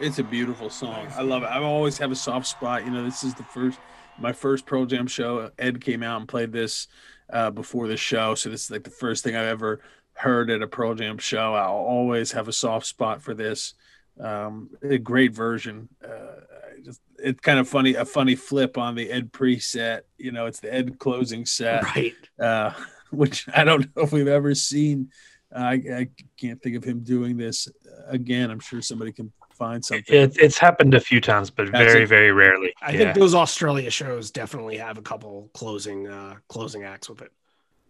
It's 0.00 0.18
a 0.18 0.24
beautiful 0.24 0.70
song. 0.70 1.06
I 1.16 1.22
love 1.22 1.42
it. 1.42 1.46
I 1.46 1.62
always 1.62 1.98
have 1.98 2.10
a 2.10 2.16
soft 2.16 2.46
spot. 2.46 2.84
You 2.84 2.90
know, 2.90 3.04
this 3.04 3.22
is 3.22 3.34
the 3.34 3.44
first 3.44 3.78
my 4.18 4.32
first 4.32 4.66
Pearl 4.66 4.86
Jam 4.86 5.06
show. 5.06 5.50
Ed 5.58 5.80
came 5.80 6.02
out 6.02 6.20
and 6.20 6.28
played 6.28 6.52
this 6.52 6.88
uh, 7.32 7.50
before 7.50 7.88
the 7.88 7.96
show, 7.96 8.34
so 8.34 8.48
this 8.48 8.64
is 8.64 8.70
like 8.70 8.84
the 8.84 8.90
first 8.90 9.24
thing 9.24 9.36
I've 9.36 9.46
ever 9.46 9.80
heard 10.14 10.50
at 10.50 10.62
a 10.62 10.66
Pearl 10.66 10.94
Jam 10.94 11.18
show. 11.18 11.54
I'll 11.54 11.72
always 11.72 12.32
have 12.32 12.48
a 12.48 12.52
soft 12.52 12.86
spot 12.86 13.22
for 13.22 13.34
this. 13.34 13.74
Um, 14.20 14.70
a 14.82 14.98
great 14.98 15.32
version. 15.32 15.88
Uh, 16.04 16.40
just, 16.84 17.00
it's 17.18 17.40
kind 17.40 17.58
of 17.58 17.68
funny, 17.68 17.94
a 17.94 18.04
funny 18.04 18.34
flip 18.34 18.78
on 18.78 18.94
the 18.94 19.10
Ed 19.10 19.32
preset. 19.32 20.02
You 20.18 20.32
know, 20.32 20.46
it's 20.46 20.60
the 20.60 20.72
Ed 20.72 20.98
closing 20.98 21.46
set, 21.46 21.82
right? 21.84 22.14
Uh, 22.38 22.72
which 23.10 23.46
I 23.54 23.64
don't 23.64 23.94
know 23.96 24.02
if 24.02 24.12
we've 24.12 24.28
ever 24.28 24.54
seen. 24.54 25.10
I, 25.54 25.72
I 25.72 26.08
can't 26.38 26.62
think 26.62 26.76
of 26.76 26.84
him 26.84 27.00
doing 27.00 27.36
this 27.36 27.68
again. 28.08 28.50
I'm 28.50 28.60
sure 28.60 28.80
somebody 28.80 29.12
can 29.12 29.32
find 29.52 29.84
something. 29.84 30.14
It, 30.14 30.36
it's 30.38 30.58
happened 30.58 30.94
a 30.94 31.00
few 31.00 31.20
times, 31.20 31.50
but 31.50 31.68
very, 31.68 32.04
very 32.04 32.32
rarely. 32.32 32.72
I 32.80 32.92
yeah. 32.92 32.98
think 32.98 33.14
those 33.16 33.34
Australia 33.34 33.90
shows 33.90 34.30
definitely 34.30 34.78
have 34.78 34.98
a 34.98 35.02
couple 35.02 35.50
closing 35.52 36.08
uh, 36.08 36.36
closing 36.48 36.84
acts 36.84 37.08
with 37.08 37.22
it. 37.22 37.32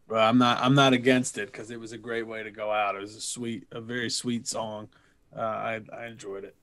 Well, 0.08 0.28
I'm 0.28 0.38
not 0.38 0.58
I'm 0.60 0.74
not 0.74 0.92
against 0.92 1.38
it 1.38 1.50
because 1.50 1.70
it 1.70 1.80
was 1.80 1.92
a 1.92 1.98
great 1.98 2.26
way 2.26 2.42
to 2.42 2.50
go 2.50 2.70
out. 2.70 2.96
It 2.96 3.00
was 3.00 3.16
a 3.16 3.20
sweet, 3.20 3.66
a 3.72 3.80
very 3.80 4.10
sweet 4.10 4.46
song. 4.46 4.88
Uh, 5.36 5.40
I 5.40 5.80
I 5.92 6.06
enjoyed 6.06 6.44
it. 6.44 6.54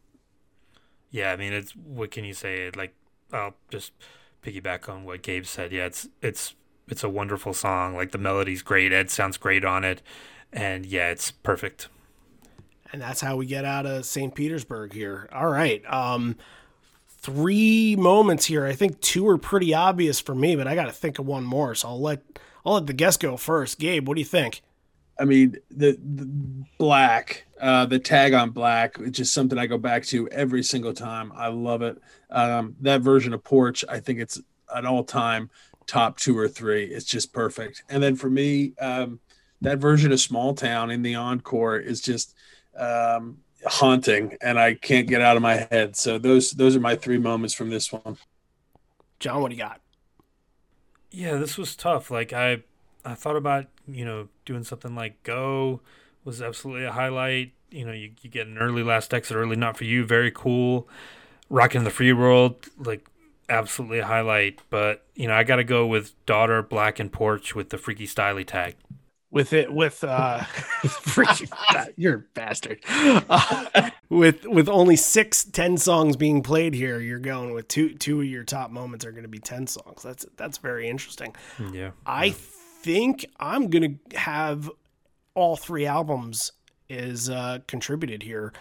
Yeah, 1.12 1.32
I 1.32 1.36
mean, 1.36 1.54
it's 1.54 1.72
what 1.72 2.12
can 2.12 2.24
you 2.24 2.34
say? 2.34 2.70
Like, 2.76 2.94
I'll 3.34 3.56
just 3.70 3.94
piggyback 4.44 4.88
on 4.88 5.06
what 5.06 5.22
Gabe 5.22 5.46
said. 5.46 5.72
Yeah, 5.72 5.86
it's 5.86 6.08
it's 6.22 6.56
it's 6.88 7.04
a 7.04 7.10
wonderful 7.10 7.54
song. 7.54 7.96
Like 7.96 8.12
the 8.12 8.18
melody's 8.18 8.62
great. 8.62 8.92
Ed 8.92 9.10
sounds 9.10 9.38
great 9.38 9.66
on 9.66 9.84
it, 9.84 10.02
and 10.52 10.86
yeah, 10.86 11.10
it's 11.10 11.32
perfect. 11.32 11.90
And 12.92 13.02
that's 13.02 13.22
how 13.22 13.36
we 13.36 13.46
get 13.46 13.66
out 13.66 13.86
of 13.86 14.06
St. 14.06 14.34
Petersburg 14.34 14.94
here. 14.94 15.30
All 15.32 15.48
right. 15.50 15.84
Um, 15.92 16.38
three 17.08 17.96
moments 17.96 18.46
here. 18.46 18.66
I 18.66 18.74
think 18.74 19.00
two 19.00 19.28
are 19.28 19.38
pretty 19.38 19.76
obvious 19.76 20.20
for 20.20 20.34
me, 20.34 20.56
but 20.56 20.68
I 20.68 20.74
got 20.74 20.86
to 20.86 20.92
think 20.92 21.20
of 21.20 21.28
one 21.28 21.44
more. 21.44 21.76
So 21.76 21.90
I'll 21.90 22.02
let 22.02 22.24
I'll 22.66 22.74
let 22.74 22.88
the 22.88 22.94
guest 22.94 23.20
go 23.20 23.38
first. 23.38 23.80
Gabe, 23.80 24.08
what 24.08 24.16
do 24.16 24.22
you 24.22 24.26
think? 24.26 24.62
I 25.20 25.26
mean, 25.26 25.58
the, 25.70 26.00
the 26.16 26.26
black, 26.78 27.46
uh, 27.60 27.86
the 27.86 28.00
tag 28.00 28.34
on 28.34 28.52
black, 28.52 28.98
which 28.98 29.20
is 29.20 29.32
something 29.32 29.58
I 29.58 29.68
go 29.68 29.78
back 29.78 30.06
to 30.06 30.30
every 30.30 30.64
single 30.64 30.94
time. 30.94 31.32
I 31.36 31.48
love 31.48 31.82
it. 31.82 32.02
Um, 32.30 32.76
that 32.82 33.02
version 33.02 33.34
of 33.34 33.44
Porch, 33.44 33.84
I 33.90 34.00
think 34.00 34.20
it's 34.20 34.42
an 34.74 34.86
all 34.86 35.04
time 35.04 35.50
top 35.88 36.18
two 36.18 36.38
or 36.38 36.48
three. 36.48 36.86
It's 36.86 37.06
just 37.06 37.34
perfect. 37.34 37.84
And 37.90 38.02
then 38.02 38.16
for 38.16 38.30
me, 38.30 38.74
um, 38.80 39.20
that 39.62 39.80
version 39.80 40.12
of 40.12 40.20
Small 40.22 40.54
Town 40.54 40.92
in 40.92 41.02
the 41.02 41.16
encore 41.16 41.78
is 41.78 42.02
just 42.02 42.36
um, 42.78 43.40
haunting, 43.66 44.38
and 44.42 44.58
I 44.60 44.76
can't 44.76 45.08
get 45.08 45.22
out 45.22 45.36
of 45.36 45.42
my 45.42 45.68
head. 45.70 45.96
So 45.96 46.18
those 46.18 46.52
those 46.52 46.76
are 46.76 46.80
my 46.80 46.96
three 46.96 47.18
moments 47.18 47.54
from 47.54 47.70
this 47.70 47.92
one. 47.92 48.18
John, 49.20 49.42
what 49.42 49.50
do 49.50 49.56
you 49.56 49.62
got? 49.62 49.82
Yeah, 51.12 51.36
this 51.36 51.58
was 51.58 51.76
tough. 51.76 52.10
Like 52.10 52.32
I 52.32 52.64
I 53.10 53.16
thought 53.16 53.36
about 53.36 53.66
you 53.88 54.06
know 54.06 54.28
doing 54.46 54.64
something 54.64 54.96
like 54.96 55.22
Go 55.24 55.82
was 56.24 56.42
absolutely 56.42 56.86
a 56.86 56.92
highlight. 56.92 57.54
You 57.72 57.86
know, 57.86 57.92
you, 57.92 58.12
you 58.22 58.30
get 58.30 58.48
an 58.48 58.58
early 58.58 58.84
last 58.84 59.14
exit, 59.14 59.38
early 59.38 59.56
not 59.56 59.78
for 59.78 59.84
you, 59.84 60.04
very 60.04 60.32
cool. 60.32 60.88
Rocking 61.50 61.84
the 61.84 61.90
free 61.90 62.14
world, 62.14 62.68
like 62.78 63.08
absolutely 63.48 64.00
a 64.00 64.06
highlight. 64.06 64.60
But 64.70 65.06
you 65.16 65.28
know, 65.28 65.34
I 65.34 65.44
got 65.44 65.58
to 65.58 65.64
go 65.64 65.86
with 65.86 66.14
daughter, 66.26 66.62
black 66.62 67.00
and 67.00 67.12
porch 67.12 67.56
with 67.56 67.70
the 67.70 67.78
Freaky 67.78 68.06
Styley 68.06 68.46
tag. 68.46 68.76
With 69.32 69.54
it, 69.54 69.72
with 69.72 70.04
uh, 70.04 70.40
freaky, 70.88 71.48
you're 71.96 72.16
a 72.16 72.20
bastard. 72.34 72.80
Uh, 72.88 73.92
with 74.10 74.48
with 74.48 74.68
only 74.68 74.96
six, 74.96 75.44
ten 75.44 75.78
songs 75.78 76.16
being 76.16 76.42
played 76.42 76.74
here, 76.74 77.00
you're 77.00 77.20
going 77.20 77.54
with 77.54 77.68
two 77.68 77.94
two 77.94 78.22
of 78.22 78.26
your 78.26 78.44
top 78.44 78.72
moments 78.72 79.06
are 79.06 79.12
going 79.12 79.24
to 79.24 79.30
be 79.30 79.38
ten 79.38 79.68
songs. 79.68 80.02
That's 80.02 80.26
that's 80.36 80.58
very 80.58 80.90
interesting. 80.90 81.36
Yeah, 81.72 81.92
I. 82.06 82.26
Yeah 82.26 82.34
think 82.82 83.26
I'm 83.40 83.70
gonna 83.70 83.96
have 84.16 84.70
all 85.36 85.56
three 85.56 85.86
albums 85.86 86.52
is 86.90 87.30
uh, 87.30 87.60
contributed 87.68 88.24
here. 88.24 88.54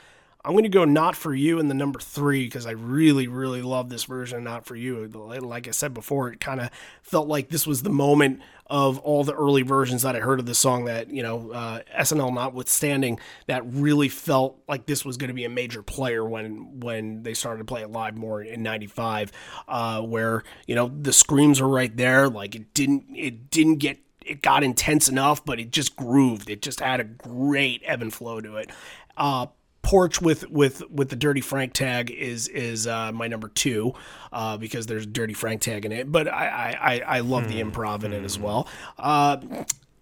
I'm 0.45 0.53
going 0.53 0.63
to 0.63 0.71
go 0.71 0.85
Not 0.85 1.17
For 1.17 1.35
You 1.35 1.59
in 1.59 1.69
the 1.69 1.75
number 1.75 1.99
three 1.99 2.45
because 2.45 2.65
I 2.65 2.71
really, 2.71 3.27
really 3.27 3.61
love 3.61 3.89
this 3.89 4.05
version 4.05 4.45
Not 4.45 4.65
For 4.65 4.77
You. 4.77 5.07
Like 5.07 5.67
I 5.67 5.73
said 5.73 5.93
before, 5.93 6.33
it 6.33 6.41
kind 6.41 6.61
of 6.61 6.71
felt 7.03 7.27
like 7.27 7.49
this 7.49 7.67
was 7.67 7.83
the 7.83 7.91
moment 7.91 8.41
of 8.67 8.99
all 9.01 9.25
the 9.25 9.35
early 9.35 9.63
versions 9.63 10.03
that 10.03 10.15
I 10.15 10.21
heard 10.21 10.39
of 10.39 10.47
the 10.47 10.55
song 10.55 10.85
that, 10.85 11.11
you 11.11 11.23
know, 11.23 11.51
uh, 11.51 11.81
SNL 11.99 12.33
notwithstanding, 12.33 13.19
that 13.47 13.63
really 13.67 14.09
felt 14.09 14.63
like 14.69 14.87
this 14.87 15.05
was 15.05 15.17
going 15.17 15.29
to 15.29 15.35
be 15.35 15.45
a 15.45 15.51
major 15.51 15.83
player 15.83 16.25
when 16.25 16.81
when 16.81 17.25
they 17.25 17.35
started 17.35 17.59
to 17.59 17.65
play 17.65 17.83
it 17.83 17.91
live 17.91 18.17
more 18.17 18.41
in 18.41 18.63
95, 18.63 19.33
uh, 19.67 20.01
where, 20.03 20.45
you 20.67 20.75
know, 20.75 20.89
the 20.89 21.13
screams 21.13 21.61
are 21.61 21.69
right 21.69 21.95
there. 21.97 22.29
Like 22.29 22.55
it 22.55 22.73
didn't, 22.75 23.07
it 23.15 23.51
didn't 23.51 23.77
get 23.77 23.99
it 24.29 24.43
got 24.43 24.63
intense 24.63 25.09
enough, 25.09 25.45
but 25.45 25.59
it 25.59 25.71
just 25.71 25.97
grooved. 25.97 26.51
It 26.51 26.63
just 26.63 26.81
had 26.81 27.01
a 27.01 27.05
great 27.05 27.83
ebb 27.85 28.03
and 28.03 28.13
flow 28.13 28.41
to 28.41 28.57
it. 28.57 28.71
Uh, 29.17 29.47
Porch 29.83 30.21
with 30.21 30.49
with 30.51 30.83
with 30.91 31.09
the 31.09 31.17
Dirty 31.17 31.41
Frank 31.41 31.73
tag 31.73 32.11
is 32.11 32.49
is 32.49 32.87
uh, 32.87 33.11
my 33.13 33.27
number 33.27 33.49
two 33.49 33.95
uh, 34.33 34.57
because 34.59 34.87
there's 34.87 35.07
Dirty 35.07 35.35
Frank 35.35 35.63
tag 35.63 35.87
in 35.87 35.93
it. 35.93 36.11
But 36.11 36.29
I 36.29 36.77
I, 37.07 37.17
I 37.17 37.21
love 37.21 37.45
hmm. 37.45 37.51
the 37.51 37.63
improv 37.63 38.05
in 38.05 38.13
it 38.13 38.25
as 38.25 38.39
well. 38.39 38.69
Uh, 38.99 39.39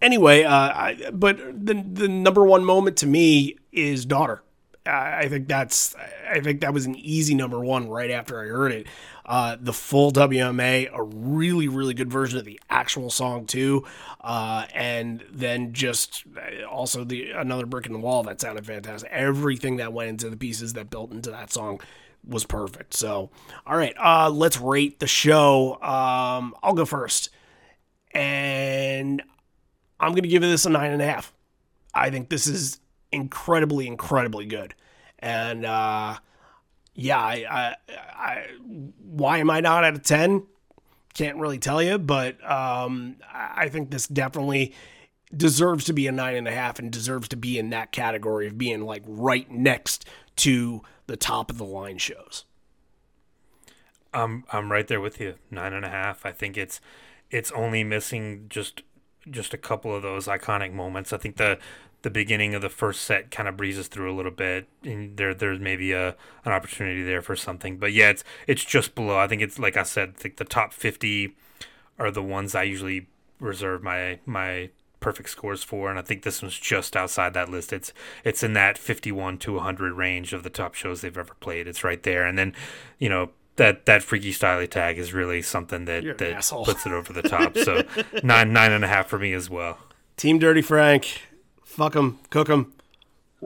anyway, 0.01 0.43
uh, 0.43 0.51
I, 0.53 1.09
but 1.13 1.37
the 1.37 1.85
the 1.89 2.07
number 2.07 2.43
one 2.43 2.65
moment 2.65 2.97
to 2.97 3.07
me 3.07 3.57
is 3.71 4.05
Daughter. 4.05 4.43
I 4.87 5.27
think 5.29 5.47
that's 5.47 5.95
I 6.29 6.39
think 6.39 6.61
that 6.61 6.73
was 6.73 6.85
an 6.85 6.95
easy 6.95 7.35
number 7.35 7.59
one 7.59 7.89
right 7.89 8.11
after 8.11 8.41
I 8.41 8.47
heard 8.47 8.71
it. 8.71 8.87
Uh, 9.25 9.57
the 9.59 9.73
full 9.73 10.11
WMA, 10.11 10.89
a 10.93 11.03
really 11.03 11.67
really 11.67 11.93
good 11.93 12.11
version 12.11 12.39
of 12.39 12.45
the 12.45 12.59
actual 12.69 13.09
song 13.09 13.45
too, 13.45 13.85
uh, 14.21 14.65
and 14.73 15.23
then 15.31 15.73
just 15.73 16.23
uh, 16.37 16.65
also 16.65 17.03
the 17.03 17.31
another 17.31 17.65
brick 17.65 17.85
in 17.85 17.93
the 17.93 17.99
wall 17.99 18.23
that 18.23 18.39
sounded 18.39 18.65
fantastic. 18.65 19.09
Everything 19.11 19.77
that 19.77 19.93
went 19.93 20.09
into 20.09 20.29
the 20.29 20.37
pieces 20.37 20.73
that 20.73 20.89
built 20.89 21.11
into 21.11 21.31
that 21.31 21.51
song 21.51 21.81
was 22.25 22.45
perfect. 22.45 22.93
So, 22.93 23.29
all 23.65 23.77
right, 23.77 23.95
uh, 23.97 24.29
let's 24.29 24.59
rate 24.59 24.99
the 24.99 25.07
show. 25.07 25.73
Um, 25.81 26.55
I'll 26.63 26.73
go 26.73 26.85
first, 26.85 27.29
and 28.11 29.21
I'm 29.99 30.13
gonna 30.13 30.27
give 30.27 30.41
this 30.41 30.65
a 30.65 30.69
nine 30.69 30.91
and 30.91 31.01
a 31.01 31.05
half. 31.05 31.33
I 31.93 32.09
think 32.09 32.29
this 32.29 32.47
is 32.47 32.79
incredibly, 33.11 33.87
incredibly 33.87 34.45
good. 34.45 34.73
And 35.19 35.65
uh, 35.65 36.17
yeah, 36.93 37.19
I, 37.19 37.45
I, 37.49 37.75
I, 37.89 38.45
why 39.03 39.37
am 39.39 39.49
I 39.49 39.59
not 39.59 39.83
at 39.83 39.95
a 39.95 39.99
10? 39.99 40.43
Can't 41.13 41.37
really 41.37 41.57
tell 41.57 41.81
you, 41.81 41.97
but 41.97 42.37
um, 42.49 43.17
I 43.33 43.69
think 43.69 43.89
this 43.89 44.07
definitely 44.07 44.73
deserves 45.35 45.83
to 45.85 45.93
be 45.93 46.07
a 46.07 46.11
nine 46.11 46.35
and 46.35 46.47
a 46.47 46.51
half 46.51 46.79
and 46.79 46.91
deserves 46.91 47.27
to 47.29 47.35
be 47.35 47.57
in 47.57 47.69
that 47.71 47.91
category 47.91 48.47
of 48.47 48.57
being 48.57 48.81
like 48.81 49.03
right 49.05 49.49
next 49.51 50.05
to 50.37 50.81
the 51.07 51.17
top 51.17 51.49
of 51.49 51.57
the 51.57 51.65
line 51.65 51.97
shows. 51.97 52.45
I'm 54.13 54.45
I'm 54.51 54.71
right 54.71 54.87
there 54.87 55.01
with 55.01 55.19
you. 55.19 55.35
Nine 55.51 55.73
and 55.73 55.85
a 55.85 55.89
half. 55.89 56.25
I 56.25 56.31
think 56.31 56.57
it's 56.57 56.79
it's 57.29 57.51
only 57.51 57.83
missing 57.83 58.45
just 58.49 58.81
just 59.31 59.53
a 59.53 59.57
couple 59.57 59.95
of 59.95 60.01
those 60.03 60.27
iconic 60.27 60.73
moments. 60.73 61.13
I 61.13 61.17
think 61.17 61.37
the 61.37 61.59
the 62.03 62.09
beginning 62.09 62.53
of 62.53 62.61
the 62.61 62.69
first 62.69 63.01
set 63.01 63.31
kind 63.31 63.49
of 63.49 63.57
breezes 63.57 63.87
through 63.87 64.13
a 64.13 64.15
little 64.15 64.31
bit, 64.31 64.67
and 64.83 65.17
there 65.17 65.33
there's 65.33 65.59
maybe 65.59 65.91
a 65.91 66.15
an 66.45 66.51
opportunity 66.51 67.03
there 67.03 67.21
for 67.21 67.35
something. 67.35 67.77
But 67.77 67.93
yeah, 67.93 68.09
it's 68.09 68.23
it's 68.45 68.63
just 68.63 68.95
below. 68.95 69.17
I 69.17 69.27
think 69.27 69.41
it's 69.41 69.59
like 69.59 69.77
I 69.77 69.83
said, 69.83 70.15
I 70.23 70.31
the 70.35 70.45
top 70.45 70.73
fifty 70.73 71.35
are 71.99 72.11
the 72.11 72.23
ones 72.23 72.55
I 72.55 72.63
usually 72.63 73.07
reserve 73.39 73.83
my 73.83 74.19
my 74.25 74.69
perfect 74.99 75.29
scores 75.29 75.63
for, 75.63 75.89
and 75.89 75.99
I 75.99 76.01
think 76.01 76.23
this 76.23 76.41
one's 76.41 76.57
just 76.57 76.95
outside 76.95 77.33
that 77.33 77.49
list. 77.49 77.73
It's 77.73 77.93
it's 78.23 78.43
in 78.43 78.53
that 78.53 78.77
fifty 78.77 79.11
one 79.11 79.37
to 79.39 79.59
hundred 79.59 79.93
range 79.93 80.33
of 80.33 80.43
the 80.43 80.49
top 80.49 80.75
shows 80.75 81.01
they've 81.01 81.17
ever 81.17 81.35
played. 81.39 81.67
It's 81.67 81.83
right 81.83 82.01
there, 82.03 82.25
and 82.25 82.37
then 82.37 82.53
you 82.99 83.09
know 83.09 83.31
that 83.57 83.85
that 83.85 84.01
Freaky 84.03 84.31
Styley 84.31 84.69
tag 84.69 84.97
is 84.97 85.13
really 85.13 85.41
something 85.41 85.85
that 85.85 86.03
You're 86.03 86.15
that 86.15 86.33
asshole. 86.33 86.65
puts 86.65 86.85
it 86.85 86.91
over 86.93 87.13
the 87.13 87.21
top. 87.29 87.57
So 87.57 87.83
nine 88.23 88.53
nine 88.53 88.71
and 88.71 88.83
a 88.83 88.87
half 88.87 89.07
for 89.07 89.19
me 89.19 89.33
as 89.33 89.49
well. 89.49 89.77
Team 90.15 90.39
Dirty 90.39 90.61
Frank. 90.61 91.21
Fuck 91.65 91.95
him. 91.95 92.17
Cook 92.31 92.47
him. 92.47 92.73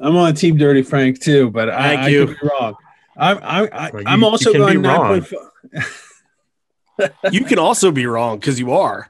I'm 0.02 0.16
on 0.16 0.34
Team 0.36 0.56
Dirty 0.58 0.84
Frank 0.84 1.20
too, 1.20 1.50
but 1.50 1.70
I, 1.70 1.82
Thank 1.96 2.02
I 2.02 2.08
you. 2.10 2.28
could 2.28 2.38
be 2.42 2.48
wrong. 2.48 2.76
I'm 3.18 3.38
I, 3.44 3.68
I, 3.68 3.90
Well, 3.92 4.02
you- 4.04 4.08
I'm 4.08 4.20
you 4.22 4.26
also 4.26 4.52
can 4.54 4.62
be 4.62 4.66
going 4.66 4.82
nine 4.82 5.00
wrong. 5.02 5.22
point. 5.22 5.86
You 7.32 7.44
can 7.46 7.58
also 7.58 7.92
be 7.92 8.06
wrong 8.06 8.38
because 8.38 8.60
you 8.60 8.74
are. 8.74 9.10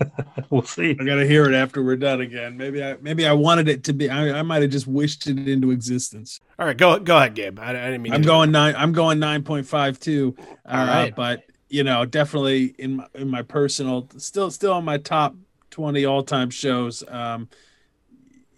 We'll 0.50 0.62
see. 0.62 0.90
I 0.90 1.04
gotta 1.04 1.26
hear 1.26 1.46
it 1.46 1.54
after 1.54 1.82
we're 1.82 1.96
done 1.96 2.20
again. 2.20 2.56
Maybe 2.56 2.82
I 2.84 2.96
maybe 3.00 3.26
I 3.26 3.32
wanted 3.32 3.68
it 3.68 3.84
to 3.84 3.92
be. 3.92 4.10
I, 4.10 4.38
I 4.38 4.42
might 4.42 4.62
have 4.62 4.70
just 4.70 4.86
wished 4.86 5.26
it 5.26 5.48
into 5.48 5.70
existence. 5.70 6.40
All 6.58 6.66
right, 6.66 6.76
go 6.76 6.98
go 6.98 7.16
ahead, 7.16 7.34
Gabe. 7.34 7.58
I, 7.58 7.70
I 7.70 7.72
didn't 7.72 8.02
mean. 8.02 8.12
I'm 8.12 8.22
to- 8.22 8.26
going 8.26 8.50
nine. 8.52 8.74
I'm 8.76 8.92
going 8.92 9.18
nine 9.18 9.42
point 9.42 9.66
five 9.66 9.98
two. 9.98 10.36
Uh, 10.66 10.76
All 10.76 10.86
right. 10.86 11.14
but 11.14 11.44
you 11.68 11.82
know, 11.82 12.04
definitely 12.04 12.74
in 12.78 12.96
my, 12.96 13.06
in 13.14 13.28
my 13.28 13.42
personal, 13.42 14.08
still 14.18 14.50
still 14.50 14.72
on 14.74 14.84
my 14.84 14.98
top 14.98 15.34
twenty 15.70 16.04
all 16.04 16.22
time 16.22 16.50
shows. 16.50 17.02
Um, 17.08 17.48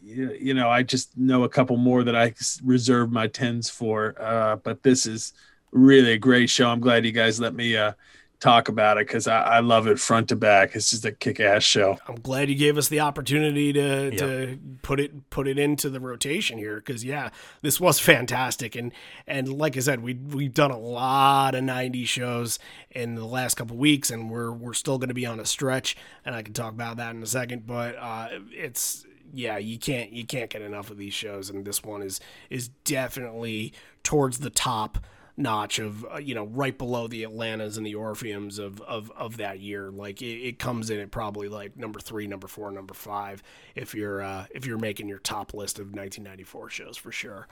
you, 0.03 0.37
you 0.39 0.55
know, 0.55 0.69
I 0.69 0.83
just 0.83 1.17
know 1.17 1.45
a 1.45 1.49
couple 1.49 1.77
more 1.77 2.05
that 2.05 2.17
I 2.17 2.35
reserve 2.65 3.11
my 3.11 3.27
tens 3.27 3.69
for. 3.71 4.15
Uh, 4.21 4.57
but 4.57 4.83
this 4.83 5.07
is 5.07 5.33
really 5.73 6.13
a 6.13 6.19
great 6.19 6.49
show. 6.51 6.69
I'm 6.69 6.81
glad 6.81 7.05
you 7.05 7.13
guys 7.13 7.41
let 7.41 7.55
me 7.55 7.77
uh 7.77 7.93
talk 8.41 8.69
about 8.69 8.99
it 8.99 9.07
because 9.07 9.27
I, 9.27 9.41
I 9.41 9.61
love 9.61 9.87
it 9.87 9.99
front 9.99 10.29
to 10.29 10.37
back. 10.37 10.75
It's 10.75 10.91
just 10.91 11.05
a 11.05 11.13
kick 11.13 11.41
ass 11.41 11.63
show. 11.63 11.99
I'm 12.07 12.17
glad 12.17 12.49
you 12.49 12.55
gave 12.55 12.77
us 12.77 12.89
the 12.89 13.01
opportunity 13.01 13.73
to 13.73 14.11
to 14.13 14.59
put 14.83 15.01
it 15.01 15.31
put 15.31 15.49
it 15.49 15.59
into 15.59 15.89
the 15.91 16.01
rotation 16.01 16.59
here 16.59 16.77
because 16.77 17.05
yeah, 17.05 17.31
this 17.63 17.81
was 17.81 17.99
fantastic 17.99 18.75
and 18.77 18.93
and 19.27 19.53
like 19.53 19.77
I 19.77 19.81
said, 19.81 20.03
we 20.03 20.15
we've 20.15 20.55
done 20.55 20.71
a 20.71 20.79
lot 20.79 21.55
of 21.55 21.63
'90s 21.63 22.07
shows 22.07 22.59
in 22.91 23.15
the 23.15 23.25
last 23.25 23.55
couple 23.55 23.77
weeks 23.77 24.11
and 24.11 24.31
we're 24.31 24.53
we're 24.53 24.75
still 24.75 24.99
going 24.99 25.09
to 25.09 25.15
be 25.15 25.27
on 25.27 25.41
a 25.41 25.47
stretch 25.47 25.97
and 26.25 26.35
I 26.35 26.43
can 26.43 26.55
talk 26.55 26.73
about 26.73 26.99
that 26.99 27.15
in 27.15 27.23
a 27.23 27.27
second, 27.27 27.67
but 27.67 27.97
uh, 27.97 28.29
it's 28.51 29.07
yeah, 29.33 29.59
you 29.59 29.79
can't 29.79 30.13
you 30.13 30.25
can't 30.25 30.51
get 30.51 30.63
enough 30.63 30.91
of 30.91 30.99
these 30.99 31.15
shows 31.15 31.51
and 31.51 31.65
this 31.65 31.83
one 31.83 32.03
is 32.03 32.21
is 32.51 32.69
definitely 32.85 33.73
towards 34.03 34.39
the 34.39 34.51
top 34.51 34.99
notch 35.37 35.79
of 35.79 36.05
uh, 36.05 36.17
you 36.19 36.35
know 36.35 36.45
right 36.47 36.77
below 36.77 37.07
the 37.07 37.25
Atlantas 37.25 37.77
and 37.77 37.87
the 37.87 37.95
Orpheums 37.95 38.59
of 38.59 38.81
of, 38.83 39.11
of 39.17 39.37
that 39.39 39.61
year. 39.61 39.91
Like 39.91 40.23
it, 40.23 40.41
it 40.41 40.59
comes 40.59 40.91
in 40.91 41.01
at 41.01 41.11
probably 41.11 41.49
like 41.49 41.77
number 41.77 42.01
three, 42.01 42.27
number 42.27 42.47
four, 42.47 42.71
number 42.71 42.95
five 42.95 43.43
if 43.75 43.95
you're 43.95 44.23
uh, 44.23 44.47
if 44.51 44.67
you're 44.67 44.79
making 44.79 45.09
your 45.09 45.19
top 45.19 45.55
list 45.55 45.79
of 45.79 45.87
1994 45.87 46.71
shows 46.71 46.97
for 46.97 47.13
sure. 47.13 47.49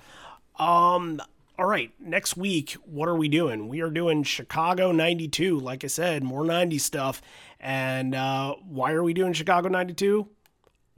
Um. 0.58 1.20
All 1.56 1.66
right, 1.66 1.92
next 2.00 2.36
week, 2.36 2.72
what 2.84 3.08
are 3.08 3.14
we 3.14 3.28
doing? 3.28 3.68
We 3.68 3.80
are 3.80 3.88
doing 3.88 4.24
Chicago 4.24 4.90
92. 4.90 5.60
Like 5.60 5.84
I 5.84 5.86
said, 5.86 6.24
more 6.24 6.42
90s 6.42 6.80
stuff. 6.80 7.22
And 7.60 8.12
uh, 8.12 8.56
why 8.66 8.90
are 8.90 9.04
we 9.04 9.14
doing 9.14 9.34
Chicago 9.34 9.68
92? 9.68 10.28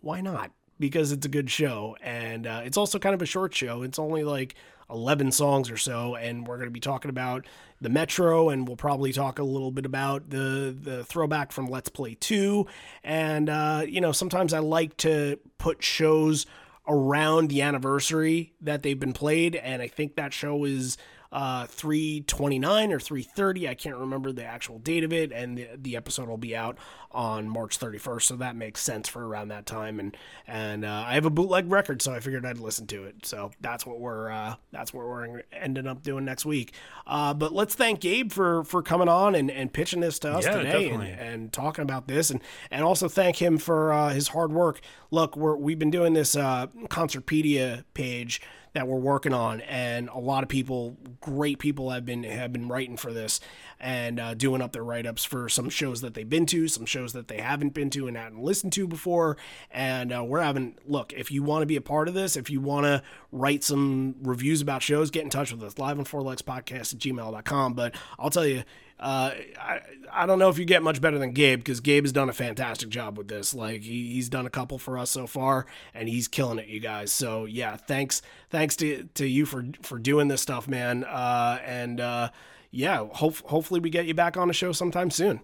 why 0.06 0.20
not? 0.20 0.52
Because 0.78 1.12
it's 1.12 1.26
a 1.26 1.28
good 1.28 1.50
show, 1.50 1.96
and 2.02 2.46
uh, 2.46 2.60
it's 2.64 2.76
also 2.76 2.98
kind 2.98 3.14
of 3.14 3.22
a 3.22 3.26
short 3.26 3.54
show. 3.54 3.82
It's 3.82 3.98
only 3.98 4.24
like 4.24 4.54
eleven 4.90 5.32
songs 5.32 5.70
or 5.70 5.76
so, 5.76 6.14
and 6.14 6.46
we're 6.46 6.56
going 6.56 6.68
to 6.68 6.72
be 6.72 6.80
talking 6.80 7.08
about 7.08 7.46
the 7.80 7.88
Metro, 7.88 8.48
and 8.48 8.66
we'll 8.66 8.76
probably 8.76 9.12
talk 9.12 9.38
a 9.38 9.44
little 9.44 9.70
bit 9.70 9.86
about 9.86 10.30
the 10.30 10.76
the 10.78 11.04
throwback 11.04 11.52
from 11.52 11.66
Let's 11.66 11.88
Play 11.88 12.14
Two, 12.14 12.66
and 13.04 13.48
uh, 13.48 13.84
you 13.86 14.00
know 14.00 14.12
sometimes 14.12 14.52
I 14.52 14.60
like 14.60 14.96
to 14.98 15.38
put 15.58 15.82
shows 15.82 16.46
around 16.88 17.48
the 17.48 17.62
anniversary 17.62 18.54
that 18.60 18.82
they've 18.82 18.98
been 18.98 19.12
played, 19.12 19.56
and 19.56 19.82
I 19.82 19.88
think 19.88 20.16
that 20.16 20.32
show 20.32 20.64
is 20.64 20.96
uh 21.36 21.66
329 21.66 22.92
or 22.92 22.98
330 22.98 23.68
i 23.68 23.74
can't 23.74 23.96
remember 23.96 24.32
the 24.32 24.42
actual 24.44 24.78
date 24.78 25.04
of 25.04 25.12
it 25.12 25.32
and 25.32 25.58
the, 25.58 25.68
the 25.76 25.94
episode 25.94 26.28
will 26.30 26.38
be 26.38 26.56
out 26.56 26.78
on 27.12 27.46
march 27.46 27.78
31st 27.78 28.22
so 28.22 28.36
that 28.36 28.56
makes 28.56 28.80
sense 28.80 29.06
for 29.08 29.26
around 29.26 29.48
that 29.48 29.66
time. 29.66 30.00
And 30.00 30.16
and 30.46 30.84
uh, 30.84 31.04
i 31.06 31.12
have 31.14 31.26
a 31.26 31.30
bootleg 31.30 31.70
record 31.70 32.00
so 32.00 32.12
i 32.14 32.20
figured 32.20 32.46
i'd 32.46 32.58
listen 32.58 32.86
to 32.88 33.04
it. 33.04 33.26
So 33.26 33.50
that's 33.60 33.84
what 33.84 34.00
we're 34.00 34.30
uh 34.30 34.54
that's 34.72 34.94
what 34.94 35.06
we're 35.06 35.42
ending 35.52 35.86
up 35.86 36.02
doing 36.02 36.24
next 36.24 36.46
week. 36.46 36.72
Uh 37.06 37.34
but 37.34 37.52
let's 37.52 37.74
thank 37.74 38.00
gabe 38.00 38.32
for 38.32 38.64
for 38.64 38.82
coming 38.82 39.08
on 39.08 39.34
and 39.34 39.50
and 39.50 39.70
pitching 39.72 40.00
this 40.00 40.18
to 40.20 40.30
us 40.32 40.44
Yeah, 40.44 40.56
today 40.56 40.88
and, 40.90 41.02
and 41.02 41.52
talking 41.52 41.82
about 41.82 42.08
this. 42.08 42.30
And 42.30 42.40
and 42.70 42.82
also 42.82 43.08
thank 43.08 43.36
him 43.42 43.58
for 43.58 43.92
uh, 43.92 44.08
his 44.10 44.28
hard 44.28 44.52
work. 44.52 44.80
Look 45.10 45.36
we're 45.36 45.56
we've 45.56 45.78
been 45.78 45.90
doing 45.90 46.14
this 46.14 46.34
uh 46.34 46.66
concertpedia 46.88 47.84
page 47.94 48.40
that 48.76 48.86
we're 48.86 48.98
working 48.98 49.32
on 49.32 49.62
and 49.62 50.10
a 50.10 50.18
lot 50.18 50.42
of 50.42 50.50
people 50.50 50.98
great 51.22 51.58
people 51.58 51.90
have 51.90 52.04
been 52.04 52.24
have 52.24 52.52
been 52.52 52.68
writing 52.68 52.94
for 52.94 53.10
this 53.10 53.40
and 53.80 54.20
uh, 54.20 54.34
doing 54.34 54.60
up 54.60 54.72
their 54.72 54.84
write-ups 54.84 55.24
for 55.24 55.48
some 55.48 55.70
shows 55.70 56.02
that 56.02 56.12
they've 56.12 56.28
been 56.28 56.44
to 56.44 56.68
some 56.68 56.84
shows 56.84 57.14
that 57.14 57.28
they 57.28 57.38
haven't 57.38 57.72
been 57.72 57.88
to 57.88 58.06
and 58.06 58.18
hadn't 58.18 58.42
listened 58.42 58.72
to 58.72 58.86
before. 58.86 59.36
And 59.70 60.12
uh, 60.12 60.24
we're 60.24 60.42
having 60.42 60.76
look 60.86 61.14
if 61.14 61.30
you 61.30 61.42
want 61.42 61.62
to 61.62 61.66
be 61.66 61.76
a 61.76 61.80
part 61.80 62.06
of 62.06 62.12
this 62.14 62.36
if 62.36 62.50
you 62.50 62.60
want 62.60 62.84
to 62.84 63.02
write 63.32 63.64
some 63.64 64.16
reviews 64.22 64.60
about 64.60 64.82
shows 64.82 65.10
get 65.10 65.24
in 65.24 65.30
touch 65.30 65.52
with 65.52 65.62
us 65.62 65.78
live 65.78 65.98
on 65.98 66.04
four 66.04 66.22
legs 66.22 66.42
podcast 66.42 66.92
at 66.92 67.00
gmail.com 67.00 67.74
but 67.74 67.94
i'll 68.18 68.30
tell 68.30 68.46
you 68.46 68.62
uh, 68.98 69.32
I, 69.60 69.80
I 70.10 70.26
don't 70.26 70.38
know 70.38 70.48
if 70.48 70.58
you 70.58 70.64
get 70.64 70.82
much 70.82 71.00
better 71.00 71.18
than 71.18 71.32
Gabe 71.32 71.58
because 71.58 71.80
Gabe 71.80 72.04
has 72.04 72.12
done 72.12 72.28
a 72.28 72.32
fantastic 72.32 72.88
job 72.88 73.18
with 73.18 73.28
this. 73.28 73.54
Like 73.54 73.82
he, 73.82 74.14
he's 74.14 74.28
done 74.28 74.46
a 74.46 74.50
couple 74.50 74.78
for 74.78 74.96
us 74.96 75.10
so 75.10 75.26
far, 75.26 75.66
and 75.94 76.08
he's 76.08 76.28
killing 76.28 76.58
it, 76.58 76.68
you 76.68 76.80
guys. 76.80 77.12
So 77.12 77.44
yeah, 77.44 77.76
thanks 77.76 78.22
thanks 78.50 78.76
to 78.76 79.08
to 79.14 79.26
you 79.26 79.44
for 79.44 79.66
for 79.82 79.98
doing 79.98 80.28
this 80.28 80.40
stuff, 80.40 80.66
man. 80.66 81.04
Uh, 81.04 81.58
and 81.64 82.00
uh, 82.00 82.30
yeah, 82.70 83.06
hope, 83.12 83.36
hopefully 83.38 83.80
we 83.80 83.90
get 83.90 84.06
you 84.06 84.14
back 84.14 84.36
on 84.36 84.48
the 84.48 84.54
show 84.54 84.72
sometime 84.72 85.10
soon. 85.10 85.40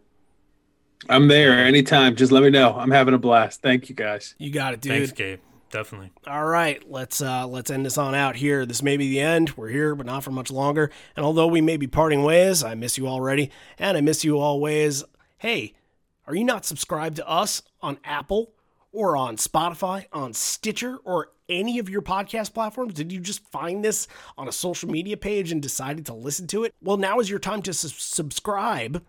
I'm 1.09 1.29
there 1.29 1.53
anytime. 1.53 2.15
Just 2.15 2.31
let 2.31 2.43
me 2.43 2.51
know. 2.51 2.75
I'm 2.75 2.91
having 2.91 3.13
a 3.13 3.19
blast. 3.19 3.61
Thank 3.61 3.89
you 3.89 3.95
guys. 3.95 4.35
You 4.39 4.51
got 4.53 4.75
it, 4.75 4.81
dude. 4.81 4.93
Thanks, 4.93 5.13
Gabe. 5.13 5.41
Definitely. 5.73 6.11
All 6.27 6.45
right, 6.45 6.89
let's 6.89 7.23
uh 7.23 7.47
let's 7.47 7.71
end 7.71 7.87
this 7.87 7.97
on 7.97 8.15
out 8.15 8.37
here. 8.37 8.67
This 8.67 8.83
may 8.83 8.99
be 8.99 9.09
the 9.09 9.21
end. 9.21 9.57
We're 9.57 9.71
here, 9.71 9.95
but 9.95 10.05
not 10.05 10.23
for 10.23 10.31
much 10.31 10.51
longer. 10.51 10.91
And 11.17 11.25
although 11.25 11.47
we 11.47 11.63
may 11.63 11.79
be 11.79 11.87
parting 11.87 12.23
ways, 12.23 12.63
I 12.63 12.75
miss 12.75 12.99
you 12.99 13.09
already, 13.09 13.51
and 13.79 13.97
I 13.97 14.03
miss 14.03 14.23
you 14.23 14.39
always. 14.39 15.03
Hey, 15.39 15.73
are 16.27 16.35
you 16.37 16.45
not 16.45 16.67
subscribed 16.67 17.17
to 17.17 17.27
us 17.27 17.63
on 17.81 17.99
Apple 18.05 18.53
or 18.93 19.17
on 19.17 19.39
Spotify, 19.39 20.05
on 20.13 20.35
Stitcher, 20.35 20.99
or 21.05 21.31
any 21.49 21.79
of 21.79 21.89
your 21.89 22.03
podcast 22.03 22.53
platforms? 22.53 22.93
Did 22.93 23.11
you 23.11 23.19
just 23.19 23.43
find 23.51 23.83
this 23.83 24.07
on 24.37 24.49
a 24.49 24.53
social 24.53 24.91
media 24.91 25.17
page 25.17 25.51
and 25.51 25.63
decided 25.63 26.05
to 26.07 26.15
listen 26.15 26.47
to 26.49 26.65
it? 26.65 26.75
Well, 26.83 26.99
now 26.99 27.19
is 27.19 27.31
your 27.31 27.39
time 27.39 27.63
to 27.63 27.73
sus- 27.73 27.95
subscribe 27.95 29.03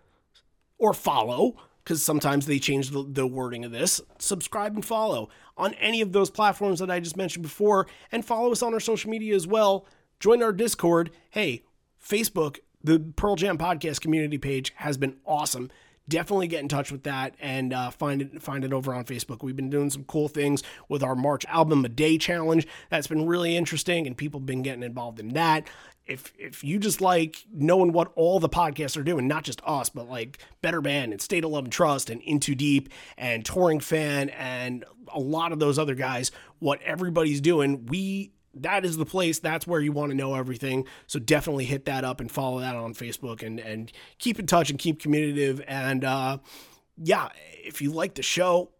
or 0.78 0.94
follow 0.94 1.56
because 1.84 2.02
sometimes 2.02 2.46
they 2.46 2.58
change 2.58 2.90
the, 2.90 3.04
the 3.06 3.26
wording 3.26 3.64
of 3.64 3.70
this. 3.70 4.00
Subscribe 4.18 4.74
and 4.74 4.84
follow 4.84 5.28
on 5.56 5.74
any 5.74 6.00
of 6.00 6.12
those 6.12 6.30
platforms 6.30 6.80
that 6.80 6.90
i 6.90 6.98
just 6.98 7.16
mentioned 7.16 7.42
before 7.42 7.86
and 8.10 8.24
follow 8.24 8.50
us 8.50 8.62
on 8.62 8.74
our 8.74 8.80
social 8.80 9.10
media 9.10 9.34
as 9.34 9.46
well. 9.46 9.86
Join 10.18 10.42
our 10.42 10.52
discord. 10.52 11.10
Hey 11.30 11.62
facebook 12.02 12.58
the 12.82 13.00
pearl 13.16 13.34
jam 13.34 13.56
podcast 13.56 14.00
community 14.00 14.38
page 14.38 14.72
has 14.76 14.96
been 14.96 15.16
awesome. 15.26 15.70
Definitely 16.06 16.48
get 16.48 16.60
in 16.60 16.68
touch 16.68 16.92
with 16.92 17.04
that 17.04 17.34
and 17.40 17.72
uh, 17.72 17.90
find 17.90 18.20
it 18.20 18.42
find 18.42 18.62
it 18.62 18.74
over 18.74 18.94
on 18.94 19.04
facebook. 19.04 19.42
We've 19.42 19.56
been 19.56 19.70
doing 19.70 19.88
some 19.88 20.04
cool 20.04 20.28
things 20.28 20.62
with 20.86 21.02
our 21.02 21.16
march 21.16 21.46
album 21.46 21.82
a 21.84 21.88
day 21.88 22.18
challenge. 22.18 22.66
That's 22.90 23.06
been 23.06 23.26
really 23.26 23.56
interesting 23.56 24.06
and 24.06 24.16
people 24.16 24.40
have 24.40 24.46
been 24.46 24.62
getting 24.62 24.82
involved 24.82 25.18
in 25.18 25.30
that 25.30 25.66
if 26.06 26.32
if 26.38 26.62
you 26.62 26.78
just 26.78 27.00
like 27.00 27.44
knowing 27.52 27.92
what 27.92 28.12
all 28.14 28.38
the 28.38 28.48
podcasts 28.48 28.96
are 28.96 29.02
doing, 29.02 29.26
not 29.26 29.44
just 29.44 29.62
us, 29.64 29.88
but 29.88 30.08
like 30.08 30.38
Better 30.60 30.80
Band 30.80 31.12
and 31.12 31.20
State 31.20 31.44
of 31.44 31.50
Love 31.50 31.64
and 31.64 31.72
Trust 31.72 32.10
and 32.10 32.20
Into 32.22 32.54
Deep 32.54 32.90
and 33.16 33.44
Touring 33.44 33.80
Fan 33.80 34.28
and 34.30 34.84
a 35.12 35.20
lot 35.20 35.52
of 35.52 35.58
those 35.58 35.78
other 35.78 35.94
guys, 35.94 36.30
what 36.58 36.80
everybody's 36.82 37.40
doing, 37.40 37.86
we 37.86 38.32
that 38.56 38.84
is 38.84 38.96
the 38.96 39.06
place. 39.06 39.38
That's 39.38 39.66
where 39.66 39.80
you 39.80 39.92
want 39.92 40.10
to 40.10 40.16
know 40.16 40.34
everything. 40.34 40.86
So 41.06 41.18
definitely 41.18 41.64
hit 41.64 41.86
that 41.86 42.04
up 42.04 42.20
and 42.20 42.30
follow 42.30 42.60
that 42.60 42.76
on 42.76 42.94
Facebook 42.94 43.42
and 43.42 43.58
and 43.58 43.90
keep 44.18 44.38
in 44.38 44.46
touch 44.46 44.70
and 44.70 44.78
keep 44.78 45.00
communicative. 45.00 45.62
And 45.66 46.04
uh, 46.04 46.38
yeah, 46.98 47.30
if 47.64 47.80
you 47.80 47.92
like 47.92 48.14
the 48.14 48.22
show, 48.22 48.70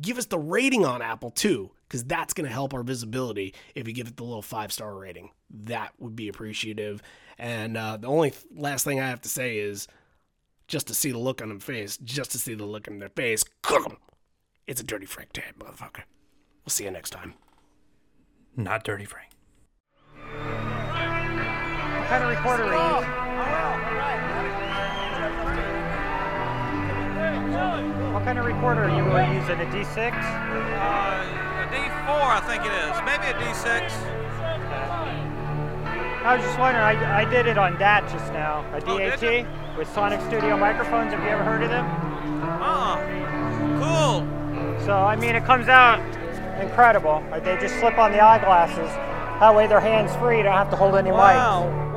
give 0.00 0.18
us 0.18 0.26
the 0.26 0.38
rating 0.38 0.84
on 0.84 1.02
Apple 1.02 1.30
too, 1.30 1.70
because 1.86 2.04
that's 2.04 2.34
going 2.34 2.46
to 2.46 2.52
help 2.52 2.74
our 2.74 2.82
visibility 2.82 3.54
if 3.74 3.86
you 3.86 3.94
give 3.94 4.08
it 4.08 4.16
the 4.16 4.24
little 4.24 4.42
five 4.42 4.72
star 4.72 4.94
rating. 4.94 5.30
That 5.50 5.92
would 5.98 6.14
be 6.16 6.28
appreciative. 6.28 7.02
And 7.38 7.76
uh, 7.76 7.96
the 7.96 8.06
only 8.08 8.30
th- 8.30 8.44
last 8.54 8.84
thing 8.84 9.00
I 9.00 9.08
have 9.08 9.20
to 9.22 9.28
say 9.28 9.58
is 9.58 9.86
just 10.66 10.86
to 10.88 10.94
see 10.94 11.10
the 11.12 11.18
look 11.18 11.40
on 11.40 11.48
their 11.48 11.58
face, 11.60 11.96
just 11.98 12.32
to 12.32 12.38
see 12.38 12.54
the 12.54 12.66
look 12.66 12.88
on 12.88 12.98
their 12.98 13.08
face, 13.08 13.44
cook 13.62 13.86
'em. 13.88 13.96
It's 14.66 14.80
a 14.80 14.84
dirty 14.84 15.06
Frank 15.06 15.32
tag, 15.32 15.58
motherfucker. 15.58 16.02
We'll 16.64 16.70
see 16.70 16.84
you 16.84 16.90
next 16.90 17.10
time. 17.10 17.34
Not 18.56 18.84
Dirty 18.84 19.04
Frank. 19.06 19.30
What 20.18 22.08
kind 22.08 22.24
of 22.24 22.28
recorder 22.36 22.64
are 22.64 22.74
you 22.90 22.96
using? 22.98 23.14
What 28.12 28.24
kind 28.24 28.38
of 28.38 28.44
recorder 28.44 28.84
are 28.84 28.90
you 28.90 29.04
using? 29.38 29.60
A 29.60 29.64
D6? 29.72 30.12
Uh, 30.12 31.62
a 31.62 31.66
D4, 31.72 32.08
I 32.08 32.40
think 32.46 32.60
it 32.66 32.72
is. 32.72 32.94
Maybe 33.06 33.26
a 33.30 33.34
D6. 33.40 33.68
I 36.24 36.34
was 36.36 36.44
just 36.44 36.58
wondering, 36.58 36.84
I, 36.84 37.22
I 37.22 37.30
did 37.30 37.46
it 37.46 37.56
on 37.56 37.78
DAT 37.78 38.02
just 38.10 38.32
now, 38.32 38.64
a 38.74 38.82
Oh, 38.86 38.98
DAT 38.98 39.46
with 39.78 39.88
Sonic 39.94 40.20
Studio 40.22 40.56
microphones. 40.56 41.12
Have 41.12 41.22
you 41.22 41.28
ever 41.28 41.44
heard 41.44 41.62
of 41.62 41.70
them? 41.70 41.86
Oh, 42.60 42.98
cool. 43.78 44.84
So, 44.84 44.94
I 44.94 45.16
mean, 45.16 45.36
it 45.36 45.44
comes 45.44 45.68
out 45.68 46.00
incredible. 46.60 47.24
Like, 47.30 47.44
they 47.44 47.56
just 47.58 47.78
slip 47.78 47.98
on 47.98 48.12
the 48.12 48.20
eyeglasses. 48.20 48.90
That 49.40 49.54
way 49.54 49.66
they're 49.68 49.80
hands 49.80 50.14
free, 50.16 50.38
you 50.38 50.42
don't 50.42 50.52
have 50.54 50.70
to 50.70 50.76
hold 50.76 50.96
any 50.96 51.10
mic. 51.10 51.18
Wow. 51.18 51.88